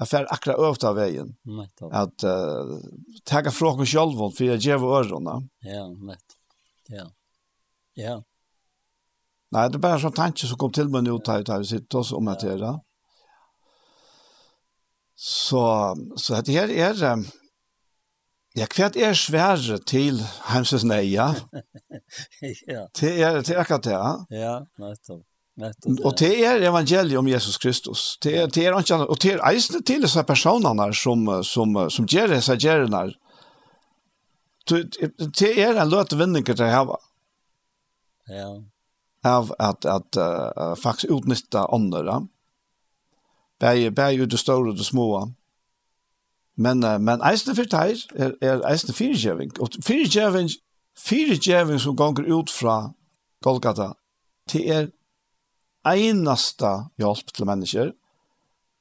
affär 0.00 0.26
akra 0.32 0.54
övt 0.54 0.84
av 0.84 0.96
Nettopp. 0.96 1.92
Att 1.92 2.24
uh, 2.24 2.78
tagga 3.24 3.50
frågan 3.50 3.86
själv 3.86 4.30
för 4.30 4.44
jag 4.44 4.56
ger 4.56 4.74
öronen. 4.74 5.50
Ja, 5.60 6.12
rätt. 6.12 6.24
Ja. 6.88 7.10
Ja. 7.94 8.24
Nej, 9.50 9.70
det 9.70 9.76
är 9.76 9.78
bara 9.78 10.00
sån 10.00 10.12
tanke 10.12 10.46
som 10.46 10.58
kom 10.58 10.72
till 10.72 10.88
mig 10.88 11.02
nu 11.02 11.18
tar 11.18 11.44
jag 11.46 11.66
sitt 11.66 11.94
oss 11.94 12.12
om 12.12 12.28
att 12.28 12.42
göra. 12.42 12.80
Så 15.14 15.96
så 16.16 16.40
det 16.40 16.52
här 16.52 16.70
är 16.70 17.24
Ja, 18.58 18.66
kvært 18.66 18.96
er 18.98 19.12
svære 19.14 19.76
til 19.86 20.16
heimsnes 20.48 20.82
neia. 20.82 21.28
ja. 22.72 22.88
Det 22.98 23.12
er, 23.14 23.36
det 23.46 23.54
er 23.54 23.60
akkurat 23.62 23.84
det, 23.84 23.92
ja. 23.92 24.14
Ja, 24.30 24.54
nettopp. 24.78 25.22
Og 26.04 26.18
det 26.18 26.44
er 26.46 26.68
evangeliet 26.68 27.18
om 27.18 27.28
Jesus 27.28 27.58
Kristus. 27.58 28.18
Det 28.22 28.36
er, 28.36 28.46
det 28.46 28.66
är 28.66 28.78
inte 28.78 28.94
och 28.94 29.18
det 29.22 29.32
er 29.32 29.44
eisne 29.44 29.82
til 29.82 30.02
disse 30.02 30.22
personene 30.22 30.94
som 30.94 31.44
som 31.44 31.90
som 31.90 32.06
gjør 32.06 32.26
dessa 32.26 32.56
gjerne. 32.56 33.14
Det 35.38 35.58
er 35.58 35.80
en 35.80 35.88
løte 35.88 36.16
vinning 36.16 36.48
att 36.48 36.58
ha. 36.58 37.00
Ja. 38.28 38.62
Av 39.24 39.54
att 39.58 39.84
att 39.84 40.16
uh, 40.16 40.74
faktiskt 40.74 41.12
utnyttja 41.12 41.66
andra. 41.74 42.26
Bäge 43.60 43.90
bäge 43.90 44.22
ut 44.22 44.30
det 44.30 44.38
stora 44.38 44.70
og 44.70 44.76
det 44.76 44.84
små. 44.84 45.32
Men 46.56 46.84
uh, 46.84 46.98
men 46.98 47.22
eisne 47.22 47.54
för 47.54 47.64
deg 47.64 47.96
är 48.14 48.32
er 48.40 48.60
eisne 48.70 48.94
fyrgeving 48.94 49.50
och 49.60 49.68
fyrgeving 49.82 50.48
fyrgeving 50.98 51.78
som 51.78 51.96
går 51.96 52.20
ut 52.20 52.50
fra 52.50 52.92
Golgata. 53.42 53.92
Det 54.52 54.68
er 54.68 54.88
eneste 55.86 56.70
hjelp 57.00 57.32
til 57.34 57.48
mennesker, 57.48 57.92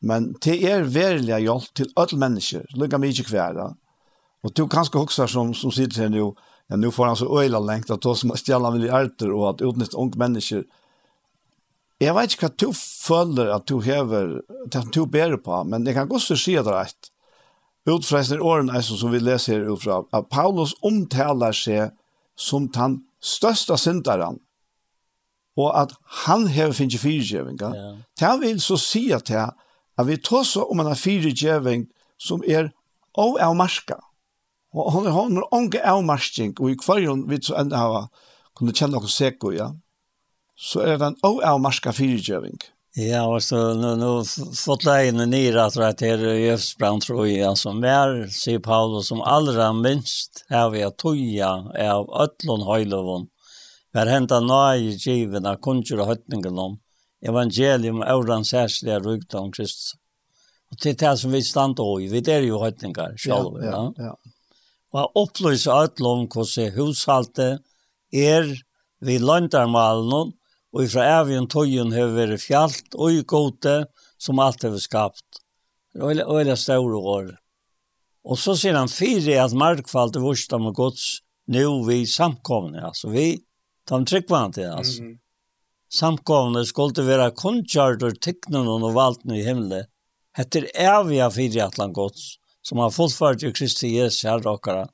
men 0.02 0.34
det 0.44 0.58
er 0.68 0.88
verlig 0.88 1.42
hjelp 1.44 1.72
til 1.76 1.92
alle 2.00 2.20
mennesker, 2.20 2.66
lukka 2.80 3.00
mye 3.02 3.26
kværa. 3.26 3.70
Og 4.44 4.56
du 4.56 4.66
kanskje 4.72 5.02
også 5.02 5.28
som, 5.28 5.54
som 5.54 5.72
sitter 5.76 6.06
her 6.06 6.12
nå, 6.14 6.30
ja, 6.70 6.78
nå 6.80 6.92
får 6.96 7.10
han 7.10 7.20
så 7.20 7.28
øyla 7.28 7.60
lengt 7.60 7.92
at 7.92 8.06
hos 8.08 8.24
stjæla 8.24 8.72
milliarder 8.72 9.34
og 9.36 9.48
at 9.50 9.64
utnytt 9.66 9.98
unge 9.98 10.20
mennesker. 10.22 10.64
Jeg 12.00 12.16
vet 12.16 12.34
ikke 12.34 12.48
hva 12.48 12.56
du 12.64 12.70
føler 12.78 13.50
at 13.52 13.66
du 13.68 13.82
hever, 13.84 14.38
at 14.72 14.92
du 14.96 15.04
ber 15.06 15.36
på, 15.44 15.64
men 15.68 15.88
jeg 15.88 15.98
kan 15.98 16.12
også 16.12 16.38
si 16.40 16.56
det 16.56 16.72
rett. 16.72 17.12
Utfresen 17.90 18.38
i 18.38 18.46
årene 18.46 18.80
som 18.86 19.12
vi 19.12 19.20
leser 19.20 19.58
her 19.58 19.72
utfra, 19.74 20.04
at 20.16 20.30
Paulus 20.32 20.76
omtaler 20.86 21.56
seg 21.56 21.92
som 22.40 22.70
den 22.72 23.02
største 23.20 23.76
synderen, 23.76 24.40
og 25.60 25.74
at 25.76 25.94
han 26.24 26.48
hever 26.48 26.76
finnes 26.78 27.02
fyrtjevinga, 27.02 27.72
ja. 27.76 27.90
det 28.20 28.36
vil 28.44 28.62
så 28.64 28.78
si 28.80 29.10
at 29.16 29.28
det 29.28 29.48
at 30.00 30.08
vi 30.08 30.16
tar 30.24 30.46
så 30.48 30.64
om 30.72 30.80
en 30.80 30.96
fyrtjeving 30.96 31.90
som 32.20 32.44
er 32.48 32.72
av 33.20 33.56
marska. 33.56 34.00
Og 34.74 34.92
hon 34.94 35.08
er 35.08 35.12
hon 35.12 35.38
er 35.38 35.54
onge 35.56 35.82
avmarsking, 35.84 36.54
og 36.60 36.72
i 36.72 36.78
kvarjon 36.80 37.26
vi 37.30 37.42
så 37.44 37.58
enda 37.60 37.82
hava 37.82 38.04
kunne 38.56 38.76
kjenne 38.76 39.02
oss 39.02 39.18
seko, 39.18 39.52
ja. 39.52 39.72
Så 40.56 40.84
er 40.84 41.00
det 41.00 41.08
en 41.08 41.18
av 41.44 41.60
marska 41.60 41.92
fyrtjeving. 41.96 42.60
Ja, 42.98 43.24
og 43.28 43.44
så 43.44 43.74
nu, 43.74 43.96
nu 43.96 44.24
fått 44.56 44.84
lägen 44.84 45.20
och 45.20 45.66
at 45.66 45.74
det 45.74 45.84
er 45.86 45.94
till 45.94 47.02
tror 47.02 47.28
jag 47.28 47.58
som 47.58 47.84
är, 47.84 48.28
sier 48.28 48.60
Paulus, 48.60 49.08
som 49.08 49.22
allra 49.22 49.74
minst 49.74 50.46
här 50.50 50.70
vi 50.70 50.82
har 50.82 50.92
toja 50.92 51.50
av 51.94 52.22
ötlån 52.22 52.62
höjlövån 52.62 53.28
Vær 53.96 54.10
henta 54.12 54.40
nøye 54.44 54.94
given 55.02 55.48
av 55.50 55.62
kunnskjør 55.66 56.04
og 56.04 56.12
høytningen 56.14 56.60
om 56.62 56.78
evangelium 57.26 58.04
og 58.04 58.12
øvran 58.14 58.46
særslige 58.46 59.00
rykta 59.04 59.40
om 59.42 59.52
Kristus. 59.52 59.96
Og 60.70 60.78
til 60.78 60.98
det 61.00 61.16
som 61.18 61.34
vi 61.34 61.42
stand 61.42 61.80
og 61.82 62.04
i, 62.04 62.10
vi 62.12 62.22
er 62.30 62.46
jo 62.46 62.62
høytninger 62.62 63.18
selv. 63.18 63.58
Ja, 63.58 63.72
ja, 63.72 63.80
ja. 63.98 64.12
ja. 64.12 64.36
Og 64.94 65.18
opplyse 65.22 65.72
alle 65.74 66.10
om 66.10 66.28
hvordan 66.30 66.74
hushaltet 66.78 67.62
er 68.14 68.48
vi 69.06 69.18
landarmalen 69.22 70.34
og 70.74 70.84
ifra 70.84 71.06
evjen 71.20 71.48
tøyen 71.50 71.94
har 71.94 72.14
vært 72.14 72.42
fjalt 72.44 72.96
og 72.96 73.14
i 73.14 73.24
gode 73.26 73.84
som 74.22 74.42
alt 74.44 74.66
har 74.66 74.78
skapt. 74.82 75.42
Det 75.94 76.02
er 76.04 76.26
veldig 76.26 76.58
store 76.58 77.02
år. 77.16 77.30
Og 78.30 78.38
så 78.38 78.54
sier 78.60 78.78
han 78.78 78.92
fire 78.92 79.40
at 79.42 79.56
markfallet 79.58 80.20
vursta 80.22 80.60
med 80.62 80.76
gods 80.78 81.22
nå 81.50 81.66
vi 81.88 82.04
samkomne. 82.06 82.84
Altså 82.86 83.10
vi 83.10 83.40
De 83.90 84.06
tryggvante, 84.06 84.72
altså. 84.72 85.04
Mm 85.04 85.10
-hmm. 85.10 85.20
Samkomne 85.90 86.66
skulle 86.66 87.06
være 87.06 87.32
kundkjørt 87.32 88.04
og 88.04 88.20
tikkene 88.22 88.60
og 88.60 88.94
valgene 88.94 89.40
i 89.40 89.46
himmelen. 89.46 89.88
Etter 90.38 90.68
er 90.76 91.04
vi 91.08 91.18
av 91.20 91.34
fire 91.34 91.66
atlan 91.66 91.94
gods, 91.94 92.38
som 92.62 92.78
har 92.78 92.94
fullført 92.94 93.44
i 93.44 93.52
Kristi 93.52 93.96
Jesu 93.96 94.28
herrokkere. 94.28 94.88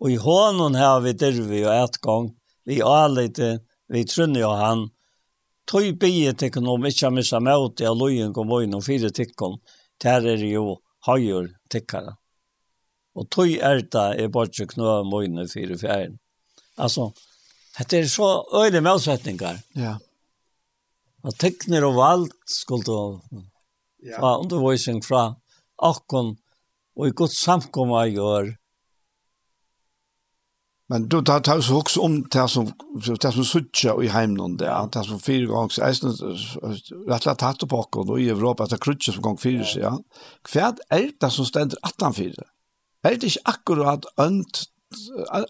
Og 0.00 0.10
i 0.10 0.16
hånden 0.16 0.74
har 0.74 1.00
vi 1.04 1.12
dyrvi 1.12 1.62
og 1.64 1.84
etgang, 1.84 2.30
vi 2.66 2.80
avlite, 2.82 3.60
vi 3.88 4.04
trunner 4.04 4.48
og 4.48 4.56
han. 4.58 4.84
Tøy 5.70 5.92
bie 5.92 6.32
tikkene 6.34 6.74
om 6.74 6.86
ikke 6.88 7.12
missa 7.14 7.38
møte 7.38 7.86
av 7.86 7.96
løyen 8.00 8.34
og 8.34 8.62
inn 8.64 8.74
og 8.74 8.84
fire 8.84 9.12
tikkene. 9.14 9.60
Der 10.02 10.26
er 10.26 10.42
jo 10.42 10.80
høyere 11.06 11.54
tikkere. 11.70 12.16
Og 13.14 13.30
tøy 13.30 13.58
er 13.62 13.82
det 13.82 14.06
er 14.24 14.28
bare 14.34 14.66
knø 14.66 14.88
og 14.98 15.50
fire 15.52 15.78
fjern. 15.78 16.18
Altså, 16.76 17.12
Det 17.80 17.98
er 17.98 18.06
så 18.06 18.28
øyne 18.54 18.80
motsetninger. 18.84 19.58
Ja. 19.76 19.96
Og 21.24 21.34
tekner 21.38 21.84
og 21.84 21.96
valgt 21.96 22.50
skulle 22.50 22.84
du 22.84 23.20
ja. 24.04 24.18
fra 24.18 24.38
undervisning 24.40 25.04
fra 25.04 25.34
akkon 25.78 26.36
og 26.96 27.08
i 27.08 27.14
godt 27.16 27.36
samkomma 27.36 28.04
gjør. 28.10 28.54
Men 30.90 31.06
du 31.08 31.20
tar 31.22 31.40
tar 31.40 31.60
så 31.60 31.76
också 31.78 32.00
om 32.00 32.22
det 32.22 32.48
som 32.50 32.66
det 33.22 33.32
som 33.32 33.44
sucha 33.44 34.02
i 34.02 34.08
hemmen 34.08 34.56
där, 34.56 34.88
det 34.92 35.04
som 35.04 35.20
fyra 35.20 35.46
gånger 35.46 35.82
eisen 35.82 36.10
rätt 37.08 37.26
lätt 37.26 37.40
hatt 37.40 37.68
på 37.68 37.88
och 37.92 38.20
i 38.20 38.28
Europa 38.28 38.64
att 38.64 38.80
krutcher 38.80 39.12
som 39.12 39.22
gång 39.22 39.38
fyra 39.38 39.64
ja. 39.76 39.98
Kvärt 40.42 40.78
är 40.88 41.10
det 41.20 41.30
som 41.30 41.46
ständer 41.46 41.78
18 41.82 42.14
fyra. 42.14 42.42
Är 43.02 43.08
det 43.08 43.24
inte 43.24 43.40
akkurat 43.44 44.04
önt 44.16 44.64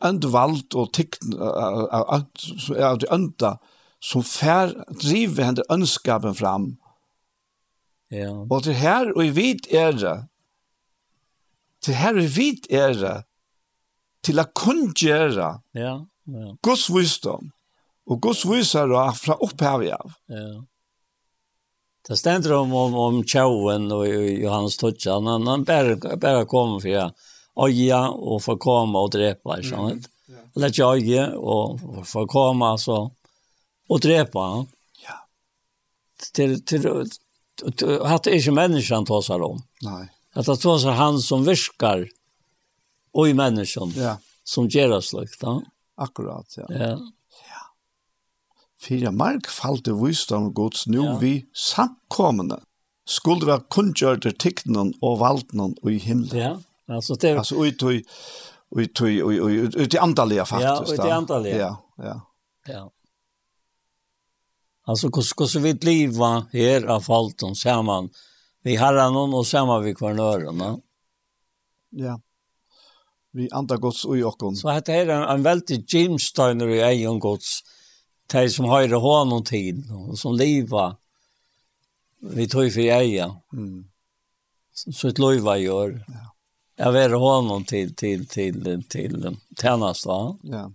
and 0.05 0.25
vald 0.33 0.75
og 0.77 0.91
tikn 0.97 1.37
av 1.41 3.01
det 3.01 3.09
ønda 3.13 3.57
som 4.05 4.25
fær 4.25 4.73
driver 5.01 5.49
henne 5.49 5.67
ønskapen 5.73 6.37
fram. 6.37 6.71
Ja. 8.13 8.33
Og 8.51 8.65
til 8.67 8.77
her 8.81 9.13
og 9.15 9.23
i 9.25 9.33
vid 9.37 9.69
er 9.73 9.95
det 9.97 10.17
til 11.85 11.97
her 11.97 12.17
og 12.19 12.27
i 12.27 12.33
vid 12.35 12.69
er 12.75 12.97
det 12.99 13.17
til 14.27 14.41
å 14.41 14.49
kunngjøre 14.57 15.53
ja, 15.79 15.95
ja. 16.29 16.49
Guds 16.65 16.89
visdom 16.93 17.53
og 18.11 18.21
Guds 18.21 18.43
visar 18.49 18.91
og 18.91 19.15
fra 19.17 19.37
opphavet 19.41 19.95
av. 19.95 20.17
Ja. 20.29 20.51
Det 22.09 22.17
stender 22.19 22.57
om, 22.57 22.73
om, 22.75 22.97
om 22.99 23.21
tjauen 23.29 23.87
og 23.95 24.09
Johannes 24.09 24.81
Tutsjan, 24.81 25.29
han, 25.29 25.47
han 25.47 25.65
bare, 25.69 25.95
bare 26.19 26.49
kom 26.51 26.81
for 26.81 26.91
jeg 26.91 27.05
ja 27.07 27.30
øye 27.67 28.01
og 28.11 28.43
få 28.45 28.57
komme 28.61 28.99
og 28.99 29.13
drepe, 29.15 29.57
ikke 29.59 29.71
sant? 29.71 30.07
Mm. 30.07 30.35
Ja. 30.35 30.45
Lette 30.65 30.87
øya 30.87 31.27
og 31.39 31.81
få 32.09 32.27
komme 32.31 32.73
altså, 32.77 33.01
og 33.91 34.03
drepa. 34.05 34.47
Ja. 35.05 35.19
Til, 36.33 36.61
til, 36.65 36.89
til 37.77 38.01
at 38.01 38.25
det 38.25 38.39
ikke 38.39 38.57
menneskene 38.57 39.09
tåser 39.09 39.43
om. 39.45 39.61
Nei. 39.87 40.07
At 40.35 40.47
det 40.47 40.61
tåser 40.63 40.97
han 40.99 41.21
som 41.23 41.45
virker 41.47 42.07
og 43.15 43.29
i 43.29 43.35
menneskene. 43.35 43.97
Ja. 43.99 44.17
Som 44.47 44.69
gjør 44.71 44.97
det 44.97 45.05
slik, 45.07 45.35
da. 45.43 45.59
Akkurat, 46.01 46.57
ja. 46.57 46.67
Ja. 46.71 46.95
Fyra 48.81 49.13
mark 49.13 49.51
falt 49.53 49.91
i 49.91 49.95
visdom 49.95 50.49
gods 50.57 50.87
nu 50.89 51.03
ja. 51.05 51.17
vi 51.21 51.33
samkommende. 51.53 52.63
Skulle 53.05 53.49
være 53.49 53.67
kunngjørte 53.75 54.33
tiktene 54.41 54.87
og 55.05 55.19
valgtene 55.21 55.75
og 55.75 55.91
i 55.93 55.99
himmelen. 56.01 56.39
Ja. 56.39 56.53
Alltså 56.91 57.15
det 57.15 57.39
Alltså 57.39 57.67
ut 57.67 57.83
och 57.83 57.91
ut 57.91 59.01
och 59.01 59.07
ut 59.07 59.75
ut 59.75 59.95
i 59.95 59.99
antaliga 59.99 60.45
faktiskt. 60.45 60.99
Ja, 60.99 61.05
ut 61.05 61.09
i 61.09 61.11
antaliga. 61.11 61.59
Ja, 61.59 61.85
ja. 61.97 62.21
Ja. 62.67 62.91
Alltså 64.85 65.11
hur 65.15 65.23
ska 65.23 65.47
så 65.47 65.59
vitt 65.59 65.85
leva 65.85 66.47
här 66.53 66.85
av 66.87 67.01
falton 67.01 67.55
man. 67.85 68.11
Vi 68.63 68.77
har 68.77 69.11
någon 69.11 69.35
och 69.35 69.47
samma 69.47 69.79
vi 69.79 69.95
kvar 69.95 70.15
nörarna. 70.15 70.79
Ja. 71.91 72.21
Vi 73.33 73.51
andar 73.51 73.77
Guds 73.77 74.05
och 74.05 74.19
Jakob. 74.19 74.57
Så 74.57 74.71
heter 74.71 75.07
det 75.07 75.15
en, 75.15 75.23
en 75.23 75.43
väldigt 75.43 75.95
James 75.95 76.33
i 76.71 76.81
egen 76.81 77.21
Guds. 77.21 77.61
Det 78.27 78.51
som 78.51 78.65
har 78.65 78.89
honom 78.89 79.45
tid 79.45 79.85
och 80.09 80.19
som 80.19 80.35
lever 80.35 80.95
vi 82.21 82.49
tror 82.49 82.65
ju 82.65 82.71
för 82.71 82.81
eja. 82.81 83.37
Mm. 83.53 83.85
Så 84.73 85.09
ett 85.09 85.19
löjva 85.19 85.59
gör. 85.59 86.05
Ja 86.09 86.30
jag 86.81 86.93
vill 86.93 87.13
honom 87.13 87.65
till 87.65 87.95
till 87.95 88.29
till 88.29 88.83
till 88.89 89.37
tennis 89.57 90.07
va. 90.07 90.37
Ja. 90.43 90.73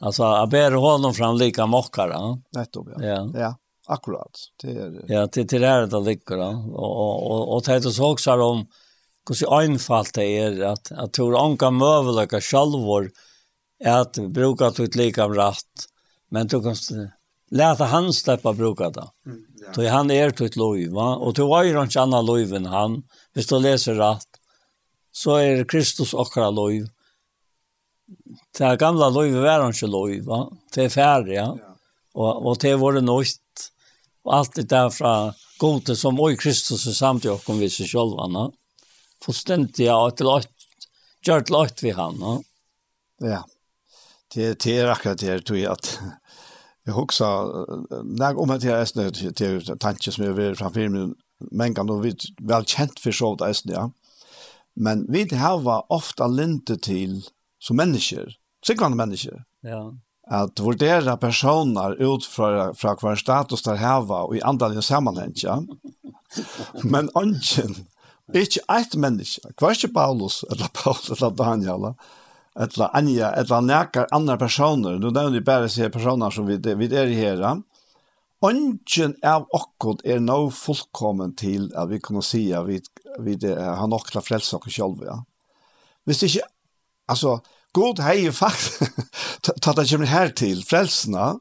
Alltså 0.00 0.22
jag 0.22 0.48
ber 0.48 0.72
honom 0.72 1.14
fram 1.14 1.36
lika 1.36 1.66
mockar 1.66 2.08
va. 2.08 2.38
Nettopp 2.52 2.86
ja. 2.96 3.04
Ja. 3.04 3.30
ja. 3.34 3.56
Akkurat. 3.86 4.38
Det 4.62 4.70
är 4.70 5.04
Ja, 5.08 5.26
till 5.26 5.48
till 5.48 5.60
det 5.60 5.86
där 5.86 6.00
ligger 6.00 6.36
då 6.36 6.72
och 6.74 7.30
och 7.30 7.54
och 7.54 7.62
det 7.62 7.92
så 7.92 8.12
också 8.12 8.32
om 8.32 8.66
hur 9.28 9.34
så 9.34 10.04
det 10.14 10.38
är 10.38 10.62
att 10.62 10.92
att 10.92 11.12
tror 11.12 11.44
anka 11.44 11.70
mövelöka 11.70 12.40
självor 12.40 13.10
är 13.84 13.98
att 13.98 14.18
bruka 14.18 14.72
ut 14.78 14.94
lika 14.94 15.28
rätt 15.28 15.76
men 16.30 16.46
du 16.46 16.62
kan 16.62 16.76
läta 17.50 17.84
han 17.84 18.12
släppa 18.12 18.52
bruka 18.52 18.90
det. 18.90 19.08
Mm, 19.26 19.38
ja. 19.54 19.72
Då 19.74 19.88
han 19.88 20.10
är 20.10 20.30
tut 20.30 20.56
lov 20.56 20.88
va 20.90 21.16
och 21.16 21.34
du 21.34 21.42
har 21.42 21.64
ju 21.64 21.72
någon 21.74 21.88
annan 21.98 22.26
lov 22.26 22.54
än 22.54 22.66
han. 22.66 23.02
Visst 23.34 23.48
du 23.48 23.58
läser 23.58 23.94
rätt 23.94 24.35
så 25.16 25.38
er 25.40 25.64
Kristus 25.68 26.12
okra 26.14 26.50
lov. 26.52 26.84
Det 28.56 28.66
er 28.66 28.80
gamla 28.80 29.08
lov 29.12 29.30
i 29.30 29.40
verden 29.40 29.72
ikke 29.74 29.88
lov, 29.88 30.12
va? 30.26 30.42
det 30.74 30.84
er 30.84 30.92
færre, 30.92 31.32
ja. 31.32 31.48
Og, 32.16 32.46
og 32.46 32.60
det 32.60 32.72
er 32.72 32.80
våre 32.80 33.02
nøyt, 33.04 33.66
og 34.26 34.36
alt 34.38 34.54
det 34.56 34.68
der 34.70 34.90
fra 34.92 35.32
gode 35.60 35.96
som 35.96 36.20
og 36.20 36.36
Kristus 36.40 36.86
er 36.88 36.96
samt 36.96 37.26
i 37.26 37.32
okken 37.32 37.60
vi 37.60 37.70
seg 37.72 37.90
selv, 37.90 38.16
va? 38.20 38.46
Forstendig 39.24 39.88
og 39.92 40.16
til 40.18 40.30
åt, 40.30 40.52
gjør 41.24 41.44
til 41.48 41.60
åt 41.62 41.82
vi 41.84 41.96
han, 41.96 42.20
va? 42.20 42.36
Ja, 43.24 43.42
det, 44.34 44.52
det 44.64 44.78
er 44.78 44.92
akkurat 44.92 45.20
det, 45.20 45.42
tror 45.48 45.60
jeg, 45.60 45.72
at 45.72 45.98
Jeg 46.86 46.94
husker, 46.94 47.48
når 48.06 48.36
om 48.38 48.50
at 48.54 48.64
jeg 48.64 48.80
er 48.80 48.84
snød 48.86 49.16
til 49.34 49.78
tanke 49.82 50.12
som 50.12 50.22
jeg 50.22 50.30
har 50.30 50.36
vært 50.38 50.58
framfor 50.60 51.14
men 51.50 51.74
kan 51.74 51.88
du 51.88 51.96
være 51.98 52.30
velkjent 52.46 53.00
for 53.02 53.12
så 53.12 53.32
vidt 53.34 53.72
ja. 53.72 53.88
Men 54.76 55.06
vi 55.08 55.34
har 55.34 55.92
ofta 55.92 56.26
linte 56.26 56.76
til, 56.76 57.22
som 57.58 57.78
mennesker, 57.80 58.34
sikkerne 58.66 58.96
mennesker, 58.98 59.40
ja. 59.64 59.80
at 60.28 60.60
vurdera 60.60 61.16
personer 61.16 61.96
ut 61.96 62.26
fra, 62.28 62.72
fra 62.76 62.92
hver 63.00 63.16
status 63.16 63.64
der 63.64 63.80
hava 63.80 64.26
og 64.26 64.36
i 64.36 64.44
andalige 64.44 64.84
sammenheng, 64.84 65.32
ja. 65.40 65.62
Men 66.84 67.08
ønsken, 67.16 67.86
ikke 68.34 68.66
eit 68.68 68.98
menneske, 69.00 69.48
hver 69.56 69.72
ikke 69.72 69.94
Paulus, 69.94 70.42
eller 70.50 70.68
Paulus, 70.74 71.08
eller 71.16 71.32
Daniel, 71.38 71.94
eller 72.56 72.92
Anja, 72.92 73.32
eller 73.32 73.64
nekar 73.64 74.12
andre 74.12 74.36
personer, 74.38 75.00
nå 75.00 75.08
nevner 75.08 75.38
vi 75.38 75.46
bare 75.46 75.72
se 75.72 75.88
personer 75.88 76.30
som 76.30 76.48
vi, 76.48 76.60
vi 76.60 76.92
er 76.92 77.08
i 77.08 77.16
her, 77.16 77.44
Ongen 78.44 79.14
av 79.24 79.46
okkod 79.56 80.02
er 80.04 80.18
nå 80.20 80.50
fullkommen 80.52 81.32
til 81.40 81.70
at 81.72 81.88
vi 81.88 81.98
kunne 82.04 82.20
si 82.24 82.50
at 82.52 82.66
vi 82.68 82.82
vi 83.24 83.36
det 83.40 83.54
har 83.56 83.88
nok 83.90 84.10
til 84.10 84.20
å 84.20 84.24
frelse 84.24 84.58
oss 84.58 84.74
selv, 84.74 85.02
ja. 85.06 85.20
Hvis 86.06 86.22
det 86.22 86.30
ikke, 86.30 86.46
altså, 87.10 87.38
god 87.76 88.02
hei 88.06 88.16
jo 88.26 88.32
faktisk, 88.36 88.86
ta 89.62 89.74
det 89.76 89.88
kommer 89.90 90.10
her 90.10 90.32
til, 90.38 90.62
frelsene, 90.66 91.34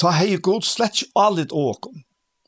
ta 0.00 0.14
hei 0.16 0.36
god 0.38 0.66
slett 0.66 1.02
ikke 1.02 1.24
alle 1.24 1.46
åkom. 1.50 2.02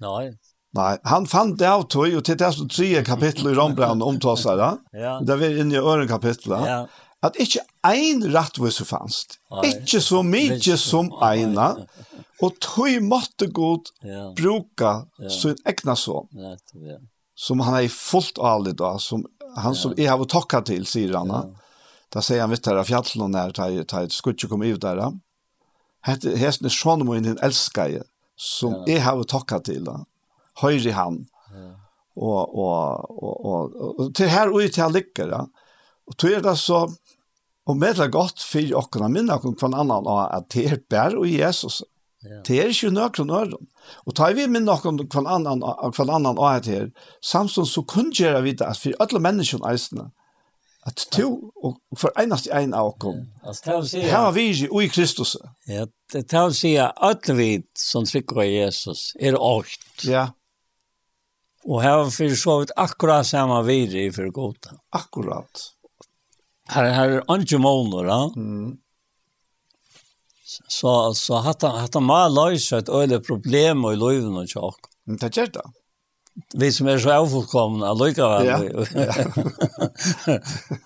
Nei. 0.04 0.34
Nei, 0.74 0.96
han 1.06 1.26
fant 1.30 1.54
det 1.60 1.68
av 1.70 1.84
tog, 1.86 2.10
og 2.18 2.24
til 2.26 2.38
det 2.40 2.50
som 2.56 2.68
tre 2.70 3.02
kapittel 3.06 3.52
i 3.52 3.54
Rombrand 3.54 4.02
omtåsar, 4.02 4.62
ja. 4.90 5.12
det 5.22 5.36
er 5.36 5.60
inne 5.62 5.76
i 5.76 5.82
øren 5.82 6.10
kapittel, 6.10 6.56
ja. 6.66 6.80
at 7.22 7.38
ikke 7.38 7.62
ein 7.86 8.24
rattvise 8.34 8.86
fanns, 8.88 9.20
ikke 9.62 10.02
så 10.02 10.24
mykje 10.26 10.78
som 10.80 11.12
eina, 11.22 11.68
og 12.42 12.58
tog 12.58 12.98
måtte 13.06 13.46
god 13.54 13.92
bruka 14.34 14.96
sin 15.30 15.54
egna 15.62 15.94
sånn. 15.98 16.26
Ja, 16.34 16.56
ja 16.82 16.98
som 17.34 17.60
han 17.60 17.82
er 17.82 17.88
fullt 17.88 18.38
allit 18.38 18.76
då 18.76 18.98
som 18.98 19.26
han 19.56 19.74
som 19.74 19.94
jeg 19.96 20.10
har 20.10 20.24
tackat 20.24 20.66
til, 20.66 20.86
sier 20.86 21.14
han. 21.16 21.28
Ja. 21.28 21.42
Da 22.08 22.22
säger 22.22 22.40
han 22.40 22.50
vet 22.50 22.64
där 22.64 22.84
fjällen 22.84 23.22
och 23.22 23.30
när 23.30 23.50
tar 23.50 23.84
tar 23.84 24.08
skutje 24.08 24.48
kom 24.48 24.62
ut 24.62 24.80
där. 24.80 25.12
Hette 26.00 26.36
hästen 26.36 26.70
Sean 26.70 27.06
Moin 27.06 27.22
den 27.22 27.38
älskar 27.38 28.02
som 28.36 28.84
jag 28.86 29.00
har 29.00 29.24
tackat 29.24 29.64
till 29.64 29.84
då. 29.84 30.04
Höjer 30.54 30.92
han. 30.92 31.26
Ja. 31.50 31.80
Och 32.14 32.58
och 32.58 33.24
och 33.24 34.00
och 34.00 34.14
till 34.14 34.28
här 34.28 34.46
han 34.52 34.70
till 34.70 34.94
lyckor 34.94 35.32
Og 35.32 35.48
Och 36.06 36.16
tror 36.16 36.40
det 36.40 36.56
så 36.56 36.92
og 37.66 37.76
med 37.76 37.96
det 37.96 38.08
gott 38.08 38.40
för 38.40 38.74
och 38.74 38.90
kunna 38.90 39.08
minna 39.08 39.36
och 39.36 39.60
från 39.60 39.74
annan 39.74 40.06
at 40.06 40.50
det 40.50 40.64
er 40.64 40.78
bare 40.90 41.16
och 41.16 41.26
Jesus. 41.26 41.82
Det 42.46 42.58
er 42.60 42.72
ikke 42.72 42.90
nøkron 42.94 43.30
øren. 43.30 43.68
Og 44.06 44.16
tar 44.16 44.34
vi 44.36 44.46
med 44.48 44.64
noen 44.64 45.00
kvann 45.12 45.28
annan, 45.28 45.64
kvann 45.94 46.12
annen 46.12 46.38
og 46.38 46.50
et 46.50 46.68
her, 46.70 46.90
samtidig 47.22 47.68
så 47.70 47.82
kun 47.88 48.12
gjør 48.14 48.40
vi 48.46 48.54
det 48.56 48.66
at 48.66 48.80
for 48.80 48.96
alle 49.04 49.20
menneskene 49.20 49.72
eisene, 49.72 50.10
at 50.84 51.06
to 51.12 51.28
og 51.64 51.78
for 51.96 52.12
eneste 52.20 52.52
en 52.52 52.74
av 52.76 52.92
kom. 53.00 53.22
Her 53.64 54.10
har 54.12 54.32
vi 54.36 54.50
ikke 54.52 54.84
i 54.84 54.88
Kristus. 54.92 55.36
Ja, 55.68 55.86
det 56.12 56.26
tar 56.28 56.50
å 56.50 56.56
si 56.56 56.74
at 56.80 56.96
alle 57.00 57.36
vi 57.38 57.50
som 57.78 58.04
trykker 58.08 58.42
av 58.44 58.50
Jesus 58.50 59.12
er 59.20 59.38
åkt. 59.40 60.04
Ja. 60.04 60.30
Og 61.64 61.80
her 61.80 61.96
har 61.96 62.10
vi 62.12 62.28
så 62.36 62.58
vidt 62.60 62.74
akkurat 62.76 63.26
samme 63.26 63.62
videre 63.64 64.08
i 64.08 64.12
for 64.12 64.28
goda. 64.32 64.76
Akkurat. 64.92 65.70
Her, 66.68 66.90
her 66.92 67.18
er 67.18 67.28
andre 67.32 67.60
måneder, 67.60 68.08
ja. 68.08 68.20
Mm. 68.36 68.72
Så 70.68 71.14
så 71.18 71.40
hata 71.44 71.70
hata 71.80 72.00
mal 72.00 72.34
løysa 72.34 72.82
et 72.82 72.92
øle 72.92 73.20
problem 73.24 73.84
og 73.88 73.98
løyven 74.00 74.36
og 74.42 74.50
sjok. 74.50 74.90
Men 75.06 75.20
det 75.20 75.32
gjør 75.36 75.50
det. 75.58 75.64
Vi 76.58 76.70
som 76.74 76.88
er 76.90 76.98
så 76.98 77.12
avfullkomne 77.14 77.86
allikevel. 77.86 78.48
Ja. 78.48 78.56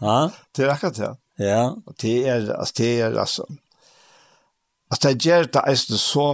ja. 0.02 0.18
Det 0.52 0.64
er 0.66 0.72
akkurat 0.74 0.98
det. 0.98 1.12
Ja. 1.40 1.62
Og 1.86 1.94
Det 2.00 2.16
er, 2.28 2.50
altså, 2.52 2.74
det 2.76 3.00
er, 3.00 3.18
altså. 3.18 3.46
Altså, 4.90 5.08
det 5.08 5.24
gjør 5.24 5.48
det 5.52 5.62
eisne 5.68 5.98
så, 6.00 6.26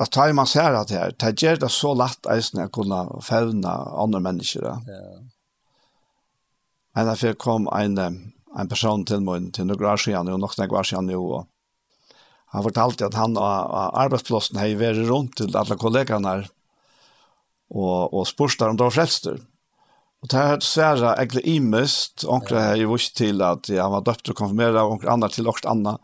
at 0.00 0.10
tar 0.14 0.32
man 0.32 0.46
ser 0.46 0.74
at 0.74 0.88
det 0.88 0.98
her, 0.98 1.10
det 1.10 1.42
gjør 1.42 1.60
det 1.62 1.70
så 1.70 1.94
lett 1.98 2.30
eisne 2.30 2.66
å 2.66 2.72
kunne 2.74 3.04
fevne 3.22 3.74
andre 4.02 4.20
mennesker. 4.26 4.66
Ja. 4.66 5.04
Men 6.96 7.06
derfor 7.06 7.38
kom 7.38 7.68
en, 7.74 7.98
en 7.98 8.68
person 8.70 9.04
til 9.06 9.22
meg, 9.22 9.52
til 9.54 9.68
noen 9.68 9.86
år 9.86 10.02
siden, 10.02 10.30
og 10.32 10.40
nok 10.42 10.58
noen 10.58 10.78
år 10.80 10.88
siden, 10.88 11.14
og 11.14 11.46
Han 12.54 12.64
fortalte 12.64 13.08
at 13.08 13.16
han 13.18 13.36
av 13.36 13.92
arbeidsplassen 14.00 14.58
har 14.60 14.72
vært 14.80 15.04
rundt 15.08 15.36
til 15.40 15.56
alle 15.56 15.76
kollegene 15.80 16.38
og, 17.68 18.14
og 18.14 18.28
spørste 18.28 18.68
om 18.68 18.78
det 18.78 18.86
var 18.86 18.94
frelster. 18.94 19.40
Og 20.18 20.30
det 20.32 20.38
har 20.40 20.64
svære 20.64 21.12
egentlig 21.12 21.44
imest, 21.52 22.24
onkre 22.26 22.62
har 22.70 22.78
jo 22.80 22.94
vist 22.94 23.14
til 23.20 23.42
at 23.44 23.68
ja, 23.70 23.84
han 23.84 23.94
var 23.98 24.06
døpt 24.08 24.32
og 24.32 24.40
konfirmeret, 24.40 24.80
og 24.80 24.96
onkre 24.96 25.12
andre 25.12 25.30
til 25.30 25.50
onkre 25.50 25.70
andre. 25.70 25.94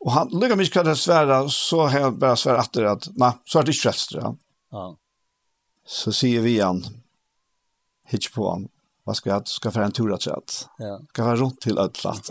Og 0.00 0.14
han 0.14 0.32
lykker 0.32 0.58
mye 0.58 0.72
hva 0.72 0.86
det 0.88 0.96
svære, 0.98 1.38
så 1.52 1.84
har 1.84 2.08
han 2.08 2.18
bare 2.18 2.40
svære 2.40 2.64
etter 2.64 2.88
at, 2.94 3.06
nei, 3.20 3.30
så 3.44 3.60
er 3.60 3.68
det 3.68 3.76
ikke 3.76 3.86
frelster. 3.86 4.24
Ja. 4.24 4.32
ja. 4.74 4.88
Så 6.00 6.14
sier 6.16 6.42
vi 6.42 6.56
han, 6.58 6.82
hitje 8.10 8.32
på 8.34 8.48
han, 8.48 8.66
vad 9.10 9.16
ska 9.16 9.30
jag 9.30 9.48
ska 9.48 9.70
för 9.70 9.80
en 9.80 9.92
tur 9.92 10.12
att 10.12 10.22
säga. 10.22 10.38
Ja. 10.78 11.00
Ska 11.08 11.24
vara 11.24 11.36
runt 11.36 11.60
till 11.60 11.78
ödlat. 11.78 12.30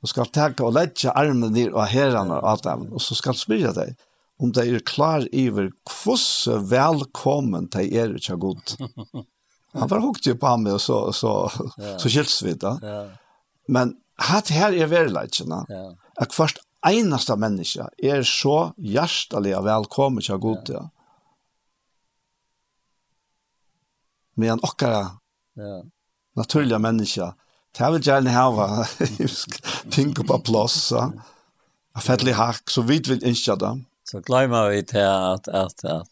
Och 0.00 0.08
ska 0.08 0.24
ta 0.24 0.64
och 0.64 0.72
lägga 0.72 1.10
armen 1.10 1.52
ner 1.52 1.72
och 1.72 1.82
herrarna 1.82 2.40
och 2.40 2.50
allt 2.50 2.62
det 2.62 2.72
och 2.72 3.02
så 3.02 3.14
ska 3.14 3.32
smyga 3.32 3.72
dig. 3.72 3.96
Om 4.38 4.52
det 4.52 4.60
är 4.60 4.78
klar 4.78 5.28
över 5.32 5.72
kvoss 5.90 6.48
välkommen 6.60 7.68
till 7.68 7.94
er 7.94 8.32
och 8.32 8.40
god. 8.40 8.62
Han 9.72 9.88
var 9.88 10.00
hukt 10.00 10.26
ju 10.26 10.34
på 10.34 10.46
ham 10.46 10.66
och 10.66 10.80
så 10.80 11.12
så 11.12 11.50
ja. 11.76 11.98
så 11.98 12.08
skilts 12.08 12.42
vi 12.42 12.54
då. 12.54 12.78
Ja. 12.82 13.08
Men 13.68 13.96
hat 14.16 14.48
här 14.48 14.72
är 14.72 14.86
väl 14.86 15.12
lägena. 15.12 15.66
Ja. 15.68 15.96
Att 16.14 16.34
först 16.34 16.58
einasta 16.80 17.36
människa 17.36 17.90
är 17.98 18.22
så 18.22 18.72
hjärtaliga 18.76 19.60
välkommen 19.60 20.22
så 20.22 20.38
god. 20.38 20.68
Ja. 20.68 20.90
Men 24.34 24.58
okkara 24.62 25.10
Ja 25.54 25.84
naturliga 26.34 26.78
människa. 26.78 27.34
Det 27.78 27.90
vill 27.90 28.06
gärna 28.06 28.30
ha 28.30 28.86
ting 29.90 30.14
på 30.14 30.38
plats. 30.38 30.74
Så. 30.74 31.12
Jag 31.94 32.34
hack 32.34 32.70
så 32.70 32.82
vitt 32.82 33.08
vill 33.08 33.24
inte 33.24 33.56
det. 33.56 33.80
Så 34.04 34.20
glömmer 34.20 34.68
vi 34.68 34.84
till 34.84 35.00
att, 35.00 35.48
att, 35.48 35.84
att, 35.84 36.08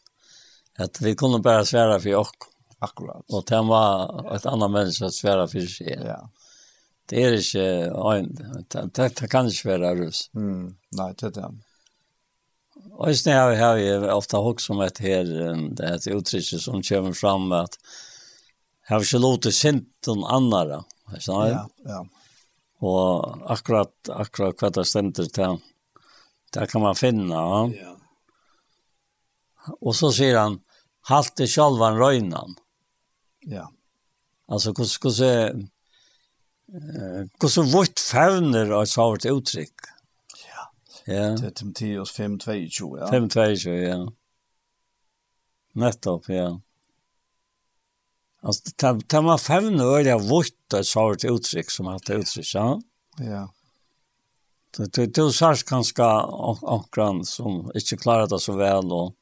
att 0.78 1.01
vi 1.01 1.14
kunde 1.16 1.38
bara 1.38 1.64
svära 1.64 2.01
för 2.01 2.14
oss. 2.14 2.30
Akkurat. 2.78 3.24
Och 3.28 3.44
det 3.47 3.62
var 3.62 4.36
ett 4.36 4.47
annat 4.47 4.70
människa 4.70 5.06
att 5.06 5.14
svära 5.14 5.48
för 5.48 5.60
sig. 5.60 6.01
Ja. 6.06 6.30
Det 7.06 7.24
är 7.24 7.32
inte 7.32 8.78
en, 8.78 8.90
det, 8.94 9.20
det 9.20 9.28
kan 9.28 9.47
inte 9.47 9.68
vara 9.68 9.94
rus. 9.94 10.30
Mm, 10.34 10.74
nej, 10.90 11.14
det 11.18 11.26
är 11.26 11.30
det. 11.30 11.55
Och 12.92 13.09
just 13.09 13.26
när 13.26 13.32
jag 13.32 13.56
har 13.56 14.10
ofta 14.10 14.38
också 14.38 14.74
med 14.74 14.86
ett 14.86 14.98
här, 14.98 15.24
det 15.74 15.86
här 15.86 16.16
uttrycket 16.16 16.60
som 16.60 16.82
kommer 16.82 17.12
fram 17.12 17.52
att 17.52 17.78
har 18.91 19.05
ikke 19.05 19.23
lov 19.23 19.39
til 19.45 19.55
sinten 19.55 20.25
annara, 20.27 20.83
ikke? 21.15 21.37
Ja, 21.51 21.65
ja. 21.87 22.01
Og 22.81 23.43
akkurat, 23.53 23.93
akkurat 24.09 24.62
hva 24.62 24.71
det 24.75 24.87
stemte 24.89 25.27
til, 25.29 25.59
det 26.55 26.67
kan 26.71 26.83
man 26.83 26.99
finne, 26.99 27.43
ja. 27.77 27.97
Og 29.79 29.93
så 29.95 30.09
sier 30.15 30.39
han, 30.41 30.57
halte 31.11 31.45
en 31.45 32.01
røynan. 32.01 32.57
Ja. 33.47 33.67
Altså, 34.49 34.73
hvordan, 34.73 35.01
hvordan, 35.03 35.69
hvordan 37.39 37.73
vårt 37.73 38.01
fevner 38.01 38.73
av 38.73 38.83
et 38.83 38.89
savert 38.95 39.29
uttrykk? 39.29 39.87
Ja. 40.41 40.65
Ja. 41.07 41.29
Det 41.37 41.47
er 41.47 41.55
Timotheus 41.61 42.17
5.22, 42.17 42.99
ja. 42.99 43.11
5.22, 43.12 43.77
ja. 43.85 44.01
Nettopp, 45.79 46.29
ja. 46.33 46.49
Ja. 46.49 46.57
Alltså 48.43 48.62
det 48.77 49.01
det 49.07 49.21
var 49.21 49.39
fem 49.39 49.81
år 49.81 50.01
jag 50.01 50.21
vart 50.21 50.73
ett 51.15 51.25
uttryck 51.25 51.71
som 51.71 51.87
att 51.87 52.11
uttryck 52.11 52.55
ja. 52.55 52.81
Ja. 53.19 53.53
Det 54.77 54.93
det 54.93 55.07
det 55.07 55.33
sås 55.33 55.62
kanske 55.62 56.05
ankran 56.62 57.25
som 57.25 57.71
inte 57.75 57.97
klarar 57.97 58.27
det 58.27 58.39
så 58.39 58.53
väl 58.53 58.93
och 58.93 59.15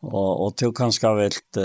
och 0.00 0.46
och 0.46 0.56
till 0.56 0.72
kanske 0.74 1.14
vilt 1.14 1.56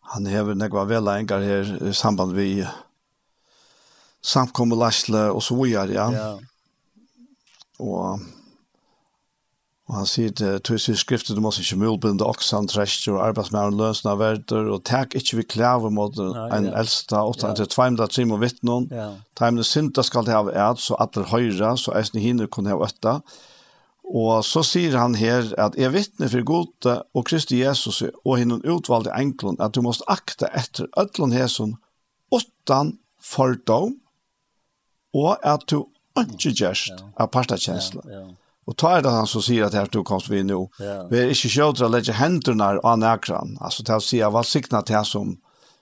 han 0.00 0.26
hever 0.26 0.54
några 0.54 0.84
väl 0.84 1.08
engar 1.08 1.40
her 1.40 1.88
i 1.88 1.94
samband 1.94 2.32
vi 2.32 2.66
samkommer 4.20 4.76
Lasle 4.76 5.30
och 5.30 5.42
så 5.42 5.62
vidare 5.62 5.92
ja. 5.92 6.12
Ja. 6.12 6.40
Och 7.78 8.18
Og 9.84 9.98
han 9.98 10.06
sier 10.08 10.32
til 10.32 10.60
tøys 10.64 10.86
i 10.88 10.94
skriftet, 10.96 11.36
du 11.36 11.42
måste 11.44 11.60
ikke 11.60 11.76
mulbinde 11.82 12.24
oksan, 12.24 12.70
trestjer 12.72 13.18
og 13.18 13.26
arbeidsmæren 13.26 13.76
lønsene 13.76 14.14
av 14.14 14.20
verder, 14.22 14.70
og 14.72 14.80
tek 14.88 15.12
ikke 15.18 15.42
vi 15.42 15.44
klæver 15.56 15.92
mot 15.92 16.16
en 16.16 16.70
ja. 16.70 16.78
eldsta, 16.80 17.20
og 17.20 17.36
ta 17.42 17.50
til 17.52 17.68
tveimda 17.68 18.06
trim 18.08 18.32
og 18.32 18.40
vittnån. 18.40 18.86
Teimne 19.36 19.66
synda 19.66 20.04
skal 20.06 20.24
det 20.24 20.32
ha 20.32 20.70
et, 20.70 20.80
så 20.80 20.96
at 21.04 21.12
det 21.16 21.26
høyre, 21.34 21.74
så 21.76 21.92
eisne 22.00 22.22
hinner 22.24 22.48
kunne 22.48 22.72
ha 22.72 22.80
øtta. 22.80 23.18
Og 24.04 24.44
så 24.44 24.62
sier 24.64 24.96
han 25.00 25.16
her 25.16 25.50
at 25.60 25.76
jeg 25.80 25.92
vittne 25.92 26.28
for 26.32 26.44
gode 26.48 26.94
og 27.16 27.24
Kristi 27.28 27.62
Jesus 27.62 28.02
og 28.04 28.36
hinnen 28.36 28.64
utvalgte 28.68 29.12
enklon 29.16 29.56
at 29.64 29.76
du 29.76 29.80
måste 29.84 30.04
akta 30.12 30.50
etter 30.52 30.90
ødlån 31.00 31.32
hesson 31.32 31.76
åttan 32.32 32.98
fordom 33.20 33.96
og 35.16 35.36
at 35.40 35.64
du 35.70 35.86
ikke 36.20 36.52
gjerst 36.52 37.00
av 37.16 37.30
partakjensla. 37.32 38.04
Ja, 38.04 38.20
ja. 38.20 38.43
Och 38.66 38.76
tar 38.76 39.02
det 39.02 39.10
han 39.10 39.26
så 39.26 39.42
säger 39.42 39.62
att 39.62 39.74
här 39.74 39.88
du 39.92 40.02
kommst 40.02 40.28
vi 40.28 40.44
nu. 40.44 40.68
Vi 41.10 41.20
är 41.20 41.28
inte 41.28 41.48
sjödra 41.48 41.88
lägga 41.88 42.12
händerna 42.12 42.78
av 42.82 42.98
näkran. 42.98 43.58
Alltså 43.60 43.84
till 43.84 43.94
att 43.94 44.02
säga 44.02 44.30
vad 44.30 44.46
signa 44.46 44.82
till 44.82 44.94
här 44.96 45.04
som 45.04 45.40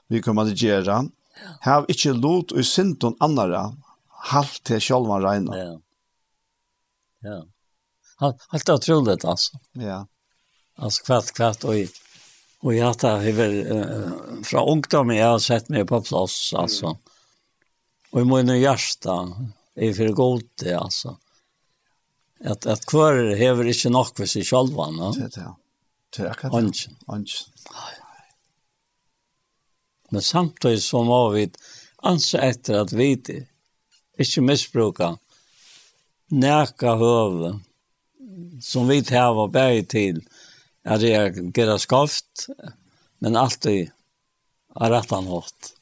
vi 0.08 0.22
kommer 0.22 0.42
att 0.42 0.62
göra. 0.62 0.92
Yeah. 0.92 1.04
Här 1.60 1.84
inte 1.88 2.12
lot 2.12 2.52
och 2.52 2.66
syndon 2.66 3.16
andra. 3.20 3.76
Halt 4.08 4.62
till 4.62 4.80
själva 4.80 5.20
regna. 5.20 5.58
Ja. 5.58 5.80
Ja. 7.20 7.46
Yeah. 8.20 8.34
Helt 8.50 8.68
otroligt 8.68 9.24
alltså. 9.24 9.58
Ja. 9.72 10.06
Alltså 10.76 11.04
kvart, 11.04 11.32
kvart 11.32 11.64
och 11.64 11.74
Och 12.62 12.74
jag 12.74 12.98
tar 12.98 13.18
över 13.18 13.76
eh, 13.76 14.42
från 14.42 14.68
ungdomen 14.68 15.16
jag 15.16 15.26
har 15.26 15.38
sett 15.38 15.68
mig 15.68 15.86
på 15.86 16.00
plats 16.00 16.54
alltså. 16.54 16.86
Mm. 16.86 16.98
Och 18.10 18.20
i 18.20 18.24
min 18.24 18.60
hjärta 18.60 19.28
är 19.74 19.92
för 19.92 20.08
god 20.08 20.42
det 20.54 20.74
alltså. 20.74 21.16
Att 22.44 22.66
att 22.66 22.86
kvar 22.86 23.34
häver 23.34 23.64
inte 23.64 23.90
nok 23.90 24.16
för 24.16 24.26
sig 24.26 24.44
själva, 24.44 24.90
va? 24.90 25.12
Det 25.16 25.36
ja. 25.36 25.56
Det 26.16 26.22
er 26.22 26.30
akkurat. 26.30 26.54
Anchen, 26.54 26.96
anchen. 27.06 27.48
Men 30.10 30.22
samtidigt 30.22 30.82
som 30.82 31.06
har 31.06 31.30
vi 31.30 31.50
ansa 31.96 32.38
etter 32.38 32.74
at 32.74 32.92
vi 32.92 33.04
inte 33.04 33.46
misbruka 34.40 35.18
näka 36.26 36.94
höve 36.94 37.60
som 38.62 38.88
vi 38.88 39.02
tar 39.04 39.34
var 39.34 39.48
berg 39.48 39.84
till 39.84 40.28
att 40.84 41.00
det 41.00 41.12
är 41.12 41.60
göra 41.60 41.78
skaft 41.78 42.46
men 43.18 43.36
alltid 43.36 43.90
er 44.80 44.90
rettan 44.90 45.26
hårt. 45.26 45.72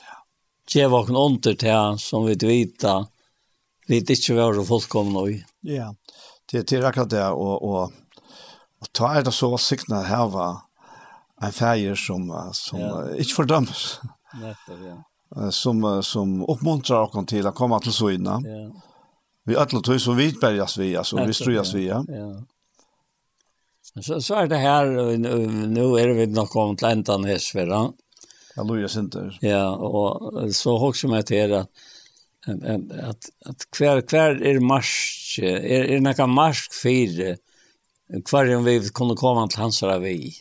Ja. 0.00 0.26
Ge 0.68 0.86
vakna 0.86 1.18
under 1.18 1.54
till 1.54 1.98
som 1.98 2.26
vi 2.26 2.34
vet 2.34 2.84
vi 3.86 3.96
inte 3.96 4.34
var 4.34 4.64
fullkomne 4.64 5.30
i. 5.30 5.44
Ja, 5.68 5.92
det, 6.50 6.64
det 6.70 6.78
er 6.78 6.88
akkurat 6.88 7.12
det, 7.12 7.24
og, 7.36 7.64
og, 7.64 8.24
og 8.80 8.90
ta 8.96 9.12
er 9.18 9.26
det 9.26 9.34
så 9.36 9.50
siktene 9.60 10.02
her 10.08 10.26
var 10.32 10.64
en 11.44 11.54
feir 11.54 11.98
som, 11.98 12.26
som 12.56 12.80
ja. 12.80 12.92
ikke 13.20 13.42
fordømmes. 13.42 13.86
Nettopp, 14.40 14.82
ja. 14.86 14.98
Som, 15.52 15.82
som 16.00 16.30
oppmuntrar 16.48 17.02
oss 17.04 17.26
til 17.28 17.44
å 17.44 17.50
komme 17.52 17.76
til 17.84 17.92
Søyna. 17.92 18.38
Ja. 18.48 18.62
Vi 19.44 19.58
alle 19.60 19.82
tog 19.84 19.98
som 20.00 20.16
vi 20.16 20.30
vidberges 20.30 20.78
vi, 20.80 20.86
altså 20.96 21.20
vi 21.20 21.34
strøyes 21.36 21.74
vi, 21.76 21.82
ja. 21.90 21.98
ja. 22.08 22.30
Så, 24.00 24.22
så 24.24 24.38
er 24.40 24.48
det 24.48 24.62
her, 24.62 24.88
nå 25.18 25.84
er 26.00 26.14
vi 26.16 26.26
nok 26.32 26.48
kommet 26.52 26.80
til 26.80 26.94
enda 26.94 27.18
hesfera. 27.28 27.82
Ja, 28.54 28.64
Louis 28.64 28.92
Sinter. 28.92 29.36
Ja, 29.44 29.68
og 29.72 30.48
så 30.56 30.78
har 30.80 30.96
jeg 30.96 31.12
meg 31.12 31.28
til 31.28 31.54
at 31.60 31.84
en, 32.46 32.62
en, 32.62 32.90
at, 32.92 33.30
at 33.46 33.66
hver, 33.76 34.02
hver 34.08 34.38
er 34.46 34.60
marsk, 34.62 35.38
er, 35.42 35.88
er 35.88 36.02
nekka 36.04 36.28
marsk 36.30 36.74
fire, 36.74 37.36
hver 38.08 38.52
om 38.56 38.66
vi 38.66 38.78
kunne 38.94 39.16
komme 39.18 39.46
til 39.50 39.64
hans 39.64 39.82
av 39.82 40.04
vi. 40.04 40.32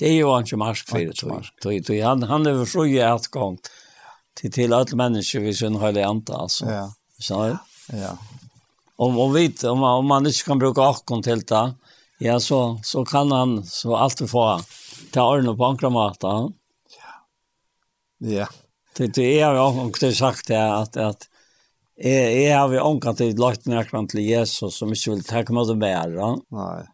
Det 0.00 0.08
er 0.08 0.18
jo 0.20 0.32
han 0.32 0.46
ikke 0.46 0.60
marsk 0.60 0.88
fire, 0.88 1.14
tog, 1.16 1.48
tog, 1.60 1.96
han, 2.00 2.24
han 2.28 2.46
er 2.48 2.62
så 2.68 2.86
jo 2.88 3.00
atgång 3.04 3.58
til, 4.38 4.52
til 4.52 4.76
alle 4.76 4.96
mennesker 4.96 5.44
vi 5.44 5.56
sin 5.56 5.80
høylig 5.80 6.04
anta, 6.06 6.44
altså. 6.46 6.68
Ja. 6.70 6.86
så. 7.20 7.40
Ja. 7.92 8.14
Om, 9.00 9.18
om, 9.18 9.32
vi, 9.34 9.48
om, 9.68 9.82
om 9.82 10.08
man 10.08 10.28
ikke 10.28 10.52
kan 10.52 10.60
bruke 10.60 10.84
akkon 10.84 11.24
til 11.24 11.42
det, 11.48 11.66
ja, 12.20 12.36
så, 12.40 12.78
så 12.84 13.04
kan 13.08 13.32
han 13.32 13.62
så 13.64 13.96
alltid 13.96 14.28
få 14.30 14.44
ta 15.12 15.24
ordene 15.24 15.56
på 15.56 15.68
ankra 15.72 15.90
mat, 15.92 16.24
Ja. 16.96 17.14
Ja. 18.20 18.48
Det 18.96 19.14
det 19.14 19.40
är 19.40 19.54
jag 19.54 19.86
och 19.86 19.96
det 20.00 20.12
sagt 20.12 20.46
det 20.48 20.74
att 20.74 20.96
att 20.96 21.28
är 21.96 22.30
är 22.30 22.58
har 22.58 22.68
vi 22.68 22.78
ankat 22.78 23.16
till 23.16 23.36
lagt 23.36 23.66
nära 23.66 24.06
till 24.06 24.20
Jesus 24.20 24.76
som 24.76 24.88
inte 24.88 25.10
vill 25.10 25.24
ta 25.24 25.44
komma 25.44 25.64
det 25.64 25.74
mer. 25.74 26.36
Nej. 26.48 26.86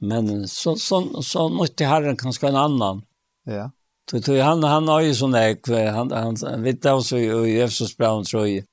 Men 0.00 0.48
så 0.48 0.76
så 0.76 1.22
så 1.22 1.48
måste 1.48 1.84
Herren 1.84 2.16
kanske 2.16 2.48
en 2.48 2.56
annan. 2.56 3.02
Ja. 3.44 3.70
Så 4.10 4.20
tror 4.20 4.40
han 4.40 4.64
han 4.64 4.88
har 4.88 5.00
ju 5.00 5.14
sån 5.14 5.30
där 5.30 5.90
han 5.90 6.12
han 6.12 6.62
vet 6.62 6.86
också 6.86 7.18
i 7.18 7.56
Jesus 7.56 7.96
Brown 7.96 8.24
tror 8.24 8.48
jag. 8.48 8.64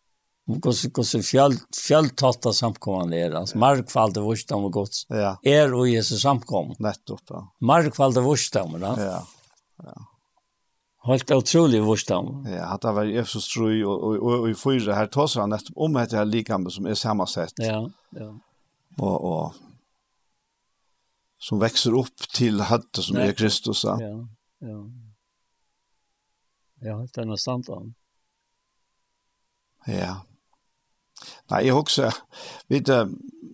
Gosse 0.46 0.90
gosse 0.90 1.22
fjäll 1.22 1.54
fjälltatta 1.88 2.54
samkomman 2.54 3.14
är 3.14 3.32
alltså 3.32 3.58
markfall 3.58 4.14
det 4.14 4.22
vurstam 4.22 4.64
och 4.64 4.74
Guds. 4.74 5.06
Ja. 5.10 5.40
Är 5.44 5.74
och 5.74 5.88
Jesus 5.88 6.22
samkom. 6.22 6.76
Nettopp. 6.80 7.22
Markfald 7.60 8.18
av 8.18 8.24
vurstam, 8.24 8.80
va? 8.80 8.96
Ja. 8.98 9.28
Ja. 9.84 10.11
Helt 11.04 11.32
otroligt 11.32 11.84
vårt 11.84 12.00
stam. 12.00 12.46
Ja, 12.46 12.66
att 12.66 12.82
det 12.82 12.92
var 12.92 13.04
Jesus 13.04 13.48
tro 13.48 13.90
och 13.90 14.18
och 14.18 14.40
och 14.40 14.50
i 14.50 14.56
fyra 14.56 14.94
här 14.94 15.08
tas 15.08 15.36
han 15.36 15.50
nettopp 15.50 15.78
om 15.78 15.96
att 15.96 16.10
det 16.10 16.18
här 16.18 16.26
likam 16.26 16.70
som 16.70 16.86
är 16.86 16.94
sammansatt. 16.94 17.54
Ja, 17.56 17.90
ja. 18.10 18.40
Och 18.98 19.24
och 19.24 19.54
som 21.38 21.60
växer 21.60 22.00
upp 22.00 22.18
till 22.34 22.62
hatte 22.62 23.02
som 23.02 23.16
Nej. 23.16 23.28
är 23.28 23.34
Kristus. 23.34 23.84
Ja, 23.84 24.02
ja. 24.02 24.28
Ja, 24.60 24.90
ja 26.80 27.08
det 27.14 27.22
är 27.22 27.26
något 27.26 27.42
sant 27.42 27.70
om. 27.70 27.94
Ja. 29.86 30.26
Nej, 31.50 31.68
jag 31.68 31.80
också 31.80 32.12
vi, 32.68 32.84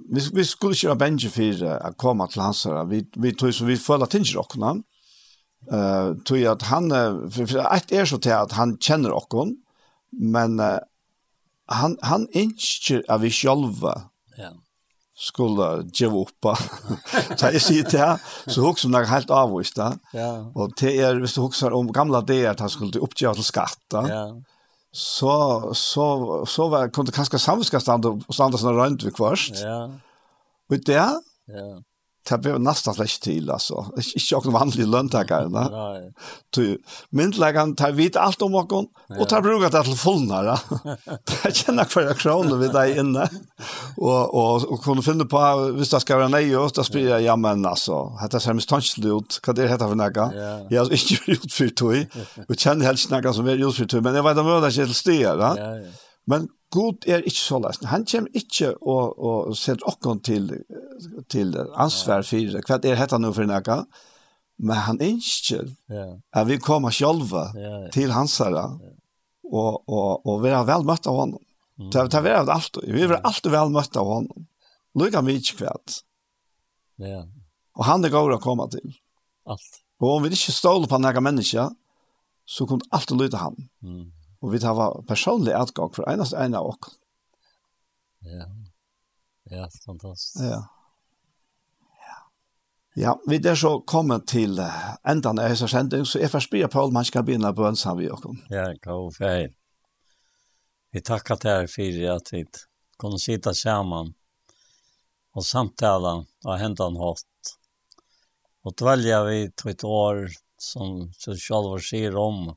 vi 0.09 0.29
vi 0.33 0.45
skulle 0.45 0.75
köra 0.75 0.95
Benji 0.95 1.29
för 1.29 1.63
å 1.87 1.93
komma 1.93 2.27
til 2.27 2.41
hans 2.41 2.65
vi 2.65 3.05
vi 3.15 3.33
tror 3.33 3.51
så 3.51 3.65
vi 3.65 3.77
får 3.77 4.03
at 4.03 4.09
tinge 4.09 4.35
rockna. 4.35 4.75
Uh, 5.67 6.13
tog 6.23 6.43
at 6.47 6.61
han, 6.69 6.93
for, 7.33 7.43
for 7.49 7.65
ett 7.75 7.89
er 7.91 8.05
så 8.07 8.19
til 8.23 8.31
at 8.31 8.53
han 8.55 8.77
kjenner 8.79 9.11
okon 9.11 9.57
men 10.11 10.59
uh, 10.59 10.79
han, 11.65 11.97
han 12.01 12.27
innskjer 12.31 13.03
av 13.11 13.23
vi 13.25 13.31
sjølve 13.33 13.93
ja. 14.39 14.51
skulle 15.19 15.69
gjøre 15.91 16.23
opp. 16.23 16.51
så 17.39 17.51
jeg 17.55 17.63
sier 17.63 17.89
til 17.89 18.03
han, 18.03 18.21
så 18.47 18.63
hun 18.63 18.79
som 18.79 18.95
er 18.97 19.09
helt 19.11 19.33
avvist 19.33 19.79
da. 19.79 19.91
Ja. 20.15 20.31
Og 20.55 20.77
det 20.79 20.95
er, 20.95 21.19
hvis 21.21 21.35
du 21.35 21.43
husker 21.43 21.75
om 21.75 21.91
gamla 21.93 22.23
det 22.25 22.43
at 22.53 22.63
han 22.63 22.71
skulle 22.71 23.03
oppgjøre 23.03 23.39
til 23.39 23.49
skatt 23.49 23.81
da, 23.93 24.05
ja. 24.07 24.23
så, 24.91 25.35
så, 25.75 26.07
så 26.47 26.69
var, 26.71 26.91
kunde 26.95 27.15
kanske 27.15 27.35
kanskje 27.35 27.45
samvittskanstand 27.45 28.11
og 28.13 28.27
standa 28.31 28.61
sånn 28.61 28.79
rundt 28.79 29.05
vi 29.05 29.13
kvast. 29.15 29.59
Ja. 29.59 29.83
Og 30.67 30.81
det, 30.87 31.03
ja 31.51 31.67
det 32.29 32.37
blev 32.37 32.59
nästan 32.59 32.93
rätt 32.93 33.21
till 33.21 33.51
alltså. 33.51 33.85
Inte 33.97 34.19
jag 34.31 34.51
vanlig 34.51 34.87
löntagare, 34.87 35.47
va? 35.47 35.69
Nej. 35.71 36.13
Du 36.49 36.81
myndlägaren 37.09 37.75
tar 37.75 37.91
vid 37.91 38.17
allt 38.17 38.41
om 38.41 38.55
och 38.55 38.73
och 39.19 39.29
tar 39.29 39.41
brukat 39.41 39.71
det 39.71 39.83
till 39.83 39.97
fullnära. 39.97 40.59
Det 41.43 41.55
känner 41.55 41.83
för 41.83 42.01
jag 42.01 42.17
kronor 42.17 42.57
vid 42.57 42.71
där 42.71 42.99
inne. 42.99 43.29
Och 43.97 44.35
och 44.35 44.65
och 44.65 44.83
kunde 44.83 45.03
finna 45.03 45.25
på 45.25 45.71
visst 45.75 45.91
det 45.91 45.99
ska 45.99 46.15
vara 46.15 46.27
nej 46.27 46.57
och 46.57 46.71
då 46.75 46.83
spelar 46.83 47.19
jag 47.19 47.39
men 47.39 47.65
alltså. 47.65 48.05
Hade 48.19 48.39
ser 48.39 48.53
mest 48.53 48.69
tanke 48.69 49.07
ut. 49.07 49.39
Kan 49.43 49.55
det 49.55 49.67
heta 49.67 49.87
för 49.87 49.95
Ja. 50.35 50.67
Jag 50.69 50.83
har 50.83 50.91
inte 50.91 51.31
gjort 51.31 51.51
för 51.51 51.69
tog. 51.69 52.05
Och 52.49 52.59
känner 52.59 52.85
helst 52.85 53.09
några 53.09 53.33
som 53.33 53.47
är 53.47 53.55
gjort 53.55 53.75
för 53.75 53.85
tog, 53.85 54.03
men 54.03 54.15
jag 54.15 54.23
vet 54.23 54.29
inte 54.29 54.41
om 54.41 54.61
det 54.61 54.67
är 54.67 54.71
till 54.71 54.93
stera. 54.93 55.55
Ja 55.57 55.75
ja. 55.75 55.91
Men 56.27 56.49
Gud 56.73 57.07
er 57.07 57.23
ikke 57.23 57.39
så 57.39 57.59
løst. 57.63 57.85
Han 57.87 58.05
kommer 58.05 58.35
ikke 58.35 58.73
og, 58.81 59.15
og 59.23 59.55
setter 59.55 59.87
okken 59.87 60.19
til, 60.19 60.49
til 61.31 61.55
ansvar 61.79 62.25
for 62.27 62.59
hva 62.59 62.79
er 62.81 62.99
dette 62.99 63.19
nå 63.21 63.31
for 63.35 63.47
noe, 63.47 63.77
men 64.57 64.81
han 64.87 64.99
ønsker 65.05 65.67
yeah. 65.91 66.17
at 66.33 66.47
vi 66.49 66.57
kommer 66.57 66.91
selv 66.91 67.29
yeah, 67.29 67.53
yeah. 67.61 67.89
til 67.93 68.11
hans 68.11 68.39
herre 68.41 68.65
og, 69.47 69.83
og, 69.85 70.25
og 70.25 70.41
vi 70.43 70.51
er 70.51 70.65
vel 70.67 70.85
møtt 70.87 71.07
av 71.07 71.19
honom. 71.21 71.43
Mm. 71.77 71.91
Det, 71.93 72.03
er 72.17 72.29
er 72.33 72.51
alt, 72.51 72.79
vi 72.83 73.03
er 73.05 73.19
alltid 73.21 73.53
vel 73.53 73.71
møtt 73.71 73.97
av 73.99 74.09
honom. 74.09 74.47
Lykke 74.97 75.21
mye 75.23 75.43
kveld. 75.45 75.99
Ja. 77.05 77.21
Og 77.77 77.85
han 77.85 78.05
er 78.05 78.11
god 78.11 78.33
å 78.33 78.41
komme 78.41 78.65
til. 78.73 78.97
Alt. 79.47 79.83
Og 80.01 80.17
om 80.17 80.25
vi 80.25 80.33
ikke 80.33 80.55
stoler 80.55 80.89
på 80.89 80.99
noen 81.01 81.23
mennesker, 81.23 81.69
så 82.47 82.65
kommer 82.65 82.85
det 82.85 82.97
alltid 82.97 83.21
lytte 83.21 83.41
han. 83.41 83.57
Mm. 83.85 84.05
Og 84.41 84.53
vi 84.53 84.61
tar 84.61 85.01
personlig 85.09 85.55
utgang 85.57 85.93
for 85.95 86.09
eneste 86.09 86.37
en 86.37 86.55
av 86.57 86.71
oss. 86.71 86.97
Ja. 88.27 88.47
Ja, 89.49 89.67
fantastisk. 89.85 90.43
Ja. 90.43 90.65
Ja, 92.97 93.13
vi 93.29 93.37
er 93.37 93.55
så 93.55 93.75
kommet 93.85 94.25
til 94.27 94.57
endan 95.05 95.37
av 95.37 95.51
hese 95.51 95.67
sending, 95.69 96.01
så 96.05 96.17
jeg 96.17 96.31
får 96.33 96.47
spyrer 96.47 96.71
på 96.73 96.81
om 96.87 96.95
man 96.95 97.05
skal 97.05 97.21
begynne 97.27 97.51
på 97.53 97.67
en 97.67 97.77
sammen 97.77 98.01
vi 98.01 98.09
også. 98.09 98.31
Ja, 98.49 98.71
god 98.81 99.13
feil. 99.13 99.51
Vi 100.89 101.03
takker 101.05 101.37
deg 101.43 101.69
for 101.69 101.99
at 102.15 102.31
vi 102.33 102.41
kunne 102.97 103.19
sitte 103.21 103.53
sammen 103.53 104.15
og 105.37 105.45
samtale 105.45 106.15
og 106.25 106.57
hente 106.57 106.87
en 106.89 106.97
hatt. 106.97 107.53
Og 108.65 108.73
dvelge 108.81 109.19
vi 109.29 109.39
til 109.53 109.71
et 109.75 109.85
år 109.85 110.23
som 110.57 111.03
du 111.05 111.37
selv 111.37 111.77
sier 111.85 112.17
om, 112.17 112.49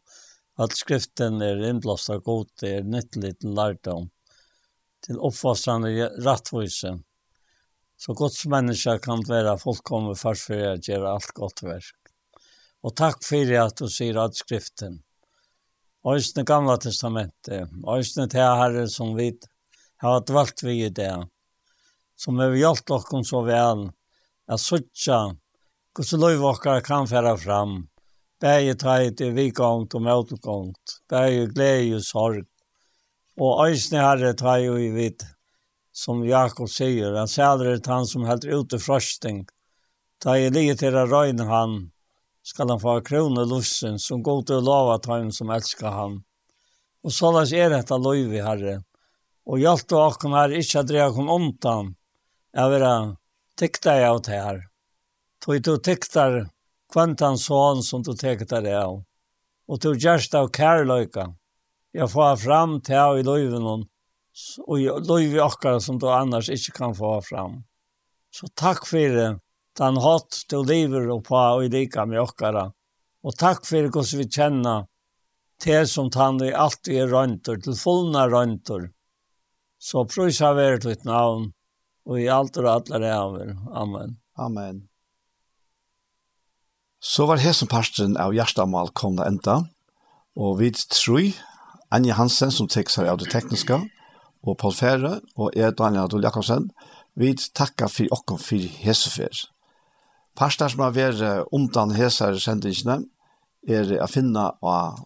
at 0.61 0.77
skriften 0.77 1.41
er 1.43 1.63
innblåst 1.71 2.11
av 2.13 2.25
god, 2.27 2.51
det 2.61 2.73
er 2.79 2.89
nyttelig 2.89 3.37
til 3.41 3.55
lærdom, 3.57 4.11
til 5.05 5.21
oppfostrande 5.25 6.11
rattvise. 6.25 6.99
Så 8.01 8.17
Guds 8.17 8.43
menneske 8.49 8.97
kan 9.05 9.25
være 9.29 9.57
fullkomne 9.61 10.17
først 10.17 10.49
for 10.49 10.67
å 10.71 10.75
gjøre 10.77 11.15
alt 11.15 11.33
godt 11.37 11.65
verk. 11.65 12.13
Og 12.85 12.95
takk 12.97 13.25
for 13.25 13.55
at 13.61 13.77
du 13.77 13.89
sier 13.93 14.21
at 14.21 14.37
skriften. 14.37 15.01
Øysene 16.09 16.47
gamla 16.49 16.79
testamentet, 16.81 17.69
Øysene 17.85 18.29
til 18.33 18.41
herre 18.41 18.87
som 18.89 19.13
vi 19.19 19.35
har 20.01 20.23
dvalt 20.25 20.63
vi 20.65 20.79
i 20.87 20.89
det, 20.89 21.13
som 22.17 22.41
har 22.41 22.57
hjulpet 22.57 23.13
oss 23.13 23.29
så 23.29 23.43
vel, 23.45 23.85
at 24.49 24.61
suttja, 24.61 25.21
Guds 25.93 26.13
løyvokkar 26.17 26.81
kan 26.87 27.09
fære 27.11 27.35
fram, 27.43 27.83
Begge 28.41 28.75
treit 28.81 29.21
er 29.21 29.35
vikongt 29.37 29.95
og 29.95 30.05
møtekongt. 30.07 31.01
Begge 31.11 31.51
glede 31.53 31.99
og 31.99 32.05
sorg. 32.07 32.47
Og 33.41 33.67
øysene 33.69 34.01
herre 34.05 34.33
trei 34.37 34.69
og 34.69 34.81
i 34.81 34.91
vitt. 34.95 35.25
Som 35.93 36.23
Jakob 36.25 36.71
sier, 36.71 37.17
han 37.19 37.29
sæler 37.29 37.75
er 37.75 37.81
han 37.91 38.07
som 38.07 38.25
helt 38.25 38.47
ute 38.47 38.79
frosting, 38.79 39.43
Ta 40.21 40.35
i 40.37 40.51
lige 40.53 40.75
til 40.77 40.97
å 41.01 41.07
røyne 41.09 41.47
han, 41.49 41.77
skal 42.45 42.69
han 42.69 42.81
få 42.83 42.99
krone 43.05 43.47
lussen, 43.49 43.97
som 43.97 44.21
god 44.21 44.51
til 44.51 44.59
å 44.59 44.67
lova 44.67 44.99
han 45.09 45.31
som 45.33 45.49
elskar 45.55 45.95
han. 45.97 46.19
Og 47.01 47.15
så 47.17 47.31
las 47.33 47.55
er 47.57 47.73
dette 47.73 47.97
løyvi, 47.97 48.43
herre. 48.45 48.83
Og 49.49 49.63
hjelpte 49.63 49.97
åkken 49.97 50.37
her, 50.37 50.53
ikke 50.53 50.83
at 50.83 50.93
jeg 50.93 51.15
kom 51.17 51.33
ondt. 51.33 51.65
Jeg 52.53 52.73
vil 52.75 52.85
ha 52.85 52.97
tykta 53.57 53.97
jeg 53.97 54.11
av 54.11 54.21
det 54.27 54.43
her. 54.45 54.61
Tog 55.41 55.63
du 55.65 55.73
tyktar, 55.89 56.37
kvantan 56.93 57.39
son 57.39 57.83
som 57.83 58.03
du 58.03 58.13
teker 58.15 58.49
deg 58.51 58.73
av. 58.75 59.01
Og 59.71 59.81
du 59.81 59.93
gjerst 59.95 60.35
av 60.35 60.51
kærløyka. 60.55 61.29
Jeg 61.95 62.11
får 62.11 62.37
fram 62.45 62.79
til 62.87 63.21
i 63.21 63.27
løyven 63.27 63.67
og 63.71 64.75
i 64.79 64.87
løyve 64.87 65.43
okkar 65.43 65.81
som 65.83 65.99
du 65.99 66.09
annars 66.11 66.51
ikke 66.53 66.75
kan 66.77 66.95
få 66.95 67.17
fram. 67.27 67.63
Så 68.31 68.47
takk 68.55 68.87
for 68.87 69.17
det. 69.17 69.31
Den 69.79 69.99
hatt 70.03 70.45
du 70.51 70.61
lever 70.67 71.09
og 71.11 71.25
på 71.27 71.39
og 71.39 71.65
i 71.65 71.71
lika 71.73 72.07
med 72.07 72.23
okkara. 72.23 72.69
Og 73.23 73.37
takk 73.39 73.65
for 73.67 73.83
det 73.83 73.93
hvordan 73.95 74.21
vi 74.23 74.29
kjenner 74.29 74.87
til 75.61 75.87
som 75.89 76.11
tann 76.11 76.41
vi 76.41 76.53
alltid 76.57 77.03
er 77.03 77.13
røyntor, 77.13 77.61
til 77.61 77.77
fullna 77.77 78.27
røyntor. 78.33 78.89
Så 79.81 80.05
prøys 80.09 80.41
har 80.45 80.57
vært 80.57 80.87
ditt 80.89 81.05
navn, 81.09 81.51
og 82.09 82.21
i 82.21 82.29
alt 82.33 82.57
og 82.61 82.71
alle 82.71 83.03
er 83.07 83.57
Amen. 83.73 84.17
Amen. 84.37 84.90
Så 87.01 87.25
var 87.27 87.41
hesen 87.41 87.69
parten 87.69 88.19
av 88.21 88.35
Gjerstamal 88.37 88.91
kom 88.93 89.15
det 89.17 89.25
enda, 89.25 89.55
og 90.37 90.59
vi 90.61 90.69
tror 90.93 91.33
Anja 91.89 92.19
Hansen 92.19 92.53
som 92.53 92.69
tek 92.69 92.93
seg 92.93 93.09
av 93.09 93.17
det 93.23 93.31
tekniske, 93.33 93.79
og 94.45 94.57
Paul 94.61 94.75
Fære, 94.77 95.15
og 95.41 95.57
jeg 95.57 95.79
Daniel 95.79 96.05
Adol 96.05 96.27
Jakobsen, 96.29 96.69
vi 97.17 97.33
takker 97.33 97.89
for 97.89 98.13
åkken 98.19 98.41
for 98.41 98.67
hesefer. 98.85 99.47
Parten 100.37 100.69
som 100.69 100.85
har 100.85 100.93
vært 100.93 101.49
omtann 101.57 101.97
heser 101.97 102.37
sendingene, 102.37 103.07
er 103.65 103.97
å 103.97 104.09
finne 104.09 104.51
av, 104.61 105.01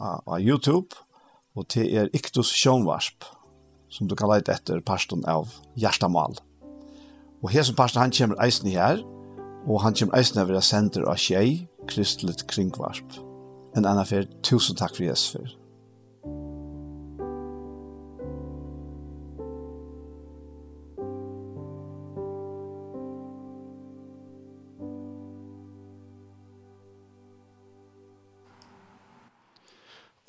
av, 0.00 0.36
YouTube, 0.36 1.00
og 1.56 1.68
til 1.72 1.88
er 1.96 2.12
Iktus 2.12 2.52
Sjønvarsp, 2.52 3.24
som 3.88 4.08
du 4.08 4.12
kan 4.16 4.28
leite 4.28 4.52
etter 4.52 4.84
parten 4.84 5.24
av 5.28 5.48
Gjerstamal. 5.80 6.36
Og 7.40 7.50
hesen 7.56 7.76
parten 7.76 8.04
han 8.04 8.12
kommer 8.12 8.40
eisen 8.44 8.68
her, 8.68 9.00
og 9.66 9.82
han 9.84 9.94
kommer 9.94 10.18
eisen 10.18 10.42
å 10.42 10.60
sender 10.64 11.06
av 11.06 11.20
tjei, 11.22 11.68
kristelig 11.88 12.42
kringvarp. 12.50 13.18
En 13.76 13.86
annen 13.86 14.06
fyr, 14.06 14.26
tusen 14.42 14.76
takk 14.76 14.96
for 14.96 15.06
Jesus 15.06 15.36
fyr. 15.36 15.58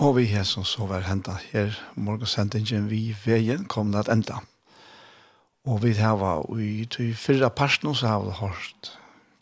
Og 0.03 0.17
vi 0.17 0.25
er 0.35 0.43
som 0.43 0.65
så 0.67 0.85
var 0.89 1.05
hentet 1.07 1.45
her, 1.53 1.77
morgensendingen 1.95 2.89
vi 2.91 3.13
veien 3.23 3.63
kom 3.71 3.93
det 3.93 4.03
at 4.03 4.11
enda. 4.11 4.41
Og 5.63 5.79
vi 5.85 5.93
har 5.95 6.43
i 6.59 7.13
fyrre 7.15 7.49
personer 7.49 7.95
så 7.95 8.11
har 8.11 8.25
vi 8.25 8.35
hørt 8.41 8.91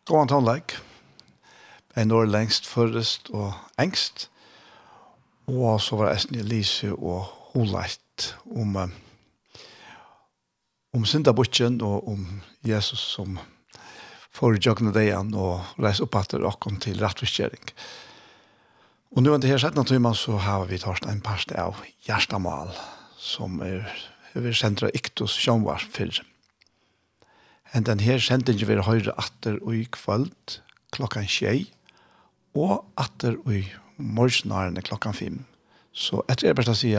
Gå 0.06 0.18
an 0.18 0.28
tonleik. 0.32 0.78
En 1.96 2.12
år 2.12 2.26
lengst, 2.26 2.68
først 2.68 3.30
og 3.36 3.54
engst. 3.80 4.30
Og 5.48 5.82
så 5.82 6.00
var 6.00 6.14
Esten 6.16 6.40
Elise 6.40 6.94
og 6.96 7.26
Holeit 7.52 8.36
om 8.56 8.78
om 10.92 11.06
syndabutjen 11.08 11.80
og 11.82 12.08
om 12.08 12.26
Jesus 12.68 13.00
som 13.16 13.38
får 14.36 14.60
jøgne 14.64 14.92
igjen 15.00 15.34
og 15.36 15.62
reise 15.80 16.04
opp 16.04 16.18
etter 16.20 16.44
åkken 16.44 16.76
kom 16.76 16.80
til 16.84 17.00
rettforskjering. 17.00 17.72
Og 19.12 19.24
nå 19.24 19.34
er 19.34 19.44
det 19.44 19.52
her 19.52 19.60
sett 19.60 19.76
naturlig, 19.76 20.16
så 20.16 20.38
har 20.40 20.66
vi 20.70 20.80
tørst 20.80 21.08
en 21.08 21.24
parste 21.24 21.56
av 21.60 21.80
Gjerstamal, 22.08 22.72
som 23.20 23.60
er, 23.64 23.88
er 24.36 24.54
sentra 24.56 24.92
Iktus 24.96 25.36
Sjønvars 25.36 25.88
fyrre. 25.92 26.24
Hentan 27.72 28.02
her 28.04 28.20
sendingen 28.20 28.68
vil 28.68 28.82
høyre 28.84 29.14
atter 29.16 29.56
og 29.62 29.76
i 29.78 29.86
kvöld 29.96 30.58
klokkan 30.92 31.24
tjei, 31.24 31.70
og 32.52 32.84
atter 33.00 33.38
og 33.46 33.54
i 33.56 33.64
morgenarene 33.96 34.84
klokkan 34.84 35.16
fem. 35.16 35.38
Så 35.96 36.20
etter 36.28 36.50
er 36.50 36.58
bare 36.60 36.76
å 36.76 36.76
si 36.76 36.92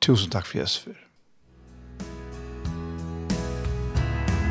tusen 0.00 0.32
takk 0.32 0.48
for 0.48 0.62
Jesus 0.62 0.80
for. 0.86 0.96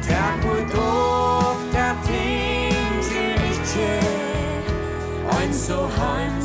Takk 0.06 0.46
for 0.46 0.62
dog, 0.76 1.66
der 1.74 1.98
ting 2.06 3.02
til 3.10 3.50
ikke, 3.50 3.92
ein 5.40 5.54
så 5.66 5.88
heim 5.98 6.37